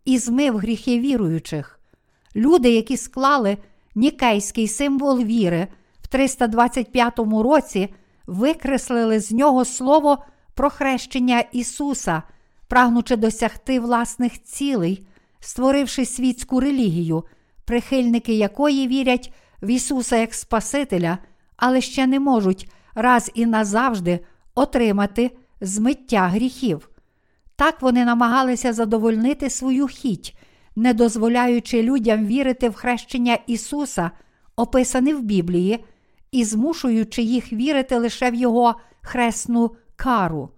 і 0.04 0.18
змив 0.18 0.56
гріхи 0.56 0.98
віруючих. 0.98 1.80
Люди, 2.36 2.70
які 2.70 2.96
склали 2.96 3.58
нікейський 3.94 4.68
символ 4.68 5.22
віри 5.22 5.68
в 6.02 6.06
325 6.06 7.18
році, 7.18 7.94
викреслили 8.26 9.20
з 9.20 9.32
нього 9.32 9.64
слово 9.64 10.24
про 10.54 10.70
хрещення 10.70 11.40
Ісуса, 11.52 12.22
прагнучи 12.68 13.16
досягти 13.16 13.80
власних 13.80 14.42
цілей, 14.42 15.06
створивши 15.40 16.04
світську 16.04 16.60
релігію, 16.60 17.24
прихильники 17.64 18.34
якої 18.34 18.88
вірять 18.88 19.32
в 19.64 19.70
Ісуса 19.70 20.16
як 20.16 20.34
Спасителя, 20.34 21.18
але 21.56 21.80
ще 21.80 22.06
не 22.06 22.20
можуть 22.20 22.70
раз 22.94 23.30
і 23.34 23.46
назавжди 23.46 24.20
отримати 24.54 25.30
змиття 25.60 26.28
гріхів. 26.28 26.90
Так 27.56 27.82
вони 27.82 28.04
намагалися 28.04 28.72
задовольнити 28.72 29.50
свою 29.50 29.86
хіть, 29.86 30.36
не 30.76 30.94
дозволяючи 30.94 31.82
людям 31.82 32.26
вірити 32.26 32.68
в 32.68 32.74
хрещення 32.74 33.38
Ісуса, 33.46 34.10
описане 34.56 35.14
в 35.14 35.22
Біблії, 35.22 35.84
і 36.32 36.44
змушуючи 36.44 37.22
їх 37.22 37.52
вірити 37.52 37.98
лише 37.98 38.30
в 38.30 38.34
Його 38.34 38.74
хресну 39.00 39.70
кару. 39.96 40.50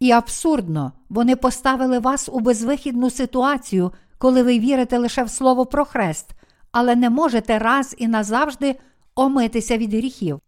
І 0.00 0.10
абсурдно, 0.10 0.92
вони 1.08 1.36
поставили 1.36 1.98
вас 1.98 2.28
у 2.32 2.40
безвихідну 2.40 3.10
ситуацію, 3.10 3.92
коли 4.18 4.42
ви 4.42 4.58
вірите 4.58 4.98
лише 4.98 5.24
в 5.24 5.30
слово 5.30 5.66
про 5.66 5.84
хрест, 5.84 6.30
але 6.74 6.96
не 6.96 7.10
можете 7.10 7.58
раз 7.58 7.94
і 7.98 8.08
назавжди 8.08 8.74
омитися 9.14 9.78
від 9.78 9.94
гріхів. 9.94 10.40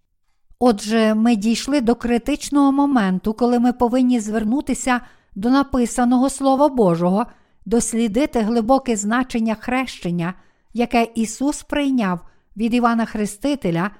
Отже, 0.59 1.15
ми 1.15 1.37
дійшли 1.37 1.81
до 1.81 1.95
критичного 1.95 2.73
моменту, 2.73 3.33
коли 3.33 3.59
ми 3.59 3.73
повинні 3.73 4.21
звернутися 4.21 5.01
до 5.35 5.51
написаного 5.51 6.31
Слова 6.31 6.69
Божого, 6.69 7.27
дослідити 7.67 8.41
глибоке 8.41 8.97
значення 8.97 9.55
хрещення, 9.55 10.35
яке 10.75 11.09
Ісус 11.15 11.63
прийняв 11.63 12.21
від 12.57 12.75
Івана 12.75 13.05
Хрестителя, 13.05 13.91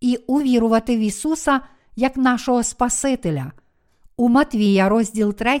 і 0.00 0.16
увірувати 0.26 0.96
в 0.96 1.00
Ісуса 1.00 1.60
як 1.96 2.16
нашого 2.16 2.62
Спасителя. 2.62 3.52
У 4.16 4.28
Матвія, 4.28 4.88
розділ 4.88 5.34
3, 5.34 5.60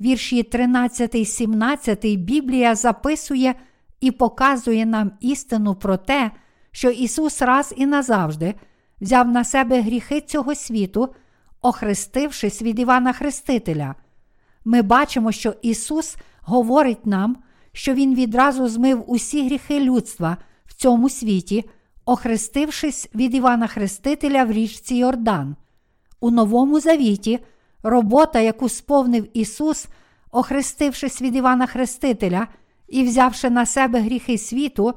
вірші 0.00 0.42
13, 0.42 1.28
17, 1.28 2.16
Біблія 2.16 2.74
записує 2.74 3.54
і 4.00 4.10
показує 4.10 4.86
нам 4.86 5.12
істину 5.20 5.74
про 5.74 5.96
те, 5.96 6.30
що 6.72 6.90
Ісус 6.90 7.42
раз 7.42 7.74
і 7.76 7.86
назавжди 7.86 8.54
взяв 9.00 9.28
на 9.28 9.44
себе 9.44 9.80
гріхи 9.80 10.20
цього 10.20 10.54
світу, 10.54 11.14
охрестившись 11.62 12.62
від 12.62 12.78
Івана 12.78 13.12
Хрестителя. 13.12 13.94
Ми 14.64 14.82
бачимо, 14.82 15.32
що 15.32 15.54
Ісус 15.62 16.16
говорить 16.40 17.06
нам, 17.06 17.36
що 17.72 17.94
Він 17.94 18.14
відразу 18.14 18.68
змив 18.68 19.04
усі 19.06 19.46
гріхи 19.46 19.80
людства 19.80 20.36
в 20.66 20.74
цьому 20.74 21.08
світі, 21.08 21.64
охрестившись 22.04 23.08
від 23.14 23.34
Івана 23.34 23.66
Хрестителя 23.66 24.44
в 24.44 24.52
річці 24.52 24.94
Йордан. 24.94 25.56
У 26.20 26.30
Новому 26.30 26.80
Завіті 26.80 27.38
робота, 27.82 28.40
яку 28.40 28.68
сповнив 28.68 29.28
Ісус, 29.32 29.86
охрестившись 30.30 31.22
від 31.22 31.36
Івана 31.36 31.66
Хрестителя 31.66 32.46
і 32.88 33.02
взявши 33.02 33.50
на 33.50 33.66
себе 33.66 34.00
гріхи 34.00 34.38
світу, 34.38 34.94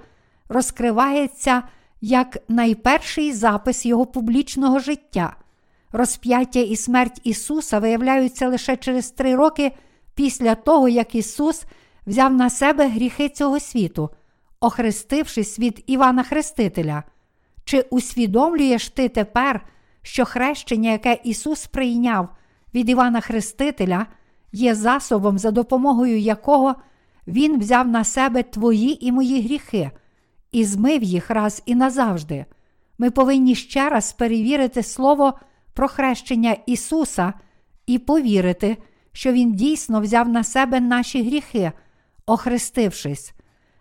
розкривається 0.50 1.64
як 2.02 2.38
найперший 2.48 3.34
запис 3.34 3.86
Його 3.86 4.06
публічного 4.06 4.80
життя. 4.80 5.36
Розп'яття 5.92 6.60
і 6.60 6.76
смерть 6.76 7.22
Ісуса 7.24 7.80
виявляються 7.80 8.48
лише 8.48 8.78
через 8.78 9.12
три 9.12 9.36
роки 9.36 9.72
після 10.16 10.56
того, 10.56 10.90
як 10.90 11.16
Ісус 11.16 11.64
взяв 12.08 12.34
на 12.34 12.50
себе 12.50 12.88
гріхи 12.88 13.30
цього 13.30 13.60
світу, 13.60 14.10
охрестившись 14.60 15.60
від 15.60 15.84
Івана 15.88 16.24
Хрестителя. 16.24 17.04
Чи 17.64 17.82
усвідомлюєш 17.82 18.90
ти 18.90 19.10
тепер, 19.10 19.66
що 20.02 20.26
хрещення, 20.26 20.92
яке 20.92 21.20
Ісус 21.24 21.66
прийняв 21.66 22.30
від 22.74 22.90
Івана 22.90 23.22
Хрестителя, 23.22 24.06
є 24.52 24.76
засобом, 24.76 25.40
за 25.40 25.52
допомогою 25.52 26.20
якого 26.20 26.76
Він 27.30 27.60
взяв 27.60 27.88
на 27.88 28.04
себе 28.04 28.44
твої 28.44 29.06
і 29.06 29.12
мої 29.12 29.42
гріхи 29.42 29.92
і 30.52 30.66
змив 30.66 31.04
їх 31.04 31.30
раз 31.30 31.64
і 31.66 31.76
назавжди? 31.76 32.46
Ми 32.98 33.12
повинні 33.12 33.56
ще 33.56 33.90
раз 33.90 34.14
перевірити 34.14 34.84
Слово 34.84 35.34
про 35.74 35.88
хрещення 35.88 36.58
Ісуса 36.66 37.34
і 37.88 38.00
повірити, 38.00 38.78
що 39.12 39.32
Він 39.32 39.54
дійсно 39.54 40.02
взяв 40.02 40.30
на 40.30 40.44
себе 40.44 40.80
наші 40.80 41.24
гріхи, 41.24 41.72
охрестившись. 42.26 43.34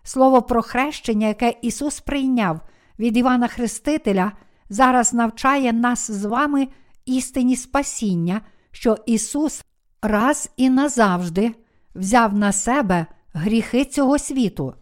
Слово 0.03 0.43
про 0.43 0.62
хрещення, 0.62 1.27
яке 1.27 1.55
Ісус 1.62 2.01
прийняв 2.01 2.61
від 2.99 3.16
Івана 3.16 3.49
Хрестителя, 3.49 4.33
зараз 4.69 5.15
навчає 5.15 5.73
нас 5.73 6.11
з 6.11 6.25
вами 6.25 6.69
істині 7.07 7.57
спасіння, 7.57 8.41
що 8.70 8.97
Ісус 9.07 9.65
раз 10.03 10.51
і 10.57 10.70
назавжди 10.70 11.55
взяв 11.95 12.35
на 12.35 12.53
себе 12.53 13.07
гріхи 13.39 13.85
цього 13.85 14.19
світу. 14.19 14.74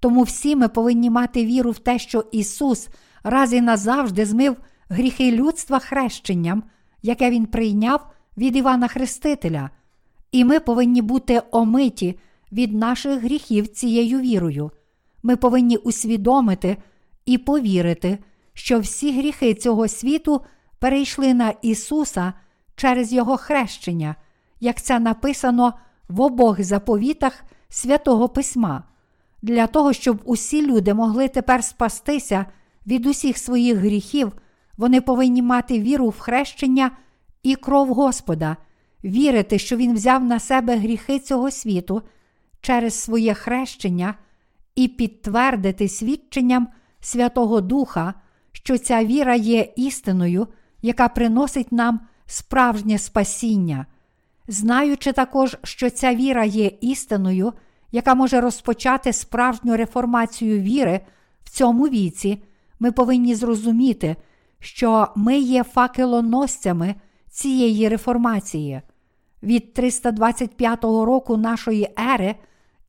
Тому 0.00 0.22
всі 0.22 0.56
ми 0.56 0.68
повинні 0.68 1.10
мати 1.10 1.44
віру 1.44 1.70
в 1.70 1.78
те, 1.78 1.98
що 1.98 2.24
Ісус 2.32 2.88
раз 3.22 3.52
і 3.52 3.60
назавжди 3.60 4.26
змив 4.26 4.56
гріхи 4.88 5.32
людства 5.32 5.78
хрещенням, 5.78 6.62
яке 7.02 7.30
Він 7.30 7.46
прийняв 7.46 8.06
від 8.36 8.56
Івана 8.56 8.88
Хрестителя, 8.88 9.70
і 10.32 10.44
ми 10.44 10.60
повинні 10.60 11.02
бути 11.02 11.42
омиті 11.50 12.18
від 12.52 12.74
наших 12.74 13.22
гріхів 13.22 13.68
цією 13.68 14.20
вірою. 14.20 14.70
Ми 15.22 15.36
повинні 15.36 15.76
усвідомити 15.76 16.76
і 17.26 17.38
повірити, 17.38 18.18
що 18.54 18.80
всі 18.80 19.18
гріхи 19.18 19.54
цього 19.54 19.88
світу 19.88 20.40
перейшли 20.78 21.34
на 21.34 21.54
Ісуса 21.62 22.32
через 22.76 23.12
Його 23.12 23.36
хрещення, 23.36 24.14
як 24.60 24.82
це 24.82 24.98
написано 24.98 25.74
в 26.08 26.20
обох 26.20 26.62
заповітах 26.62 27.44
святого 27.68 28.28
Письма. 28.28 28.84
Для 29.42 29.66
того, 29.66 29.92
щоб 29.92 30.20
усі 30.24 30.66
люди 30.66 30.94
могли 30.94 31.28
тепер 31.28 31.64
спастися 31.64 32.46
від 32.86 33.06
усіх 33.06 33.38
своїх 33.38 33.78
гріхів, 33.78 34.32
вони 34.76 35.00
повинні 35.00 35.42
мати 35.42 35.80
віру 35.80 36.08
в 36.08 36.18
хрещення 36.18 36.90
і 37.42 37.54
кров 37.54 37.94
Господа, 37.94 38.56
вірити, 39.04 39.58
що 39.58 39.76
Він 39.76 39.94
взяв 39.94 40.24
на 40.24 40.40
себе 40.40 40.76
гріхи 40.76 41.18
цього 41.18 41.50
світу 41.50 42.02
через 42.60 42.94
своє 42.94 43.34
хрещення 43.34 44.14
і 44.74 44.88
підтвердити 44.88 45.88
свідченням 45.88 46.68
Святого 47.00 47.60
Духа, 47.60 48.14
що 48.52 48.78
ця 48.78 49.04
віра 49.04 49.34
є 49.34 49.72
істиною, 49.76 50.46
яка 50.82 51.08
приносить 51.08 51.72
нам 51.72 52.00
справжнє 52.26 52.98
спасіння. 52.98 53.86
Знаючи 54.48 55.12
також, 55.12 55.56
що 55.64 55.90
ця 55.90 56.14
віра 56.14 56.44
є 56.44 56.70
істиною, 56.80 57.52
яка 57.92 58.14
може 58.14 58.40
розпочати 58.40 59.12
справжню 59.12 59.76
реформацію 59.76 60.60
віри 60.60 61.00
в 61.44 61.50
цьому 61.50 61.88
віці, 61.88 62.42
ми 62.80 62.92
повинні 62.92 63.34
зрозуміти, 63.34 64.16
що 64.58 65.08
ми 65.16 65.38
є 65.38 65.62
факелоносцями 65.62 66.94
цієї 67.30 67.88
реформації. 67.88 68.80
від 69.42 69.74
325 69.74 70.84
року 70.84 71.36
нашої 71.36 71.88
ери 72.14 72.34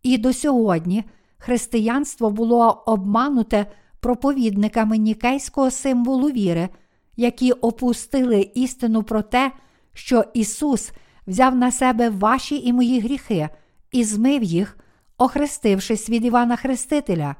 і 0.03 0.17
до 0.17 0.33
сьогодні 0.33 1.03
християнство 1.37 2.29
було 2.29 2.83
обмануте 2.85 3.65
проповідниками 3.99 4.97
нікейського 4.97 5.71
символу 5.71 6.27
віри, 6.27 6.69
які 7.15 7.51
опустили 7.51 8.51
істину 8.55 9.03
про 9.03 9.21
те, 9.21 9.51
що 9.93 10.23
Ісус 10.33 10.91
взяв 11.27 11.55
на 11.55 11.71
себе 11.71 12.09
ваші 12.09 12.55
і 12.67 12.73
мої 12.73 12.99
гріхи 12.99 13.49
і 13.91 14.03
змив 14.03 14.43
їх, 14.43 14.77
охрестившись 15.17 16.09
від 16.09 16.25
Івана 16.25 16.55
Хрестителя. 16.55 17.35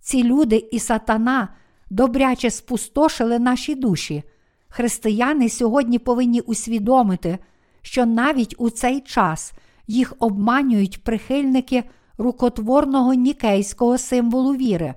Ці 0.00 0.24
люди 0.24 0.68
і 0.72 0.78
сатана 0.78 1.48
добряче 1.90 2.50
спустошили 2.50 3.38
наші 3.38 3.74
душі. 3.74 4.22
Християни 4.68 5.48
сьогодні 5.48 5.98
повинні 5.98 6.40
усвідомити, 6.40 7.38
що 7.82 8.06
навіть 8.06 8.54
у 8.58 8.70
цей 8.70 9.00
час 9.00 9.52
їх 9.86 10.14
обманюють 10.18 11.04
прихильники 11.04 11.84
рукотворного 12.18 13.14
нікейського 13.14 13.98
символу 13.98 14.54
віри. 14.54 14.94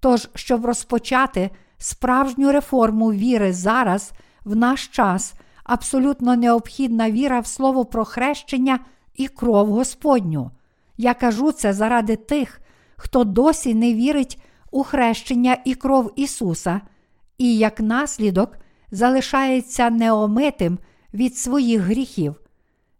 Тож, 0.00 0.28
щоб 0.34 0.64
розпочати 0.64 1.50
справжню 1.78 2.52
реформу 2.52 3.12
віри 3.12 3.52
зараз, 3.52 4.12
в 4.44 4.56
наш 4.56 4.86
час, 4.86 5.34
абсолютно 5.68 6.36
необхідна 6.36 7.10
віра 7.10 7.40
в 7.40 7.46
слово 7.46 7.84
про 7.84 8.04
хрещення 8.04 8.78
і 9.14 9.28
кров 9.28 9.68
Господню. 9.68 10.50
Я 10.96 11.14
кажу 11.14 11.52
це 11.52 11.72
заради 11.72 12.16
тих, 12.16 12.60
хто 12.96 13.24
досі 13.24 13.74
не 13.74 13.94
вірить 13.94 14.42
у 14.70 14.82
хрещення 14.82 15.56
і 15.64 15.74
кров 15.74 16.12
Ісуса, 16.16 16.80
і 17.38 17.58
як 17.58 17.80
наслідок 17.80 18.58
залишається 18.90 19.90
неомитим 19.90 20.78
від 21.14 21.36
своїх 21.36 21.80
гріхів. 21.80 22.34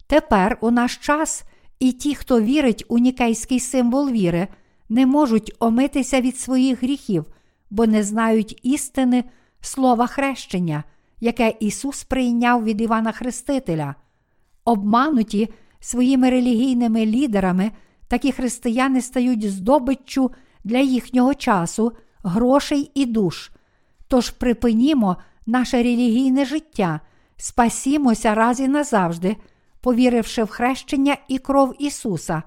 Тепер 0.07 0.57
у 0.61 0.71
наш 0.71 0.97
час 0.97 1.43
і 1.79 1.91
ті, 1.91 2.15
хто 2.15 2.41
вірить 2.41 2.85
у 2.87 2.97
нікейський 2.97 3.59
символ 3.59 4.09
віри, 4.09 4.47
не 4.89 5.05
можуть 5.05 5.55
омитися 5.59 6.21
від 6.21 6.37
своїх 6.37 6.83
гріхів, 6.83 7.25
бо 7.69 7.85
не 7.85 8.03
знають 8.03 8.59
істини 8.63 9.23
слова 9.61 10.07
хрещення, 10.07 10.83
яке 11.19 11.53
Ісус 11.59 12.03
прийняв 12.03 12.63
від 12.63 12.81
Івана 12.81 13.11
Хрестителя. 13.11 13.95
Обмануті 14.65 15.49
своїми 15.79 16.29
релігійними 16.29 17.05
лідерами, 17.05 17.71
такі 18.07 18.31
християни 18.31 19.01
стають 19.01 19.51
здобиччю 19.51 20.31
для 20.63 20.79
їхнього 20.79 21.33
часу, 21.33 21.91
грошей 22.23 22.91
і 22.95 23.05
душ. 23.05 23.51
Тож 24.07 24.29
припинімо 24.29 25.17
наше 25.45 25.77
релігійне 25.77 26.45
життя, 26.45 26.99
спасімося 27.37 28.35
раз 28.35 28.59
і 28.59 28.67
назавжди, 28.67 29.35
повіривши 29.81 30.43
в 30.43 30.47
хрещення 30.47 31.17
і 31.27 31.37
кров 31.37 31.75
Ісуса, 31.79 32.43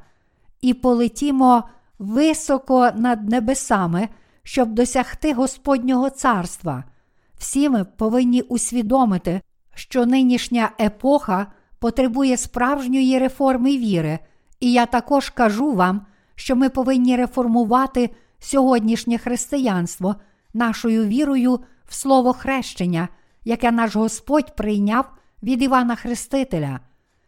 і 0.60 0.74
полетімо 0.74 1.64
високо 1.98 2.90
над 2.96 3.28
небесами, 3.28 4.08
щоб 4.42 4.72
досягти 4.72 5.32
Господнього 5.32 6.10
царства. 6.10 6.84
Всі 7.42 7.68
ми 7.68 7.84
повинні 7.84 8.42
усвідомити, 8.42 9.40
що 9.74 10.06
нинішня 10.06 10.70
епоха 10.80 11.46
потребує 11.78 12.36
справжньої 12.36 13.18
реформи 13.18 13.78
віри, 13.78 14.18
і 14.60 14.72
я 14.72 14.86
також 14.86 15.30
кажу 15.30 15.72
вам, 15.72 16.06
що 16.34 16.56
ми 16.56 16.68
повинні 16.68 17.16
реформувати 17.16 18.10
сьогоднішнє 18.38 19.18
християнство 19.18 20.16
нашою 20.54 21.04
вірою 21.04 21.60
в 21.86 21.94
слово 21.94 22.32
хрещення, 22.32 23.08
яке 23.44 23.70
наш 23.70 23.96
Господь 23.96 24.56
прийняв 24.56 25.10
від 25.42 25.62
Івана 25.62 25.96
Хрестителя. 25.96 26.80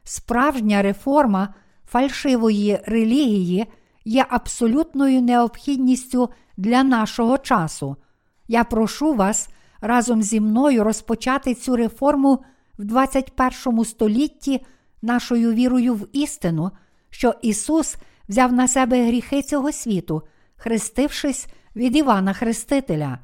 Справжня 0.04 0.82
реформа 0.82 1.54
фальшивої 1.86 2.80
релігії 2.86 3.66
є 4.04 4.26
абсолютною 4.28 5.22
необхідністю 5.22 6.30
для 6.56 6.82
нашого 6.82 7.38
часу. 7.38 7.96
Я 8.48 8.64
прошу 8.64 9.14
вас 9.14 9.48
разом 9.84 10.22
зі 10.22 10.40
мною 10.40 10.84
розпочати 10.84 11.54
цю 11.54 11.76
реформу 11.76 12.44
в 12.78 12.84
21 12.84 13.84
столітті 13.84 14.66
нашою 15.02 15.52
вірою 15.52 15.94
в 15.94 16.06
істину, 16.12 16.70
що 17.10 17.34
Ісус 17.42 17.96
взяв 18.28 18.52
на 18.52 18.68
себе 18.68 19.06
гріхи 19.06 19.42
цього 19.42 19.72
світу, 19.72 20.22
хрестившись 20.56 21.46
від 21.76 21.96
Івана 21.96 22.32
Хрестителя. 22.32 23.18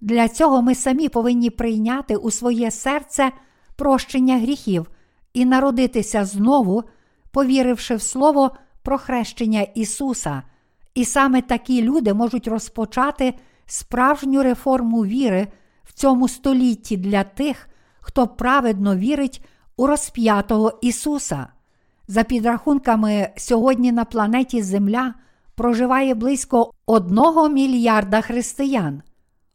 Для 0.00 0.28
цього 0.28 0.62
ми 0.62 0.74
самі 0.74 1.08
повинні 1.08 1.50
прийняти 1.50 2.16
у 2.16 2.30
своє 2.30 2.70
серце 2.70 3.32
прощення 3.76 4.38
гріхів 4.38 4.90
і 5.34 5.44
народитися 5.44 6.24
знову, 6.24 6.84
повіривши 7.30 7.94
в 7.94 8.02
Слово 8.02 8.50
про 8.82 8.98
хрещення 8.98 9.60
Ісуса. 9.60 10.42
І 10.94 11.04
саме 11.04 11.42
такі 11.42 11.82
люди 11.82 12.14
можуть 12.14 12.48
розпочати 12.48 13.34
справжню 13.66 14.42
реформу 14.42 15.04
віри 15.04 15.48
в 15.92 15.94
цьому 15.94 16.28
столітті 16.28 16.96
для 16.96 17.24
тих, 17.24 17.68
хто 18.00 18.26
праведно 18.26 18.96
вірить 18.96 19.44
у 19.76 19.86
розп'ятого 19.86 20.78
Ісуса. 20.82 21.46
За 22.08 22.24
підрахунками, 22.24 23.28
сьогодні 23.36 23.92
на 23.92 24.04
планеті 24.04 24.62
Земля 24.62 25.14
проживає 25.54 26.14
близько 26.14 26.72
одного 26.86 27.48
мільярда 27.48 28.20
християн. 28.20 29.02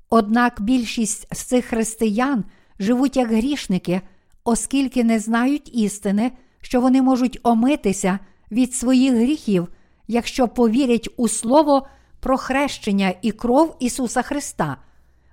Однак 0.10 0.62
більшість 0.62 1.36
з 1.36 1.40
цих 1.40 1.66
християн 1.66 2.44
живуть 2.80 3.18
як 3.18 3.32
грішники, 3.32 4.02
оскільки 4.44 5.04
не 5.04 5.20
знають 5.20 5.76
істини, 5.76 6.32
що 6.62 6.82
вони 6.82 7.02
можуть 7.02 7.40
омитися 7.44 8.20
від 8.52 8.74
своїх 8.74 9.14
гріхів, 9.14 9.68
якщо 10.08 10.48
повірять 10.48 11.10
у 11.18 11.28
Слово 11.28 11.88
про 12.20 12.38
хрещення 12.38 13.14
і 13.22 13.32
кров 13.32 13.76
Ісуса 13.80 14.22
Христа. 14.22 14.78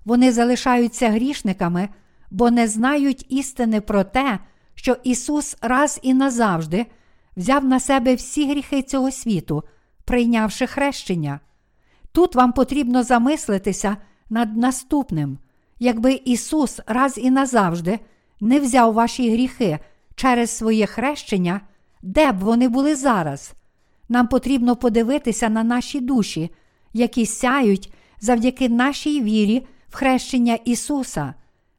Вони 0.05 0.33
залишаються 0.33 1.11
грішниками, 1.11 1.89
бо 2.31 2.51
не 2.51 2.69
знають 2.69 3.27
істини 3.29 3.81
про 3.81 4.05
те, 4.05 4.39
що 4.75 4.97
Ісус 5.05 5.57
раз 5.63 6.01
і 6.03 6.15
назавжди 6.15 6.87
взяв 7.37 7.65
на 7.65 7.81
себе 7.81 8.15
всі 8.15 8.51
гріхи 8.51 8.83
цього 8.83 9.11
світу, 9.11 9.63
прийнявши 10.05 10.67
хрещення. 10.67 11.41
Тут 12.13 12.35
вам 12.35 12.53
потрібно 12.53 13.03
замислитися 13.03 13.97
над 14.31 14.57
наступним. 14.57 15.39
Якби 15.79 16.21
Ісус 16.25 16.81
раз 16.87 17.19
і 17.19 17.31
назавжди 17.31 17.99
не 18.41 18.61
взяв 18.61 18.93
ваші 18.93 19.31
гріхи 19.31 19.79
через 20.15 20.51
своє 20.51 20.87
хрещення, 20.87 21.61
де 22.03 22.33
б 22.33 22.39
вони 22.39 22.69
були 22.69 22.97
зараз? 22.97 23.53
Нам 24.09 24.29
потрібно 24.29 24.77
подивитися 24.77 25.49
на 25.49 25.65
наші 25.65 26.01
душі, 26.01 26.51
які 26.93 27.27
сяють 27.27 27.93
завдяки 28.21 28.69
нашій 28.69 29.23
вірі 29.23 29.67
хрещення 29.95 30.59
Ісуса. 30.65 31.35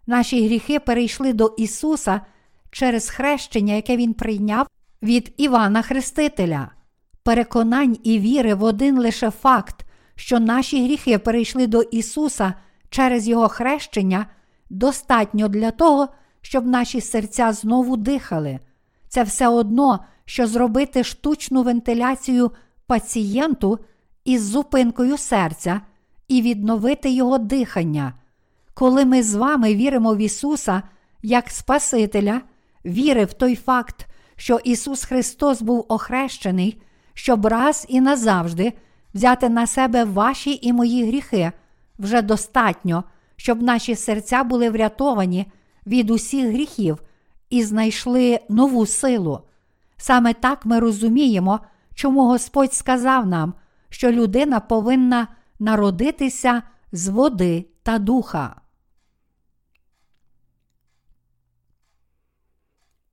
Наші 0.08 0.46
гріхи 0.46 0.80
перейшли 0.80 1.34
до 1.34 1.54
Ісуса 1.58 2.22
через 2.72 3.10
хрещення, 3.10 3.74
яке 3.74 3.98
Він 3.98 4.14
прийняв 4.14 4.68
від 5.02 5.34
Івана 5.38 5.82
Хрестителя. 5.82 6.72
Переконань 7.24 7.98
і 8.04 8.20
віри 8.20 8.54
в 8.54 8.64
один 8.64 9.00
лише 9.00 9.32
факт, 9.32 9.86
що 10.16 10.40
наші 10.40 10.86
гріхи 10.86 11.18
перейшли 11.18 11.68
до 11.68 11.82
Ісуса 11.82 12.54
через 12.90 13.28
Його 13.28 13.48
хрещення, 13.48 14.26
достатньо 14.70 15.48
для 15.48 15.72
того, 15.72 16.08
щоб 16.42 16.66
наші 16.66 17.02
серця 17.02 17.54
знову 17.54 17.98
дихали. 17.98 18.60
Це 19.08 19.24
все 19.24 19.48
одно, 19.48 20.00
що 20.26 20.48
зробити 20.48 21.04
штучну 21.04 21.64
вентиляцію 21.64 22.52
пацієнту 22.88 23.80
із 24.26 24.44
зупинкою 24.44 25.18
серця 25.18 25.82
і 26.28 26.42
відновити 26.42 27.10
його 27.10 27.38
дихання. 27.38 28.14
Коли 28.74 29.06
ми 29.06 29.24
з 29.24 29.36
вами 29.36 29.76
віримо 29.76 30.16
в 30.16 30.18
Ісуса 30.18 30.82
як 31.24 31.50
Спасителя, 31.50 32.42
віри 32.86 33.26
в 33.26 33.34
той 33.34 33.56
факт, 33.56 34.08
що 34.36 34.60
Ісус 34.64 35.04
Христос 35.04 35.62
був 35.62 35.86
охрещений, 35.90 36.82
щоб 37.14 37.46
раз 37.46 37.86
і 37.90 38.02
назавжди 38.02 38.74
взяти 39.14 39.50
на 39.50 39.68
себе 39.68 40.04
ваші 40.04 40.60
і 40.62 40.74
мої 40.74 41.08
гріхи, 41.08 41.52
вже 42.00 42.22
достатньо, 42.22 43.04
щоб 43.36 43.62
наші 43.62 43.96
серця 43.96 44.44
були 44.44 44.70
врятовані 44.70 45.46
від 45.88 46.10
усіх 46.10 46.48
гріхів 46.48 47.04
і 47.50 47.64
знайшли 47.64 48.40
нову 48.50 48.86
силу. 48.86 49.40
Саме 49.98 50.34
так 50.34 50.66
ми 50.66 50.80
розуміємо, 50.80 51.60
чому 51.94 52.26
Господь 52.26 52.74
сказав 52.74 53.28
нам, 53.28 53.54
що 53.90 54.12
людина 54.12 54.60
повинна 54.60 55.28
народитися 55.60 56.64
з 56.92 57.08
води 57.08 57.66
та 57.84 58.00
духа. 58.00 58.62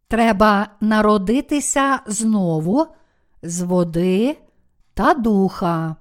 Треба 0.09 0.69
народитися 0.81 2.01
знову 2.07 2.87
з 3.43 3.61
води 3.61 4.39
та 4.95 5.15
духа. 5.15 5.97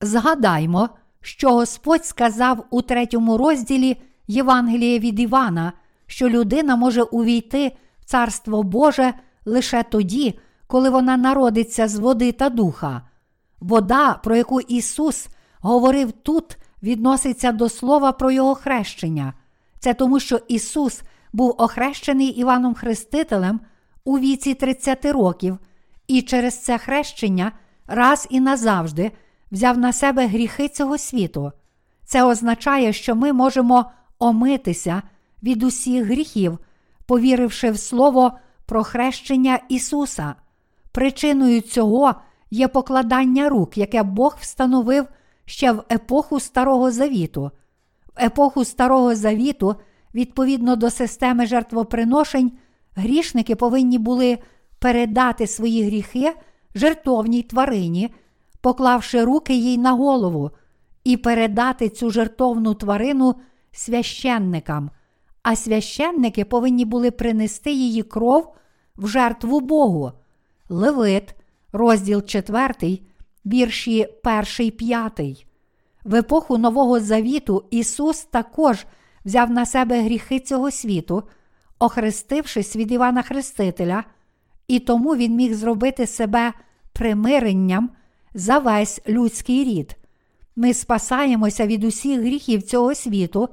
Згадаймо, 0.00 0.88
що 1.20 1.52
Господь 1.52 2.04
сказав 2.04 2.66
у 2.70 2.82
третьому 2.82 3.38
розділі 3.38 4.02
Євангелія 4.26 4.98
від 4.98 5.20
Івана, 5.20 5.72
що 6.06 6.28
людина 6.28 6.76
може 6.76 7.02
увійти 7.02 7.76
в 8.00 8.04
Царство 8.04 8.62
Боже 8.62 9.14
лише 9.44 9.82
тоді, 9.82 10.38
коли 10.66 10.90
вона 10.90 11.16
народиться 11.16 11.88
з 11.88 11.96
води 11.96 12.32
та 12.32 12.50
духа. 12.50 13.02
Вода, 13.60 14.14
про 14.14 14.36
яку 14.36 14.60
Ісус 14.60 15.28
говорив 15.60 16.12
тут, 16.12 16.56
відноситься 16.82 17.52
до 17.52 17.68
слова 17.68 18.12
про 18.12 18.30
Його 18.30 18.54
хрещення. 18.54 19.34
Це 19.78 19.94
тому, 19.94 20.20
що 20.20 20.40
Ісус 20.48 21.02
був 21.32 21.54
охрещений 21.58 22.26
Іваном 22.26 22.74
Хрестителем 22.74 23.60
у 24.04 24.18
віці 24.18 24.54
30 24.54 25.04
років, 25.04 25.58
і 26.06 26.22
через 26.22 26.62
це 26.62 26.78
хрещення 26.78 27.52
раз 27.86 28.26
і 28.30 28.40
назавжди 28.40 29.12
взяв 29.52 29.78
на 29.78 29.92
себе 29.92 30.26
гріхи 30.26 30.68
цього 30.68 30.98
світу. 30.98 31.52
Це 32.04 32.24
означає, 32.24 32.92
що 32.92 33.16
ми 33.16 33.32
можемо 33.32 33.90
омитися 34.18 35.02
від 35.42 35.62
усіх 35.62 36.06
гріхів, 36.06 36.58
повіривши 37.06 37.70
в 37.70 37.78
Слово 37.78 38.32
про 38.66 38.84
хрещення 38.84 39.58
Ісуса. 39.68 40.34
Причиною 40.92 41.60
цього 41.60 42.14
є 42.50 42.68
покладання 42.68 43.48
рук, 43.48 43.78
яке 43.78 44.02
Бог 44.02 44.36
встановив 44.40 45.06
ще 45.44 45.72
в 45.72 45.84
епоху 45.92 46.40
Старого 46.40 46.90
Завіту. 46.90 47.50
В 48.16 48.24
епоху 48.24 48.64
Старого 48.64 49.14
Завіту, 49.14 49.74
відповідно 50.14 50.76
до 50.76 50.90
системи 50.90 51.46
жертвоприношень, 51.46 52.52
грішники 52.94 53.56
повинні 53.56 53.98
були 53.98 54.38
передати 54.78 55.46
свої 55.46 55.84
гріхи 55.84 56.32
жертовній 56.74 57.42
тварині, 57.42 58.14
поклавши 58.60 59.24
руки 59.24 59.54
їй 59.54 59.78
на 59.78 59.92
голову, 59.92 60.50
і 61.04 61.16
передати 61.16 61.88
цю 61.88 62.10
жертовну 62.10 62.74
тварину 62.74 63.34
священникам, 63.72 64.90
а 65.42 65.56
священники 65.56 66.44
повинні 66.44 66.84
були 66.84 67.10
принести 67.10 67.72
її 67.72 68.02
кров 68.02 68.54
в 68.96 69.08
жертву 69.08 69.60
Богу. 69.60 70.12
Левит, 70.68 71.34
розділ 71.72 72.22
4, 72.22 72.98
вірші 73.46 74.08
1, 74.58 74.70
5. 74.70 75.46
В 76.04 76.14
епоху 76.14 76.58
Нового 76.58 77.00
Завіту 77.00 77.64
Ісус 77.70 78.24
також 78.24 78.86
взяв 79.24 79.50
на 79.50 79.66
себе 79.66 80.02
гріхи 80.02 80.40
цього 80.40 80.70
світу, 80.70 81.22
охрестившись 81.78 82.76
від 82.76 82.92
Івана 82.92 83.22
Хрестителя, 83.22 84.04
і 84.68 84.78
тому 84.78 85.16
Він 85.16 85.34
міг 85.34 85.54
зробити 85.54 86.06
себе 86.06 86.52
примиренням 86.92 87.90
за 88.34 88.58
весь 88.58 89.00
людський 89.08 89.64
рід. 89.64 89.96
Ми 90.56 90.74
спасаємося 90.74 91.66
від 91.66 91.84
усіх 91.84 92.20
гріхів 92.20 92.62
цього 92.62 92.94
світу, 92.94 93.48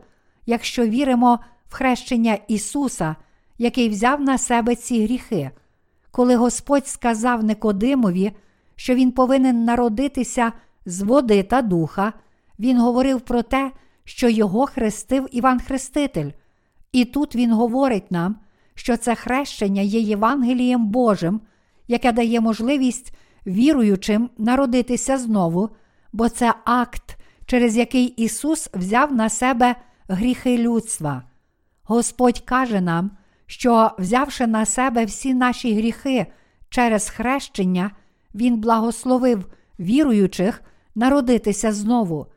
якщо 0.46 0.86
віримо 0.86 1.40
в 1.70 1.74
хрещення 1.74 2.38
Ісуса, 2.48 3.16
який 3.58 3.90
взяв 3.90 4.22
на 4.22 4.38
себе 4.38 4.76
ці 4.76 5.04
гріхи. 5.04 5.52
Коли 6.16 6.36
Господь 6.36 6.88
сказав 6.88 7.44
Никодимові, 7.44 8.32
що 8.76 8.96
він 8.96 9.12
повинен 9.12 9.64
народитися 9.64 10.52
з 10.86 11.02
води 11.02 11.44
та 11.44 11.62
духа, 11.62 12.14
він 12.60 12.80
говорив 12.80 13.22
про 13.22 13.42
те, 13.42 13.72
що 14.04 14.30
його 14.30 14.66
хрестив 14.66 15.28
Іван 15.32 15.60
Хреститель. 15.60 16.32
І 16.92 17.06
тут 17.06 17.36
він 17.36 17.54
говорить 17.54 18.12
нам, 18.12 18.36
що 18.76 18.98
це 18.98 19.16
хрещення 19.16 19.82
є 19.82 20.00
Євангелієм 20.00 20.88
Божим, 20.88 21.42
яке 21.88 22.12
дає 22.12 22.42
можливість 22.42 23.14
віруючим 23.48 24.30
народитися 24.38 25.18
знову, 25.18 25.70
бо 26.12 26.30
це 26.30 26.54
акт, 26.66 27.18
через 27.46 27.78
який 27.78 28.06
Ісус 28.06 28.70
взяв 28.74 29.14
на 29.14 29.30
себе 29.30 29.76
гріхи 30.08 30.58
людства. 30.58 31.24
Господь 31.84 32.40
каже 32.40 32.82
нам, 32.82 33.12
що, 33.46 33.92
взявши 34.00 34.48
на 34.48 34.66
себе 34.66 35.06
всі 35.06 35.34
наші 35.34 35.76
гріхи 35.76 36.26
через 36.70 37.10
хрещення, 37.10 37.92
Він 38.36 38.58
благословив 38.58 39.46
віруючих 39.80 40.62
народитися 40.96 41.72
знову. 41.72 42.28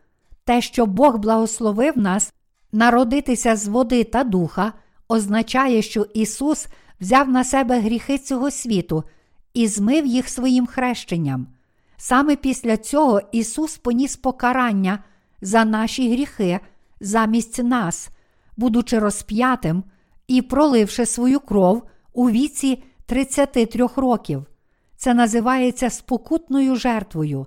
Те, 0.44 0.60
що 0.60 0.86
Бог 0.86 1.18
благословив 1.18 1.98
нас 1.98 2.32
народитися 2.72 3.56
з 3.56 3.68
води 3.68 4.04
та 4.04 4.24
духа, 4.24 4.72
означає, 5.08 5.82
що 5.82 6.06
Ісус 6.14 6.66
взяв 7.00 7.28
на 7.28 7.44
себе 7.44 7.80
гріхи 7.80 8.18
цього 8.18 8.50
світу 8.50 9.04
і 9.54 9.66
змив 9.66 10.06
їх 10.06 10.28
своїм 10.28 10.66
хрещенням. 10.66 11.46
Саме 11.96 12.36
після 12.36 12.76
цього 12.76 13.20
Ісус 13.32 13.78
поніс 13.78 14.16
покарання 14.16 14.98
за 15.40 15.64
наші 15.64 16.12
гріхи 16.12 16.60
замість 17.00 17.64
нас, 17.64 18.10
будучи 18.56 18.98
розп'ятим 18.98 19.84
і 20.28 20.42
проливши 20.42 21.06
свою 21.06 21.40
кров 21.40 21.82
у 22.12 22.30
віці 22.30 22.82
33 23.06 23.88
років. 23.96 24.46
Це 24.96 25.14
називається 25.14 25.90
спокутною 25.90 26.76
жертвою. 26.76 27.46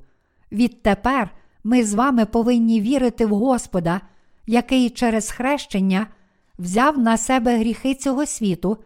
Відтепер 0.52 1.30
ми 1.64 1.84
з 1.84 1.94
вами 1.94 2.26
повинні 2.26 2.82
вірити 2.82 3.26
в 3.26 3.30
Господа, 3.30 4.02
який 4.48 4.90
через 4.90 5.32
хрещення 5.32 6.08
взяв 6.60 7.00
на 7.00 7.18
себе 7.18 7.58
гріхи 7.58 7.96
цього 7.96 8.26
світу, 8.26 8.78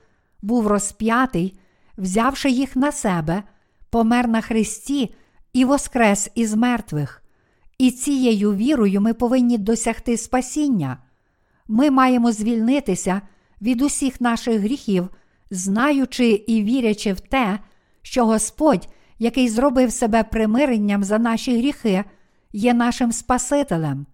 був 0.42 0.68
розп'ятий, 0.68 1.60
взявши 1.98 2.50
їх 2.50 2.76
на 2.76 2.92
себе, 2.92 3.44
помер 3.90 4.28
на 4.28 4.42
Христі 4.42 5.16
і 5.54 5.66
воскрес 5.66 6.30
із 6.36 6.54
мертвих. 6.54 7.24
І 7.78 7.92
цією 7.92 8.54
вірою 8.54 9.02
ми 9.02 9.14
повинні 9.14 9.58
досягти 9.58 10.18
спасіння. 10.18 10.98
Ми 11.68 11.92
маємо 11.92 12.32
звільнитися 12.32 13.22
від 13.64 13.82
усіх 13.82 14.22
наших 14.22 14.62
гріхів, 14.62 15.10
знаючи 15.52 16.28
і 16.28 16.64
вірячи 16.64 17.14
в 17.14 17.20
те, 17.20 17.60
що 18.02 18.26
Господь, 18.26 18.88
який 19.20 19.50
зробив 19.50 19.92
себе 19.92 20.24
примиренням 20.24 21.04
за 21.04 21.20
наші 21.20 21.58
гріхи, 21.58 22.04
є 22.54 22.74
нашим 22.74 23.12
Спасителем. 23.12 24.06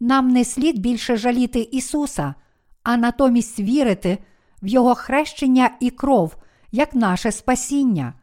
Нам 0.00 0.28
не 0.28 0.44
слід 0.44 0.78
більше 0.78 1.16
жаліти 1.16 1.60
Ісуса, 1.60 2.34
а 2.82 2.96
натомість 2.96 3.60
вірити 3.60 4.18
в 4.62 4.66
Його 4.66 4.94
хрещення 4.94 5.70
і 5.80 5.90
кров 5.90 6.36
як 6.72 6.94
наше 6.94 7.32
спасіння. 7.32 8.14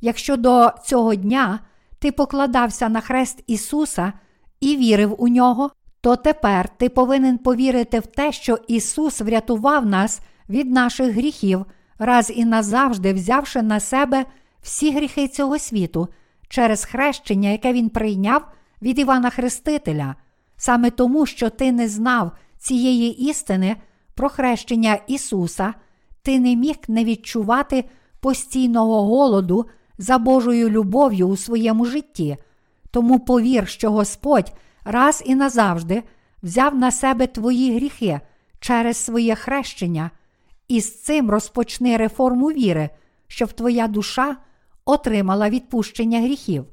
Якщо 0.00 0.36
до 0.36 0.72
цього 0.84 1.14
дня 1.14 1.60
ти 1.98 2.12
покладався 2.12 2.88
на 2.88 3.00
хрест 3.00 3.44
Ісуса 3.46 4.12
і 4.60 4.76
вірив 4.76 5.14
у 5.18 5.28
нього, 5.28 5.70
то 6.00 6.16
тепер 6.16 6.68
ти 6.68 6.88
повинен 6.88 7.38
повірити 7.38 8.00
в 8.00 8.06
те, 8.06 8.32
що 8.32 8.58
Ісус 8.68 9.20
врятував 9.20 9.86
нас 9.86 10.20
від 10.48 10.70
наших 10.70 11.14
гріхів, 11.14 11.66
раз 11.98 12.32
і 12.34 12.44
назавжди 12.44 13.12
взявши 13.12 13.62
на 13.62 13.80
себе 13.80 14.24
всі 14.62 14.92
гріхи 14.92 15.28
цього 15.28 15.58
світу 15.58 16.08
через 16.48 16.84
хрещення, 16.84 17.48
яке 17.48 17.72
Він 17.72 17.88
прийняв 17.88 18.42
від 18.82 18.98
Івана 18.98 19.30
Хрестителя, 19.30 20.14
саме 20.56 20.90
тому, 20.90 21.26
що 21.26 21.50
ти 21.50 21.72
не 21.72 21.88
знав 21.88 22.32
цієї 22.58 23.30
істини 23.30 23.76
про 24.14 24.28
хрещення 24.28 24.98
Ісуса, 25.06 25.74
ти 26.22 26.40
не 26.40 26.56
міг 26.56 26.76
не 26.88 27.04
відчувати 27.04 27.84
постійного 28.20 29.04
голоду 29.04 29.66
за 29.98 30.18
Божою 30.18 30.70
любов'ю 30.70 31.28
у 31.28 31.36
своєму 31.36 31.84
житті. 31.84 32.36
Тому 32.90 33.20
повір, 33.20 33.68
що 33.68 33.90
Господь 33.90 34.52
раз 34.90 35.22
і 35.26 35.34
назавжди 35.34 36.02
взяв 36.42 36.74
на 36.74 36.90
себе 36.90 37.26
твої 37.26 37.74
гріхи 37.74 38.20
через 38.60 38.96
своє 38.96 39.34
хрещення, 39.34 40.10
і 40.68 40.80
з 40.80 41.02
цим 41.02 41.30
розпочни 41.30 41.96
реформу 41.96 42.46
віри, 42.46 42.90
щоб 43.28 43.52
твоя 43.52 43.88
душа 43.88 44.36
отримала 44.84 45.50
відпущення 45.50 46.20
гріхів. 46.20 46.64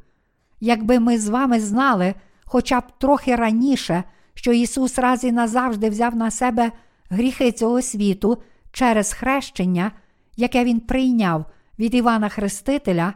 Якби 0.60 1.00
ми 1.00 1.20
з 1.20 1.30
вами 1.30 1.60
знали, 1.60 2.14
хоча 2.46 2.80
б 2.80 2.84
трохи 2.98 3.36
раніше, 3.36 4.04
що 4.34 4.54
Ісус 4.54 5.00
раз 5.00 5.24
і 5.24 5.32
назавжди 5.32 5.90
взяв 5.90 6.16
на 6.16 6.32
себе 6.32 6.72
гріхи 7.10 7.52
цього 7.52 7.82
світу 7.82 8.38
через 8.72 9.14
хрещення, 9.14 9.92
яке 10.38 10.64
Він 10.64 10.80
прийняв 10.80 11.46
від 11.80 11.96
Івана 11.96 12.30
Хрестителя, 12.30 13.14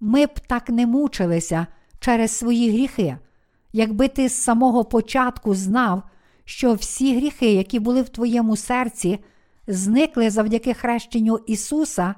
ми 0.00 0.26
б 0.26 0.40
так 0.46 0.68
не 0.68 0.86
мучилися 0.86 1.66
через 2.00 2.30
свої 2.30 2.70
гріхи. 2.70 3.16
Якби 3.76 4.08
ти 4.08 4.28
з 4.28 4.42
самого 4.42 4.84
початку 4.84 5.54
знав, 5.54 6.02
що 6.44 6.74
всі 6.74 7.16
гріхи, 7.16 7.52
які 7.52 7.78
були 7.78 8.02
в 8.02 8.08
твоєму 8.08 8.56
серці, 8.56 9.18
зникли 9.66 10.30
завдяки 10.30 10.74
хрещенню 10.74 11.38
Ісуса, 11.46 12.14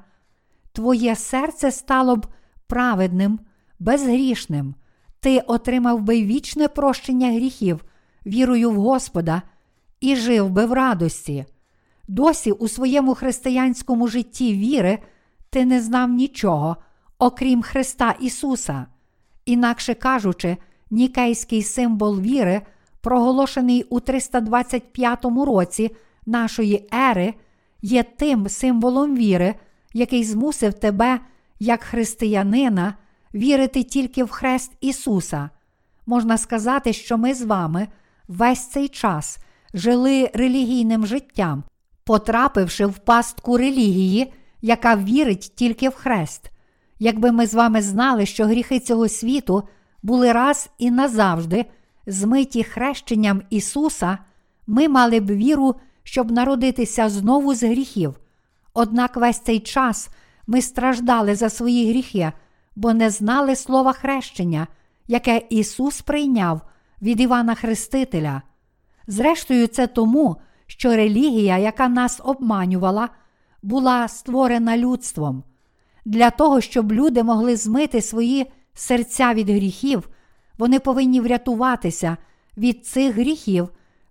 твоє 0.73 1.17
серце 1.17 1.71
стало 1.71 2.17
б 2.17 2.27
праведним, 2.67 3.41
безгрішним, 3.79 4.75
ти 5.21 5.41
отримав 5.41 6.03
би 6.03 6.23
вічне 6.23 6.69
прощення 6.69 7.33
гріхів, 7.33 7.85
вірою 8.27 8.71
в 8.71 8.75
Господа, 8.75 9.43
і 10.01 10.17
жив 10.17 10.51
би 10.51 10.67
в 10.67 10.73
радості. 10.73 11.45
Досі 12.09 12.53
у 12.53 12.69
своєму 12.69 13.15
християнському 13.15 14.09
житті 14.09 14.55
віри 14.55 14.99
ти 15.51 15.65
не 15.65 15.81
знав 15.81 16.11
нічого, 16.11 16.77
окрім 17.19 17.63
Христа 17.63 18.15
Ісуса. 18.21 18.87
Інакше 19.45 19.95
кажучи, 19.95 20.57
нікейський 20.91 21.63
символ 21.63 22.21
віри, 22.21 22.63
проголошений 23.01 23.83
у 23.83 24.01
325 24.01 25.25
році 25.25 25.97
нашої 26.27 26.89
ери, 27.11 27.35
є 27.83 28.03
тим 28.03 28.49
символом 28.49 29.17
віри, 29.17 29.55
який 29.95 30.25
змусив 30.25 30.75
тебе, 30.75 31.21
як 31.61 31.83
християнина, 31.83 32.95
вірити 33.35 33.83
тільки 33.83 34.25
в 34.25 34.31
хрест 34.31 34.73
Ісуса. 34.81 35.51
Можна 36.07 36.39
сказати, 36.39 36.93
що 36.93 37.19
ми 37.19 37.35
з 37.35 37.43
вами 37.43 37.89
весь 38.29 38.69
цей 38.69 38.89
час 38.89 39.39
жили 39.75 40.31
релігійним 40.35 41.07
життям, 41.07 41.65
потрапивши 42.05 42.87
в 42.87 42.99
пастку 42.99 43.57
релігії, 43.57 44.33
яка 44.63 44.97
вірить 44.97 45.53
тільки 45.57 45.89
в 45.89 45.95
хрест. 45.95 46.51
Якби 46.99 47.33
ми 47.33 47.47
з 47.47 47.55
вами 47.55 47.83
знали, 47.83 48.27
що 48.27 48.45
гріхи 48.45 48.81
цього 48.81 49.09
світу 49.09 49.69
були 50.07 50.33
раз 50.33 50.71
і 50.79 50.91
назавжди 50.91 51.65
змиті 52.07 52.65
хрещенням 52.65 53.43
Ісуса, 53.51 54.19
ми 54.67 54.89
мали 54.89 55.21
б 55.21 55.31
віру, 55.31 55.75
щоб 56.03 56.31
народитися 56.33 57.09
знову 57.09 57.55
з 57.55 57.63
гріхів. 57.63 58.21
Однак 58.75 59.17
весь 59.17 59.39
цей 59.39 59.61
час 59.61 60.09
ми 60.47 60.63
страждали 60.63 61.35
за 61.35 61.49
свої 61.49 61.91
гріхи, 61.91 62.33
бо 62.77 62.93
не 62.93 63.11
знали 63.11 63.57
слова 63.57 63.93
хрещення, 63.93 64.67
яке 65.07 65.43
Ісус 65.51 66.01
прийняв 66.01 66.61
від 67.03 67.21
Івана 67.21 67.55
Хрестителя. 67.55 68.43
Зрештою, 69.07 69.67
це 69.67 69.87
тому, 69.87 70.37
що 70.67 70.97
релігія, 70.97 71.59
яка 71.59 71.89
нас 71.89 72.21
обманювала, 72.25 73.09
була 73.63 74.09
створена 74.09 74.77
людством. 74.77 75.43
Для 76.05 76.31
того, 76.31 76.61
щоб 76.61 76.93
люди 76.93 77.23
могли 77.23 77.57
змити 77.57 78.03
свої 78.03 78.47
серця 78.77 79.35
від 79.35 79.51
гріхів, 79.51 80.09
вони 80.59 80.81
повинні 80.81 81.21
врятуватися 81.21 82.17
від 82.57 82.87
цих 82.87 83.15
гріхів, 83.15 83.69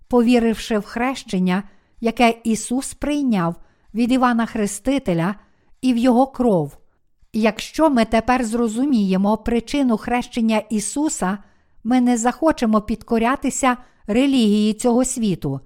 повіривши 0.08 0.78
в 0.78 0.82
хрещення, 0.82 1.62
яке 2.00 2.34
Ісус 2.44 2.94
прийняв 2.94 3.56
від 3.94 4.12
Івана 4.12 4.46
Хрестителя 4.46 5.34
і 5.80 5.92
в 5.92 5.96
Його 5.96 6.26
кров. 6.26 6.78
Якщо 7.32 7.90
ми 7.90 8.04
тепер 8.04 8.44
зрозуміємо 8.44 9.36
причину 9.36 9.96
хрещення 9.96 10.58
Ісуса, 10.58 11.38
ми 11.84 12.00
не 12.00 12.16
захочемо 12.16 12.80
підкорятися 12.80 13.76
релігії 14.06 14.74
цього 14.74 15.04
світу. 15.04 15.60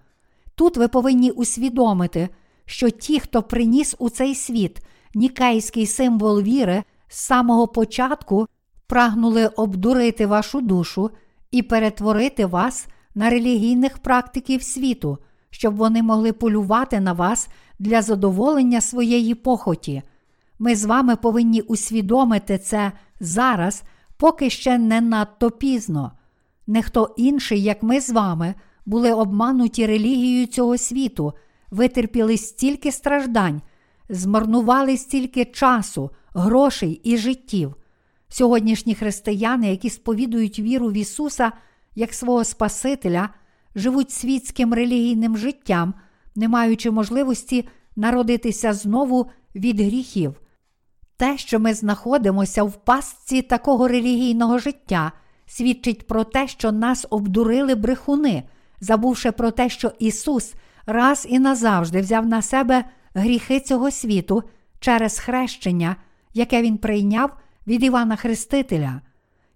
Тут 0.54 0.76
ви 0.76 0.88
повинні 0.88 1.30
усвідомити, 1.30 2.28
що 2.66 2.90
ті, 2.90 3.20
хто 3.20 3.42
приніс 3.42 3.96
у 3.98 4.10
цей 4.10 4.34
світ 4.34 4.78
нікейський 5.14 5.86
символ 5.86 6.42
віри, 6.42 6.82
з 7.08 7.18
самого 7.18 7.68
початку 7.68 8.46
прагнули 8.90 9.46
обдурити 9.46 10.26
вашу 10.26 10.60
душу 10.60 11.10
і 11.50 11.62
перетворити 11.62 12.46
вас 12.46 12.86
на 13.14 13.30
релігійних 13.30 13.98
практиків 13.98 14.62
світу, 14.62 15.18
щоб 15.50 15.76
вони 15.76 16.02
могли 16.02 16.32
полювати 16.32 17.00
на 17.00 17.12
вас 17.12 17.48
для 17.78 18.02
задоволення 18.02 18.80
своєї 18.80 19.34
похоті. 19.34 20.02
Ми 20.58 20.74
з 20.74 20.84
вами 20.84 21.16
повинні 21.16 21.60
усвідомити 21.60 22.58
це 22.58 22.92
зараз, 23.20 23.82
поки 24.16 24.50
ще 24.50 24.78
не 24.78 25.00
надто 25.00 25.50
пізно. 25.50 26.12
Не 26.66 26.82
хто 26.82 27.14
інший, 27.16 27.62
як 27.62 27.82
ми 27.82 28.00
з 28.00 28.10
вами, 28.10 28.54
були 28.86 29.12
обмануті 29.12 29.86
релігією 29.86 30.46
цього 30.46 30.78
світу, 30.78 31.32
витерпіли 31.70 32.36
стільки 32.36 32.92
страждань, 32.92 33.62
змарнували 34.08 34.96
стільки 34.96 35.44
часу, 35.44 36.10
грошей 36.34 37.00
і 37.04 37.16
життів. 37.16 37.74
Сьогоднішні 38.32 38.94
християни, 38.94 39.70
які 39.70 39.90
сповідують 39.90 40.58
віру 40.58 40.88
в 40.88 40.92
Ісуса 40.92 41.52
як 41.94 42.14
свого 42.14 42.44
Спасителя, 42.44 43.28
живуть 43.74 44.10
світським 44.10 44.74
релігійним 44.74 45.36
життям, 45.36 45.94
не 46.36 46.48
маючи 46.48 46.90
можливості 46.90 47.68
народитися 47.96 48.72
знову 48.72 49.30
від 49.54 49.80
гріхів. 49.80 50.40
Те, 51.16 51.38
що 51.38 51.60
ми 51.60 51.74
знаходимося 51.74 52.62
в 52.62 52.84
пастці 52.84 53.42
такого 53.42 53.88
релігійного 53.88 54.58
життя, 54.58 55.12
свідчить 55.46 56.06
про 56.06 56.24
те, 56.24 56.48
що 56.48 56.72
нас 56.72 57.06
обдурили 57.10 57.74
брехуни, 57.74 58.42
забувши 58.80 59.32
про 59.32 59.50
те, 59.50 59.68
що 59.68 59.92
Ісус 59.98 60.54
раз 60.86 61.26
і 61.30 61.38
назавжди 61.38 62.00
взяв 62.00 62.26
на 62.26 62.42
себе 62.42 62.84
гріхи 63.14 63.60
цього 63.60 63.90
світу 63.90 64.42
через 64.80 65.18
хрещення, 65.18 65.96
яке 66.34 66.62
Він 66.62 66.78
прийняв 66.78 67.30
від 67.66 67.82
Івана 67.82 68.16
Хрестителя. 68.16 69.00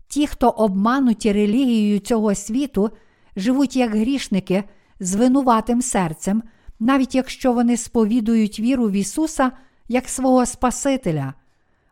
Ті, 0.09 0.27
хто 0.27 0.49
обмануті 0.49 1.33
релігією 1.33 1.99
цього 1.99 2.35
світу, 2.35 2.91
живуть 3.37 3.77
як 3.77 3.91
грішники 3.91 4.65
з 5.01 5.15
винуватим 5.15 5.83
серцем, 5.83 6.43
навіть 6.81 7.15
якщо 7.15 7.53
вони 7.53 7.77
сповідують 7.77 8.61
віру 8.61 8.89
в 8.89 8.93
Ісуса 8.93 9.53
як 9.89 10.09
свого 10.09 10.47
Спасителя. 10.47 11.35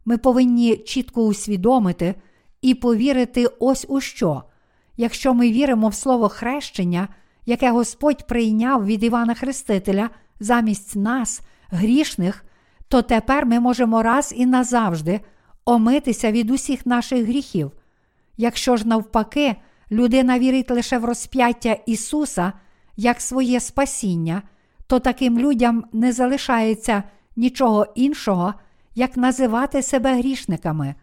Ми 0.04 0.18
повинні 0.18 0.76
чітко 0.76 1.24
усвідомити 1.26 2.14
і 2.62 2.74
повірити 2.74 3.46
ось 3.60 3.86
у 3.88 4.00
що. 4.00 4.42
Якщо 4.96 5.34
ми 5.34 5.50
віримо 5.50 5.88
в 5.88 5.94
слово 5.94 6.28
хрещення, 6.28 7.08
яке 7.46 7.70
Господь 7.70 8.26
прийняв 8.26 8.86
від 8.86 9.02
Івана 9.02 9.34
Хрестителя 9.34 10.10
замість 10.40 10.96
нас, 10.96 11.40
грішних, 11.70 12.44
то 12.88 13.02
тепер 13.02 13.46
ми 13.46 13.60
можемо 13.60 14.02
раз 14.02 14.34
і 14.36 14.46
назавжди 14.46 15.20
омитися 15.64 16.32
від 16.32 16.50
усіх 16.50 16.86
наших 16.86 17.26
гріхів. 17.26 17.72
Якщо 18.36 18.76
ж 18.76 18.88
навпаки, 18.88 19.56
людина 19.90 20.38
вірить 20.38 20.70
лише 20.70 20.98
в 20.98 21.04
розп'яття 21.04 21.76
Ісуса 21.86 22.52
як 22.96 23.20
своє 23.20 23.60
спасіння, 23.60 24.42
то 24.86 25.00
таким 25.00 25.38
людям 25.38 25.84
не 25.92 26.12
залишається 26.12 27.02
нічого 27.36 27.86
іншого, 27.94 28.54
як 28.94 29.16
називати 29.16 29.82
себе 29.82 30.16
грішниками. 30.16 30.94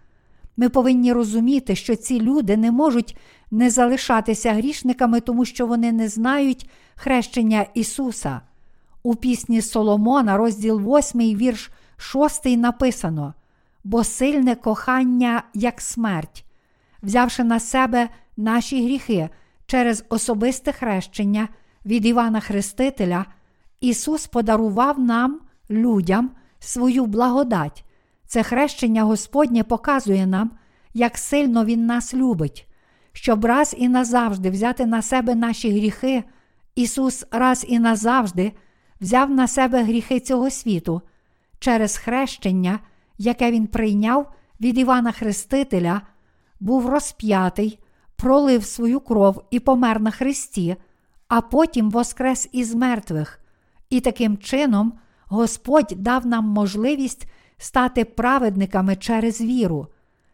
Ми 0.57 0.69
повинні 0.69 1.13
розуміти, 1.13 1.75
що 1.75 1.95
ці 1.95 2.21
люди 2.21 2.57
не 2.57 2.71
можуть 2.71 3.17
не 3.51 3.69
залишатися 3.69 4.53
грішниками, 4.53 5.19
тому 5.19 5.45
що 5.45 5.67
вони 5.67 5.91
не 5.91 6.07
знають 6.07 6.69
хрещення 6.95 7.65
Ісуса. 7.73 8.41
У 9.03 9.15
пісні 9.15 9.61
Соломона, 9.61 10.37
розділ 10.37 10.97
8, 10.97 11.19
вірш 11.37 11.71
6 11.97 12.45
написано: 12.45 13.33
Бо 13.89 14.03
сильне 14.03 14.55
кохання, 14.55 15.43
як 15.53 15.81
смерть, 15.81 16.45
взявши 17.03 17.43
на 17.43 17.59
себе 17.59 18.09
наші 18.37 18.83
гріхи 18.83 19.29
через 19.65 20.05
особисте 20.09 20.71
хрещення 20.71 21.47
від 21.85 22.05
Івана 22.05 22.39
Хрестителя, 22.39 23.25
Ісус 23.81 24.27
подарував 24.27 24.99
нам, 24.99 25.39
людям, 25.69 26.31
свою 26.59 27.05
благодать. 27.05 27.85
Це 28.25 28.43
хрещення 28.43 29.03
Господнє 29.03 29.63
показує 29.63 30.27
нам, 30.27 30.51
як 30.93 31.17
сильно 31.17 31.65
Він 31.65 31.85
нас 31.85 32.13
любить. 32.13 32.67
Щоб 33.13 33.45
раз 33.45 33.75
і 33.77 33.89
назавжди 33.89 34.49
взяти 34.49 34.85
на 34.85 35.01
себе 35.01 35.35
наші 35.35 35.71
гріхи, 35.71 36.23
Ісус 36.75 37.25
раз 37.31 37.65
і 37.67 37.79
назавжди 37.79 38.51
взяв 39.01 39.29
на 39.29 39.47
себе 39.47 39.83
гріхи 39.83 40.19
цього 40.19 40.49
світу 40.49 41.01
через 41.59 41.97
хрещення, 41.97 42.79
яке 43.19 43.51
Він 43.51 43.67
прийняв 43.67 44.31
від 44.61 44.77
Івана 44.77 45.11
Хрестителя, 45.11 46.01
був 46.59 46.89
розп'ятий, 46.89 47.79
пролив 48.15 48.65
свою 48.65 48.99
кров 48.99 49.43
і 49.51 49.59
помер 49.59 50.01
на 50.01 50.11
Христі, 50.11 50.75
а 51.27 51.41
потім 51.41 51.89
воскрес 51.89 52.49
із 52.51 52.75
мертвих. 52.75 53.39
І 53.89 53.99
таким 53.99 54.37
чином 54.37 54.93
Господь 55.25 55.93
дав 55.97 56.25
нам 56.25 56.45
можливість 56.45 57.27
стати 57.57 58.05
праведниками 58.05 58.95
через 58.95 59.41
віру. 59.41 59.87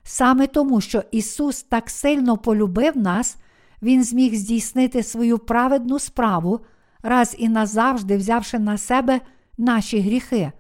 Саме 0.04 0.48
тому, 0.48 0.82
що 0.82 1.04
Ісус 1.12 1.64
так 1.64 1.90
сильно 1.90 2.38
полюбив 2.38 2.98
нас, 2.98 3.38
Він 3.82 4.04
зміг 4.04 4.36
здійснити 4.36 5.04
свою 5.04 5.40
праведну 5.40 6.00
справу, 6.00 6.60
раз 7.04 7.36
і 7.38 7.50
назавжди 7.50 8.18
взявши 8.18 8.60
на 8.60 8.78
себе 8.78 9.22
наші 9.58 10.00
гріхи, 10.00 10.52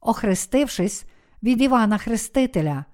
охрестившись 0.00 1.04
від 1.44 1.62
Івана 1.62 1.98
Хрестителя. 1.98 2.84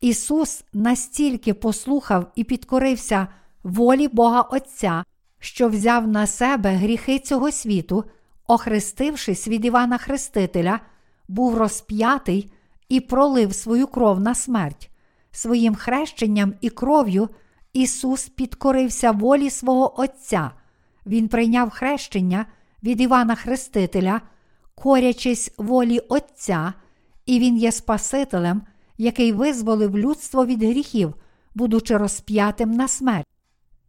Ісус 0.00 0.64
настільки 0.72 1.54
послухав 1.54 2.32
і 2.34 2.44
підкорився 2.44 3.26
волі 3.62 4.08
Бога 4.08 4.40
Отця, 4.40 5.04
що 5.38 5.68
взяв 5.68 6.08
на 6.08 6.26
себе 6.26 6.70
гріхи 6.70 7.18
цього 7.18 7.52
світу, 7.52 8.04
охрестившись 8.46 9.48
від 9.48 9.64
Івана 9.64 9.98
Хрестителя, 9.98 10.80
був 11.28 11.58
розп'ятий 11.58 12.52
і 12.88 13.00
пролив 13.00 13.54
свою 13.54 13.86
кров 13.86 14.20
на 14.20 14.34
смерть. 14.34 14.90
Своїм 15.30 15.74
хрещенням 15.74 16.54
і 16.60 16.70
кров'ю 16.70 17.28
Ісус 17.72 18.28
підкорився 18.28 19.10
волі 19.10 19.50
свого 19.50 20.00
Отця. 20.00 20.50
Він 21.06 21.28
прийняв 21.28 21.70
хрещення 21.70 22.46
від 22.82 23.00
Івана 23.00 23.34
Хрестителя, 23.34 24.20
корячись 24.74 25.54
волі 25.58 25.98
Отця, 25.98 26.72
і 27.28 27.38
Він 27.38 27.56
є 27.56 27.72
Спасителем, 27.72 28.62
який 28.98 29.32
визволив 29.32 29.98
людство 29.98 30.46
від 30.46 30.62
гріхів, 30.62 31.14
будучи 31.54 31.96
розп'ятим 31.96 32.72
на 32.72 32.88
смерть. 32.88 33.26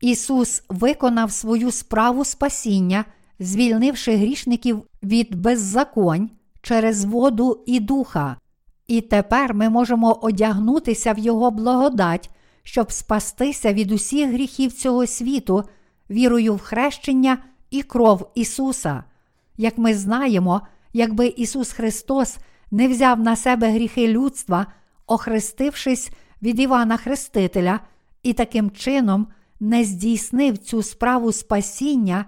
Ісус 0.02 0.64
виконав 0.70 1.32
свою 1.32 1.72
справу 1.72 2.26
спасіння, 2.26 3.06
звільнивши 3.40 4.16
грішників 4.16 4.84
від 5.04 5.36
беззаконь 5.36 6.30
через 6.62 7.06
воду 7.06 7.64
і 7.66 7.80
духа. 7.80 8.38
І 8.88 9.02
тепер 9.02 9.54
ми 9.54 9.70
можемо 9.70 10.14
одягнутися 10.22 11.14
в 11.14 11.20
Його 11.20 11.52
благодать, 11.52 12.30
щоб 12.64 12.92
спастися 12.92 13.74
від 13.74 13.92
усіх 13.92 14.30
гріхів 14.32 14.74
цього 14.74 15.08
світу, 15.08 15.64
вірою 16.10 16.56
в 16.56 16.60
хрещення 16.60 17.38
і 17.70 17.84
кров 17.84 18.32
Ісуса. 18.36 19.04
Як 19.58 19.78
ми 19.78 19.94
знаємо, 19.94 20.62
якби 20.94 21.28
Ісус 21.28 21.72
Христос 21.72 22.38
не 22.72 22.88
взяв 22.88 23.20
на 23.20 23.36
себе 23.36 23.72
гріхи 23.72 24.08
людства, 24.08 24.68
охрестившись 25.08 26.12
від 26.42 26.60
Івана 26.60 26.98
Хрестителя, 26.98 27.80
і 28.24 28.34
таким 28.34 28.72
чином 28.72 29.28
не 29.60 29.84
здійснив 29.84 30.58
цю 30.58 30.84
справу 30.84 31.32
спасіння, 31.32 32.26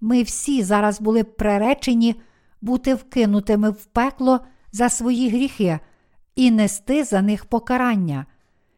ми 0.00 0.22
всі 0.22 0.62
зараз 0.62 1.00
були 1.00 1.24
приречені 1.24 2.20
бути 2.60 2.94
вкинутими 2.94 3.70
в 3.70 3.84
пекло 3.84 4.40
за 4.72 4.88
свої 4.88 5.28
гріхи 5.28 5.78
і 6.36 6.50
нести 6.50 7.04
за 7.04 7.22
них 7.22 7.44
покарання. 7.44 8.26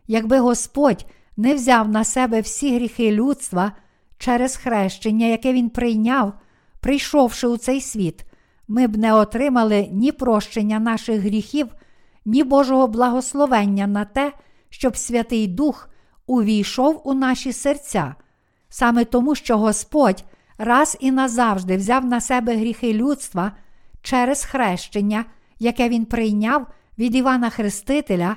Якби 0.07 0.39
Господь 0.39 1.07
не 1.37 1.55
взяв 1.55 1.89
на 1.89 2.05
себе 2.05 2.41
всі 2.41 2.75
гріхи 2.75 3.13
людства 3.13 3.73
через 4.19 4.57
хрещення, 4.57 5.27
яке 5.27 5.53
Він 5.53 5.71
прийняв, 5.71 6.33
прийшовши 6.81 7.47
у 7.47 7.57
цей 7.57 7.81
світ, 7.81 8.25
ми 8.69 8.87
б 8.87 8.97
не 8.97 9.15
отримали 9.15 9.89
ні 9.93 10.13
прощення 10.13 10.79
наших 10.79 11.21
гріхів, 11.21 11.69
ні 12.25 12.45
Божого 12.45 12.87
благословення 12.87 13.87
на 13.87 14.05
те, 14.05 14.33
щоб 14.71 14.97
Святий 14.97 15.47
Дух 15.47 15.89
увійшов 16.27 17.03
у 17.05 17.15
наші 17.15 17.53
серця, 17.53 18.15
саме 18.69 19.05
тому, 19.05 19.35
що 19.35 19.59
Господь 19.59 20.25
раз 20.59 20.97
і 21.01 21.11
назавжди 21.11 21.77
взяв 21.77 22.05
на 22.05 22.21
себе 22.21 22.57
гріхи 22.57 22.93
людства 22.93 23.53
через 24.03 24.45
хрещення, 24.45 25.25
яке 25.59 25.89
Він 25.89 26.05
прийняв 26.05 26.67
від 26.99 27.15
Івана 27.15 27.51
Хрестителя, 27.51 28.37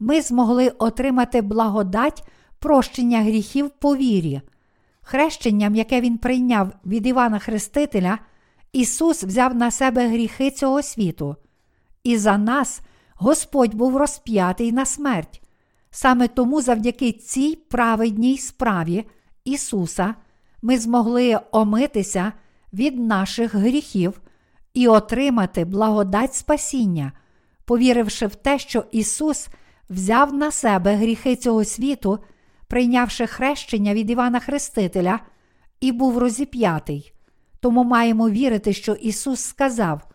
ми 0.00 0.20
змогли 0.20 0.68
отримати 0.68 1.42
благодать 1.42 2.28
прощення 2.58 3.22
гріхів 3.22 3.70
по 3.70 3.96
вірі. 3.96 4.40
Хрещенням, 5.02 5.74
яке 5.74 6.00
Він 6.00 6.18
прийняв 6.18 6.72
від 6.86 7.06
Івана 7.06 7.38
Хрестителя, 7.38 8.18
Ісус 8.72 9.24
взяв 9.24 9.54
на 9.54 9.70
себе 9.70 10.08
гріхи 10.08 10.50
цього 10.50 10.82
світу, 10.82 11.36
і 12.04 12.18
за 12.18 12.38
нас 12.38 12.80
Господь 13.14 13.74
був 13.74 13.96
розп'ятий 13.96 14.72
на 14.72 14.86
смерть. 14.86 15.42
Саме 15.90 16.28
тому, 16.28 16.62
завдяки 16.62 17.12
цій 17.12 17.56
праведній 17.70 18.38
справі 18.38 19.06
Ісуса, 19.44 20.14
ми 20.62 20.78
змогли 20.78 21.40
омитися 21.50 22.32
від 22.72 22.98
наших 22.98 23.54
гріхів 23.54 24.20
і 24.74 24.88
отримати 24.88 25.64
благодать 25.64 26.34
спасіння, 26.34 27.12
повіривши 27.64 28.26
в 28.26 28.34
те, 28.34 28.58
що 28.58 28.84
Ісус 28.92 29.48
взяв 29.90 30.34
на 30.34 30.50
себе 30.50 30.94
гріхи 30.94 31.36
цього 31.36 31.64
світу, 31.64 32.18
прийнявши 32.68 33.26
хрещення 33.26 33.94
від 33.94 34.10
Івана 34.10 34.40
Хрестителя, 34.40 35.20
і 35.80 35.92
був 35.92 36.18
розіп'ятий. 36.18 37.11
Тому 37.62 37.84
маємо 37.84 38.30
вірити, 38.30 38.72
що 38.72 38.92
Ісус 38.92 39.40
сказав: 39.40 40.08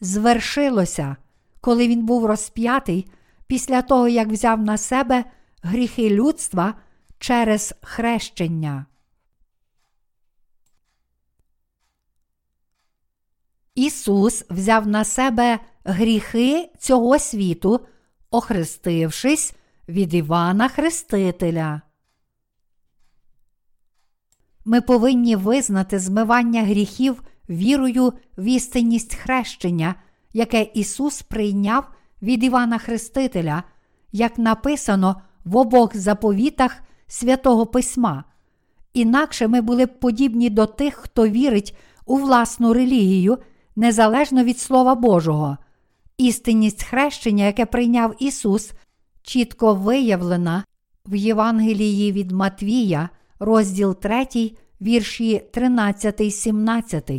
звершилося, 0.00 1.16
коли 1.60 1.88
Він 1.88 2.06
був 2.06 2.26
розп'ятий 2.26 3.10
після 3.46 3.82
того, 3.82 4.08
як 4.08 4.28
взяв 4.28 4.62
на 4.62 4.78
себе 4.78 5.24
гріхи 5.62 6.10
людства 6.10 6.74
через 7.18 7.74
хрещення. 7.82 8.86
Ісус 13.74 14.44
взяв 14.50 14.86
на 14.86 15.04
себе 15.04 15.58
гріхи 15.84 16.70
цього 16.78 17.18
світу, 17.18 17.80
охрестившись 18.30 19.54
від 19.88 20.14
Івана 20.14 20.68
Хрестителя. 20.68 21.82
Ми 24.70 24.80
повинні 24.80 25.36
визнати 25.36 25.98
змивання 25.98 26.62
гріхів 26.62 27.22
вірою 27.50 28.12
в 28.38 28.44
істинність 28.44 29.14
хрещення, 29.14 29.94
яке 30.32 30.62
Ісус 30.74 31.22
прийняв 31.22 31.84
від 32.22 32.44
Івана 32.44 32.78
Хрестителя, 32.78 33.62
як 34.12 34.38
написано 34.38 35.20
в 35.44 35.56
обох 35.56 35.96
заповітах 35.96 36.82
святого 37.06 37.66
Письма. 37.66 38.24
Інакше 38.94 39.48
ми 39.48 39.60
були 39.60 39.86
б 39.86 40.00
подібні 40.00 40.50
до 40.50 40.66
тих, 40.66 40.94
хто 40.94 41.28
вірить 41.28 41.76
у 42.06 42.16
власну 42.16 42.72
релігію, 42.72 43.38
незалежно 43.76 44.44
від 44.44 44.58
Слова 44.58 44.94
Божого. 44.94 45.56
Істинність 46.18 46.82
хрещення, 46.82 47.44
яке 47.44 47.66
прийняв 47.66 48.14
Ісус, 48.18 48.72
чітко 49.22 49.74
виявлена 49.74 50.64
в 51.06 51.14
Євангелії 51.14 52.12
від 52.12 52.30
Матвія, 52.30 53.08
розділ 53.40 53.94
3, 53.94 54.26
вірші 54.80 55.42
13, 55.52 56.34
17. 56.34 57.10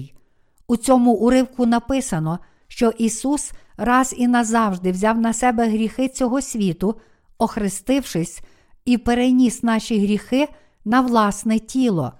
У 0.67 0.77
цьому 0.77 1.13
уривку 1.13 1.65
написано, 1.65 2.39
що 2.67 2.89
Ісус 2.97 3.51
раз 3.77 4.15
і 4.17 4.27
назавжди 4.27 4.91
взяв 4.91 5.19
на 5.21 5.33
себе 5.33 5.69
гріхи 5.69 6.07
цього 6.07 6.41
світу, 6.41 6.95
охрестившись, 7.37 8.41
і 8.85 8.97
переніс 8.97 9.63
наші 9.63 9.99
гріхи 9.99 10.47
на 10.85 11.01
власне 11.01 11.59
тіло. 11.59 12.13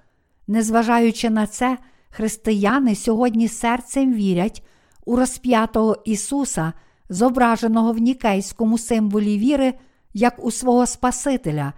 Незважаючи 0.48 1.30
на 1.30 1.48
це, 1.48 1.78
християни 2.10 2.96
сьогодні 2.96 3.48
серцем 3.48 4.14
вірять 4.14 4.64
у 5.06 5.16
розп'ятого 5.16 5.98
Ісуса, 6.06 6.74
зображеного 7.10 7.94
в 7.94 7.98
нікейському 7.98 8.78
символі 8.78 9.38
віри, 9.38 9.74
як 10.14 10.46
у 10.46 10.52
свого 10.52 10.86
Спасителя, 10.86 11.74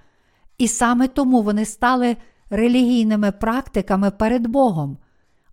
і 0.61 0.67
саме 0.67 1.07
тому 1.07 1.41
вони 1.41 1.65
стали 1.65 2.17
релігійними 2.49 3.31
практиками 3.31 4.11
перед 4.11 4.47
Богом. 4.47 4.97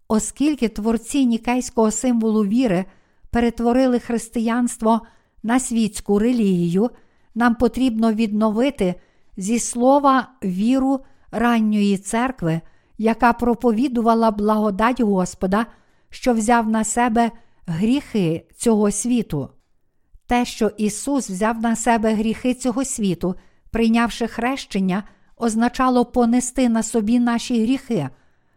Оскільки 0.09 0.69
творці 0.69 1.27
нікейського 1.27 1.91
символу 1.91 2.45
віри 2.45 2.85
перетворили 3.31 3.99
християнство 3.99 5.01
на 5.43 5.61
світську 5.61 6.19
релігію, 6.19 6.91
нам 7.35 7.55
потрібно 7.55 8.13
відновити 8.13 8.95
зі 9.37 9.59
слова 9.59 10.29
віру 10.45 11.01
ранньої 11.31 11.99
церкви, 11.99 12.61
яка 12.99 13.33
проповідувала 13.33 14.31
благодать 14.31 15.01
Господа, 15.01 15.67
що 16.11 16.33
взяв 16.33 16.69
на 16.69 16.85
себе 16.85 17.31
гріхи 17.67 18.47
цього 18.57 18.91
світу. 18.91 19.49
Те, 20.27 20.45
що 20.45 20.71
Ісус 20.77 21.31
взяв 21.31 21.61
на 21.61 21.77
себе 21.77 22.15
гріхи 22.15 22.55
цього 22.55 22.85
світу, 22.85 23.35
прийнявши 23.71 24.27
хрещення, 24.27 25.03
означало 25.37 26.05
понести 26.05 26.69
на 26.69 26.83
собі 26.83 27.19
наші 27.19 27.63
гріхи. 27.63 28.09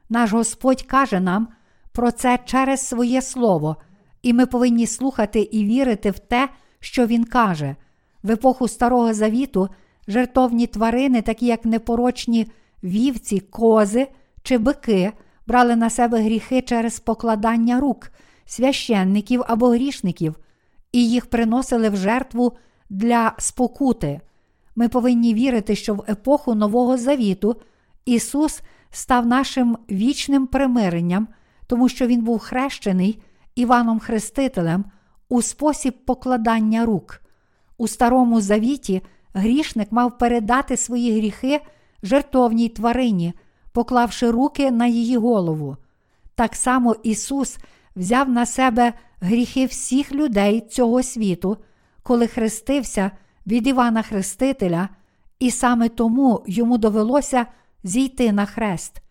Наш 0.09 0.31
Господь 0.31 0.81
каже 0.81 1.19
нам 1.19 1.47
про 1.91 2.11
це 2.11 2.39
через 2.45 2.87
своє 2.87 3.21
Слово, 3.21 3.75
і 4.21 4.33
ми 4.33 4.45
повинні 4.45 4.87
слухати 4.87 5.39
і 5.39 5.63
вірити 5.63 6.11
в 6.11 6.19
те, 6.19 6.49
що 6.79 7.05
Він 7.05 7.23
каже. 7.23 7.75
В 8.23 8.31
епоху 8.31 8.67
Старого 8.67 9.13
Завіту 9.13 9.69
жертовні 10.07 10.67
тварини, 10.67 11.21
такі 11.21 11.45
як 11.45 11.65
непорочні 11.65 12.47
вівці, 12.83 13.39
кози 13.39 14.07
чи 14.43 14.57
бики, 14.57 15.11
брали 15.47 15.75
на 15.75 15.89
себе 15.89 16.21
гріхи 16.21 16.61
через 16.61 16.99
покладання 16.99 17.79
рук, 17.79 18.11
священників 18.45 19.43
або 19.47 19.69
грішників, 19.69 20.35
і 20.91 21.09
їх 21.09 21.25
приносили 21.25 21.89
в 21.89 21.95
жертву 21.95 22.57
для 22.89 23.33
спокути. 23.37 24.21
Ми 24.75 24.89
повинні 24.89 25.33
вірити, 25.33 25.75
що 25.75 25.93
в 25.93 26.03
епоху 26.09 26.55
Нового 26.55 26.97
Завіту 26.97 27.55
Ісус 28.05 28.61
став 28.91 29.25
нашим 29.25 29.77
вічним 29.91 30.47
примиренням, 30.47 31.27
тому 31.67 31.89
що 31.89 32.07
Він 32.07 32.21
був 32.21 32.39
хрещений 32.39 33.21
Іваном 33.55 33.99
Хрестителем 33.99 34.85
у 35.29 35.41
спосіб 35.41 36.05
покладання 36.05 36.85
рук. 36.85 37.21
У 37.77 37.87
Старому 37.87 38.41
Завіті 38.41 39.01
грішник 39.33 39.91
мав 39.91 40.17
передати 40.17 40.77
свої 40.77 41.17
гріхи 41.19 41.61
жертовній 42.03 42.69
тварині, 42.69 43.33
поклавши 43.71 44.31
руки 44.31 44.71
на 44.71 44.87
її 44.87 45.17
голову. 45.17 45.77
Так 46.35 46.55
само 46.55 46.95
Ісус 47.03 47.57
взяв 47.95 48.29
на 48.29 48.45
себе 48.45 48.93
гріхи 49.21 49.65
всіх 49.65 50.11
людей 50.11 50.61
цього 50.61 51.03
світу, 51.03 51.57
коли 52.03 52.27
хрестився 52.27 53.11
від 53.47 53.67
Івана 53.67 54.01
Хрестителя, 54.01 54.89
і 55.39 55.51
саме 55.51 55.89
тому 55.89 56.43
йому 56.47 56.77
довелося 56.77 57.45
зійти 57.83 58.31
на 58.31 58.45
хрест. 58.45 59.01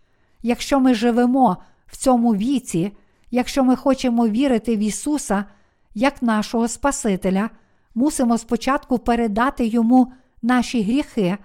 Якщо 0.43 0.81
ми 0.81 0.95
живемо 0.95 1.57
в 1.87 1.97
цьому 1.97 2.35
віці, 2.35 2.93
якщо 3.31 3.65
ми 3.65 3.77
хочемо 3.77 4.29
вірити 4.29 4.77
в 4.77 4.79
Ісуса 4.79 5.45
як 5.95 6.23
нашого 6.23 6.69
Спасителя, 6.69 7.51
мусимо 7.95 8.39
спочатку 8.39 8.99
передати 8.99 9.67
Йому 9.67 10.13
наші 10.43 10.83
гріхи, 10.83 11.39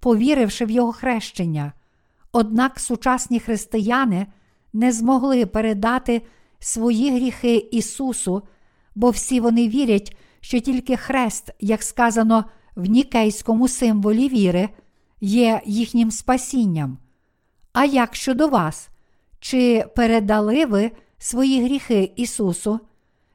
повіривши 0.00 0.64
в 0.64 0.70
Його 0.70 0.92
хрещення. 0.92 1.72
Однак 2.32 2.80
сучасні 2.80 3.40
християни 3.40 4.26
не 4.72 4.92
змогли 4.92 5.46
передати 5.46 6.22
свої 6.58 7.10
гріхи 7.16 7.56
Ісусу, 7.56 8.42
бо 8.94 9.10
всі 9.10 9.40
вони 9.40 9.68
вірять, 9.68 10.16
що 10.44 10.60
тільки 10.60 10.96
хрест, 10.96 11.50
як 11.60 11.82
сказано 11.82 12.44
в 12.76 12.86
нікейському 12.86 13.68
символі 13.68 14.28
віри, 14.28 14.68
є 15.20 15.60
їхнім 15.66 16.10
спасінням. 16.10 16.98
А 17.72 17.84
як 17.84 18.14
щодо 18.14 18.48
вас? 18.48 18.88
Чи 19.40 19.84
передали 19.96 20.66
ви 20.66 20.90
свої 21.18 21.64
гріхи 21.64 22.12
Ісусу? 22.16 22.80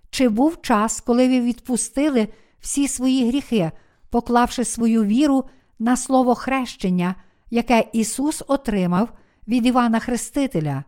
Чи 0.10 0.30
був 0.30 0.62
час, 0.62 1.02
коли 1.02 1.28
ви 1.28 1.42
відпустили 1.42 2.28
всі 2.60 2.88
свої 2.88 3.28
гріхи, 3.28 3.72
поклавши 4.10 4.66
свою 4.66 5.04
віру 5.04 5.44
на 5.80 5.98
слово 5.98 6.36
хрещення, 6.36 7.16
яке 7.50 7.86
Ісус 7.94 8.44
отримав 8.48 9.10
від 9.48 9.66
Івана 9.66 10.00
Хрестителя? 10.00 10.84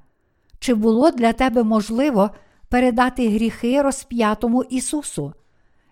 Чи 0.60 0.74
було 0.74 1.12
для 1.12 1.34
тебе 1.34 1.64
можливо 1.64 2.30
передати 2.70 3.30
гріхи 3.30 3.82
розп'ятому 3.82 4.64
Ісусу? 4.64 5.34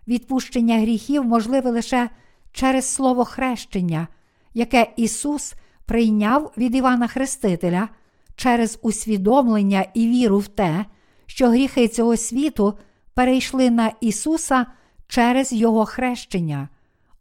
Відпущення 0.10 0.80
гріхів 0.80 1.26
можливе 1.26 1.72
лише 1.72 2.10
через 2.52 2.94
слово 2.94 3.26
хрещення, 3.26 4.08
яке 4.54 4.88
Ісус 4.96 5.54
прийняв 5.86 6.52
від 6.58 6.76
Івана 6.76 7.08
Хрестителя 7.08 7.90
через 8.36 8.80
усвідомлення 8.82 9.86
і 9.94 10.08
віру 10.08 10.40
в 10.40 10.48
те, 10.48 10.86
що 11.26 11.50
гріхи 11.50 11.88
цього 11.88 12.18
світу 12.18 12.78
перейшли 13.14 13.70
на 13.70 13.92
Ісуса 14.02 14.66
через 15.08 15.54
Його 15.54 15.86
хрещення. 15.86 16.70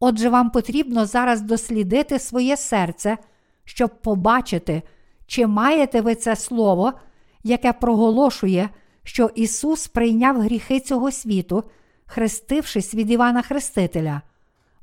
Отже, 0.01 0.29
вам 0.29 0.51
потрібно 0.51 1.07
зараз 1.07 1.41
дослідити 1.41 2.19
своє 2.19 2.57
серце, 2.57 3.19
щоб 3.65 4.03
побачити, 4.03 4.83
чи 5.27 5.47
маєте 5.47 6.01
ви 6.01 6.15
це 6.15 6.37
слово, 6.37 6.93
яке 7.45 7.73
проголошує, 7.73 8.69
що 9.05 9.31
Ісус 9.35 9.87
прийняв 9.87 10.41
гріхи 10.41 10.81
цього 10.81 11.11
світу, 11.13 11.65
хрестившись 12.09 12.95
від 12.95 13.11
Івана 13.11 13.43
Хрестителя. 13.43 14.23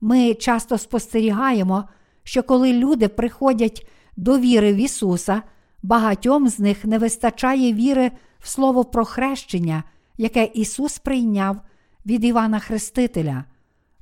Ми 0.02 0.34
часто 0.34 0.78
спостерігаємо, 0.78 1.84
що 2.24 2.44
коли 2.44 2.74
люди 2.74 3.08
приходять 3.08 3.88
до 4.18 4.40
віри 4.40 4.74
в 4.74 4.76
Ісуса, 4.76 5.42
багатьом 5.84 6.48
з 6.48 6.60
них 6.60 6.86
не 6.86 6.98
вистачає 6.98 7.74
віри 7.74 8.12
в 8.40 8.48
Слово 8.48 8.86
про 8.86 9.06
хрещення, 9.06 9.84
яке 10.18 10.50
Ісус 10.54 11.00
прийняв 11.00 11.62
від 12.06 12.24
Івана 12.24 12.60
Хрестителя. 12.60 13.44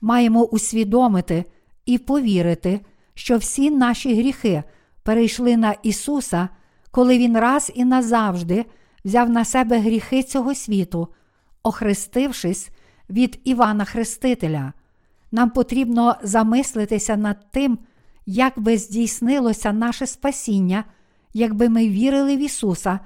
Маємо 0.02 0.44
усвідомити 0.44 1.46
і 1.86 1.98
повірити, 1.98 2.80
що 3.14 3.38
всі 3.38 3.72
наші 3.72 4.16
гріхи 4.16 4.64
перейшли 5.04 5.58
на 5.58 5.76
Ісуса, 5.84 6.50
коли 6.92 7.18
Він 7.18 7.38
раз 7.38 7.72
і 7.76 7.86
назавжди 7.86 8.66
взяв 9.06 9.30
на 9.30 9.46
себе 9.46 9.80
гріхи 9.80 10.24
цього 10.24 10.56
світу, 10.56 11.08
охрестившись 11.64 12.70
від 13.10 13.40
Івана 13.44 13.86
Хрестителя. 13.86 14.74
Нам 15.32 15.50
потрібно 15.50 16.16
замислитися 16.24 17.18
над 17.18 17.52
тим, 17.52 17.78
як 18.26 18.60
би 18.60 18.78
здійснилося 18.78 19.74
наше 19.74 20.08
спасіння, 20.08 20.84
якби 21.34 21.70
ми 21.70 21.90
вірили 21.90 22.38
в 22.38 22.40
Ісуса, 22.40 23.00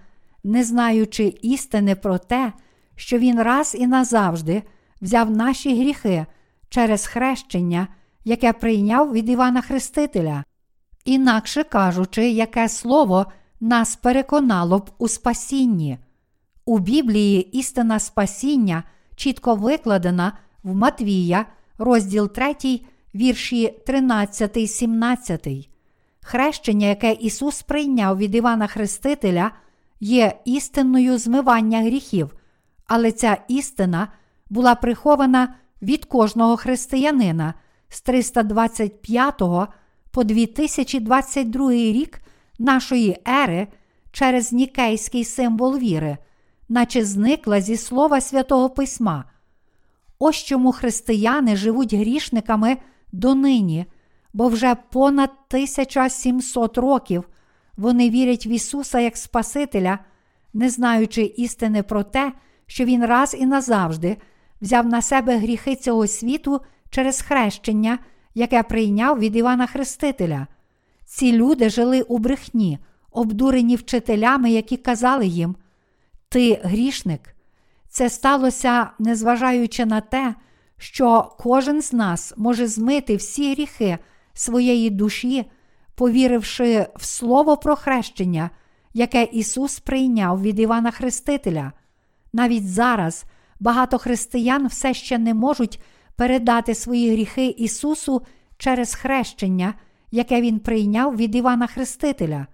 не 0.43 0.63
знаючи 0.63 1.33
істини 1.41 1.95
про 1.95 2.17
те, 2.17 2.53
що 2.95 3.17
Він 3.17 3.41
раз 3.41 3.75
і 3.79 3.87
назавжди 3.87 4.63
взяв 5.01 5.31
наші 5.31 5.79
гріхи 5.79 6.25
через 6.69 7.07
хрещення, 7.07 7.87
яке 8.25 8.53
прийняв 8.53 9.13
від 9.13 9.29
Івана 9.29 9.61
Хрестителя, 9.61 10.43
інакше 11.05 11.63
кажучи, 11.63 12.29
яке 12.29 12.69
слово 12.69 13.25
нас 13.59 13.95
переконало 13.95 14.79
б 14.79 14.91
у 14.97 15.07
спасінні. 15.07 15.97
У 16.65 16.79
Біблії 16.79 17.41
істина 17.57 17.99
спасіння 17.99 18.83
чітко 19.17 19.55
викладена 19.55 20.33
в 20.63 20.75
Матвія, 20.75 21.45
розділ 21.77 22.29
3, 22.29 22.55
вірші 23.15 23.73
13, 23.85 24.71
17. 24.71 25.47
Хрещення, 26.21 26.87
яке 26.87 27.13
Ісус 27.13 27.61
прийняв 27.61 28.17
від 28.17 28.35
Івана 28.35 28.67
Хрестителя, 28.67 29.51
є 29.99 30.39
істинною 30.45 31.17
змивання 31.17 31.81
гріхів, 31.81 32.35
але 32.87 33.11
ця 33.11 33.37
істина 33.47 34.07
була 34.49 34.75
прихована 34.75 35.55
від 35.81 36.05
кожного 36.05 36.57
християнина 36.57 37.53
з 37.89 38.01
325 38.01 39.37
по 40.11 40.23
2022 40.23 41.71
рік 41.71 42.21
нашої 42.59 43.17
ери 43.27 43.67
через 44.11 44.53
нікейський 44.53 45.23
символ 45.23 45.77
віри, 45.77 46.17
наче 46.69 47.05
зникла 47.05 47.61
зі 47.61 47.77
слова 47.77 48.21
святого 48.21 48.69
Письма. 48.69 49.23
Ось 50.19 50.35
чому 50.35 50.71
християни 50.71 51.55
живуть 51.55 51.93
грішниками 51.93 52.77
донині, 53.11 53.85
бо 54.33 54.47
вже 54.47 54.75
понад 54.75 55.29
1700 55.29 56.77
років 56.77 57.23
вони 57.77 58.09
вірять 58.09 58.45
в 58.45 58.47
Ісуса 58.47 58.99
як 58.99 59.17
Спасителя, 59.17 59.99
не 60.53 60.69
знаючи 60.69 61.21
істини 61.21 61.83
про 61.83 62.03
те, 62.03 62.33
що 62.67 62.85
Він 62.85 63.05
раз 63.05 63.35
і 63.39 63.45
назавжди 63.45 64.17
взяв 64.61 64.85
на 64.85 65.01
себе 65.01 65.37
гріхи 65.37 65.75
цього 65.75 66.07
світу 66.07 66.61
через 66.89 67.21
хрещення, 67.21 67.99
яке 68.35 68.63
прийняв 68.63 69.19
від 69.19 69.35
Івана 69.35 69.67
Хрестителя. 69.67 70.47
Ці 71.05 71.31
люди 71.31 71.69
жили 71.69 72.01
у 72.01 72.17
брехні, 72.17 72.79
обдурені 73.11 73.75
вчителями, 73.75 74.51
які 74.51 74.77
казали 74.77 75.27
їм: 75.27 75.55
Ти 76.29 76.61
грішник. 76.63 77.35
Це 77.89 78.09
сталося, 78.09 78.89
незважаючи 78.99 79.85
на 79.85 80.01
те, 80.01 80.35
що 80.77 81.35
кожен 81.39 81.81
з 81.81 81.93
нас 81.93 82.33
може 82.37 82.67
змити 82.67 83.15
всі 83.15 83.53
гріхи 83.53 83.97
своєї 84.33 84.89
душі, 84.89 85.51
повіривши 85.95 86.87
в 86.95 87.05
Слово 87.05 87.57
про 87.57 87.75
хрещення, 87.75 88.49
яке 88.93 89.23
Ісус 89.23 89.79
прийняв 89.79 90.41
від 90.41 90.59
Івана 90.59 90.91
Хрестителя. 90.91 91.71
Навіть 92.33 92.69
зараз 92.69 93.25
багато 93.59 93.97
християн 93.97 94.67
все 94.67 94.93
ще 94.93 95.17
не 95.17 95.33
можуть 95.33 95.79
передати 96.15 96.75
свої 96.75 97.11
гріхи 97.11 97.47
Ісусу 97.47 98.21
через 98.57 98.95
хрещення, 98.95 99.73
яке 100.11 100.41
Він 100.41 100.59
прийняв 100.59 101.15
від 101.15 101.35
Івана 101.35 101.67
Хрестителя. 101.67 102.47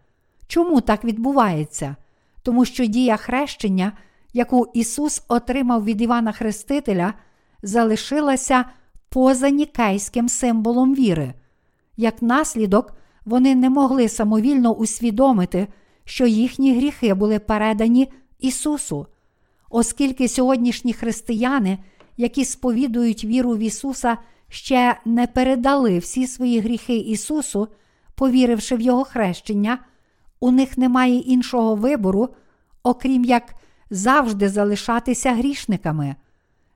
Чому 0.47 0.81
так 0.81 1.05
відбувається? 1.05 1.95
Тому 2.43 2.65
що 2.65 2.85
дія 2.85 3.17
хрещення, 3.17 3.91
яку 4.33 4.67
Ісус 4.73 5.23
отримав 5.27 5.83
від 5.83 6.01
Івана 6.01 6.31
Хрестителя, 6.31 7.13
залишилася 7.61 8.65
поза 9.09 9.49
нікейським 9.49 10.29
символом 10.29 10.95
віри. 10.95 11.33
Як 11.97 12.21
наслідок, 12.21 12.93
вони 13.25 13.55
не 13.55 13.69
могли 13.69 14.09
самовільно 14.09 14.73
усвідомити, 14.73 15.67
що 16.05 16.27
їхні 16.27 16.77
гріхи 16.77 17.13
були 17.13 17.39
передані 17.39 18.13
Ісусу. 18.39 19.07
Оскільки 19.69 20.27
сьогоднішні 20.27 20.93
християни, 20.93 21.77
які 22.17 22.45
сповідують 22.45 23.25
віру 23.25 23.51
в 23.51 23.59
Ісуса, 23.59 24.17
ще 24.49 24.99
не 25.05 25.27
передали 25.27 25.97
всі 25.99 26.27
свої 26.27 26.59
гріхи 26.59 26.97
Ісусу, 26.97 27.67
повіривши 28.15 28.75
в 28.75 28.81
Його 28.81 29.03
хрещення, 29.03 29.79
у 30.43 30.51
них 30.51 30.77
немає 30.77 31.15
іншого 31.15 31.75
вибору, 31.75 32.29
окрім 32.83 33.25
як 33.25 33.55
завжди 33.89 34.49
залишатися 34.49 35.33
грішниками. 35.33 36.15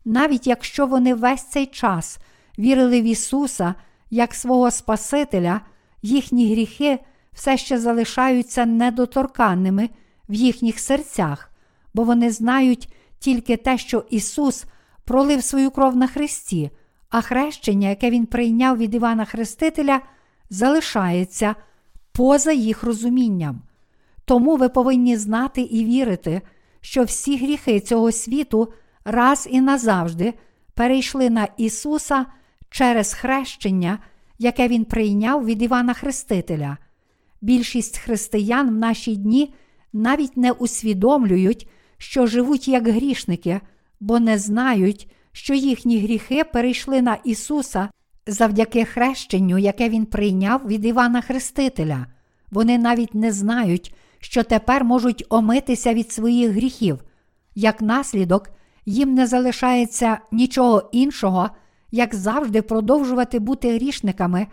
Навіть 0.05 0.47
якщо 0.47 0.87
вони 0.87 1.13
весь 1.13 1.43
цей 1.43 1.65
час 1.65 2.19
вірили 2.59 3.01
в 3.01 3.03
Ісуса 3.03 3.75
як 4.09 4.33
свого 4.33 4.71
Спасителя, 4.71 5.61
їхні 6.01 6.51
гріхи 6.51 6.99
все 7.33 7.57
ще 7.57 7.79
залишаються 7.79 8.65
недоторканними 8.65 9.89
в 10.29 10.33
їхніх 10.33 10.79
серцях, 10.79 11.51
бо 11.93 12.03
вони 12.03 12.31
знають 12.31 12.93
тільки 13.19 13.57
те, 13.57 13.77
що 13.77 14.05
Ісус 14.09 14.65
пролив 15.05 15.43
свою 15.43 15.71
кров 15.71 15.95
на 15.95 16.07
Христі, 16.07 16.71
а 17.09 17.21
хрещення, 17.21 17.89
яке 17.89 18.09
Він 18.09 18.25
прийняв 18.25 18.77
від 18.77 18.95
Івана 18.95 19.25
Хрестителя, 19.25 20.01
залишається 20.49 21.55
поза 22.17 22.51
їх 22.51 22.83
розумінням. 22.83 23.61
Тому 24.25 24.55
ви 24.55 24.69
повинні 24.69 25.17
знати 25.17 25.61
і 25.61 25.85
вірити, 25.85 26.41
що 26.81 27.03
всі 27.03 27.37
гріхи 27.37 27.79
цього 27.79 28.11
світу 28.11 28.73
раз 29.05 29.47
і 29.51 29.61
назавжди 29.61 30.33
перейшли 30.73 31.29
на 31.29 31.47
Ісуса 31.57 32.25
через 32.69 33.13
хрещення, 33.13 33.99
яке 34.39 34.67
Він 34.67 34.85
прийняв 34.85 35.45
від 35.45 35.61
Івана 35.61 35.93
Хрестителя. 35.93 36.77
Більшість 37.41 37.97
християн 37.97 38.69
в 38.69 38.73
наші 38.73 39.15
дні 39.15 39.53
навіть 39.93 40.37
не 40.37 40.51
усвідомлюють, 40.51 41.67
що 41.97 42.27
живуть 42.27 42.67
як 42.67 42.87
грішники, 42.87 43.61
бо 43.99 44.19
не 44.19 44.37
знають, 44.37 45.11
що 45.31 45.53
їхні 45.53 45.99
гріхи 45.99 46.43
перейшли 46.43 47.01
на 47.01 47.17
Ісуса 47.23 47.89
завдяки 48.27 48.85
хрещенню, 48.85 49.57
яке 49.57 49.89
Він 49.89 50.05
прийняв 50.05 50.67
від 50.67 50.85
Івана 50.85 51.21
Хрестителя. 51.21 52.05
Вони 52.51 52.77
навіть 52.77 53.15
не 53.15 53.31
знають, 53.31 53.95
що 54.19 54.43
тепер 54.43 54.83
можуть 54.83 55.25
омитися 55.29 55.93
від 55.93 56.11
своїх 56.11 56.51
гріхів. 56.51 57.03
Як 57.55 57.81
наслідок, 57.81 58.49
їм 58.85 59.13
не 59.13 59.27
залишається 59.27 60.17
нічого 60.31 60.89
іншого, 60.91 61.49
як 61.91 62.15
завжди, 62.15 62.61
продовжувати 62.61 63.39
бути 63.39 63.75
грішниками 63.75 64.47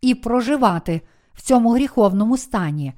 і 0.00 0.14
проживати 0.14 1.00
в 1.34 1.42
цьому 1.42 1.72
гріховному 1.72 2.36
стані. 2.36 2.92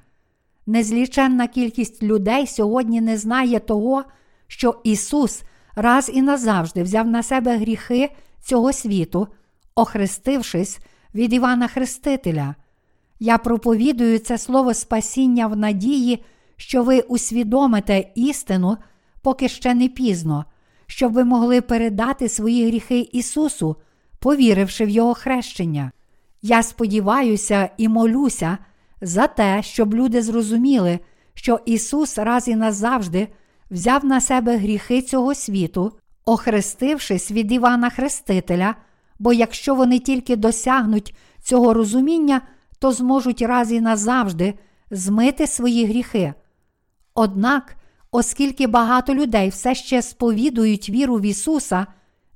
Незліченна 0.67 1.47
кількість 1.47 2.03
людей 2.03 2.47
сьогодні 2.47 3.01
не 3.01 3.19
знає 3.19 3.59
того, 3.59 4.05
що 4.47 4.81
Ісус 4.85 5.43
раз 5.77 6.11
і 6.15 6.23
назавжди 6.23 6.83
взяв 6.83 7.07
на 7.07 7.23
себе 7.23 7.57
гріхи 7.57 8.11
цього 8.43 8.73
світу, 8.73 9.29
охрестившись 9.77 10.79
від 11.15 11.33
Івана 11.33 11.69
Хрестителя. 11.69 12.55
Я 13.21 13.39
проповідую 13.39 14.19
це 14.19 14.39
слово 14.39 14.75
спасіння 14.75 15.47
в 15.47 15.57
надії, 15.57 16.25
що 16.57 16.83
ви 16.83 17.01
усвідомите 17.01 18.05
істину, 18.15 18.77
поки 19.23 19.49
ще 19.49 19.75
не 19.75 19.89
пізно, 19.89 20.45
щоб 20.87 21.13
ви 21.13 21.25
могли 21.25 21.61
передати 21.61 22.29
свої 22.29 22.67
гріхи 22.67 23.01
Ісусу, 23.13 23.77
повіривши 24.19 24.85
в 24.85 24.89
Його 24.89 25.15
хрещення. 25.15 25.93
Я 26.43 26.63
сподіваюся 26.63 27.69
і 27.77 27.89
молюся 27.89 28.59
за 29.01 29.27
те, 29.27 29.63
щоб 29.63 29.95
люди 29.95 30.23
зрозуміли, 30.23 30.99
що 31.35 31.61
Ісус 31.67 32.19
раз 32.19 32.49
і 32.49 32.57
назавжди 32.57 33.29
взяв 33.71 34.05
на 34.05 34.21
себе 34.21 34.57
гріхи 34.57 35.03
цього 35.03 35.35
світу, 35.35 35.93
охрестившись 36.25 37.31
від 37.31 37.53
Івана 37.53 37.91
Хрестителя, 37.91 38.75
бо 39.19 39.33
якщо 39.33 39.75
вони 39.75 39.99
тільки 39.99 40.37
досягнуть 40.37 41.15
цього 41.43 41.75
розуміння, 41.75 42.41
то 42.79 42.93
зможуть 42.93 43.43
раз 43.43 43.73
і 43.73 43.81
назавжди 43.81 44.55
змити 44.91 45.47
свої 45.47 45.87
гріхи. 45.87 46.35
Однак, 47.15 47.77
оскільки 48.11 48.67
багато 48.67 49.15
людей 49.15 49.49
все 49.49 49.75
ще 49.75 50.03
сповідують 50.03 50.91
віру 50.91 51.17
в 51.17 51.23
Ісуса, 51.23 51.87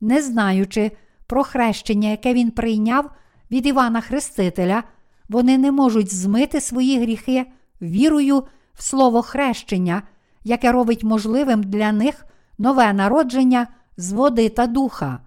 не 0.00 0.22
знаючи 0.22 0.90
про 1.26 1.44
хрещення, 1.44 2.08
яке 2.08 2.34
Він 2.34 2.50
прийняв 2.50 3.10
від 3.50 3.66
Івана 3.66 4.00
Хрестителя, 4.00 4.82
вони 5.28 5.58
не 5.58 5.72
можуть 5.72 6.14
змити 6.14 6.60
свої 6.60 7.00
гріхи 7.00 7.46
вірою 7.82 8.44
в 8.74 8.82
слово 8.82 9.22
хрещення, 9.22 10.02
яке 10.44 10.72
робить 10.72 11.04
можливим 11.04 11.62
для 11.62 11.92
них 11.92 12.26
нове 12.58 12.92
народження 12.92 13.66
з 13.96 14.12
води 14.12 14.48
та 14.48 14.66
духа. 14.66 15.20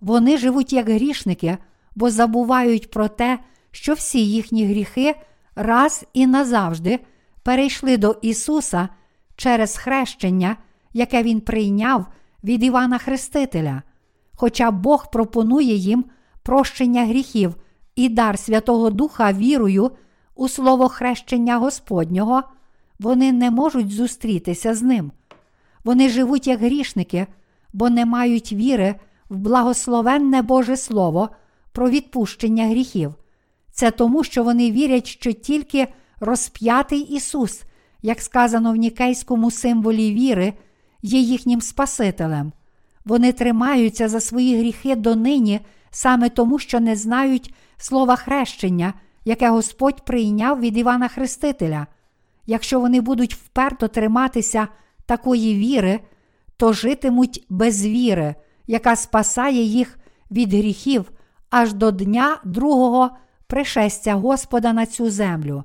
Вони 0.00 0.38
живуть 0.38 0.72
як 0.72 0.88
грішники, 0.88 1.58
бо 1.94 2.10
забувають 2.10 2.90
про 2.90 3.08
те, 3.08 3.38
що 3.70 3.94
всі 3.94 4.26
їхні 4.26 4.66
гріхи 4.66 5.14
раз 5.54 6.04
і 6.12 6.26
назавжди 6.26 6.98
перейшли 7.42 7.96
до 7.96 8.16
Ісуса 8.22 8.88
через 9.36 9.76
хрещення, 9.76 10.56
яке 10.92 11.22
Він 11.22 11.40
прийняв 11.40 12.06
від 12.44 12.64
Івана 12.64 12.98
Хрестителя. 12.98 13.82
Хоча 14.34 14.70
Бог 14.70 15.10
пропонує 15.10 15.74
їм 15.74 16.04
прощення 16.42 17.06
гріхів 17.06 17.54
і 17.96 18.08
дар 18.08 18.38
Святого 18.38 18.90
Духа 18.90 19.32
вірою 19.32 19.90
у 20.34 20.48
слово 20.48 20.88
хрещення 20.88 21.56
Господнього, 21.56 22.42
вони 22.98 23.32
не 23.32 23.50
можуть 23.50 23.90
зустрітися 23.90 24.74
з 24.74 24.82
ним. 24.82 25.12
Вони 25.84 26.08
живуть 26.08 26.46
як 26.46 26.60
грішники, 26.60 27.26
бо 27.72 27.90
не 27.90 28.06
мають 28.06 28.52
віри 28.52 28.94
в 29.30 29.36
благословенне 29.36 30.42
Боже 30.42 30.76
Слово 30.76 31.28
про 31.72 31.90
відпущення 31.90 32.68
гріхів. 32.68 33.14
Це 33.72 33.90
тому, 33.90 34.24
що 34.24 34.44
вони 34.44 34.70
вірять, 34.70 35.06
що 35.06 35.32
тільки 35.32 35.88
розп'ятий 36.20 37.00
Ісус, 37.00 37.62
як 38.02 38.20
сказано 38.20 38.72
в 38.72 38.76
нікейському 38.76 39.50
символі 39.50 40.12
віри, 40.12 40.52
є 41.02 41.20
їхнім 41.20 41.60
Спасителем. 41.60 42.52
Вони 43.04 43.32
тримаються 43.32 44.08
за 44.08 44.20
свої 44.20 44.58
гріхи 44.58 44.96
донині 44.96 45.60
саме 45.90 46.28
тому, 46.28 46.58
що 46.58 46.80
не 46.80 46.96
знають 46.96 47.54
слова 47.76 48.16
хрещення, 48.16 48.94
яке 49.24 49.50
Господь 49.50 50.04
прийняв 50.04 50.60
від 50.60 50.76
Івана 50.76 51.08
Хрестителя. 51.08 51.86
Якщо 52.46 52.80
вони 52.80 53.00
будуть 53.00 53.34
вперто 53.34 53.88
триматися 53.88 54.68
такої 55.06 55.54
віри, 55.54 56.00
то 56.56 56.72
житимуть 56.72 57.46
без 57.48 57.86
віри, 57.86 58.34
яка 58.70 58.96
спасає 58.96 59.62
їх 59.62 59.98
від 60.30 60.54
гріхів 60.54 61.10
аж 61.50 61.72
до 61.72 61.90
дня 61.90 62.38
другого 62.44 63.10
пришестя 63.46 64.14
Господа 64.14 64.72
на 64.72 64.86
цю 64.86 65.10
землю. 65.10 65.64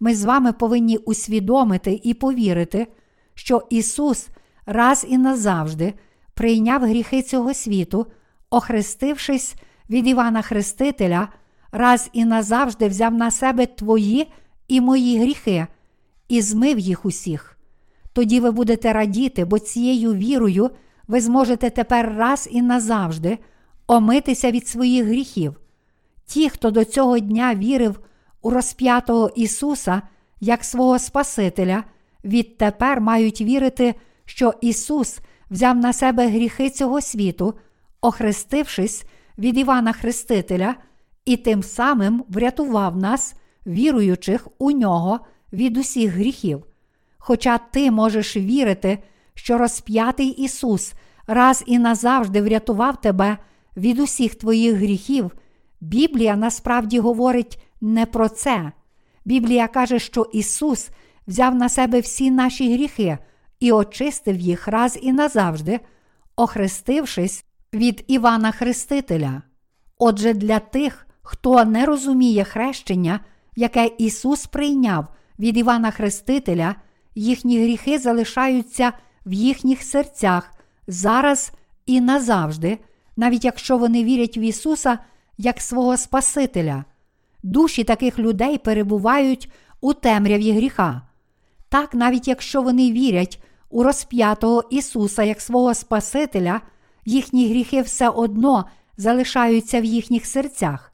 Ми 0.00 0.14
з 0.14 0.24
вами 0.24 0.52
повинні 0.52 0.96
усвідомити 0.96 2.00
і 2.02 2.14
повірити, 2.14 2.86
що 3.34 3.66
Ісус 3.70 4.28
раз 4.66 5.06
і 5.08 5.18
назавжди 5.18 5.94
прийняв 6.34 6.82
гріхи 6.82 7.22
цього 7.22 7.54
світу, 7.54 8.06
охрестившись 8.50 9.54
від 9.90 10.06
Івана 10.06 10.42
Хрестителя, 10.42 11.28
раз 11.72 12.10
і 12.12 12.24
назавжди 12.24 12.88
взяв 12.88 13.14
на 13.14 13.30
себе 13.30 13.66
твої 13.66 14.32
і 14.68 14.80
мої 14.80 15.18
гріхи 15.18 15.66
і 16.28 16.42
змив 16.42 16.78
їх 16.78 17.04
усіх. 17.04 17.58
Тоді 18.12 18.40
ви 18.40 18.50
будете 18.50 18.92
радіти, 18.92 19.44
бо 19.44 19.58
цією 19.58 20.14
вірою 20.14 20.70
ви 21.08 21.20
зможете 21.20 21.70
тепер 21.70 22.14
раз 22.16 22.48
і 22.50 22.62
назавжди 22.62 23.38
омитися 23.86 24.50
від 24.50 24.68
своїх 24.68 25.04
гріхів. 25.06 25.60
Ті, 26.26 26.50
хто 26.50 26.70
до 26.70 26.84
цього 26.84 27.18
дня 27.18 27.54
вірив 27.54 28.00
у 28.42 28.50
розп'ятого 28.50 29.30
Ісуса 29.34 30.02
як 30.40 30.64
свого 30.64 30.98
Спасителя, 30.98 31.84
відтепер 32.24 33.00
мають 33.00 33.40
вірити, 33.40 33.94
що 34.24 34.54
Ісус 34.60 35.18
взяв 35.50 35.76
на 35.76 35.92
себе 35.92 36.28
гріхи 36.28 36.70
цього 36.70 37.00
світу, 37.00 37.54
охрестившись 38.00 39.04
від 39.38 39.58
Івана 39.58 39.92
Хрестителя, 39.92 40.74
і 41.24 41.36
тим 41.36 41.62
самим 41.62 42.24
врятував 42.28 42.96
нас, 42.96 43.34
віруючих 43.66 44.48
у 44.58 44.70
нього 44.70 45.20
від 45.52 45.76
усіх 45.76 46.12
гріхів. 46.12 46.64
Хоча 47.18 47.58
ти 47.58 47.90
можеш 47.90 48.36
вірити, 48.36 48.98
що 49.34 49.58
розп'ятий 49.58 50.28
Ісус 50.28 50.94
раз 51.26 51.64
і 51.66 51.78
назавжди 51.78 52.42
врятував 52.42 53.00
тебе 53.00 53.38
від 53.76 53.98
усіх 53.98 54.34
твоїх 54.34 54.74
гріхів, 54.74 55.30
Біблія 55.80 56.36
насправді 56.36 56.98
говорить 56.98 57.62
не 57.80 58.06
про 58.06 58.28
це. 58.28 58.72
Біблія 59.24 59.68
каже, 59.68 59.98
що 59.98 60.30
Ісус 60.32 60.90
взяв 61.26 61.54
на 61.54 61.68
себе 61.68 62.00
всі 62.00 62.30
наші 62.30 62.74
гріхи 62.74 63.18
і 63.60 63.72
очистив 63.72 64.36
їх 64.36 64.68
раз 64.68 64.98
і 65.02 65.12
назавжди, 65.12 65.80
охрестившись 66.36 67.44
від 67.74 68.04
Івана 68.08 68.52
Хрестителя. 68.52 69.42
Отже, 69.98 70.34
для 70.34 70.58
тих, 70.58 71.06
хто 71.22 71.64
не 71.64 71.86
розуміє 71.86 72.44
хрещення, 72.44 73.20
яке 73.56 73.90
Ісус 73.98 74.46
прийняв 74.46 75.06
від 75.38 75.56
Івана 75.56 75.90
Хрестителя, 75.90 76.74
їхні 77.14 77.62
гріхи 77.62 77.98
залишаються 77.98 78.92
в 79.26 79.32
їхніх 79.32 79.82
серцях 79.82 80.52
зараз 80.86 81.52
і 81.86 82.00
назавжди, 82.00 82.78
навіть 83.16 83.44
якщо 83.44 83.78
вони 83.78 84.04
вірять 84.04 84.36
в 84.36 84.38
Ісуса 84.38 84.98
як 85.38 85.60
свого 85.60 85.96
Спасителя. 85.96 86.84
Душі 87.42 87.84
таких 87.84 88.18
людей 88.18 88.58
перебувають 88.58 89.50
у 89.80 89.94
темряві 89.94 90.52
гріха. 90.52 91.02
Так, 91.68 91.94
навіть 91.94 92.28
якщо 92.28 92.62
вони 92.62 92.92
вірять 92.92 93.42
у 93.70 93.82
розп'ятого 93.82 94.64
Ісуса 94.70 95.22
як 95.22 95.40
свого 95.40 95.74
Спасителя, 95.74 96.60
їхні 97.04 97.48
гріхи 97.48 97.82
все 97.82 98.08
одно 98.08 98.64
залишаються 98.96 99.80
в 99.80 99.84
їхніх 99.84 100.26
серцях, 100.26 100.92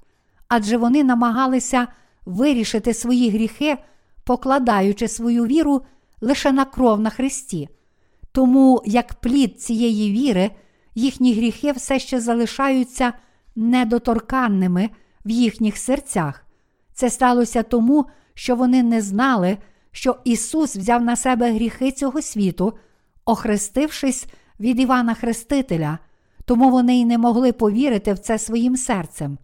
адже 0.49 0.77
вони 0.77 1.05
намагалися 1.05 1.87
вирішити 2.27 2.95
свої 2.95 3.31
гріхи, 3.31 3.77
покладаючи 4.25 5.09
свою 5.09 5.47
віру 5.47 5.83
лише 6.21 6.53
на 6.53 6.65
кров 6.65 7.01
на 7.01 7.11
Христі. 7.11 7.69
Тому, 8.39 8.83
як 8.87 9.15
плід 9.15 9.61
цієї 9.61 10.13
віри, 10.13 10.51
їхні 10.95 11.35
гріхи 11.35 11.73
все 11.73 11.99
ще 11.99 12.21
залишаються 12.21 13.13
недоторканними 13.57 14.91
в 15.25 15.31
їхніх 15.31 15.77
серцях. 15.77 16.47
Це 16.93 17.11
сталося 17.11 17.63
тому, 17.63 18.07
що 18.35 18.57
вони 18.57 18.83
не 18.83 19.03
знали, 19.03 19.59
що 19.93 20.17
Ісус 20.25 20.77
взяв 20.77 21.03
на 21.03 21.17
себе 21.17 21.53
гріхи 21.53 21.93
цього 21.93 22.23
світу, 22.23 22.73
охрестившись 23.25 24.27
від 24.61 24.81
Івана 24.81 25.15
Хрестителя, 25.15 25.99
тому 26.45 26.71
вони 26.71 27.01
й 27.01 27.05
не 27.05 27.19
могли 27.19 27.53
повірити 27.53 28.13
в 28.13 28.19
це 28.19 28.39
своїм 28.39 28.77
серцем. 28.77 29.39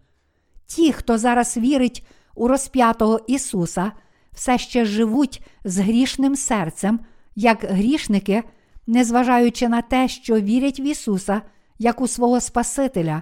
Ті, 0.67 0.93
хто 0.93 1.17
зараз 1.17 1.57
вірить 1.57 2.07
у 2.35 2.47
розп'ятого 2.47 3.19
Ісуса, 3.27 3.91
все 4.33 4.57
ще 4.57 4.85
живуть 4.85 5.41
з 5.63 5.77
грішним 5.77 6.35
серцем, 6.35 6.99
як 7.35 7.63
грішники, 7.63 8.43
незважаючи 8.87 9.67
на 9.67 9.81
те, 9.81 10.07
що 10.07 10.41
вірять 10.41 10.79
в 10.79 10.81
Ісуса 10.81 11.41
як 11.79 12.01
у 12.01 12.07
свого 12.07 12.41
Спасителя, 12.41 13.21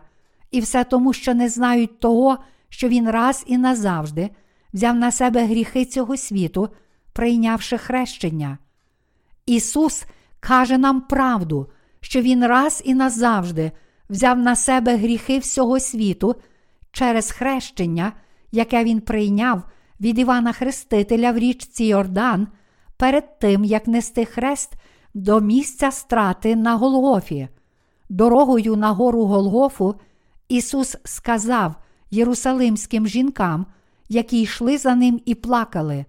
і 0.52 0.60
все 0.60 0.84
тому, 0.84 1.14
що 1.14 1.34
не 1.34 1.50
знають 1.50 2.00
того, 2.00 2.38
що 2.70 2.88
Він 2.88 3.10
раз 3.10 3.44
і 3.48 3.58
назавжди 3.58 4.30
взяв 4.74 4.96
на 4.96 5.12
себе 5.12 5.46
гріхи 5.46 5.86
цього 5.86 6.18
світу, 6.18 6.70
прийнявши 7.14 7.78
хрещення. 7.78 8.58
Ісус 9.46 10.06
каже 10.40 10.78
нам 10.78 11.02
правду, 11.02 11.70
що 12.02 12.22
Він 12.22 12.46
раз 12.46 12.82
і 12.86 12.94
назавжди 12.94 13.72
взяв 14.10 14.40
на 14.40 14.56
себе 14.56 14.98
гріхи 14.98 15.40
всього 15.40 15.80
світу 15.80 16.36
через 16.92 17.32
хрещення, 17.32 18.14
яке 18.52 18.84
він 18.84 19.02
прийняв 19.02 19.64
від 20.02 20.20
Івана 20.20 20.54
Хрестителя 20.54 21.32
в 21.32 21.38
річці 21.38 21.86
Йордан 21.86 22.48
перед 22.98 23.40
тим, 23.40 23.64
як 23.64 23.88
нести 23.88 24.26
хрест 24.26 24.74
до 25.14 25.42
місця 25.42 25.92
страти 25.92 26.56
на 26.56 26.76
Голгофі. 26.76 27.48
Дорогою 28.10 28.76
на 28.76 28.92
гору 28.92 29.26
Голгофу 29.26 29.96
Ісус 30.50 30.98
сказав 31.04 31.76
єрусалимським 32.12 33.08
жінкам, 33.08 33.66
які 34.10 34.42
йшли 34.42 34.78
за 34.78 34.96
ним 34.96 35.22
і 35.26 35.36
плакали: 35.36 36.06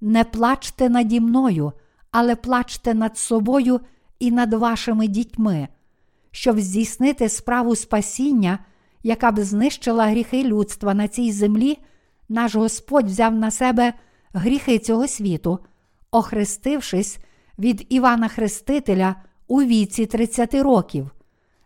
Не 0.00 0.24
плачте 0.24 0.88
наді 0.88 1.20
мною, 1.20 1.72
але 2.10 2.36
плачте 2.36 2.94
над 2.94 3.18
собою 3.18 3.80
і 4.18 4.30
над 4.30 4.54
вашими 4.54 5.08
дітьми, 5.08 5.68
щоб 6.30 6.60
здійснити 6.60 7.28
справу 7.28 7.76
спасіння, 7.76 8.58
яка 9.02 9.32
б 9.32 9.40
знищила 9.40 10.06
гріхи 10.06 10.44
людства 10.44 10.94
на 10.94 11.08
цій 11.08 11.32
землі, 11.32 11.78
наш 12.28 12.54
Господь 12.54 13.06
взяв 13.06 13.34
на 13.34 13.50
себе 13.50 13.92
гріхи 14.32 14.78
цього 14.78 15.08
світу, 15.08 15.58
охрестившись 16.10 17.18
від 17.60 17.86
Івана 17.88 18.28
Хрестителя 18.28 19.14
у 19.48 19.62
віці 19.62 20.06
30 20.06 20.54
років. 20.54 21.10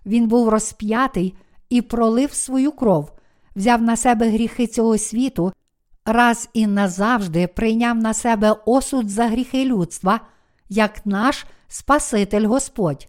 Він 0.06 0.28
був 0.28 0.48
розп'ятий 0.48 1.34
і 1.68 1.82
пролив 1.82 2.32
свою 2.32 2.72
кров, 2.72 3.12
взяв 3.56 3.82
на 3.82 3.96
себе 3.96 4.28
гріхи 4.28 4.66
цього 4.66 4.98
світу, 4.98 5.52
раз 6.04 6.48
і 6.52 6.66
назавжди 6.66 7.46
прийняв 7.46 7.96
на 7.96 8.14
себе 8.14 8.56
осуд 8.66 9.10
за 9.10 9.26
гріхи 9.26 9.64
людства, 9.64 10.20
як 10.68 11.06
наш 11.06 11.46
Спаситель 11.68 12.46
Господь. 12.46 13.08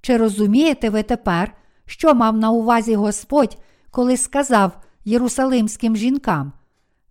Чи 0.00 0.16
розумієте 0.16 0.90
ви 0.90 1.02
тепер, 1.02 1.52
що 1.86 2.14
мав 2.14 2.36
на 2.36 2.50
увазі 2.50 2.94
Господь, 2.94 3.58
коли 3.90 4.16
сказав 4.16 4.72
єрусалимським 5.04 5.96
жінкам: 5.96 6.52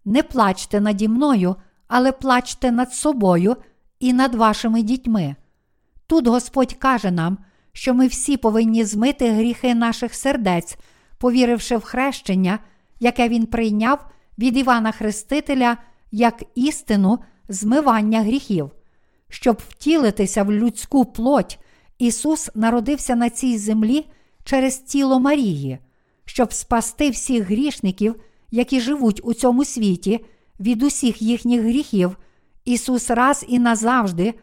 Не 0.06 0.24
плачте 0.24 0.82
наді 0.82 1.08
мною, 1.08 1.56
але 1.88 2.12
плачте 2.12 2.72
над 2.72 2.94
собою 2.94 3.56
і 4.04 4.14
над 4.14 4.36
вашими 4.36 4.82
дітьми? 4.82 5.36
Тут 6.08 6.28
Господь 6.28 6.74
каже 6.74 7.12
нам, 7.12 7.38
що 7.74 7.94
ми 7.94 8.08
всі 8.08 8.38
повинні 8.38 8.86
змити 8.86 9.32
гріхи 9.32 9.76
наших 9.76 10.16
сердець, 10.16 10.78
повіривши 11.18 11.78
в 11.78 11.82
хрещення, 11.82 12.60
яке 13.00 13.30
Він 13.30 13.46
прийняв 13.46 14.06
від 14.38 14.58
Івана 14.58 14.92
Хрестителя 14.92 15.78
як 16.12 16.44
істину 16.56 17.20
змивання 17.50 18.22
гріхів. 18.22 18.72
Щоб 19.30 19.62
втілитися 19.70 20.44
в 20.44 20.52
людську 20.52 21.06
плоть, 21.06 21.60
Ісус 21.98 22.50
народився 22.56 23.16
на 23.16 23.30
цій 23.30 23.58
землі 23.58 24.06
через 24.44 24.78
тіло 24.78 25.20
Марії, 25.20 25.80
щоб 26.26 26.54
спасти 26.54 27.10
всіх 27.10 27.44
грішників, 27.44 28.16
які 28.52 28.80
живуть 28.80 29.22
у 29.24 29.34
цьому 29.34 29.66
світі, 29.66 30.26
від 30.60 30.84
усіх 30.84 31.22
їхніх 31.22 31.62
гріхів. 31.62 32.18
Ісус 32.66 33.10
раз 33.10 33.46
і 33.48 33.60
назавжди 33.60 34.34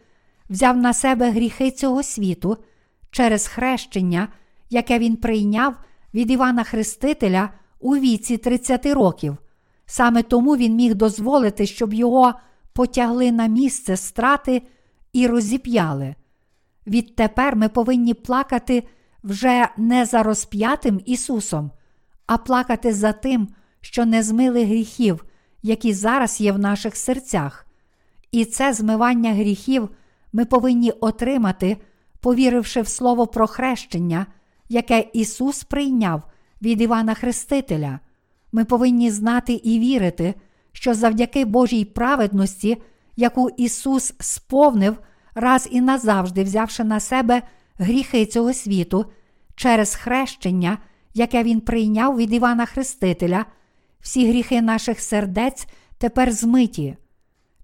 взяв 0.49 0.77
на 0.77 0.93
себе 0.93 1.31
гріхи 1.31 1.71
цього 1.71 2.03
світу 2.03 2.57
через 3.11 3.47
хрещення, 3.47 4.27
яке 4.69 4.99
Він 4.99 5.15
прийняв 5.15 5.75
від 6.13 6.31
Івана 6.31 6.63
Хрестителя 6.63 7.49
у 7.79 7.95
віці 7.95 8.37
30 8.37 8.85
років. 8.85 9.37
Саме 9.85 10.23
тому 10.23 10.57
він 10.57 10.75
міг 10.75 10.95
дозволити, 10.95 11.65
щоб 11.65 11.93
його 11.93 12.33
потягли 12.73 13.31
на 13.31 13.47
місце 13.47 13.97
страти 13.97 14.61
і 15.13 15.27
розіп'яли. 15.27 16.15
Відтепер 16.87 17.55
ми 17.55 17.69
повинні 17.69 18.13
плакати 18.13 18.83
вже 19.23 19.67
не 19.77 20.05
за 20.05 20.23
розп'ятим 20.23 21.01
Ісусом, 21.05 21.71
а 22.27 22.37
плакати 22.37 22.93
за 22.93 23.11
тим, 23.11 23.47
що 23.81 24.05
не 24.05 24.23
змили 24.23 24.65
гріхів, 24.65 25.25
які 25.63 25.93
зараз 25.93 26.41
є 26.41 26.51
в 26.51 26.59
наших 26.59 26.95
серцях. 26.95 27.70
І 28.31 28.45
це 28.45 28.73
змивання 28.73 29.33
гріхів 29.33 29.89
ми 30.33 30.45
повинні 30.45 30.91
отримати, 30.91 31.77
повіривши 32.19 32.81
в 32.81 32.87
Слово 32.87 33.27
про 33.27 33.47
хрещення, 33.47 34.25
яке 34.69 35.05
Ісус 35.13 35.63
прийняв 35.63 36.23
від 36.61 36.81
Івана 36.81 37.13
Хрестителя. 37.13 37.99
Ми 38.51 38.65
повинні 38.65 39.11
знати 39.11 39.53
і 39.53 39.79
вірити, 39.79 40.33
що 40.71 40.93
завдяки 40.93 41.45
Божій 41.45 41.85
праведності, 41.85 42.81
яку 43.15 43.49
Ісус 43.49 44.13
сповнив 44.19 44.97
раз 45.35 45.67
і 45.71 45.81
назавжди 45.81 46.43
взявши 46.43 46.83
на 46.83 46.99
себе 46.99 47.41
гріхи 47.77 48.25
цього 48.25 48.53
світу 48.53 49.05
через 49.55 49.95
хрещення, 49.95 50.77
яке 51.13 51.43
Він 51.43 51.61
прийняв 51.61 52.17
від 52.17 52.33
Івана 52.33 52.65
Хрестителя, 52.65 53.45
всі 54.01 54.29
гріхи 54.29 54.61
наших 54.61 54.99
сердець 54.99 55.67
тепер 55.97 56.31
змиті. 56.31 56.97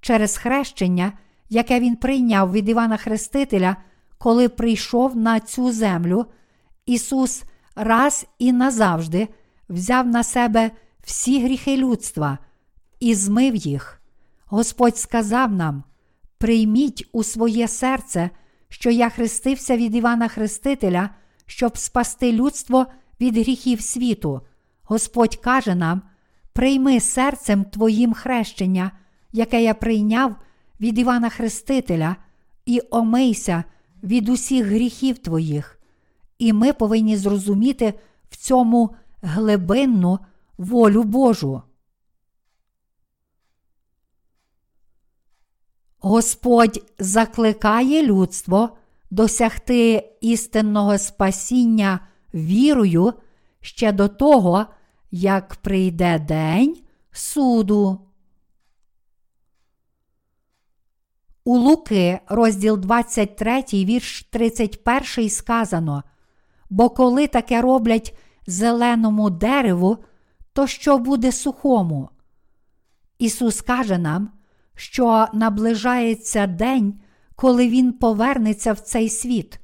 Через 0.01 0.37
хрещення, 0.37 1.13
яке 1.49 1.79
Він 1.79 1.95
прийняв 1.95 2.51
від 2.51 2.69
Івана 2.69 2.97
Хрестителя, 2.97 3.75
коли 4.17 4.49
прийшов 4.49 5.15
на 5.15 5.39
цю 5.39 5.71
землю, 5.71 6.25
Ісус 6.85 7.43
раз 7.75 8.25
і 8.39 8.53
назавжди 8.53 9.27
взяв 9.69 10.07
на 10.07 10.23
себе 10.23 10.71
всі 11.03 11.43
гріхи 11.43 11.77
людства 11.77 12.37
і 12.99 13.15
змив 13.15 13.55
їх. 13.55 14.01
Господь 14.45 14.97
сказав 14.97 15.51
нам: 15.51 15.83
прийміть 16.37 17.09
у 17.11 17.23
своє 17.23 17.67
серце, 17.67 18.29
що 18.69 18.89
я 18.89 19.09
хрестився 19.09 19.77
від 19.77 19.95
Івана 19.95 20.27
Хрестителя, 20.27 21.09
щоб 21.45 21.77
спасти 21.77 22.31
людство 22.31 22.85
від 23.21 23.37
гріхів 23.37 23.81
світу. 23.81 24.41
Господь 24.83 25.35
каже 25.35 25.75
нам: 25.75 26.01
прийми 26.53 26.99
серцем 26.99 27.63
Твоїм 27.63 28.13
хрещення, 28.13 28.91
яке 29.31 29.63
я 29.63 29.73
прийняв 29.73 30.35
від 30.79 30.99
Івана 30.99 31.29
Хрестителя, 31.29 32.15
і 32.65 32.81
омийся 32.89 33.63
від 34.03 34.29
усіх 34.29 34.65
гріхів 34.65 35.17
Твоїх. 35.17 35.79
І 36.39 36.53
ми 36.53 36.73
повинні 36.73 37.17
зрозуміти 37.17 37.93
в 38.29 38.35
цьому 38.35 38.95
глибинну 39.21 40.19
волю 40.57 41.03
Божу. 41.03 41.61
Господь 45.99 46.91
закликає 46.99 48.03
людство 48.03 48.77
досягти 49.11 50.09
істинного 50.21 50.97
спасіння 50.97 51.99
вірою 52.33 53.13
ще 53.61 53.91
до 53.91 54.07
того, 54.07 54.65
як 55.11 55.55
прийде 55.55 56.19
день 56.19 56.77
суду. 57.11 58.06
У 61.47 61.57
Луки, 61.57 62.19
розділ 62.27 62.77
23, 62.77 63.63
вірш 63.73 64.23
31 64.31 65.29
сказано: 65.29 66.03
Бо 66.69 66.89
коли 66.89 67.27
таке 67.27 67.61
роблять 67.61 68.17
зеленому 68.47 69.29
дереву, 69.29 69.97
то 70.53 70.67
що 70.67 70.97
буде 70.97 71.31
сухому? 71.31 72.09
Ісус 73.19 73.61
каже 73.61 73.97
нам, 73.97 74.29
що 74.75 75.27
наближається 75.33 76.47
день, 76.47 76.99
коли 77.35 77.69
Він 77.69 77.93
повернеться 77.93 78.73
в 78.73 78.79
цей 78.79 79.09
світ, 79.09 79.59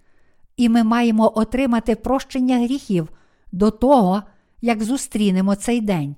і 0.57 0.69
ми 0.69 0.83
маємо 0.83 1.31
отримати 1.35 1.95
прощення 1.95 2.57
гріхів 2.57 3.09
до 3.51 3.71
того, 3.71 4.23
як 4.61 4.83
зустрінемо 4.83 5.55
цей 5.55 5.81
день. 5.81 6.15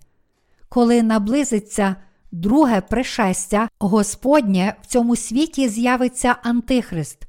Коли 0.69 1.03
наблизиться 1.03 1.95
друге 2.35 2.81
пришестя 2.81 3.69
Господнє 3.80 4.75
в 4.81 4.85
цьому 4.85 5.15
світі 5.15 5.69
з'явиться 5.69 6.35
Антихрист. 6.43 7.27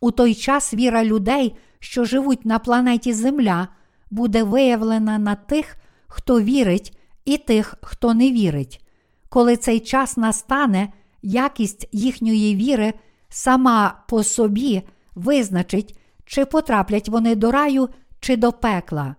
У 0.00 0.10
той 0.10 0.34
час 0.34 0.74
віра 0.74 1.04
людей, 1.04 1.56
що 1.78 2.04
живуть 2.04 2.46
на 2.46 2.58
планеті 2.58 3.12
Земля, 3.12 3.68
буде 4.10 4.42
виявлена 4.42 5.18
на 5.18 5.34
тих, 5.34 5.76
хто 6.06 6.40
вірить, 6.40 6.98
і 7.24 7.38
тих, 7.38 7.74
хто 7.82 8.14
не 8.14 8.30
вірить. 8.30 8.86
Коли 9.28 9.56
цей 9.56 9.80
час 9.80 10.16
настане, 10.16 10.92
якість 11.22 11.88
їхньої 11.92 12.56
віри 12.56 12.92
сама 13.28 14.04
по 14.08 14.22
собі 14.22 14.82
визначить, 15.14 15.98
чи 16.24 16.44
потраплять 16.44 17.08
вони 17.08 17.34
до 17.34 17.50
раю, 17.50 17.88
чи 18.20 18.36
до 18.36 18.52
пекла. 18.52 19.16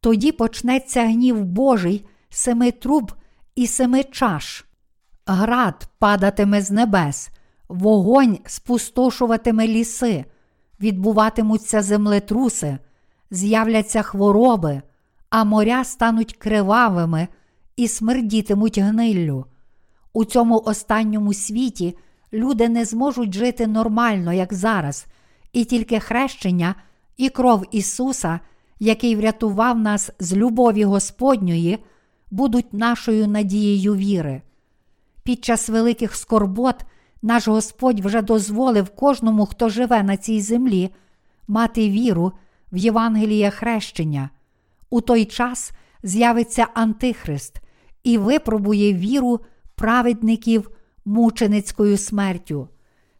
Тоді 0.00 0.32
почнеться 0.32 1.04
гнів 1.04 1.44
Божий, 1.44 2.06
семи 2.30 2.70
труб 2.70 3.12
і 3.56 3.66
семи 3.66 4.04
чаш. 4.04 4.64
Град 5.26 5.88
падатиме 5.98 6.62
з 6.62 6.70
небес, 6.70 7.30
вогонь 7.68 8.38
спустошуватиме 8.46 9.66
ліси, 9.66 10.24
відбуватимуться 10.80 11.82
землетруси, 11.82 12.78
з'являться 13.30 14.02
хвороби, 14.02 14.82
а 15.30 15.44
моря 15.44 15.84
стануть 15.84 16.36
кривавими 16.36 17.28
і 17.76 17.88
смердітимуть 17.88 18.78
гниллю. 18.78 19.46
У 20.12 20.24
цьому 20.24 20.62
останньому 20.64 21.34
світі 21.34 21.96
люди 22.32 22.68
не 22.68 22.84
зможуть 22.84 23.34
жити 23.34 23.66
нормально, 23.66 24.32
як 24.32 24.54
зараз, 24.54 25.06
і 25.52 25.64
тільки 25.64 26.00
хрещення 26.00 26.74
і 27.16 27.28
кров 27.28 27.64
Ісуса, 27.70 28.40
який 28.78 29.16
врятував 29.16 29.78
нас 29.78 30.10
з 30.18 30.36
любові 30.36 30.84
Господньої, 30.84 31.78
будуть 32.34 32.72
нашою 32.72 33.28
надією 33.28 33.94
віри. 33.94 34.42
Під 35.22 35.44
час 35.44 35.68
великих 35.68 36.16
скорбот 36.16 36.76
наш 37.22 37.48
Господь 37.48 38.00
вже 38.00 38.22
дозволив 38.22 38.88
кожному, 38.88 39.46
хто 39.46 39.68
живе 39.68 40.02
на 40.02 40.16
цій 40.16 40.40
землі, 40.40 40.90
мати 41.48 41.90
віру 41.90 42.32
в 42.72 42.76
Євангеліє 42.76 43.50
хрещення. 43.50 44.30
У 44.90 45.00
той 45.00 45.24
час 45.24 45.72
з'явиться 46.02 46.66
Антихрист 46.74 47.60
і 48.04 48.18
випробує 48.18 48.94
віру 48.94 49.40
праведників 49.74 50.70
мученицькою 51.04 51.98
смертю. 51.98 52.68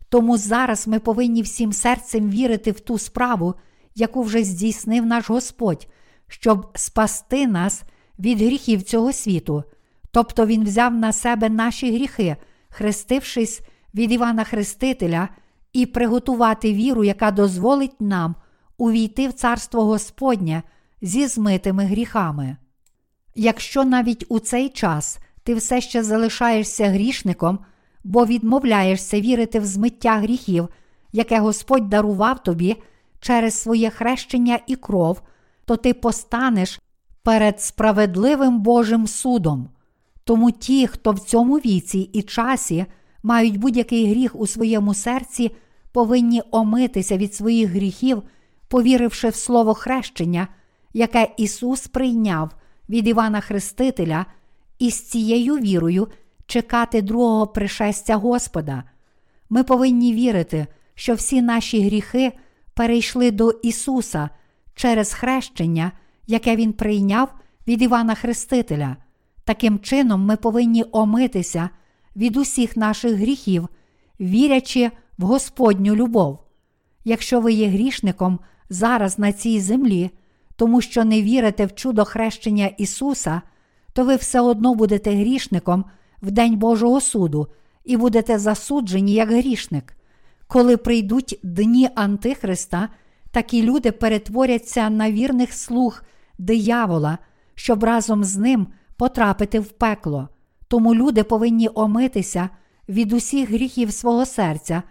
Тому 0.09 0.39
зараз 0.39 0.89
ми 0.89 0.99
повинні 0.99 1.43
всім 1.43 1.73
серцем 1.73 2.31
вірити 2.31 2.71
в 2.71 2.81
ту 2.81 2.99
справу, 2.99 3.55
яку 3.95 4.23
вже 4.23 4.45
здійснив 4.45 5.07
наш 5.07 5.31
Господь, 5.31 5.89
щоб 6.29 6.71
спасти 6.75 7.47
нас 7.47 7.83
від 8.19 8.39
гріхів 8.39 8.83
цього 8.83 9.13
світу. 9.13 9.65
Тобто 10.11 10.47
Він 10.47 10.65
взяв 10.65 10.95
на 10.95 11.13
себе 11.13 11.49
наші 11.49 11.95
гріхи, 11.95 12.37
хрестившись 12.69 13.63
від 13.95 14.13
Івана 14.13 14.45
Хрестителя, 14.45 15.29
і 15.73 15.87
приготувати 15.87 16.73
віру, 16.73 17.05
яка 17.05 17.31
дозволить 17.31 18.01
нам 18.01 18.35
увійти 18.79 19.29
в 19.29 19.33
Царство 19.33 19.85
Господнє 19.85 20.63
зі 21.03 21.27
змитими 21.27 21.85
гріхами. 21.85 22.57
Якщо 23.35 23.85
навіть 23.85 24.25
у 24.29 24.39
цей 24.39 24.69
час 24.69 25.19
ти 25.43 25.55
все 25.55 25.81
ще 25.81 26.03
залишаєшся 26.03 26.89
грішником, 26.89 27.59
бо 28.05 28.27
відмовляєшся 28.27 29.21
вірити 29.21 29.61
в 29.61 29.65
змиття 29.65 30.17
гріхів, 30.19 30.69
яке 31.13 31.41
Господь 31.41 31.89
дарував 31.89 32.43
тобі 32.43 32.77
через 33.21 33.55
своє 33.55 33.91
хрещення 33.91 34.59
і 34.67 34.77
кров, 34.77 35.23
то 35.65 35.77
ти 35.77 35.95
постанеш 35.95 36.81
перед 37.25 37.61
справедливим 37.61 38.61
Божим 38.61 39.07
судом. 39.07 39.69
Тому 40.25 40.51
ті, 40.51 40.87
хто 40.87 41.13
в 41.13 41.21
цьому 41.21 41.57
віці 41.57 41.99
і 41.99 42.23
часі 42.23 42.87
мають 43.23 43.57
будь-який 43.57 44.11
гріх 44.11 44.37
у 44.37 44.47
своєму 44.47 44.95
серці, 44.95 45.57
повинні 45.93 46.43
омитися 46.51 47.17
від 47.17 47.35
своїх 47.35 47.71
гріхів, 47.71 48.23
повіривши 48.69 49.29
в 49.29 49.35
слово 49.35 49.75
хрещення, 49.75 50.49
яке 50.93 51.29
Ісус 51.37 51.87
прийняв 51.87 52.51
від 52.89 53.09
Івана 53.09 53.41
Хрестителя, 53.41 54.27
і 54.79 54.91
з 54.91 55.09
цією 55.09 55.55
вірою 55.55 56.09
чекати 56.47 57.03
другого 57.03 57.47
пришестя 57.47 58.17
Господа. 58.17 58.85
Ми 59.51 59.65
повинні 59.65 60.15
вірити, 60.15 60.67
що 60.95 61.15
всі 61.15 61.43
наші 61.43 61.87
гріхи 61.87 62.33
перейшли 62.75 63.31
до 63.31 63.51
Ісуса 63.51 64.31
через 64.75 65.13
хрещення, 65.13 65.93
яке 66.27 66.57
Він 66.57 66.73
прийняв 66.73 67.35
від 67.67 67.83
Івана 67.83 68.15
Хрестителя. 68.15 68.97
Таким 69.45 69.79
чином, 69.79 70.25
ми 70.25 70.37
повинні 70.37 70.85
омитися 70.93 71.71
від 72.17 72.37
усіх 72.37 72.77
наших 72.77 73.15
гріхів, 73.15 73.69
вірячи 74.21 74.91
в 75.19 75.25
Господню 75.25 75.97
любов. 75.97 76.39
Якщо 77.05 77.41
ви 77.41 77.53
є 77.53 77.69
грішником 77.69 78.39
зараз 78.71 79.19
на 79.19 79.33
цій 79.33 79.61
землі, 79.61 80.11
тому 80.57 80.81
що 80.81 81.05
не 81.05 81.23
вірите 81.23 81.67
в 81.67 81.75
чудо 81.75 82.05
хрещення 82.05 82.67
Ісуса, 82.67 83.43
то 83.93 84.05
ви 84.05 84.17
все 84.17 84.41
одно 84.41 84.75
будете 84.75 85.15
грішником 85.15 85.85
в 86.23 86.31
день 86.31 86.57
Божого 86.57 87.01
суду 87.01 87.49
і 87.85 87.97
будете 87.97 88.39
засуджені 88.39 89.13
як 89.13 89.31
грішник. 89.31 89.97
Коли 90.47 90.77
прийдуть 90.77 91.41
дні 91.43 91.89
Антихриста, 91.95 92.89
такі 93.31 93.63
люди 93.63 93.93
перетворяться 93.93 94.91
на 94.91 95.11
вірних 95.11 95.53
слуг 95.53 96.03
диявола, 96.39 97.19
щоб 97.55 97.85
разом 97.85 98.25
з 98.25 98.37
ним 98.37 98.67
потрапити 98.97 99.61
в 99.61 99.69
пекло. 99.69 100.29
Тому 100.69 100.95
люди 100.95 101.25
повинні 101.25 101.69
омитися 101.75 102.49
від 102.89 103.13
усіх 103.13 103.51
гріхів 103.51 103.93
свого 103.93 104.27
серця, 104.27 104.83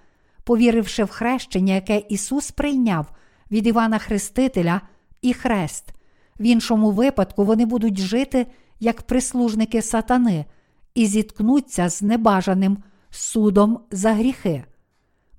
повіривши 0.43 1.03
в 1.03 1.09
хрещення, 1.09 1.73
яке 1.73 2.03
Ісус 2.09 2.51
прийняв 2.51 3.11
від 3.51 3.67
Івана 3.67 3.97
Хрестителя 3.97 4.81
і 5.21 5.33
хрест. 5.33 5.93
В 6.39 6.43
іншому 6.43 6.91
випадку 6.91 7.43
вони 7.43 7.65
будуть 7.65 7.99
жити 7.99 8.47
як 8.79 9.01
прислужники 9.01 9.81
сатани 9.81 10.45
і 10.95 11.05
зіткнуться 11.05 11.89
з 11.89 12.01
небажаним 12.01 12.77
судом 13.09 13.79
за 13.91 14.13
гріхи. 14.13 14.63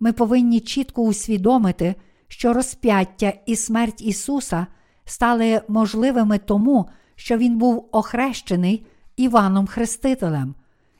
Ми 0.00 0.12
повинні 0.12 0.60
чітко 0.60 1.02
усвідомити, 1.02 1.94
що 2.28 2.52
розп'яття 2.52 3.32
і 3.46 3.56
смерть 3.56 4.02
Ісуса 4.02 4.66
стали 5.04 5.62
можливими 5.68 6.38
тому, 6.38 6.88
що 7.14 7.36
Він 7.38 7.58
був 7.58 7.88
охрещений 7.92 8.86
Іваном 9.16 9.66
Хрестителем. 9.66 10.54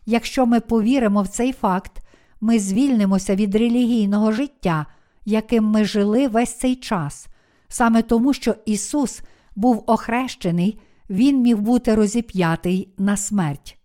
Якщо 0.07 0.47
ми 0.47 0.61
повіримо 0.61 1.23
в 1.23 1.29
цей 1.29 1.53
факт, 1.53 2.01
ми 2.41 2.59
звільнимося 2.59 3.35
від 3.35 3.55
релігійного 3.55 4.33
життя, 4.33 4.87
яким 5.25 5.65
ми 5.65 5.85
жили 5.85 6.29
весь 6.29 6.59
цей 6.59 6.77
час. 6.77 7.27
Саме 7.69 8.03
тому, 8.03 8.33
що 8.33 8.55
Ісус 8.67 9.23
був 9.57 9.85
охрещений, 9.87 10.81
Він 11.11 11.41
міг 11.43 11.59
бути 11.59 11.95
розіп'ятий 11.95 12.95
на 12.99 13.17
смерть. 13.17 13.79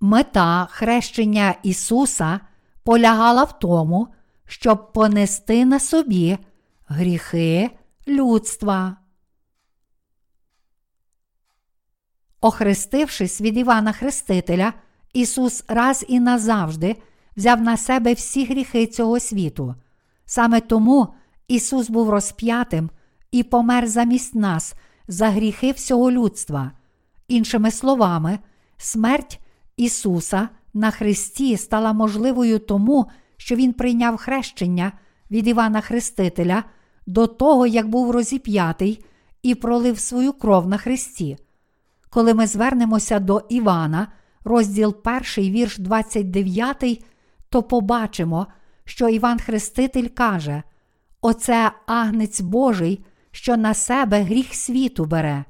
Мета 0.00 0.66
хрещення 0.70 1.54
Ісуса 1.62 2.40
полягала 2.84 3.44
в 3.44 3.58
тому, 3.58 4.08
щоб 4.48 4.92
понести 4.92 5.64
на 5.64 5.80
собі 5.80 6.38
гріхи 6.86 7.70
людства. 8.08 8.96
Охрестившись 12.40 13.40
від 13.40 13.56
Івана 13.56 13.92
Хрестителя, 13.92 14.72
Ісус 15.12 15.64
раз 15.68 16.04
і 16.08 16.20
назавжди 16.20 16.96
взяв 17.36 17.60
на 17.60 17.76
себе 17.76 18.12
всі 18.12 18.44
гріхи 18.44 18.86
цього 18.86 19.20
світу. 19.20 19.74
Саме 20.24 20.60
тому 20.60 21.14
Ісус 21.48 21.90
був 21.90 22.10
розп'ятим 22.10 22.90
і 23.30 23.42
помер 23.42 23.86
замість 23.86 24.34
нас 24.34 24.74
за 25.08 25.30
гріхи 25.30 25.72
всього 25.72 26.10
людства. 26.10 26.72
Іншими 27.28 27.70
словами, 27.70 28.38
смерть 28.76 29.40
Ісуса 29.76 30.48
на 30.74 30.90
Христі 30.90 31.56
стала 31.56 31.92
можливою 31.92 32.58
тому, 32.58 33.10
що 33.38 33.54
Він 33.56 33.72
прийняв 33.72 34.16
хрещення 34.16 34.92
від 35.30 35.46
Івана 35.46 35.80
Хрестителя 35.80 36.64
до 37.06 37.26
того, 37.26 37.66
як 37.66 37.88
був 37.88 38.10
розіп'ятий 38.10 39.04
і 39.42 39.54
пролив 39.54 39.98
свою 39.98 40.32
кров 40.32 40.68
на 40.68 40.76
Христі. 40.76 41.36
Коли 42.10 42.34
ми 42.34 42.46
звернемося 42.46 43.18
до 43.18 43.42
Івана, 43.48 44.08
розділ 44.44 44.96
1, 45.36 45.52
вірш 45.52 45.78
29, 45.78 47.04
то 47.48 47.62
побачимо, 47.62 48.46
що 48.84 49.08
Іван 49.08 49.38
Хреститель 49.38 50.08
каже: 50.08 50.62
Оце 51.20 51.72
агнець 51.86 52.40
Божий, 52.40 53.04
що 53.30 53.56
на 53.56 53.74
себе 53.74 54.22
гріх 54.22 54.54
світу 54.54 55.04
бере. 55.04 55.44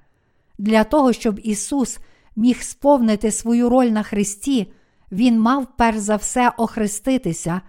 Для 0.59 0.85
того, 0.85 1.13
щоб 1.13 1.41
Ісус 1.43 1.99
міг 2.37 2.63
сповнити 2.63 3.31
свою 3.31 3.69
роль 3.69 3.87
на 3.87 4.03
Христі, 4.03 4.73
Він 5.13 5.41
мав 5.41 5.67
перш 5.77 5.99
за 5.99 6.17
все 6.17 6.53
охреститися 6.57 7.61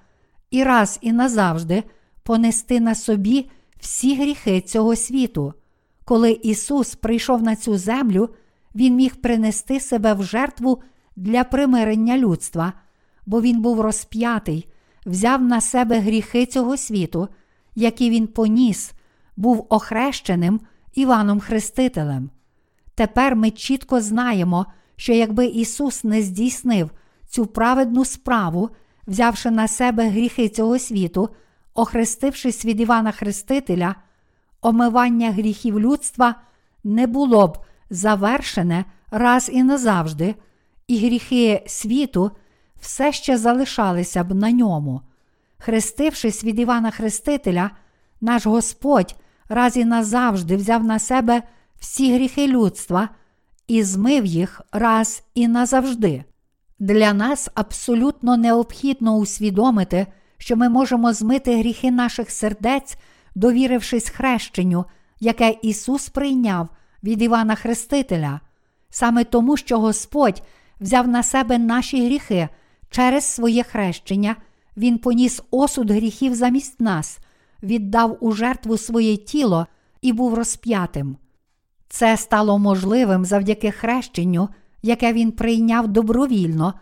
і 0.52 0.64
раз 0.64 1.00
і 1.02 1.12
назавжди 1.12 1.84
понести 2.24 2.80
на 2.80 2.96
собі 2.96 3.50
всі 3.80 4.16
гріхи 4.16 4.62
цього 4.62 4.96
світу. 4.96 5.54
Коли 6.06 6.32
Ісус 6.32 6.96
прийшов 6.96 7.44
на 7.44 7.56
цю 7.56 7.78
землю, 7.78 8.30
Він 8.76 8.96
міг 8.96 9.16
принести 9.16 9.80
себе 9.80 10.14
в 10.14 10.24
жертву 10.24 10.82
для 11.16 11.44
примирення 11.44 12.18
людства, 12.18 12.74
бо 13.26 13.42
Він 13.42 13.62
був 13.62 13.82
розп'ятий, 13.82 14.68
взяв 15.06 15.42
на 15.42 15.62
себе 15.62 16.00
гріхи 16.00 16.46
цього 16.46 16.78
світу, 16.78 17.28
які 17.76 18.10
Він 18.10 18.28
поніс, 18.28 18.92
був 19.38 19.66
охрещеним 19.70 20.60
Іваном 20.96 21.40
Хрестителем. 21.40 22.30
Тепер 22.96 23.36
ми 23.36 23.52
чітко 23.52 24.02
знаємо, 24.02 24.66
що 24.96 25.14
якби 25.14 25.46
Ісус 25.46 26.04
не 26.04 26.22
здійснив 26.22 26.92
цю 27.28 27.46
праведну 27.46 28.06
справу, 28.06 28.70
взявши 29.10 29.52
на 29.52 29.68
себе 29.68 30.10
гріхи 30.10 30.50
цього 30.50 30.80
світу, 30.80 31.30
охрестившись 31.74 32.66
від 32.66 32.80
Івана 32.80 33.12
Хрестителя, 33.12 33.96
омивання 34.62 35.32
гріхів 35.32 35.80
людства 35.80 36.36
не 36.84 37.08
було 37.08 37.48
б 37.48 37.58
завершене 37.90 38.86
раз 39.12 39.50
і 39.54 39.64
назавжди, 39.64 40.36
і 40.88 40.98
гріхи 40.98 41.64
світу 41.68 42.32
все 42.82 43.12
ще 43.12 43.38
залишалися 43.38 44.24
б 44.24 44.34
на 44.34 44.52
ньому. 44.52 45.02
Хрестившись 45.58 46.44
від 46.44 46.60
Івана 46.60 46.92
Хрестителя, 46.92 47.72
наш 48.22 48.46
Господь 48.46 49.16
раз 49.50 49.78
і 49.78 49.86
назавжди 49.86 50.56
взяв 50.56 50.84
на 50.84 51.00
себе 51.00 51.44
всі 51.80 52.14
гріхи 52.14 52.48
людства 52.48 53.10
і 53.68 53.84
змив 53.84 54.26
їх 54.26 54.62
раз 54.72 55.24
і 55.36 55.48
назавжди. 55.48 56.24
Для 56.80 57.14
нас 57.14 57.50
абсолютно 57.56 58.38
необхідно 58.38 59.16
усвідомити, 59.16 60.08
що 60.38 60.56
ми 60.56 60.70
можемо 60.70 61.14
змити 61.14 61.58
гріхи 61.60 61.92
наших 61.92 62.32
сердець, 62.32 62.98
довірившись 63.36 64.10
хрещенню, 64.10 64.86
яке 65.20 65.56
Ісус 65.62 66.10
прийняв 66.10 66.70
від 67.04 67.22
Івана 67.22 67.56
Хрестителя, 67.56 68.40
саме 68.90 69.24
тому, 69.24 69.58
що 69.58 69.80
Господь 69.80 70.44
взяв 70.82 71.08
на 71.08 71.24
себе 71.24 71.58
наші 71.58 72.06
гріхи 72.06 72.50
через 72.90 73.24
своє 73.24 73.64
хрещення, 73.64 74.36
Він 74.78 74.98
поніс 74.98 75.42
осуд 75.52 75.92
гріхів 75.92 76.36
замість 76.36 76.82
нас, 76.82 77.20
віддав 77.64 78.18
у 78.20 78.32
жертву 78.32 78.78
своє 78.78 79.18
тіло 79.18 79.68
і 80.02 80.14
був 80.14 80.34
розп'ятим. 80.34 81.18
Це 81.90 82.18
стало 82.18 82.60
можливим 82.60 83.26
завдяки 83.26 83.72
хрещенню, 83.72 84.50
яке 84.82 85.14
він 85.14 85.32
прийняв 85.32 85.88
добровільно, 85.88 86.74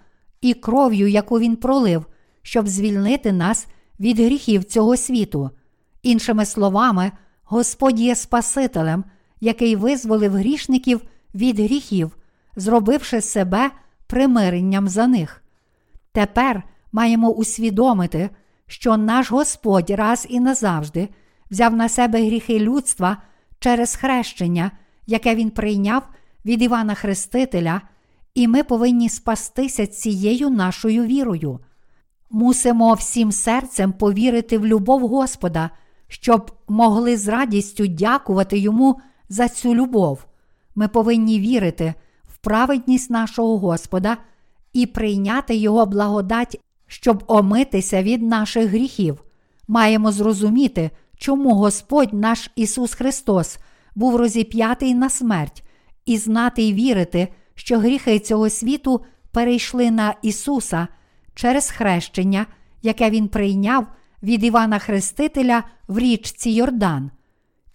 і 0.41 0.53
кров'ю, 0.53 1.07
яку 1.07 1.39
він 1.39 1.55
пролив, 1.55 2.05
щоб 2.41 2.67
звільнити 2.67 3.31
нас 3.31 3.67
від 3.99 4.19
гріхів 4.19 4.63
цього 4.63 4.97
світу. 4.97 5.49
Іншими 6.03 6.45
словами, 6.45 7.11
Господь 7.43 7.99
є 7.99 8.15
Спасителем, 8.15 9.03
який 9.41 9.75
визволив 9.75 10.33
грішників 10.33 11.01
від 11.35 11.59
гріхів, 11.59 12.17
зробивши 12.55 13.21
себе 13.21 13.71
примиренням 14.07 14.87
за 14.87 15.07
них. 15.07 15.43
Тепер 16.11 16.63
маємо 16.91 17.29
усвідомити, 17.29 18.29
що 18.67 18.97
наш 18.97 19.31
Господь 19.31 19.89
раз 19.89 20.27
і 20.29 20.39
назавжди 20.39 21.09
взяв 21.51 21.75
на 21.75 21.89
себе 21.89 22.25
гріхи 22.25 22.59
людства 22.59 23.17
через 23.59 23.95
хрещення, 23.95 24.71
яке 25.07 25.35
Він 25.35 25.49
прийняв 25.49 26.03
від 26.47 26.61
Івана 26.61 26.93
Хрестителя, 26.93 27.81
і 28.35 28.47
ми 28.47 28.63
повинні 28.63 29.09
спастися 29.09 29.87
цією 29.87 30.49
нашою 30.49 31.03
вірою. 31.03 31.59
Мусимо 32.29 32.93
всім 32.93 33.31
серцем 33.31 33.93
повірити 33.93 34.57
в 34.57 34.65
любов 34.65 35.07
Господа, 35.07 35.69
щоб 36.07 36.51
могли 36.67 37.17
з 37.17 37.27
радістю 37.27 37.87
дякувати 37.87 38.57
Йому 38.57 38.99
за 39.29 39.49
цю 39.49 39.75
любов. 39.75 40.25
Ми 40.75 40.87
повинні 40.87 41.39
вірити 41.39 41.93
в 42.27 42.37
праведність 42.37 43.09
нашого 43.09 43.57
Господа 43.57 44.17
і 44.73 44.85
прийняти 44.85 45.55
Його 45.55 45.85
благодать, 45.85 46.59
щоб 46.87 47.23
омитися 47.27 48.03
від 48.03 48.21
наших 48.21 48.69
гріхів. 48.69 49.23
Маємо 49.67 50.11
зрозуміти, 50.11 50.91
чому 51.17 51.53
Господь 51.53 52.13
наш 52.13 52.51
Ісус 52.55 52.93
Христос 52.93 53.57
був 53.95 54.15
розіп'ятий 54.15 54.93
на 54.93 55.09
смерть, 55.09 55.63
і 56.07 56.17
знати 56.17 56.61
й 56.61 56.73
вірити, 56.73 57.27
що 57.55 57.79
гріхи 57.79 58.19
цього 58.19 58.49
світу 58.49 59.05
перейшли 59.31 59.91
на 59.91 60.15
Ісуса 60.21 60.87
через 61.35 61.71
хрещення, 61.71 62.45
яке 62.81 63.09
Він 63.09 63.27
прийняв 63.27 63.87
від 64.23 64.43
Івана 64.43 64.79
Хрестителя 64.79 65.63
в 65.87 65.99
річці 65.99 66.49
Йордан. 66.49 67.11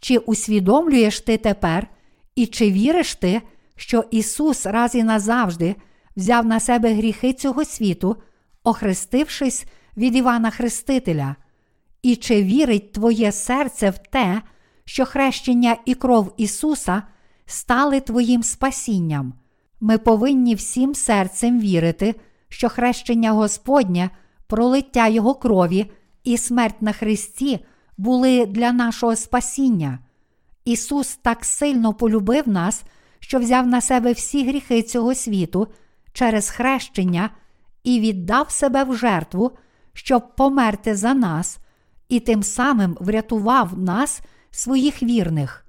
Чи 0.01 0.19
усвідомлюєш 0.19 1.21
ти 1.21 1.37
тепер, 1.37 1.87
і 2.35 2.47
чи 2.47 2.71
віриш 2.71 3.15
ти, 3.15 3.43
що 3.77 4.05
Ісус 4.11 4.67
раз 4.67 4.95
і 4.95 5.03
назавжди 5.03 5.77
взяв 6.17 6.47
на 6.47 6.61
себе 6.61 6.95
гріхи 6.95 7.33
цього 7.33 7.65
світу, 7.65 8.17
охрестившись 8.65 9.65
від 9.97 10.17
Івана 10.17 10.51
Хрестителя? 10.51 11.37
І 12.03 12.17
чи 12.17 12.43
вірить 12.43 12.93
твоє 12.93 13.33
серце 13.33 13.91
в 13.91 13.99
те, 13.99 14.43
що 14.85 15.05
хрещення 15.05 15.77
і 15.85 15.95
кров 15.95 16.35
Ісуса 16.37 17.03
стали 17.53 18.01
твоїм 18.01 18.43
спасінням? 18.43 19.35
Ми 19.81 19.99
повинні 19.99 20.55
всім 20.55 20.95
серцем 20.95 21.61
вірити, 21.61 22.15
що 22.49 22.69
хрещення 22.69 23.33
Господнє, 23.33 24.11
пролиття 24.47 25.09
Його 25.09 25.35
крові 25.35 25.91
і 26.25 26.39
смерть 26.39 26.83
на 26.83 26.93
Христі 26.93 27.65
були 27.97 28.47
для 28.47 28.73
нашого 28.73 29.17
спасіння. 29.17 29.99
Ісус 30.65 31.17
так 31.17 31.45
сильно 31.45 31.95
полюбив 31.95 32.49
нас, 32.49 32.83
що 33.21 33.39
взяв 33.39 33.67
на 33.67 33.81
себе 33.81 34.13
всі 34.13 34.47
гріхи 34.49 34.83
цього 34.83 35.15
світу 35.15 35.69
через 36.13 36.51
хрещення 36.51 37.31
і 37.85 38.01
віддав 38.01 38.51
себе 38.51 38.85
в 38.85 38.97
жертву, 38.97 39.51
щоб 39.93 40.37
померти 40.37 40.97
за 40.97 41.15
нас, 41.15 41.59
і 42.09 42.21
тим 42.21 42.43
самим 42.43 42.97
врятував 43.01 43.79
нас, 43.79 44.21
своїх 44.51 45.03
вірних. 45.03 45.62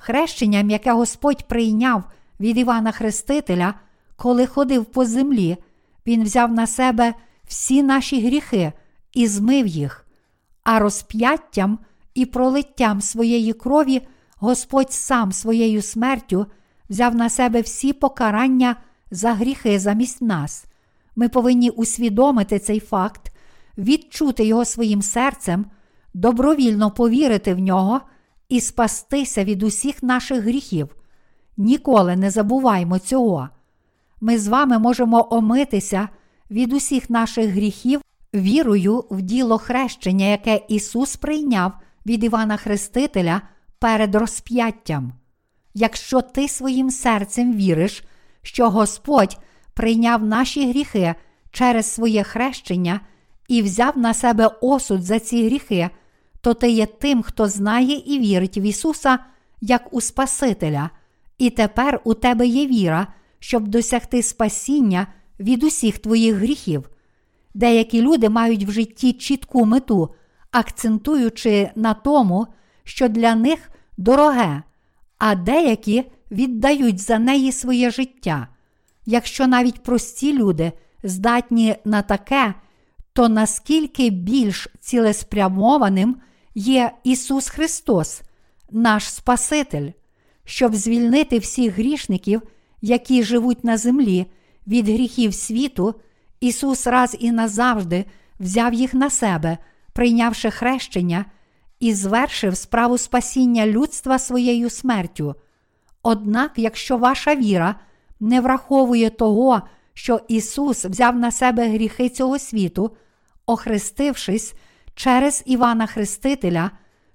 Хрещенням, 0.00 0.70
яке 0.70 0.92
Господь 0.92 1.48
прийняв 1.48 2.04
від 2.40 2.58
Івана 2.58 2.92
Хрестителя, 2.92 3.74
коли 4.16 4.46
ходив 4.46 4.84
по 4.84 5.04
землі, 5.04 5.56
Він 6.06 6.24
взяв 6.24 6.52
на 6.52 6.66
себе 6.66 7.14
всі 7.44 7.82
наші 7.82 8.26
гріхи 8.26 8.72
і 9.12 9.26
змив 9.26 9.66
їх, 9.66 10.06
а 10.64 10.78
розп'яттям 10.78 11.78
і 12.14 12.26
пролиттям 12.26 13.00
своєї 13.00 13.52
крові 13.52 14.02
Господь 14.36 14.92
сам 14.92 15.32
своєю 15.32 15.82
смертю 15.82 16.46
взяв 16.90 17.14
на 17.14 17.30
себе 17.30 17.60
всі 17.60 17.92
покарання 17.92 18.76
за 19.10 19.32
гріхи 19.32 19.78
замість 19.78 20.22
нас. 20.22 20.64
Ми 21.16 21.28
повинні 21.28 21.70
усвідомити 21.70 22.58
цей 22.58 22.80
факт, 22.80 23.32
відчути 23.78 24.44
його 24.44 24.64
своїм 24.64 25.02
серцем, 25.02 25.66
добровільно 26.14 26.90
повірити 26.90 27.54
в 27.54 27.58
нього 27.58 28.00
і 28.50 28.60
спастися 28.60 29.44
від 29.44 29.62
усіх 29.62 30.02
наших 30.02 30.44
гріхів. 30.44 30.96
Ніколи 31.56 32.16
не 32.16 32.30
забуваймо 32.30 32.98
цього. 32.98 33.48
Ми 34.20 34.38
з 34.38 34.48
вами 34.48 34.78
можемо 34.78 35.28
омитися 35.30 36.08
від 36.50 36.72
усіх 36.72 37.10
наших 37.10 37.50
гріхів 37.50 38.00
вірою 38.34 39.04
в 39.10 39.22
діло 39.22 39.58
хрещення, 39.58 40.26
яке 40.26 40.60
Ісус 40.68 41.16
прийняв 41.16 41.72
від 42.06 42.24
Івана 42.24 42.56
Хрестителя 42.56 43.42
перед 43.78 44.14
розп'яттям. 44.14 45.12
Якщо 45.74 46.20
ти 46.20 46.48
своїм 46.48 46.90
серцем 46.90 47.56
віриш, 47.56 48.04
що 48.42 48.70
Господь 48.70 49.38
прийняв 49.74 50.24
наші 50.24 50.68
гріхи 50.68 51.14
через 51.50 51.86
своє 51.86 52.22
хрещення 52.22 53.00
і 53.48 53.62
взяв 53.62 53.98
на 53.98 54.14
себе 54.14 54.50
осуд 54.60 55.02
за 55.02 55.18
ці 55.18 55.46
гріхи, 55.46 55.90
то 56.40 56.54
ти 56.54 56.70
є 56.70 56.86
тим, 56.86 57.22
хто 57.22 57.48
знає 57.48 58.02
і 58.06 58.18
вірить 58.18 58.56
в 58.56 58.64
Ісуса 58.64 59.18
як 59.60 59.94
у 59.94 60.00
Спасителя, 60.00 60.90
і 61.38 61.50
тепер 61.50 62.00
у 62.04 62.14
тебе 62.14 62.46
є 62.46 62.66
віра, 62.66 63.06
щоб 63.38 63.68
досягти 63.68 64.22
спасіння 64.22 65.06
від 65.40 65.64
усіх 65.64 65.98
твоїх 65.98 66.34
гріхів. 66.34 66.90
Деякі 67.54 68.02
люди 68.02 68.28
мають 68.28 68.64
в 68.64 68.70
житті 68.70 69.12
чітку 69.12 69.64
мету, 69.64 70.14
акцентуючи 70.50 71.70
на 71.76 71.94
тому, 71.94 72.46
що 72.84 73.08
для 73.08 73.34
них 73.34 73.70
дороге, 73.96 74.62
а 75.18 75.34
деякі 75.34 76.04
віддають 76.30 76.98
за 76.98 77.18
неї 77.18 77.52
своє 77.52 77.90
життя. 77.90 78.48
Якщо 79.06 79.46
навіть 79.46 79.82
прості 79.82 80.38
люди 80.38 80.72
здатні 81.02 81.76
на 81.84 82.02
таке, 82.02 82.54
то 83.12 83.28
наскільки 83.28 84.10
більш 84.10 84.68
цілеспрямованим 84.80 86.16
є 86.54 86.92
Ісус 87.04 87.48
Христос, 87.48 88.22
наш 88.70 89.12
Спаситель, 89.12 89.90
щоб 90.44 90.74
звільнити 90.74 91.38
всіх 91.38 91.74
грішників, 91.74 92.42
які 92.82 93.22
живуть 93.22 93.64
на 93.64 93.76
землі 93.76 94.26
від 94.66 94.88
гріхів 94.88 95.34
світу, 95.34 95.94
Ісус 96.40 96.86
раз 96.86 97.16
і 97.20 97.32
назавжди 97.32 98.04
взяв 98.40 98.74
їх 98.74 98.94
на 98.94 99.10
себе, 99.10 99.58
прийнявши 99.92 100.50
хрещення 100.50 101.24
і 101.80 101.94
звершив 101.94 102.56
справу 102.56 102.98
спасіння 102.98 103.66
людства 103.66 104.18
своєю 104.18 104.70
смертю. 104.70 105.34
Однак, 106.02 106.52
якщо 106.56 106.96
ваша 106.96 107.34
віра 107.34 107.74
не 108.20 108.40
враховує 108.40 109.10
того, 109.10 109.62
що 109.94 110.20
Ісус 110.28 110.84
взяв 110.84 111.16
на 111.16 111.30
себе 111.30 111.68
гріхи 111.68 112.08
цього 112.08 112.38
світу, 112.38 112.96
охрестившись 113.46 114.54
через 115.00 115.42
Івана 115.46 115.86
Хрестителя, 115.86 116.70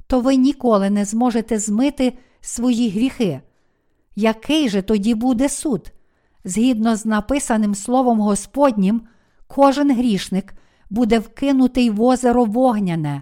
то 0.08 0.20
ви 0.20 0.36
ніколи 0.36 0.90
не 0.90 1.06
зможете 1.06 1.60
змити 1.60 2.14
свої 2.42 2.90
гріхи. 2.90 3.42
Який 4.16 4.70
же 4.70 4.82
тоді 4.82 5.16
буде 5.16 5.50
суд? 5.50 5.92
Згідно 6.44 6.96
з 6.96 7.06
написаним 7.06 7.76
Словом 7.76 8.20
Господнім, 8.20 9.02
кожен 9.48 9.96
грішник 9.96 10.54
буде 10.90 11.20
вкинутий 11.20 11.90
в 11.90 12.02
озеро 12.02 12.46
вогняне. 12.46 13.22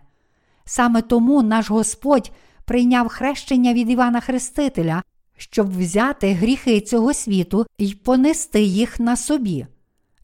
Саме 0.66 1.02
тому 1.02 1.44
наш 1.44 1.70
Господь 1.70 2.32
прийняв 2.66 3.08
хрещення 3.08 3.74
від 3.74 3.90
Івана 3.90 4.20
Хрестителя, 4.20 5.04
щоб 5.38 5.78
взяти 5.78 6.34
гріхи 6.34 6.82
цього 6.82 7.14
світу 7.14 7.66
і 7.78 7.94
понести 7.94 8.62
їх 8.62 9.00
на 9.00 9.16
собі. 9.16 9.66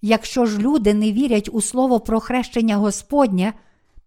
Якщо 0.01 0.45
ж 0.45 0.59
люди 0.59 0.93
не 0.93 1.11
вірять 1.11 1.49
у 1.51 1.61
слово 1.61 1.99
про 1.99 2.19
хрещення 2.19 2.77
Господнє, 2.77 3.53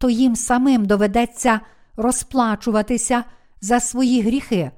то 0.03 0.11
їм 0.11 0.37
самим 0.37 0.87
доведеться 0.87 1.61
розплачуватися 1.97 3.25
за 3.61 3.81
свої 3.81 4.23
гріхи. 4.23 4.71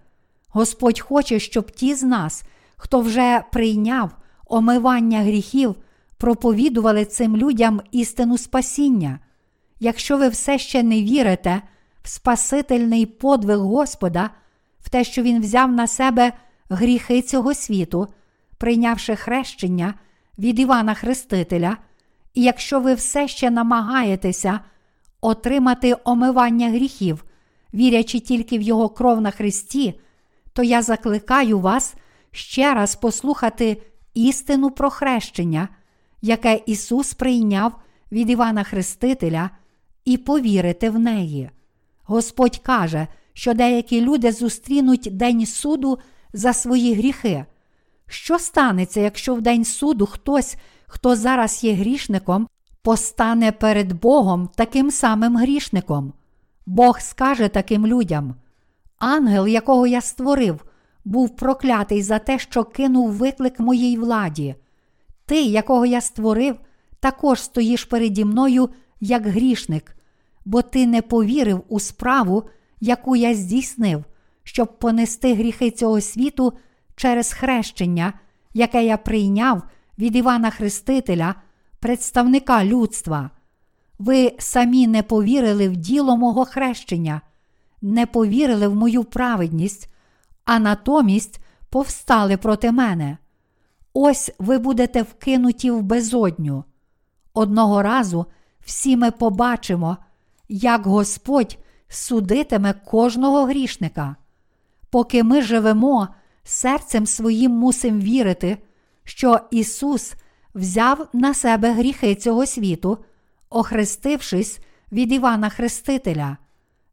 Господь 0.49 1.01
хоче, 1.01 1.39
щоб 1.39 1.71
ті 1.71 1.95
з 1.95 2.03
нас, 2.03 2.45
хто 2.77 3.01
вже 3.01 3.45
прийняв 3.53 4.11
омивання 4.47 5.21
гріхів, 5.23 5.75
проповідували 6.17 7.05
цим 7.05 7.37
людям 7.37 7.81
істину 7.91 8.39
спасіння. 8.39 9.19
якщо 9.81 10.19
ви 10.19 10.29
все 10.29 10.59
ще 10.59 10.83
не 10.83 11.03
вірите 11.03 11.63
в 12.03 12.09
Спасительний 12.09 13.07
подвиг 13.07 13.59
Господа, 13.59 14.31
в 14.81 14.89
те, 14.89 15.05
що 15.05 15.23
Він 15.23 15.41
взяв 15.41 15.73
на 15.73 15.87
себе 15.87 16.33
гріхи 16.69 17.23
цього 17.23 17.55
світу, 17.55 18.09
прийнявши 18.59 19.17
хрещення 19.17 19.95
від 20.39 20.59
Івана 20.59 20.95
Хрестителя, 20.95 21.77
і 22.35 22.43
якщо 22.43 22.81
ви 22.81 22.95
все 22.95 23.29
ще 23.29 23.51
намагаєтеся 23.51 24.61
отримати 25.25 25.97
омивання 26.05 26.69
гріхів, 26.69 27.25
вірячи 27.75 28.21
тільки 28.21 28.59
в 28.59 28.63
Його 28.63 28.89
кров 28.89 29.21
на 29.21 29.31
Христі, 29.31 30.01
то 30.53 30.63
я 30.63 30.83
закликаю 30.83 31.61
вас 31.61 31.95
ще 32.31 32.75
раз 32.75 32.97
послухати 32.97 33.83
істину 34.15 34.71
про 34.71 34.91
хрещення, 34.91 35.69
яке 36.23 36.61
Ісус 36.67 37.15
прийняв 37.15 37.73
від 38.13 38.31
Івана 38.31 38.65
Хрестителя, 38.65 39.51
і 40.05 40.17
повірити 40.17 40.91
в 40.91 40.99
неї. 40.99 41.51
Господь 42.05 42.59
каже, 42.59 43.07
що 43.33 43.55
деякі 43.55 44.01
люди 44.01 44.33
зустрінуть 44.33 45.09
День 45.13 45.47
суду 45.47 45.99
за 46.33 46.53
свої 46.53 46.95
гріхи. 46.95 47.45
Що 48.07 48.39
станеться, 48.39 49.01
якщо 49.01 49.35
в 49.35 49.41
день 49.41 49.65
суду 49.65 50.07
хтось, 50.07 50.57
хто 50.87 51.17
зараз 51.17 51.65
є 51.65 51.73
грішником, 51.73 52.49
постане 52.85 53.53
перед 53.53 53.93
Богом 53.93 54.51
таким 54.55 54.91
самим 54.91 55.37
грішником? 55.37 56.13
Бог 56.67 57.01
скаже 57.01 57.49
таким 57.49 57.87
людям: 57.87 58.35
Ангел, 58.99 59.47
якого 59.47 59.87
я 59.87 60.01
створив, 60.01 60.65
був 61.05 61.37
проклятий 61.37 62.03
за 62.03 62.19
те, 62.19 62.39
що 62.39 62.65
кинув 62.65 63.13
виклик 63.13 63.61
моїй 63.61 63.99
владі. 63.99 64.55
Ти, 65.27 65.43
якого 65.43 65.87
я 65.87 66.01
створив, 66.01 66.57
також 67.01 67.41
стоїш 67.41 67.85
переді 67.85 68.25
мною 68.25 68.69
як 69.01 69.27
грішник, 69.27 69.97
бо 70.45 70.63
ти 70.63 70.87
не 70.87 71.03
повірив 71.03 71.65
у 71.69 71.81
справу, 71.81 72.45
яку 72.81 73.17
я 73.17 73.35
здійснив, 73.35 74.05
щоб 74.43 74.79
понести 74.79 75.35
гріхи 75.35 75.71
цього 75.71 76.01
світу 76.01 76.53
через 76.97 77.33
хрещення, 77.33 78.13
яке 78.55 78.85
я 78.85 78.97
прийняв 78.97 79.63
від 79.99 80.17
Івана 80.17 80.51
Хрестителя, 80.51 81.35
представника 81.85 82.65
людства. 82.65 83.31
Ви 83.99 84.33
самі 84.39 84.87
не 84.87 85.03
повірили 85.03 85.69
в 85.69 85.77
діло 85.77 86.17
мого 86.17 86.45
хрещення, 86.45 87.21
не 87.83 88.07
повірили 88.07 88.69
в 88.69 88.75
мою 88.75 89.05
праведність, 89.05 89.89
а 90.45 90.59
натомість 90.59 91.41
повстали 91.71 92.37
проти 92.37 92.73
мене. 92.73 93.19
Ось 93.95 94.33
ви 94.39 94.59
будете 94.59 95.03
вкинуті 95.03 95.71
в 95.71 95.83
безодню. 95.83 96.65
Одного 97.35 97.83
разу 97.83 98.27
всі 98.65 98.97
ми 98.97 99.11
побачимо, 99.11 99.97
як 100.49 100.87
Господь 100.87 101.59
судитиме 101.89 102.73
кожного 102.73 103.45
грішника. 103.45 104.17
Поки 104.91 105.23
ми 105.23 105.43
живемо, 105.43 106.09
серцем 106.45 107.07
своїм 107.07 107.53
мусимо 107.53 108.01
вірити, 108.01 108.59
що 109.05 109.41
Ісус 109.51 110.15
взяв 110.55 111.09
на 111.13 111.35
себе 111.35 111.73
гріхи 111.73 112.15
цього 112.15 112.47
світу, 112.47 112.99
охрестившись 113.51 114.59
від 114.93 115.13
Івана 115.13 115.49
Хрестителя. 115.49 116.37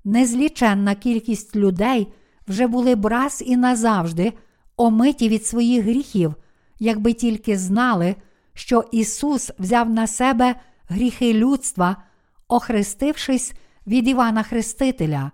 Незліченна 0.04 0.96
кількість 0.96 1.56
людей 1.56 2.14
вже 2.48 2.68
були 2.68 2.96
б 2.96 3.06
раз 3.06 3.44
і 3.46 3.58
назавжди 3.58 4.34
омиті 4.78 5.30
від 5.30 5.46
своїх 5.46 5.84
гріхів, 5.84 6.36
якби 6.80 7.14
тільки 7.14 7.58
знали, 7.58 8.16
що 8.54 8.84
Ісус 8.92 9.52
взяв 9.60 9.90
на 9.90 10.08
себе 10.08 10.56
гріхи 10.90 11.34
людства, 11.34 11.98
охрестившись 12.48 13.54
від 13.88 14.08
Івана 14.08 14.44
Хрестителя. 14.44 15.32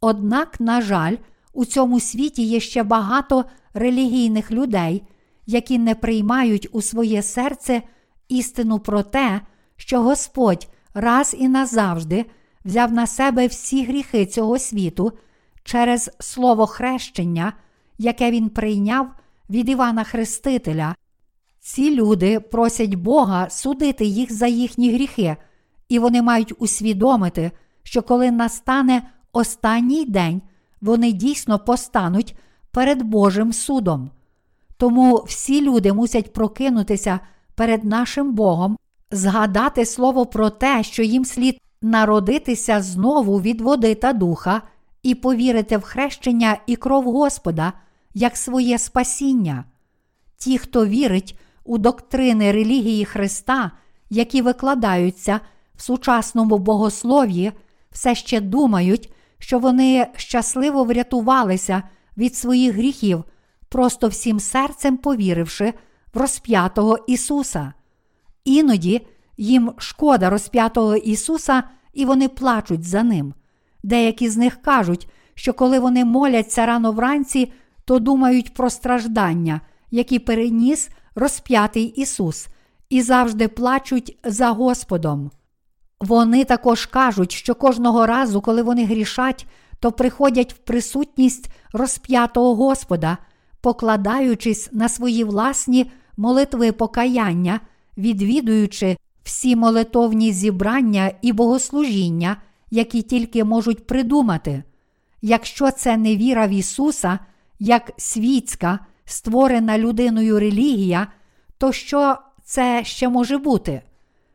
Однак, 0.00 0.60
на 0.60 0.80
жаль, 0.80 1.16
у 1.52 1.64
цьому 1.64 2.00
світі 2.00 2.42
є 2.42 2.60
ще 2.60 2.82
багато 2.82 3.44
релігійних 3.74 4.50
людей, 4.50 5.02
які 5.46 5.78
не 5.78 5.94
приймають 5.94 6.68
у 6.72 6.82
своє 6.82 7.22
серце 7.22 7.82
істину 8.28 8.78
про 8.78 9.02
те, 9.02 9.40
що 9.76 10.02
Господь 10.02 10.68
раз 10.94 11.36
і 11.38 11.48
назавжди 11.48 12.26
взяв 12.64 12.92
на 12.92 13.06
себе 13.06 13.46
всі 13.46 13.84
гріхи 13.84 14.26
цього 14.26 14.58
світу 14.58 15.12
через 15.64 16.10
слово 16.20 16.66
хрещення, 16.66 17.52
яке 17.98 18.30
він 18.30 18.48
прийняв 18.48 19.10
від 19.50 19.68
Івана 19.68 20.04
Хрестителя. 20.04 20.94
Ці 21.60 21.94
люди 21.94 22.40
просять 22.40 22.94
Бога 22.94 23.50
судити 23.50 24.04
їх 24.04 24.32
за 24.32 24.46
їхні 24.46 24.94
гріхи, 24.94 25.36
і 25.88 25.98
вони 25.98 26.22
мають 26.22 26.52
усвідомити, 26.58 27.50
що 27.82 28.02
коли 28.02 28.30
настане 28.30 29.02
останній 29.32 30.04
день, 30.04 30.42
вони 30.80 31.12
дійсно 31.12 31.58
постануть 31.58 32.36
перед 32.70 33.02
Божим 33.02 33.52
судом. 33.52 34.10
Тому 34.82 35.24
всі 35.26 35.60
люди 35.60 35.92
мусять 35.92 36.32
прокинутися 36.32 37.20
перед 37.54 37.84
нашим 37.84 38.34
Богом, 38.34 38.76
згадати 39.10 39.86
слово 39.86 40.26
про 40.26 40.50
те, 40.50 40.82
що 40.82 41.02
їм 41.02 41.24
слід 41.24 41.58
народитися 41.82 42.82
знову 42.82 43.40
від 43.40 43.60
води 43.60 43.94
та 43.94 44.12
духа, 44.12 44.62
і 45.02 45.14
повірити 45.14 45.76
в 45.76 45.82
хрещення 45.82 46.56
і 46.66 46.76
кров 46.76 47.04
Господа 47.04 47.72
як 48.14 48.36
своє 48.36 48.78
спасіння. 48.78 49.64
Ті, 50.36 50.58
хто 50.58 50.86
вірить 50.86 51.38
у 51.64 51.78
доктрини 51.78 52.52
релігії 52.52 53.04
Христа, 53.04 53.70
які 54.10 54.42
викладаються 54.42 55.40
в 55.74 55.82
сучасному 55.82 56.58
богослов'ї, 56.58 57.52
все 57.90 58.14
ще 58.14 58.40
думають, 58.40 59.12
що 59.38 59.58
вони 59.58 60.06
щасливо 60.16 60.84
врятувалися 60.84 61.82
від 62.16 62.36
своїх 62.36 62.74
гріхів, 62.74 63.24
просто 63.72 64.08
всім 64.08 64.40
серцем 64.40 64.96
повіривши 64.96 65.74
в 66.14 66.18
розп'ятого 66.18 66.98
Ісуса. 67.06 67.72
Іноді 68.44 69.06
їм 69.36 69.72
шкода 69.78 70.30
розп'ятого 70.30 70.96
Ісуса, 70.96 71.62
і 71.92 72.04
вони 72.04 72.28
плачуть 72.28 72.84
за 72.84 73.02
ним. 73.02 73.34
Деякі 73.82 74.28
з 74.28 74.36
них 74.36 74.62
кажуть, 74.62 75.08
що 75.34 75.52
коли 75.52 75.78
вони 75.78 76.04
моляться 76.04 76.66
рано 76.66 76.92
вранці, 76.92 77.52
то 77.84 77.98
думають 77.98 78.54
про 78.54 78.70
страждання, 78.70 79.60
які 79.90 80.18
переніс 80.18 80.90
розп'ятий 81.14 81.84
Ісус, 81.84 82.46
і 82.88 83.02
завжди 83.02 83.48
плачуть 83.48 84.18
за 84.24 84.50
Господом. 84.50 85.30
Вони 86.00 86.44
також 86.44 86.86
кажуть, 86.86 87.32
що 87.32 87.54
кожного 87.54 88.06
разу, 88.06 88.40
коли 88.40 88.62
вони 88.62 88.84
грішать, 88.84 89.46
то 89.80 89.92
приходять 89.92 90.52
в 90.52 90.56
присутність 90.56 91.50
розп'ятого 91.72 92.54
Господа, 92.54 93.18
покладаючись 93.62 94.68
на 94.72 94.88
свої 94.88 95.24
власні 95.24 95.90
молитви 96.16 96.72
покаяння, 96.72 97.60
відвідуючи 97.96 98.96
всі 99.22 99.56
молитовні 99.56 100.32
зібрання 100.32 101.12
і 101.22 101.32
богослужіння, 101.32 102.36
які 102.70 103.02
тільки 103.02 103.44
можуть 103.44 103.86
придумати. 103.86 104.62
Якщо 105.22 105.70
це 105.70 105.96
не 105.96 106.16
віра 106.16 106.46
в 106.46 106.50
Ісуса, 106.50 107.18
як 107.58 107.92
світська, 107.96 108.78
створена 109.04 109.78
людиною 109.78 110.38
релігія, 110.38 111.06
то 111.58 111.72
що 111.72 112.16
це 112.44 112.84
ще 112.84 113.08
може 113.08 113.38
бути? 113.38 113.82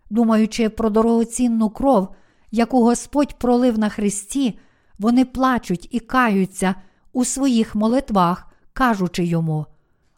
Думаючи 0.10 0.70
про 0.70 0.90
дорогоцінну 0.90 1.70
кров, 1.70 2.08
яку 2.52 2.84
Господь 2.84 3.40
пролив 3.40 3.80
на 3.80 3.90
Христі, 3.90 4.60
вони 5.00 5.26
плачуть 5.26 5.88
і 5.92 6.00
каються 6.00 6.76
у 7.14 7.26
своїх 7.26 7.76
молитвах, 7.76 8.48
кажучи 8.78 9.24
йому: 9.24 9.66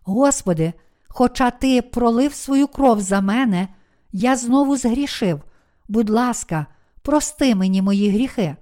Господи, 0.03 0.73
хоча 1.07 1.51
Ти 1.51 1.81
пролив 1.81 2.33
свою 2.33 2.67
кров 2.67 2.99
за 2.99 3.21
мене, 3.21 3.67
я 4.11 4.35
знову 4.35 4.77
згрішив. 4.77 5.41
Будь 5.87 6.09
ласка, 6.09 6.65
прости 7.01 7.55
мені 7.55 7.81
мої 7.81 8.09
гріхи. 8.09 8.55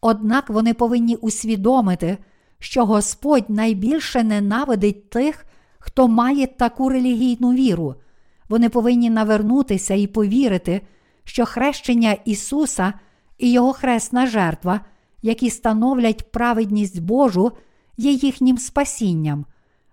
Однак 0.00 0.50
вони 0.50 0.74
повинні 0.74 1.16
усвідомити, 1.16 2.18
що 2.58 2.86
Господь 2.86 3.50
найбільше 3.50 4.22
ненавидить 4.22 5.10
тих, 5.10 5.46
хто 5.78 6.08
має 6.08 6.46
таку 6.46 6.88
релігійну 6.88 7.52
віру. 7.52 7.94
Вони 8.48 8.68
повинні 8.68 9.10
навернутися 9.10 9.94
і 9.94 10.06
повірити, 10.06 10.80
що 11.24 11.46
хрещення 11.46 12.16
Ісуса 12.24 12.92
і 13.38 13.52
Його 13.52 13.72
хресна 13.72 14.26
жертва, 14.26 14.80
які 15.22 15.50
становлять 15.50 16.32
праведність 16.32 17.02
Божу, 17.02 17.52
є 18.02 18.12
їхнім 18.12 18.58
спасінням. 18.58 19.46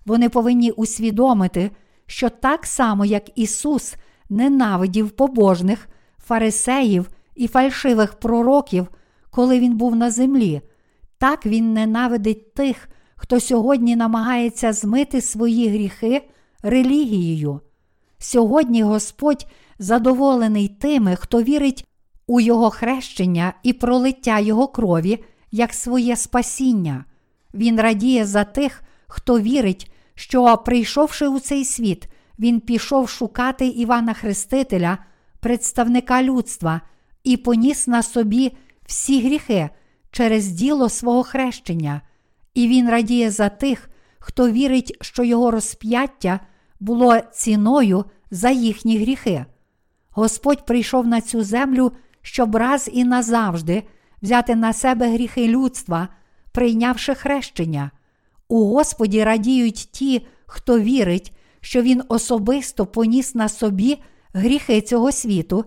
Вони 0.06 0.30
повинні 0.30 0.72
усвідомити, 0.72 1.72
що 2.06 2.30
так 2.30 2.66
само, 2.66 3.06
як 3.06 3.24
Ісус 3.36 3.96
ненавидів 4.30 5.10
побожних, 5.10 5.88
фарисеїв 6.18 7.10
і 7.36 7.48
фальшивих 7.48 8.14
пророків, 8.14 8.88
коли 9.30 9.60
Він 9.60 9.78
був 9.78 9.96
на 9.96 10.12
землі, 10.12 10.62
так 11.18 11.46
Він 11.46 11.74
ненавидить 11.74 12.54
тих, 12.54 12.90
хто 13.16 13.40
сьогодні 13.40 13.96
намагається 13.96 14.74
змити 14.74 15.22
свої 15.22 15.68
гріхи 15.70 16.30
релігією. 16.64 17.60
Сьогодні 18.18 18.84
Господь 18.84 19.48
задоволений 19.80 20.68
тими, 20.68 21.16
хто 21.16 21.44
вірить 21.44 21.86
у 22.28 22.40
Його 22.40 22.70
хрещення 22.70 23.54
і 23.64 23.74
пролиття 23.74 24.40
Його 24.40 24.68
крові 24.68 25.24
як 25.52 25.74
своє 25.74 26.16
спасіння. 26.16 27.06
Він 27.54 27.82
радіє 27.82 28.26
за 28.26 28.44
тих, 28.44 28.84
хто 29.08 29.40
вірить, 29.40 29.92
що, 30.16 30.58
прийшовши 30.58 31.28
у 31.28 31.40
цей 31.40 31.66
світ, 31.66 32.08
він 32.40 32.60
пішов 32.60 33.10
шукати 33.10 33.68
Івана 33.68 34.14
Хрестителя, 34.14 34.98
представника 35.40 36.24
людства, 36.24 36.82
і 37.24 37.38
поніс 37.38 37.88
на 37.88 38.04
собі 38.04 38.52
всі 38.86 39.22
гріхи 39.22 39.70
через 40.12 40.48
діло 40.48 40.90
свого 40.90 41.24
хрещення, 41.24 42.02
і 42.54 42.68
він 42.68 42.90
радіє 42.90 43.32
за 43.32 43.50
тих, 43.50 43.90
хто 44.20 44.52
вірить, 44.52 44.98
що 45.02 45.24
його 45.24 45.52
розп'яття 45.52 46.40
було 46.80 47.20
ціною 47.20 48.06
за 48.32 48.50
їхні 48.50 48.98
гріхи. 48.98 49.46
Господь 50.10 50.66
прийшов 50.66 51.08
на 51.08 51.22
цю 51.22 51.44
землю, 51.44 51.92
щоб 52.22 52.56
раз 52.56 52.90
і 52.94 53.04
назавжди 53.04 53.84
взяти 54.22 54.56
на 54.56 54.74
себе 54.74 55.14
гріхи 55.14 55.48
людства, 55.48 56.08
прийнявши 56.60 57.16
хрещення. 57.16 57.92
У 58.48 58.66
Господі 58.66 59.24
радіють 59.24 59.90
ті, 59.92 60.28
хто 60.46 60.80
вірить, 60.80 61.38
що 61.62 61.82
Він 61.82 62.04
особисто 62.08 62.86
поніс 62.86 63.36
на 63.36 63.50
собі 63.50 63.98
гріхи 64.34 64.82
цього 64.82 65.12
світу 65.12 65.66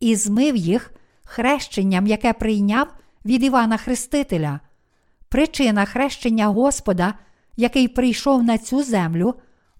і 0.00 0.16
змив 0.16 0.56
їх 0.56 0.92
хрещенням, 1.24 2.06
яке 2.06 2.32
прийняв 2.32 2.86
від 3.24 3.42
Івана 3.42 3.76
Хрестителя. 3.76 4.60
Причина 5.28 5.84
хрещення 5.84 6.46
Господа, 6.46 7.14
який 7.56 7.88
прийшов 7.88 8.42
на 8.42 8.58
цю 8.58 8.82
землю, 8.82 9.34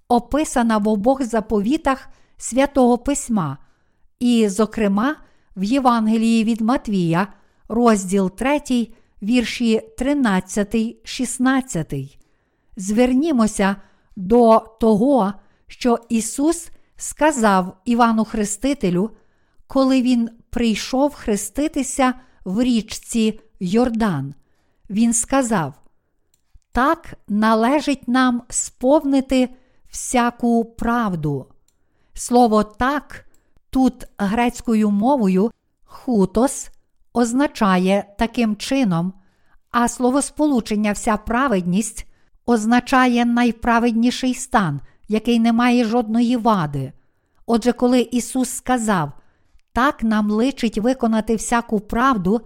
описана 0.09 0.79
в 0.79 0.89
обох 0.89 1.23
заповітах 1.23 2.09
святого 2.37 2.99
Письма, 2.99 3.59
і, 4.21 4.49
зокрема, 4.49 5.17
в 5.57 5.63
Євангелії 5.63 6.45
від 6.45 6.61
Матвія, 6.61 7.27
розділ 7.69 8.31
3, 8.31 8.61
вірші 9.23 9.81
13, 9.99 10.77
16. 11.05 11.95
Звернімося 12.77 13.77
до 14.17 14.59
того, 14.81 15.33
що 15.67 15.99
Ісус 16.09 16.71
сказав 16.97 17.77
Івану 17.85 18.25
Хрестителю, 18.25 19.11
коли 19.67 20.03
Він 20.03 20.31
прийшов 20.51 21.15
хреститися 21.15 22.15
в 22.45 22.63
річці 22.63 23.41
Йордан. 23.61 24.35
Він 24.91 25.13
сказав: 25.15 25.75
Так 26.73 27.15
належить 27.29 28.09
нам 28.09 28.43
сповнити 28.49 29.49
всяку 29.91 30.65
правду. 30.65 31.47
Слово 32.15 32.65
так 32.65 33.27
тут 33.71 34.05
грецькою 34.19 34.91
мовою 34.91 35.51
хутос 35.85 36.71
означає 37.13 38.05
таким 38.19 38.57
чином, 38.57 39.13
а 39.71 39.89
словосполучення 39.89 40.93
вся 40.93 41.17
праведність 41.17 42.07
означає 42.47 43.25
найправедніший 43.25 44.35
стан, 44.35 44.81
який 45.09 45.41
не 45.41 45.53
має 45.53 45.85
жодної 45.85 46.37
вади. 46.37 46.93
Отже, 47.47 47.73
коли 47.73 48.01
Ісус 48.01 48.51
сказав, 48.51 49.13
так 49.73 50.03
нам 50.03 50.31
личить 50.31 50.79
виконати 50.79 51.37
всяку 51.37 51.81
правду, 51.81 52.41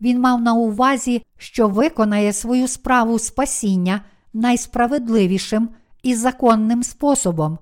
Він 0.00 0.20
мав 0.20 0.40
на 0.40 0.54
увазі, 0.54 1.22
що 1.38 1.68
виконає 1.68 2.32
свою 2.32 2.68
справу 2.68 3.18
спасіння 3.18 4.00
найсправедливішим 4.32 5.68
і 6.02 6.14
законним 6.14 6.82
способом, 6.82 7.58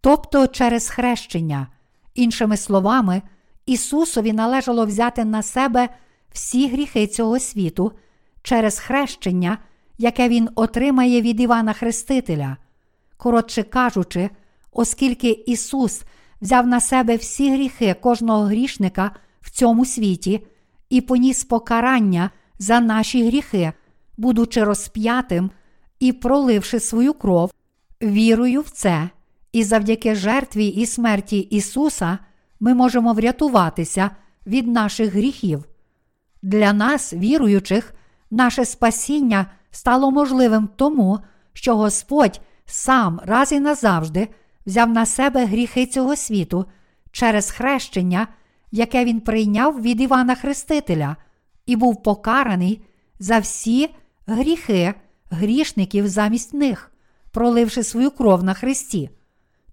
тобто 0.00 0.46
через 0.46 0.88
хрещення. 0.88 1.66
Іншими 2.14 2.56
словами, 2.56 3.22
Ісусові 3.66 4.32
належало 4.32 4.86
взяти 4.86 5.24
на 5.24 5.42
себе 5.42 5.88
всі 6.32 6.68
гріхи 6.68 7.06
цього 7.06 7.38
світу 7.38 7.92
через 8.42 8.78
хрещення, 8.78 9.58
яке 9.98 10.28
Він 10.28 10.48
отримає 10.54 11.22
від 11.22 11.40
Івана 11.40 11.72
Хрестителя. 11.72 12.56
Коротше 13.16 13.62
кажучи, 13.62 14.30
оскільки 14.72 15.30
Ісус 15.30 16.02
взяв 16.40 16.66
на 16.66 16.80
себе 16.80 17.16
всі 17.16 17.52
гріхи 17.54 17.94
кожного 18.00 18.44
грішника 18.44 19.10
в 19.40 19.50
цьому 19.50 19.84
світі 19.84 20.46
і 20.90 21.00
поніс 21.00 21.44
покарання 21.44 22.30
за 22.58 22.80
наші 22.80 23.26
гріхи, 23.26 23.72
будучи 24.16 24.64
розп'ятим 24.64 25.50
і 26.00 26.12
проливши 26.12 26.80
свою 26.80 27.14
кров, 27.14 27.52
вірою 28.02 28.60
в 28.60 28.70
це, 28.70 29.10
і 29.52 29.64
завдяки 29.64 30.14
жертві 30.14 30.66
і 30.66 30.86
смерті 30.86 31.38
Ісуса 31.38 32.18
ми 32.62 32.74
можемо 32.74 33.12
врятуватися 33.12 34.10
від 34.46 34.68
наших 34.68 35.12
гріхів. 35.12 35.64
Для 36.42 36.72
нас, 36.72 37.12
віруючих, 37.12 37.94
наше 38.30 38.64
спасіння 38.64 39.46
стало 39.70 40.10
можливим 40.10 40.68
тому, 40.76 41.18
що 41.52 41.76
Господь 41.76 42.40
сам 42.64 43.20
раз 43.24 43.52
і 43.52 43.60
назавжди 43.60 44.28
взяв 44.66 44.88
на 44.88 45.06
себе 45.06 45.46
гріхи 45.46 45.86
цього 45.86 46.16
світу 46.16 46.66
через 47.12 47.50
хрещення, 47.50 48.26
яке 48.70 49.04
він 49.04 49.20
прийняв 49.20 49.82
від 49.82 50.00
Івана 50.00 50.34
Хрестителя, 50.34 51.16
і 51.66 51.76
був 51.76 52.02
покараний 52.02 52.84
за 53.18 53.38
всі 53.38 53.90
гріхи 54.26 54.94
грішників 55.30 56.08
замість 56.08 56.54
них, 56.54 56.92
проливши 57.30 57.82
свою 57.82 58.10
кров 58.10 58.44
на 58.44 58.54
Христі. 58.54 59.10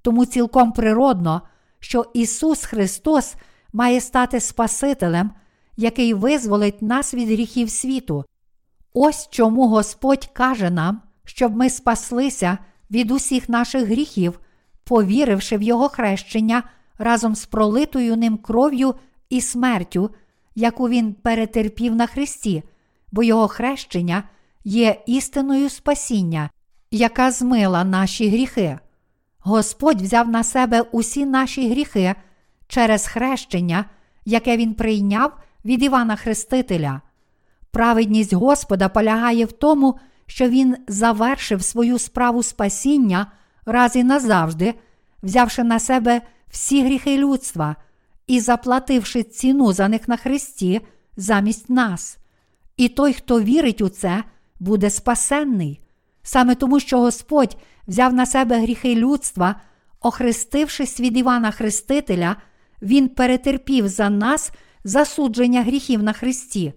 Тому 0.02 0.26
цілком 0.26 0.72
природно, 0.72 1.42
що 1.80 2.06
Ісус 2.14 2.66
Христос 2.66 3.36
має 3.74 4.02
стати 4.02 4.40
Спасителем, 4.40 5.32
який 5.78 6.14
визволить 6.14 6.82
нас 6.82 7.14
від 7.14 7.30
гріхів 7.30 7.70
світу. 7.70 8.26
Ось 8.94 9.28
чому 9.32 9.68
Господь 9.68 10.30
каже 10.34 10.70
нам, 10.70 11.02
щоб 11.26 11.56
ми 11.56 11.70
спаслися 11.70 12.58
від 12.92 13.12
усіх 13.12 13.50
наших 13.50 13.84
гріхів, 13.84 14.40
повіривши 14.84 15.58
в 15.58 15.62
Його 15.62 15.90
хрещення 15.90 16.64
разом 16.98 17.36
з 17.36 17.46
пролитою 17.46 18.18
ним 18.18 18.38
кров'ю 18.38 18.96
і 19.30 19.42
смертю, 19.42 20.10
яку 20.56 20.90
Він 20.90 21.14
перетерпів 21.14 21.96
на 21.96 22.08
Христі, 22.08 22.64
бо 23.12 23.24
Його 23.24 23.48
хрещення 23.48 24.24
є 24.64 25.04
істиною 25.06 25.70
спасіння, 25.70 26.50
яка 26.92 27.32
змила 27.32 27.84
наші 27.84 28.30
гріхи. 28.30 28.80
Господь 29.50 30.02
взяв 30.02 30.30
на 30.30 30.44
себе 30.44 30.82
усі 30.82 31.26
наші 31.26 31.70
гріхи 31.70 32.16
через 32.68 33.08
хрещення, 33.08 33.86
яке 34.26 34.58
Він 34.58 34.74
прийняв 34.74 35.34
від 35.66 35.84
Івана 35.84 36.16
Хрестителя. 36.16 37.02
Праведність 37.72 38.34
Господа 38.34 38.90
полягає 38.90 39.46
в 39.46 39.52
тому, 39.52 40.00
що 40.26 40.50
Він 40.50 40.78
завершив 40.88 41.64
свою 41.64 42.00
справу 42.00 42.44
спасіння 42.44 43.28
раз 43.66 43.96
і 43.96 44.04
назавжди, 44.04 44.74
взявши 45.24 45.64
на 45.64 45.80
себе 45.80 46.22
всі 46.50 46.84
гріхи 46.84 47.18
людства 47.18 47.76
і 48.28 48.40
заплативши 48.40 49.24
ціну 49.24 49.74
за 49.74 49.88
них 49.88 50.08
на 50.08 50.18
Христі 50.18 50.82
замість 51.18 51.70
нас. 51.70 52.18
І 52.78 52.88
той, 52.88 53.14
хто 53.14 53.42
вірить 53.42 53.82
у 53.82 53.90
це, 53.90 54.24
буде 54.60 54.90
спасенний. 54.90 55.82
Саме 56.24 56.56
тому, 56.56 56.80
що 56.80 57.00
Господь 57.00 57.58
взяв 57.90 58.14
на 58.14 58.26
себе 58.26 58.60
гріхи 58.60 58.96
людства, 58.96 59.56
охрестившись 60.02 61.00
від 61.00 61.18
Івана 61.18 61.52
Хрестителя, 61.52 62.36
Він 62.82 63.08
перетерпів 63.10 63.88
за 63.88 64.10
нас 64.10 64.52
засудження 64.84 65.64
гріхів 65.64 66.04
на 66.04 66.14
Христі. 66.14 66.74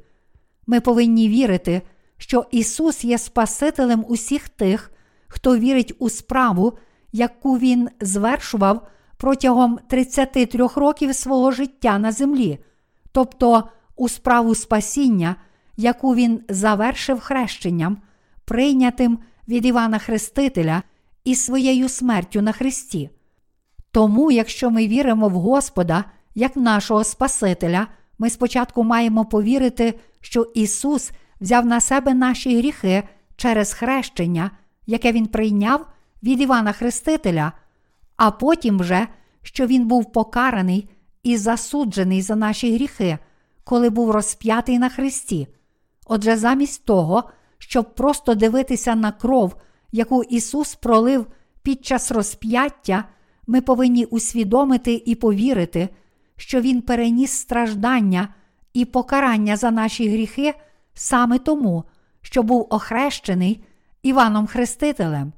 Ми 0.67 0.81
повинні 0.81 1.29
вірити, 1.29 1.83
що 2.19 2.47
Ісус 2.51 3.05
є 3.05 3.19
Спасителем 3.19 4.05
усіх 4.09 4.49
тих, 4.49 4.91
хто 5.29 5.57
вірить 5.57 5.95
у 5.99 6.11
справу, 6.11 6.79
яку 7.13 7.59
Він 7.59 7.89
звершував 8.01 8.87
протягом 9.17 9.79
33 9.89 10.67
років 10.75 11.15
свого 11.15 11.51
життя 11.51 11.99
на 11.99 12.13
землі, 12.13 12.59
тобто 13.13 13.69
у 13.97 14.09
справу 14.09 14.55
спасіння, 14.55 15.37
яку 15.77 16.15
він 16.15 16.41
завершив 16.49 17.21
хрещенням, 17.21 17.99
прийнятим 18.45 19.19
від 19.49 19.67
Івана 19.67 19.99
Хрестителя 19.99 20.83
і 21.25 21.35
своєю 21.35 21.89
смертю 21.89 22.43
на 22.43 22.53
Христі. 22.53 23.11
Тому, 23.91 24.31
якщо 24.31 24.71
ми 24.71 24.87
віримо 24.89 25.29
в 25.29 25.33
Господа 25.33 26.05
як 26.35 26.57
нашого 26.57 27.05
Спасителя, 27.05 27.87
ми 28.19 28.31
спочатку 28.31 28.85
маємо 28.85 29.25
повірити, 29.25 29.95
що 30.21 30.43
Ісус 30.55 31.11
взяв 31.41 31.67
на 31.67 31.81
себе 31.81 32.15
наші 32.15 32.59
гріхи 32.59 33.03
через 33.37 33.73
хрещення, 33.73 34.51
яке 34.87 35.13
Він 35.13 35.27
прийняв 35.27 35.87
від 36.23 36.41
Івана 36.41 36.73
Хрестителя, 36.73 37.53
а 38.17 38.31
потім 38.31 38.79
вже, 38.79 39.07
що 39.43 39.67
Він 39.67 39.87
був 39.87 40.13
покараний 40.13 40.89
і 41.23 41.37
засуджений 41.37 42.23
за 42.23 42.37
наші 42.37 42.75
гріхи, 42.75 43.19
коли 43.65 43.91
був 43.91 44.11
розп'ятий 44.11 44.79
на 44.79 44.89
Христі. 44.89 45.49
Отже, 46.07 46.37
замість 46.37 46.85
того, 46.85 47.25
щоб 47.59 47.95
просто 47.95 48.35
дивитися 48.35 48.95
на 48.95 49.13
кров, 49.13 49.57
яку 49.93 50.23
Ісус 50.23 50.75
пролив 50.75 51.27
під 51.63 51.85
час 51.87 52.11
розп'яття, 52.11 53.05
ми 53.47 53.61
повинні 53.61 54.05
усвідомити 54.05 55.03
і 55.07 55.15
повірити, 55.15 55.89
що 56.37 56.61
Він 56.61 56.83
переніс 56.83 57.31
страждання 57.31 58.29
і 58.75 58.85
покарання 58.85 59.57
за 59.57 59.71
наші 59.71 60.09
гріхи 60.09 60.55
саме 60.95 61.39
тому, 61.39 61.85
що 62.23 62.43
був 62.43 62.67
охрещений 62.71 63.65
Іваном 64.03 64.47
Хрестителем. 64.47 65.33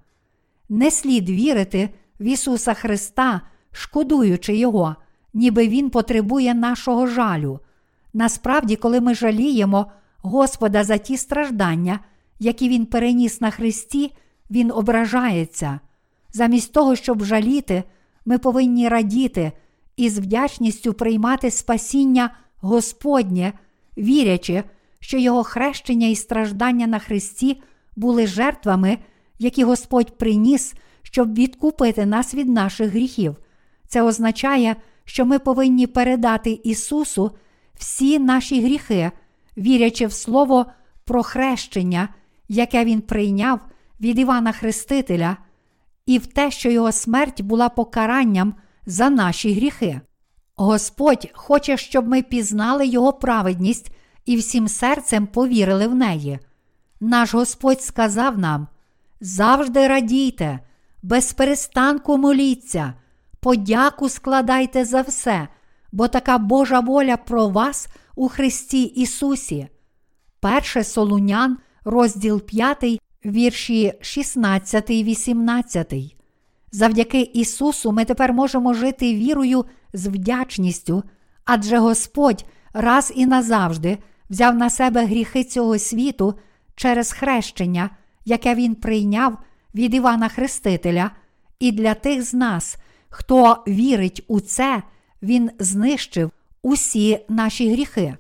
Не 0.69 0.91
слід 0.91 1.31
вірити 1.31 1.91
в 2.21 2.25
Ісуса 2.25 2.75
Христа, 2.75 3.41
шкодуючи 3.73 4.57
Його, 4.57 4.97
ніби 5.35 5.69
Він 5.69 5.91
потребує 5.91 6.55
нашого 6.55 7.07
жалю. 7.07 7.61
Насправді, 8.13 8.77
коли 8.77 9.01
ми 9.01 9.15
жаліємо 9.15 9.91
Господа 10.23 10.85
за 10.85 10.99
ті 10.99 11.17
страждання, 11.17 12.01
які 12.39 12.69
Він 12.69 12.87
переніс 12.87 13.41
на 13.41 13.51
Христі, 13.51 14.13
Він 14.51 14.71
ображається. 14.71 15.81
Замість 16.33 16.73
того, 16.73 16.97
щоб 16.97 17.25
жаліти, 17.25 17.83
ми 18.25 18.39
повинні 18.39 18.89
радіти 18.89 19.53
і 19.97 20.09
з 20.09 20.19
вдячністю 20.19 20.95
приймати 20.95 21.51
спасіння 21.51 22.31
Господнє, 22.61 23.53
вірячи, 23.99 24.63
що 25.01 25.19
Його 25.19 25.45
хрещення 25.45 26.07
і 26.07 26.17
страждання 26.17 26.87
на 26.87 26.99
Христі 26.99 27.63
були 27.97 28.27
жертвами, 28.27 28.99
які 29.39 29.65
Господь 29.65 30.19
приніс, 30.19 30.75
щоб 31.03 31.35
відкупити 31.35 32.07
нас 32.07 32.35
від 32.35 32.49
наших 32.49 32.91
гріхів. 32.91 33.37
Це 33.89 34.03
означає, 34.03 34.77
що 35.05 35.25
ми 35.25 35.39
повинні 35.39 35.87
передати 35.87 36.61
Ісусу 36.65 37.31
всі 37.75 38.19
наші 38.19 38.63
гріхи, 38.63 39.11
вірячи 39.57 40.07
в 40.07 40.13
Слово 40.13 40.67
про 41.05 41.23
хрещення, 41.23 42.09
яке 42.49 42.85
Він 42.85 43.01
прийняв 43.01 43.61
від 44.01 44.19
Івана 44.19 44.53
Хрестителя, 44.53 45.37
і 46.07 46.19
в 46.19 46.27
те, 46.27 46.51
що 46.51 46.71
Його 46.71 46.93
смерть 46.93 47.41
була 47.41 47.69
покаранням 47.69 48.55
за 48.87 49.11
наші 49.11 49.55
гріхи. 49.55 50.01
Господь 50.57 51.31
хоче, 51.35 51.77
щоб 51.77 52.09
ми 52.09 52.23
пізнали 52.23 52.87
Його 52.87 53.13
праведність 53.13 53.91
і 54.25 54.37
всім 54.37 54.69
серцем 54.69 55.27
повірили 55.27 55.89
в 55.89 55.95
неї. 55.95 56.39
Наш 57.01 57.35
Господь 57.35 57.83
сказав 57.83 58.39
нам: 58.39 58.69
завжди 59.21 59.89
радійте, 59.89 60.61
без 61.03 61.33
перестанку 61.33 62.19
моліться, 62.19 62.95
подяку 63.41 64.09
складайте 64.09 64.85
за 64.85 65.01
все, 65.01 65.49
бо 65.93 66.09
така 66.09 66.39
Божа 66.39 66.81
воля 66.81 67.17
про 67.17 67.49
вас 67.49 67.89
у 68.17 68.29
Христі 68.29 68.83
Ісусі. 68.83 69.69
Перше 70.41 70.85
Солунян, 70.85 71.59
розділ 71.85 72.41
5, 72.41 73.01
вірші 73.25 73.93
16, 74.01 74.91
18. 74.91 75.95
Завдяки 76.73 77.21
Ісусу 77.21 77.93
ми 77.93 78.05
тепер 78.05 78.33
можемо 78.33 78.75
жити 78.75 79.15
вірою 79.15 79.65
з 79.93 80.07
вдячністю, 80.07 81.03
адже 81.45 81.79
Господь 81.79 82.45
раз 82.73 83.13
і 83.17 83.27
назавжди 83.27 83.99
взяв 84.31 84.55
на 84.55 84.71
себе 84.71 85.07
гріхи 85.07 85.45
цього 85.45 85.79
світу 85.79 86.35
через 86.75 87.13
хрещення, 87.13 87.91
яке 88.25 88.55
Він 88.55 88.75
прийняв 88.75 89.39
від 89.75 89.95
Івана 89.95 90.29
Хрестителя, 90.29 91.11
і 91.61 91.73
для 91.73 91.95
тих 91.95 92.23
з 92.23 92.35
нас, 92.35 92.77
хто 93.09 93.65
вірить 93.69 94.25
у 94.29 94.41
це, 94.41 94.83
Він 95.23 95.51
знищив 95.59 96.31
усі 96.63 97.19
наші 97.29 97.73
гріхи. 97.73 98.17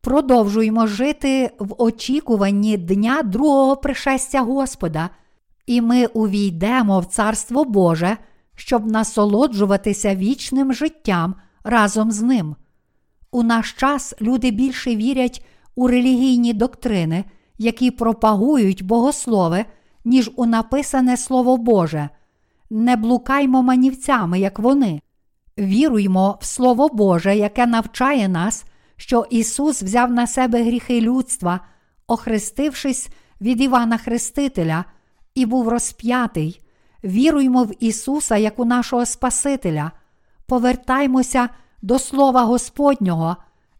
Продовжуємо 0.00 0.86
жити 0.86 1.50
в 1.58 1.74
очікуванні 1.82 2.76
дня 2.76 3.22
другого 3.22 3.76
пришестя 3.76 4.42
Господа, 4.42 5.10
і 5.66 5.80
ми 5.80 6.06
увійдемо 6.06 7.00
в 7.00 7.04
Царство 7.04 7.64
Боже, 7.64 8.16
щоб 8.54 8.86
насолоджуватися 8.86 10.14
вічним 10.14 10.72
життям 10.72 11.34
разом 11.64 12.10
з 12.10 12.22
ним. 12.22 12.56
У 13.30 13.42
наш 13.42 13.72
час 13.72 14.14
люди 14.20 14.50
більше 14.50 14.96
вірять 14.96 15.46
у 15.74 15.86
релігійні 15.86 16.52
доктрини, 16.52 17.24
які 17.58 17.90
пропагують 17.90 18.82
богослови, 18.82 19.64
ніж 20.04 20.30
у 20.36 20.46
написане 20.46 21.16
Слово 21.16 21.56
Боже. 21.56 22.08
Не 22.70 22.96
блукаймо 22.96 23.62
манівцями, 23.62 24.40
як 24.40 24.58
вони. 24.58 25.00
Віруймо 25.58 26.38
в 26.40 26.44
Слово 26.44 26.88
Боже, 26.88 27.36
яке 27.36 27.66
навчає 27.66 28.28
нас, 28.28 28.64
що 28.98 29.26
Ісус 29.30 29.82
взяв 29.82 30.12
на 30.12 30.26
себе 30.26 30.62
гріхи 30.62 31.00
людства, 31.00 31.60
охрестившись 32.06 33.08
від 33.40 33.60
Івана 33.60 33.98
Хрестителя, 33.98 34.84
і 35.34 35.46
був 35.46 35.68
розп'ятий. 35.68 36.62
Віруймо 37.04 37.64
в 37.64 37.72
Ісуса 37.80 38.36
як 38.36 38.58
у 38.58 38.64
нашого 38.64 39.06
Спасителя, 39.06 39.90
повертаймося 40.46 41.48
до 41.82 41.98
Слова 41.98 42.42
Господнього 42.42 43.36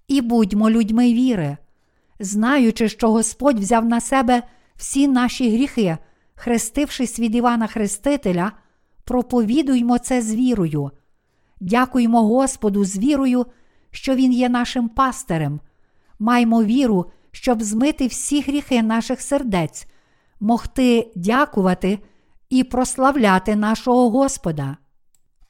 і 0.09 0.21
будьмо 0.21 0.71
людьми 0.71 1.13
віри, 1.13 1.57
знаючи, 2.21 2.89
що 2.89 3.11
Господь 3.11 3.59
взяв 3.59 3.85
на 3.85 4.01
себе 4.01 4.43
всі 4.77 5.09
наші 5.09 5.51
гріхи, 5.51 5.99
хрестившись 6.35 7.19
від 7.19 7.35
Івана 7.35 7.67
Хрестителя, 7.67 8.53
проповідуймо 9.05 9.99
це 9.99 10.23
з 10.23 10.35
вірою. 10.35 10.91
Дякуємо 11.61 12.23
Господу 12.23 12.85
з 12.85 12.99
вірою, 12.99 13.47
що 13.91 14.15
Він 14.15 14.33
є 14.33 14.49
нашим 14.49 14.89
пастирем. 14.89 15.61
Маймо 16.19 16.65
віру, 16.65 17.07
щоб 17.33 17.63
змити 17.63 18.07
всі 18.07 18.41
гріхи 18.41 18.83
наших 18.83 19.21
сердець, 19.21 19.87
могти 20.41 21.13
дякувати 21.17 21.99
і 22.51 22.65
прославляти 22.65 23.57
нашого 23.57 24.11
Господа. 24.11 24.77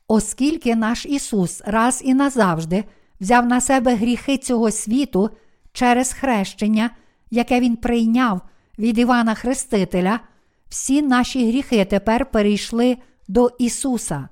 Оскільки 0.09 0.77
наш 0.77 1.07
Ісус 1.07 1.63
раз 1.67 2.03
і 2.05 2.15
назавжди 2.15 2.85
взяв 3.21 3.47
на 3.47 3.61
себе 3.61 3.95
гріхи 3.95 4.37
цього 4.39 4.71
світу 4.71 5.31
через 5.73 6.13
хрещення, 6.13 6.91
яке 7.31 7.61
Він 7.61 7.77
прийняв 7.77 8.41
від 8.79 8.99
Івана 8.99 9.35
Хрестителя, 9.35 10.21
всі 10.69 11.03
наші 11.03 11.49
гріхи 11.49 11.85
тепер 11.85 12.31
перейшли 12.31 12.97
до 13.29 13.51
Ісуса. 13.59 14.29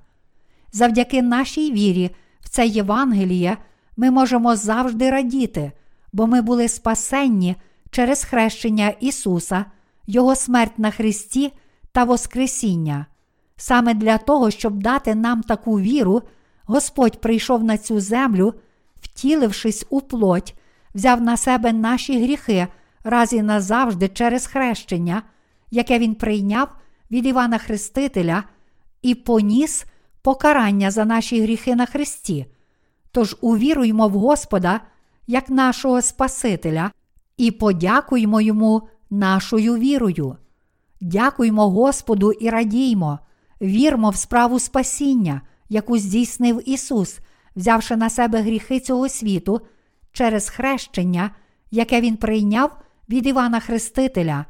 Завдяки 0.71 1.21
нашій 1.21 1.71
вірі 1.71 2.11
в 2.41 2.49
це 2.49 2.67
Євангеліє 2.67 3.57
ми 3.97 4.11
можемо 4.11 4.55
завжди 4.55 5.09
радіти, 5.09 5.71
бо 6.13 6.27
ми 6.27 6.41
були 6.41 6.67
спасенні 6.67 7.55
через 7.91 8.23
хрещення 8.23 8.89
Ісуса, 8.89 9.65
Його 10.07 10.35
смерть 10.35 10.79
на 10.79 10.91
Христі 10.91 11.53
та 11.91 12.03
Воскресіння. 12.03 13.05
Саме 13.55 13.93
для 13.93 14.17
того, 14.17 14.51
щоб 14.51 14.83
дати 14.83 15.15
нам 15.15 15.43
таку 15.43 15.79
віру, 15.79 16.21
Господь 16.65 17.21
прийшов 17.21 17.63
на 17.63 17.77
цю 17.77 17.99
землю, 17.99 18.53
втілившись 19.01 19.85
у 19.89 20.01
плоть, 20.01 20.55
взяв 20.95 21.21
на 21.21 21.37
себе 21.37 21.73
наші 21.73 22.23
гріхи 22.23 22.67
раз 23.03 23.33
і 23.33 23.41
назавжди 23.41 24.07
через 24.07 24.47
хрещення, 24.47 25.21
яке 25.71 25.99
Він 25.99 26.15
прийняв 26.15 26.69
від 27.11 27.25
Івана 27.25 27.57
Хрестителя, 27.57 28.43
і 29.01 29.15
поніс 29.15 29.85
покарання 30.21 30.91
за 30.91 31.05
наші 31.05 31.41
гріхи 31.41 31.75
на 31.75 31.85
Христі. 31.85 32.45
Тож 33.17 33.37
увіруймо 33.41 34.07
в 34.07 34.11
Господа 34.11 34.81
як 35.27 35.49
нашого 35.49 36.01
Спасителя 36.01 36.91
і 37.37 37.51
подякуймо 37.51 38.41
Йому 38.41 38.81
нашою 39.09 39.77
вірою. 39.77 40.35
Дякуймо 41.01 41.69
Господу 41.69 42.31
і 42.31 42.49
радіймо, 42.49 43.19
вірмо 43.61 44.09
в 44.09 44.15
справу 44.15 44.59
спасіння, 44.59 45.41
яку 45.69 45.97
здійснив 45.97 46.69
Ісус, 46.69 47.19
взявши 47.55 47.95
на 47.95 48.09
себе 48.09 48.41
гріхи 48.41 48.79
цього 48.79 49.09
світу 49.09 49.61
через 50.11 50.49
хрещення, 50.49 51.31
яке 51.71 52.01
Він 52.01 52.17
прийняв 52.17 52.77
від 53.09 53.27
Івана 53.27 53.59
Хрестителя. 53.59 54.45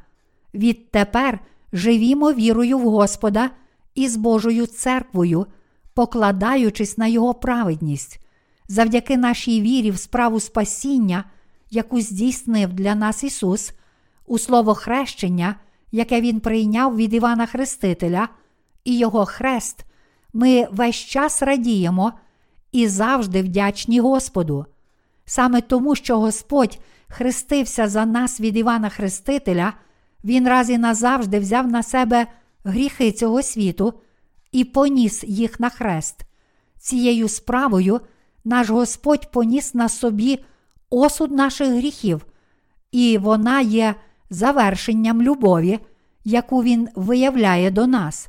Відтепер 0.54 1.38
живімо 1.72 2.32
вірою 2.32 2.78
в 2.78 2.90
Господа 2.90 3.50
і 3.94 4.08
з 4.08 4.16
Божою 4.16 4.66
церквою, 4.66 5.46
покладаючись 5.94 6.98
на 6.98 7.06
Його 7.06 7.34
праведність, 7.34 8.20
завдяки 8.68 9.16
нашій 9.16 9.60
вірі 9.60 9.90
в 9.90 9.98
справу 9.98 10.40
спасіння, 10.40 11.24
яку 11.70 12.00
здійснив 12.00 12.72
для 12.72 12.94
нас 12.94 13.24
Ісус, 13.24 13.72
у 14.26 14.38
слово 14.38 14.74
хрещення, 14.74 15.54
яке 15.92 16.20
Він 16.20 16.40
прийняв 16.40 16.96
від 16.96 17.14
Івана 17.14 17.46
Хрестителя, 17.46 18.28
і 18.84 18.98
Його 18.98 19.24
хрест, 19.24 19.84
ми 20.32 20.68
весь 20.72 20.96
час 20.96 21.42
радіємо 21.42 22.12
і 22.72 22.88
завжди 22.88 23.42
вдячні 23.42 24.00
Господу. 24.00 24.66
Саме 25.24 25.60
тому, 25.60 25.94
що 25.94 26.20
Господь 26.20 26.78
хрестився 27.08 27.88
за 27.88 28.06
нас 28.06 28.40
від 28.40 28.56
Івана 28.56 28.88
Хрестителя, 28.88 29.72
Він 30.24 30.48
раз 30.48 30.70
і 30.70 30.78
назавжди 30.78 31.38
взяв 31.38 31.68
на 31.68 31.82
себе 31.82 32.26
гріхи 32.64 33.12
цього 33.12 33.42
світу 33.42 33.94
і 34.52 34.64
поніс 34.64 35.24
їх 35.24 35.60
на 35.60 35.70
хрест. 35.70 36.20
Цією 36.78 37.28
справою 37.28 38.00
наш 38.48 38.70
Господь 38.70 39.30
поніс 39.30 39.74
на 39.74 39.88
собі 39.88 40.44
осуд 40.90 41.32
наших 41.32 41.68
гріхів, 41.68 42.26
і 42.92 43.18
вона 43.18 43.60
є 43.60 43.94
завершенням 44.30 45.22
любові, 45.22 45.78
яку 46.24 46.62
Він 46.62 46.88
виявляє 46.94 47.70
до 47.70 47.86
нас. 47.86 48.28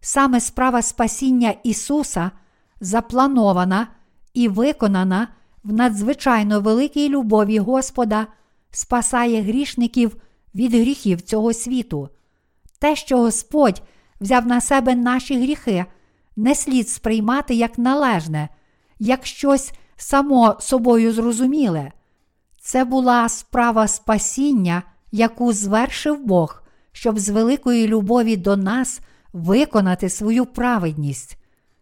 Саме 0.00 0.40
справа 0.40 0.82
спасіння 0.82 1.54
Ісуса 1.62 2.30
запланована 2.80 3.86
і 4.34 4.48
виконана 4.48 5.28
в 5.64 5.72
надзвичайно 5.72 6.60
великій 6.60 7.08
любові 7.08 7.58
Господа 7.58 8.26
спасає 8.70 9.42
грішників 9.42 10.16
від 10.54 10.74
гріхів 10.74 11.20
цього 11.20 11.52
світу. 11.52 12.08
Те, 12.78 12.96
що 12.96 13.18
Господь 13.18 13.82
взяв 14.20 14.46
на 14.46 14.60
себе 14.60 14.94
наші 14.94 15.40
гріхи, 15.40 15.84
не 16.36 16.54
слід 16.54 16.88
сприймати 16.88 17.54
як 17.54 17.78
належне, 17.78 18.48
як 18.98 19.26
щось 19.26 19.72
само 19.96 20.56
собою 20.60 21.12
зрозуміле. 21.12 21.92
Це 22.60 22.84
була 22.84 23.28
справа 23.28 23.88
спасіння, 23.88 24.82
яку 25.12 25.52
звершив 25.52 26.26
Бог, 26.26 26.62
щоб 26.92 27.18
з 27.18 27.28
великої 27.28 27.86
любові 27.86 28.36
до 28.36 28.56
нас 28.56 29.00
виконати 29.32 30.08
свою 30.08 30.46
праведність. 30.46 31.38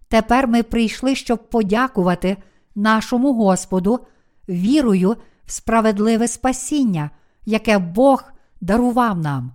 Тепер 0.09 0.49
ми 0.49 0.63
прийшли, 0.63 1.15
щоб 1.15 1.51
подякувати 1.51 2.37
нашому 2.75 3.33
Господу 3.33 4.01
вірою 4.49 5.17
в 5.47 5.53
справедливе 5.53 6.29
спасіння, 6.29 7.11
яке 7.47 7.79
Бог 7.79 8.25
дарував 8.61 9.19
нам. 9.19 9.53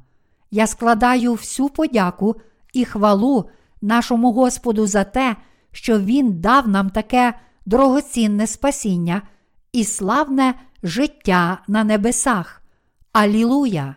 Я 0.51 0.67
складаю 0.67 1.33
всю 1.33 1.69
подяку 1.69 2.35
і 2.73 2.85
хвалу 2.85 3.49
нашому 3.81 4.31
Господу 4.31 4.87
за 4.87 5.03
те, 5.03 5.35
що 5.71 5.99
Він 5.99 6.41
дав 6.41 6.67
нам 6.67 6.89
таке 6.89 7.33
дорогоцінне 7.71 8.47
спасіння 8.47 9.21
і 9.73 9.83
славне 9.83 10.53
життя 10.83 11.57
на 11.67 11.83
небесах. 11.83 12.61
Алілуя! 13.13 13.95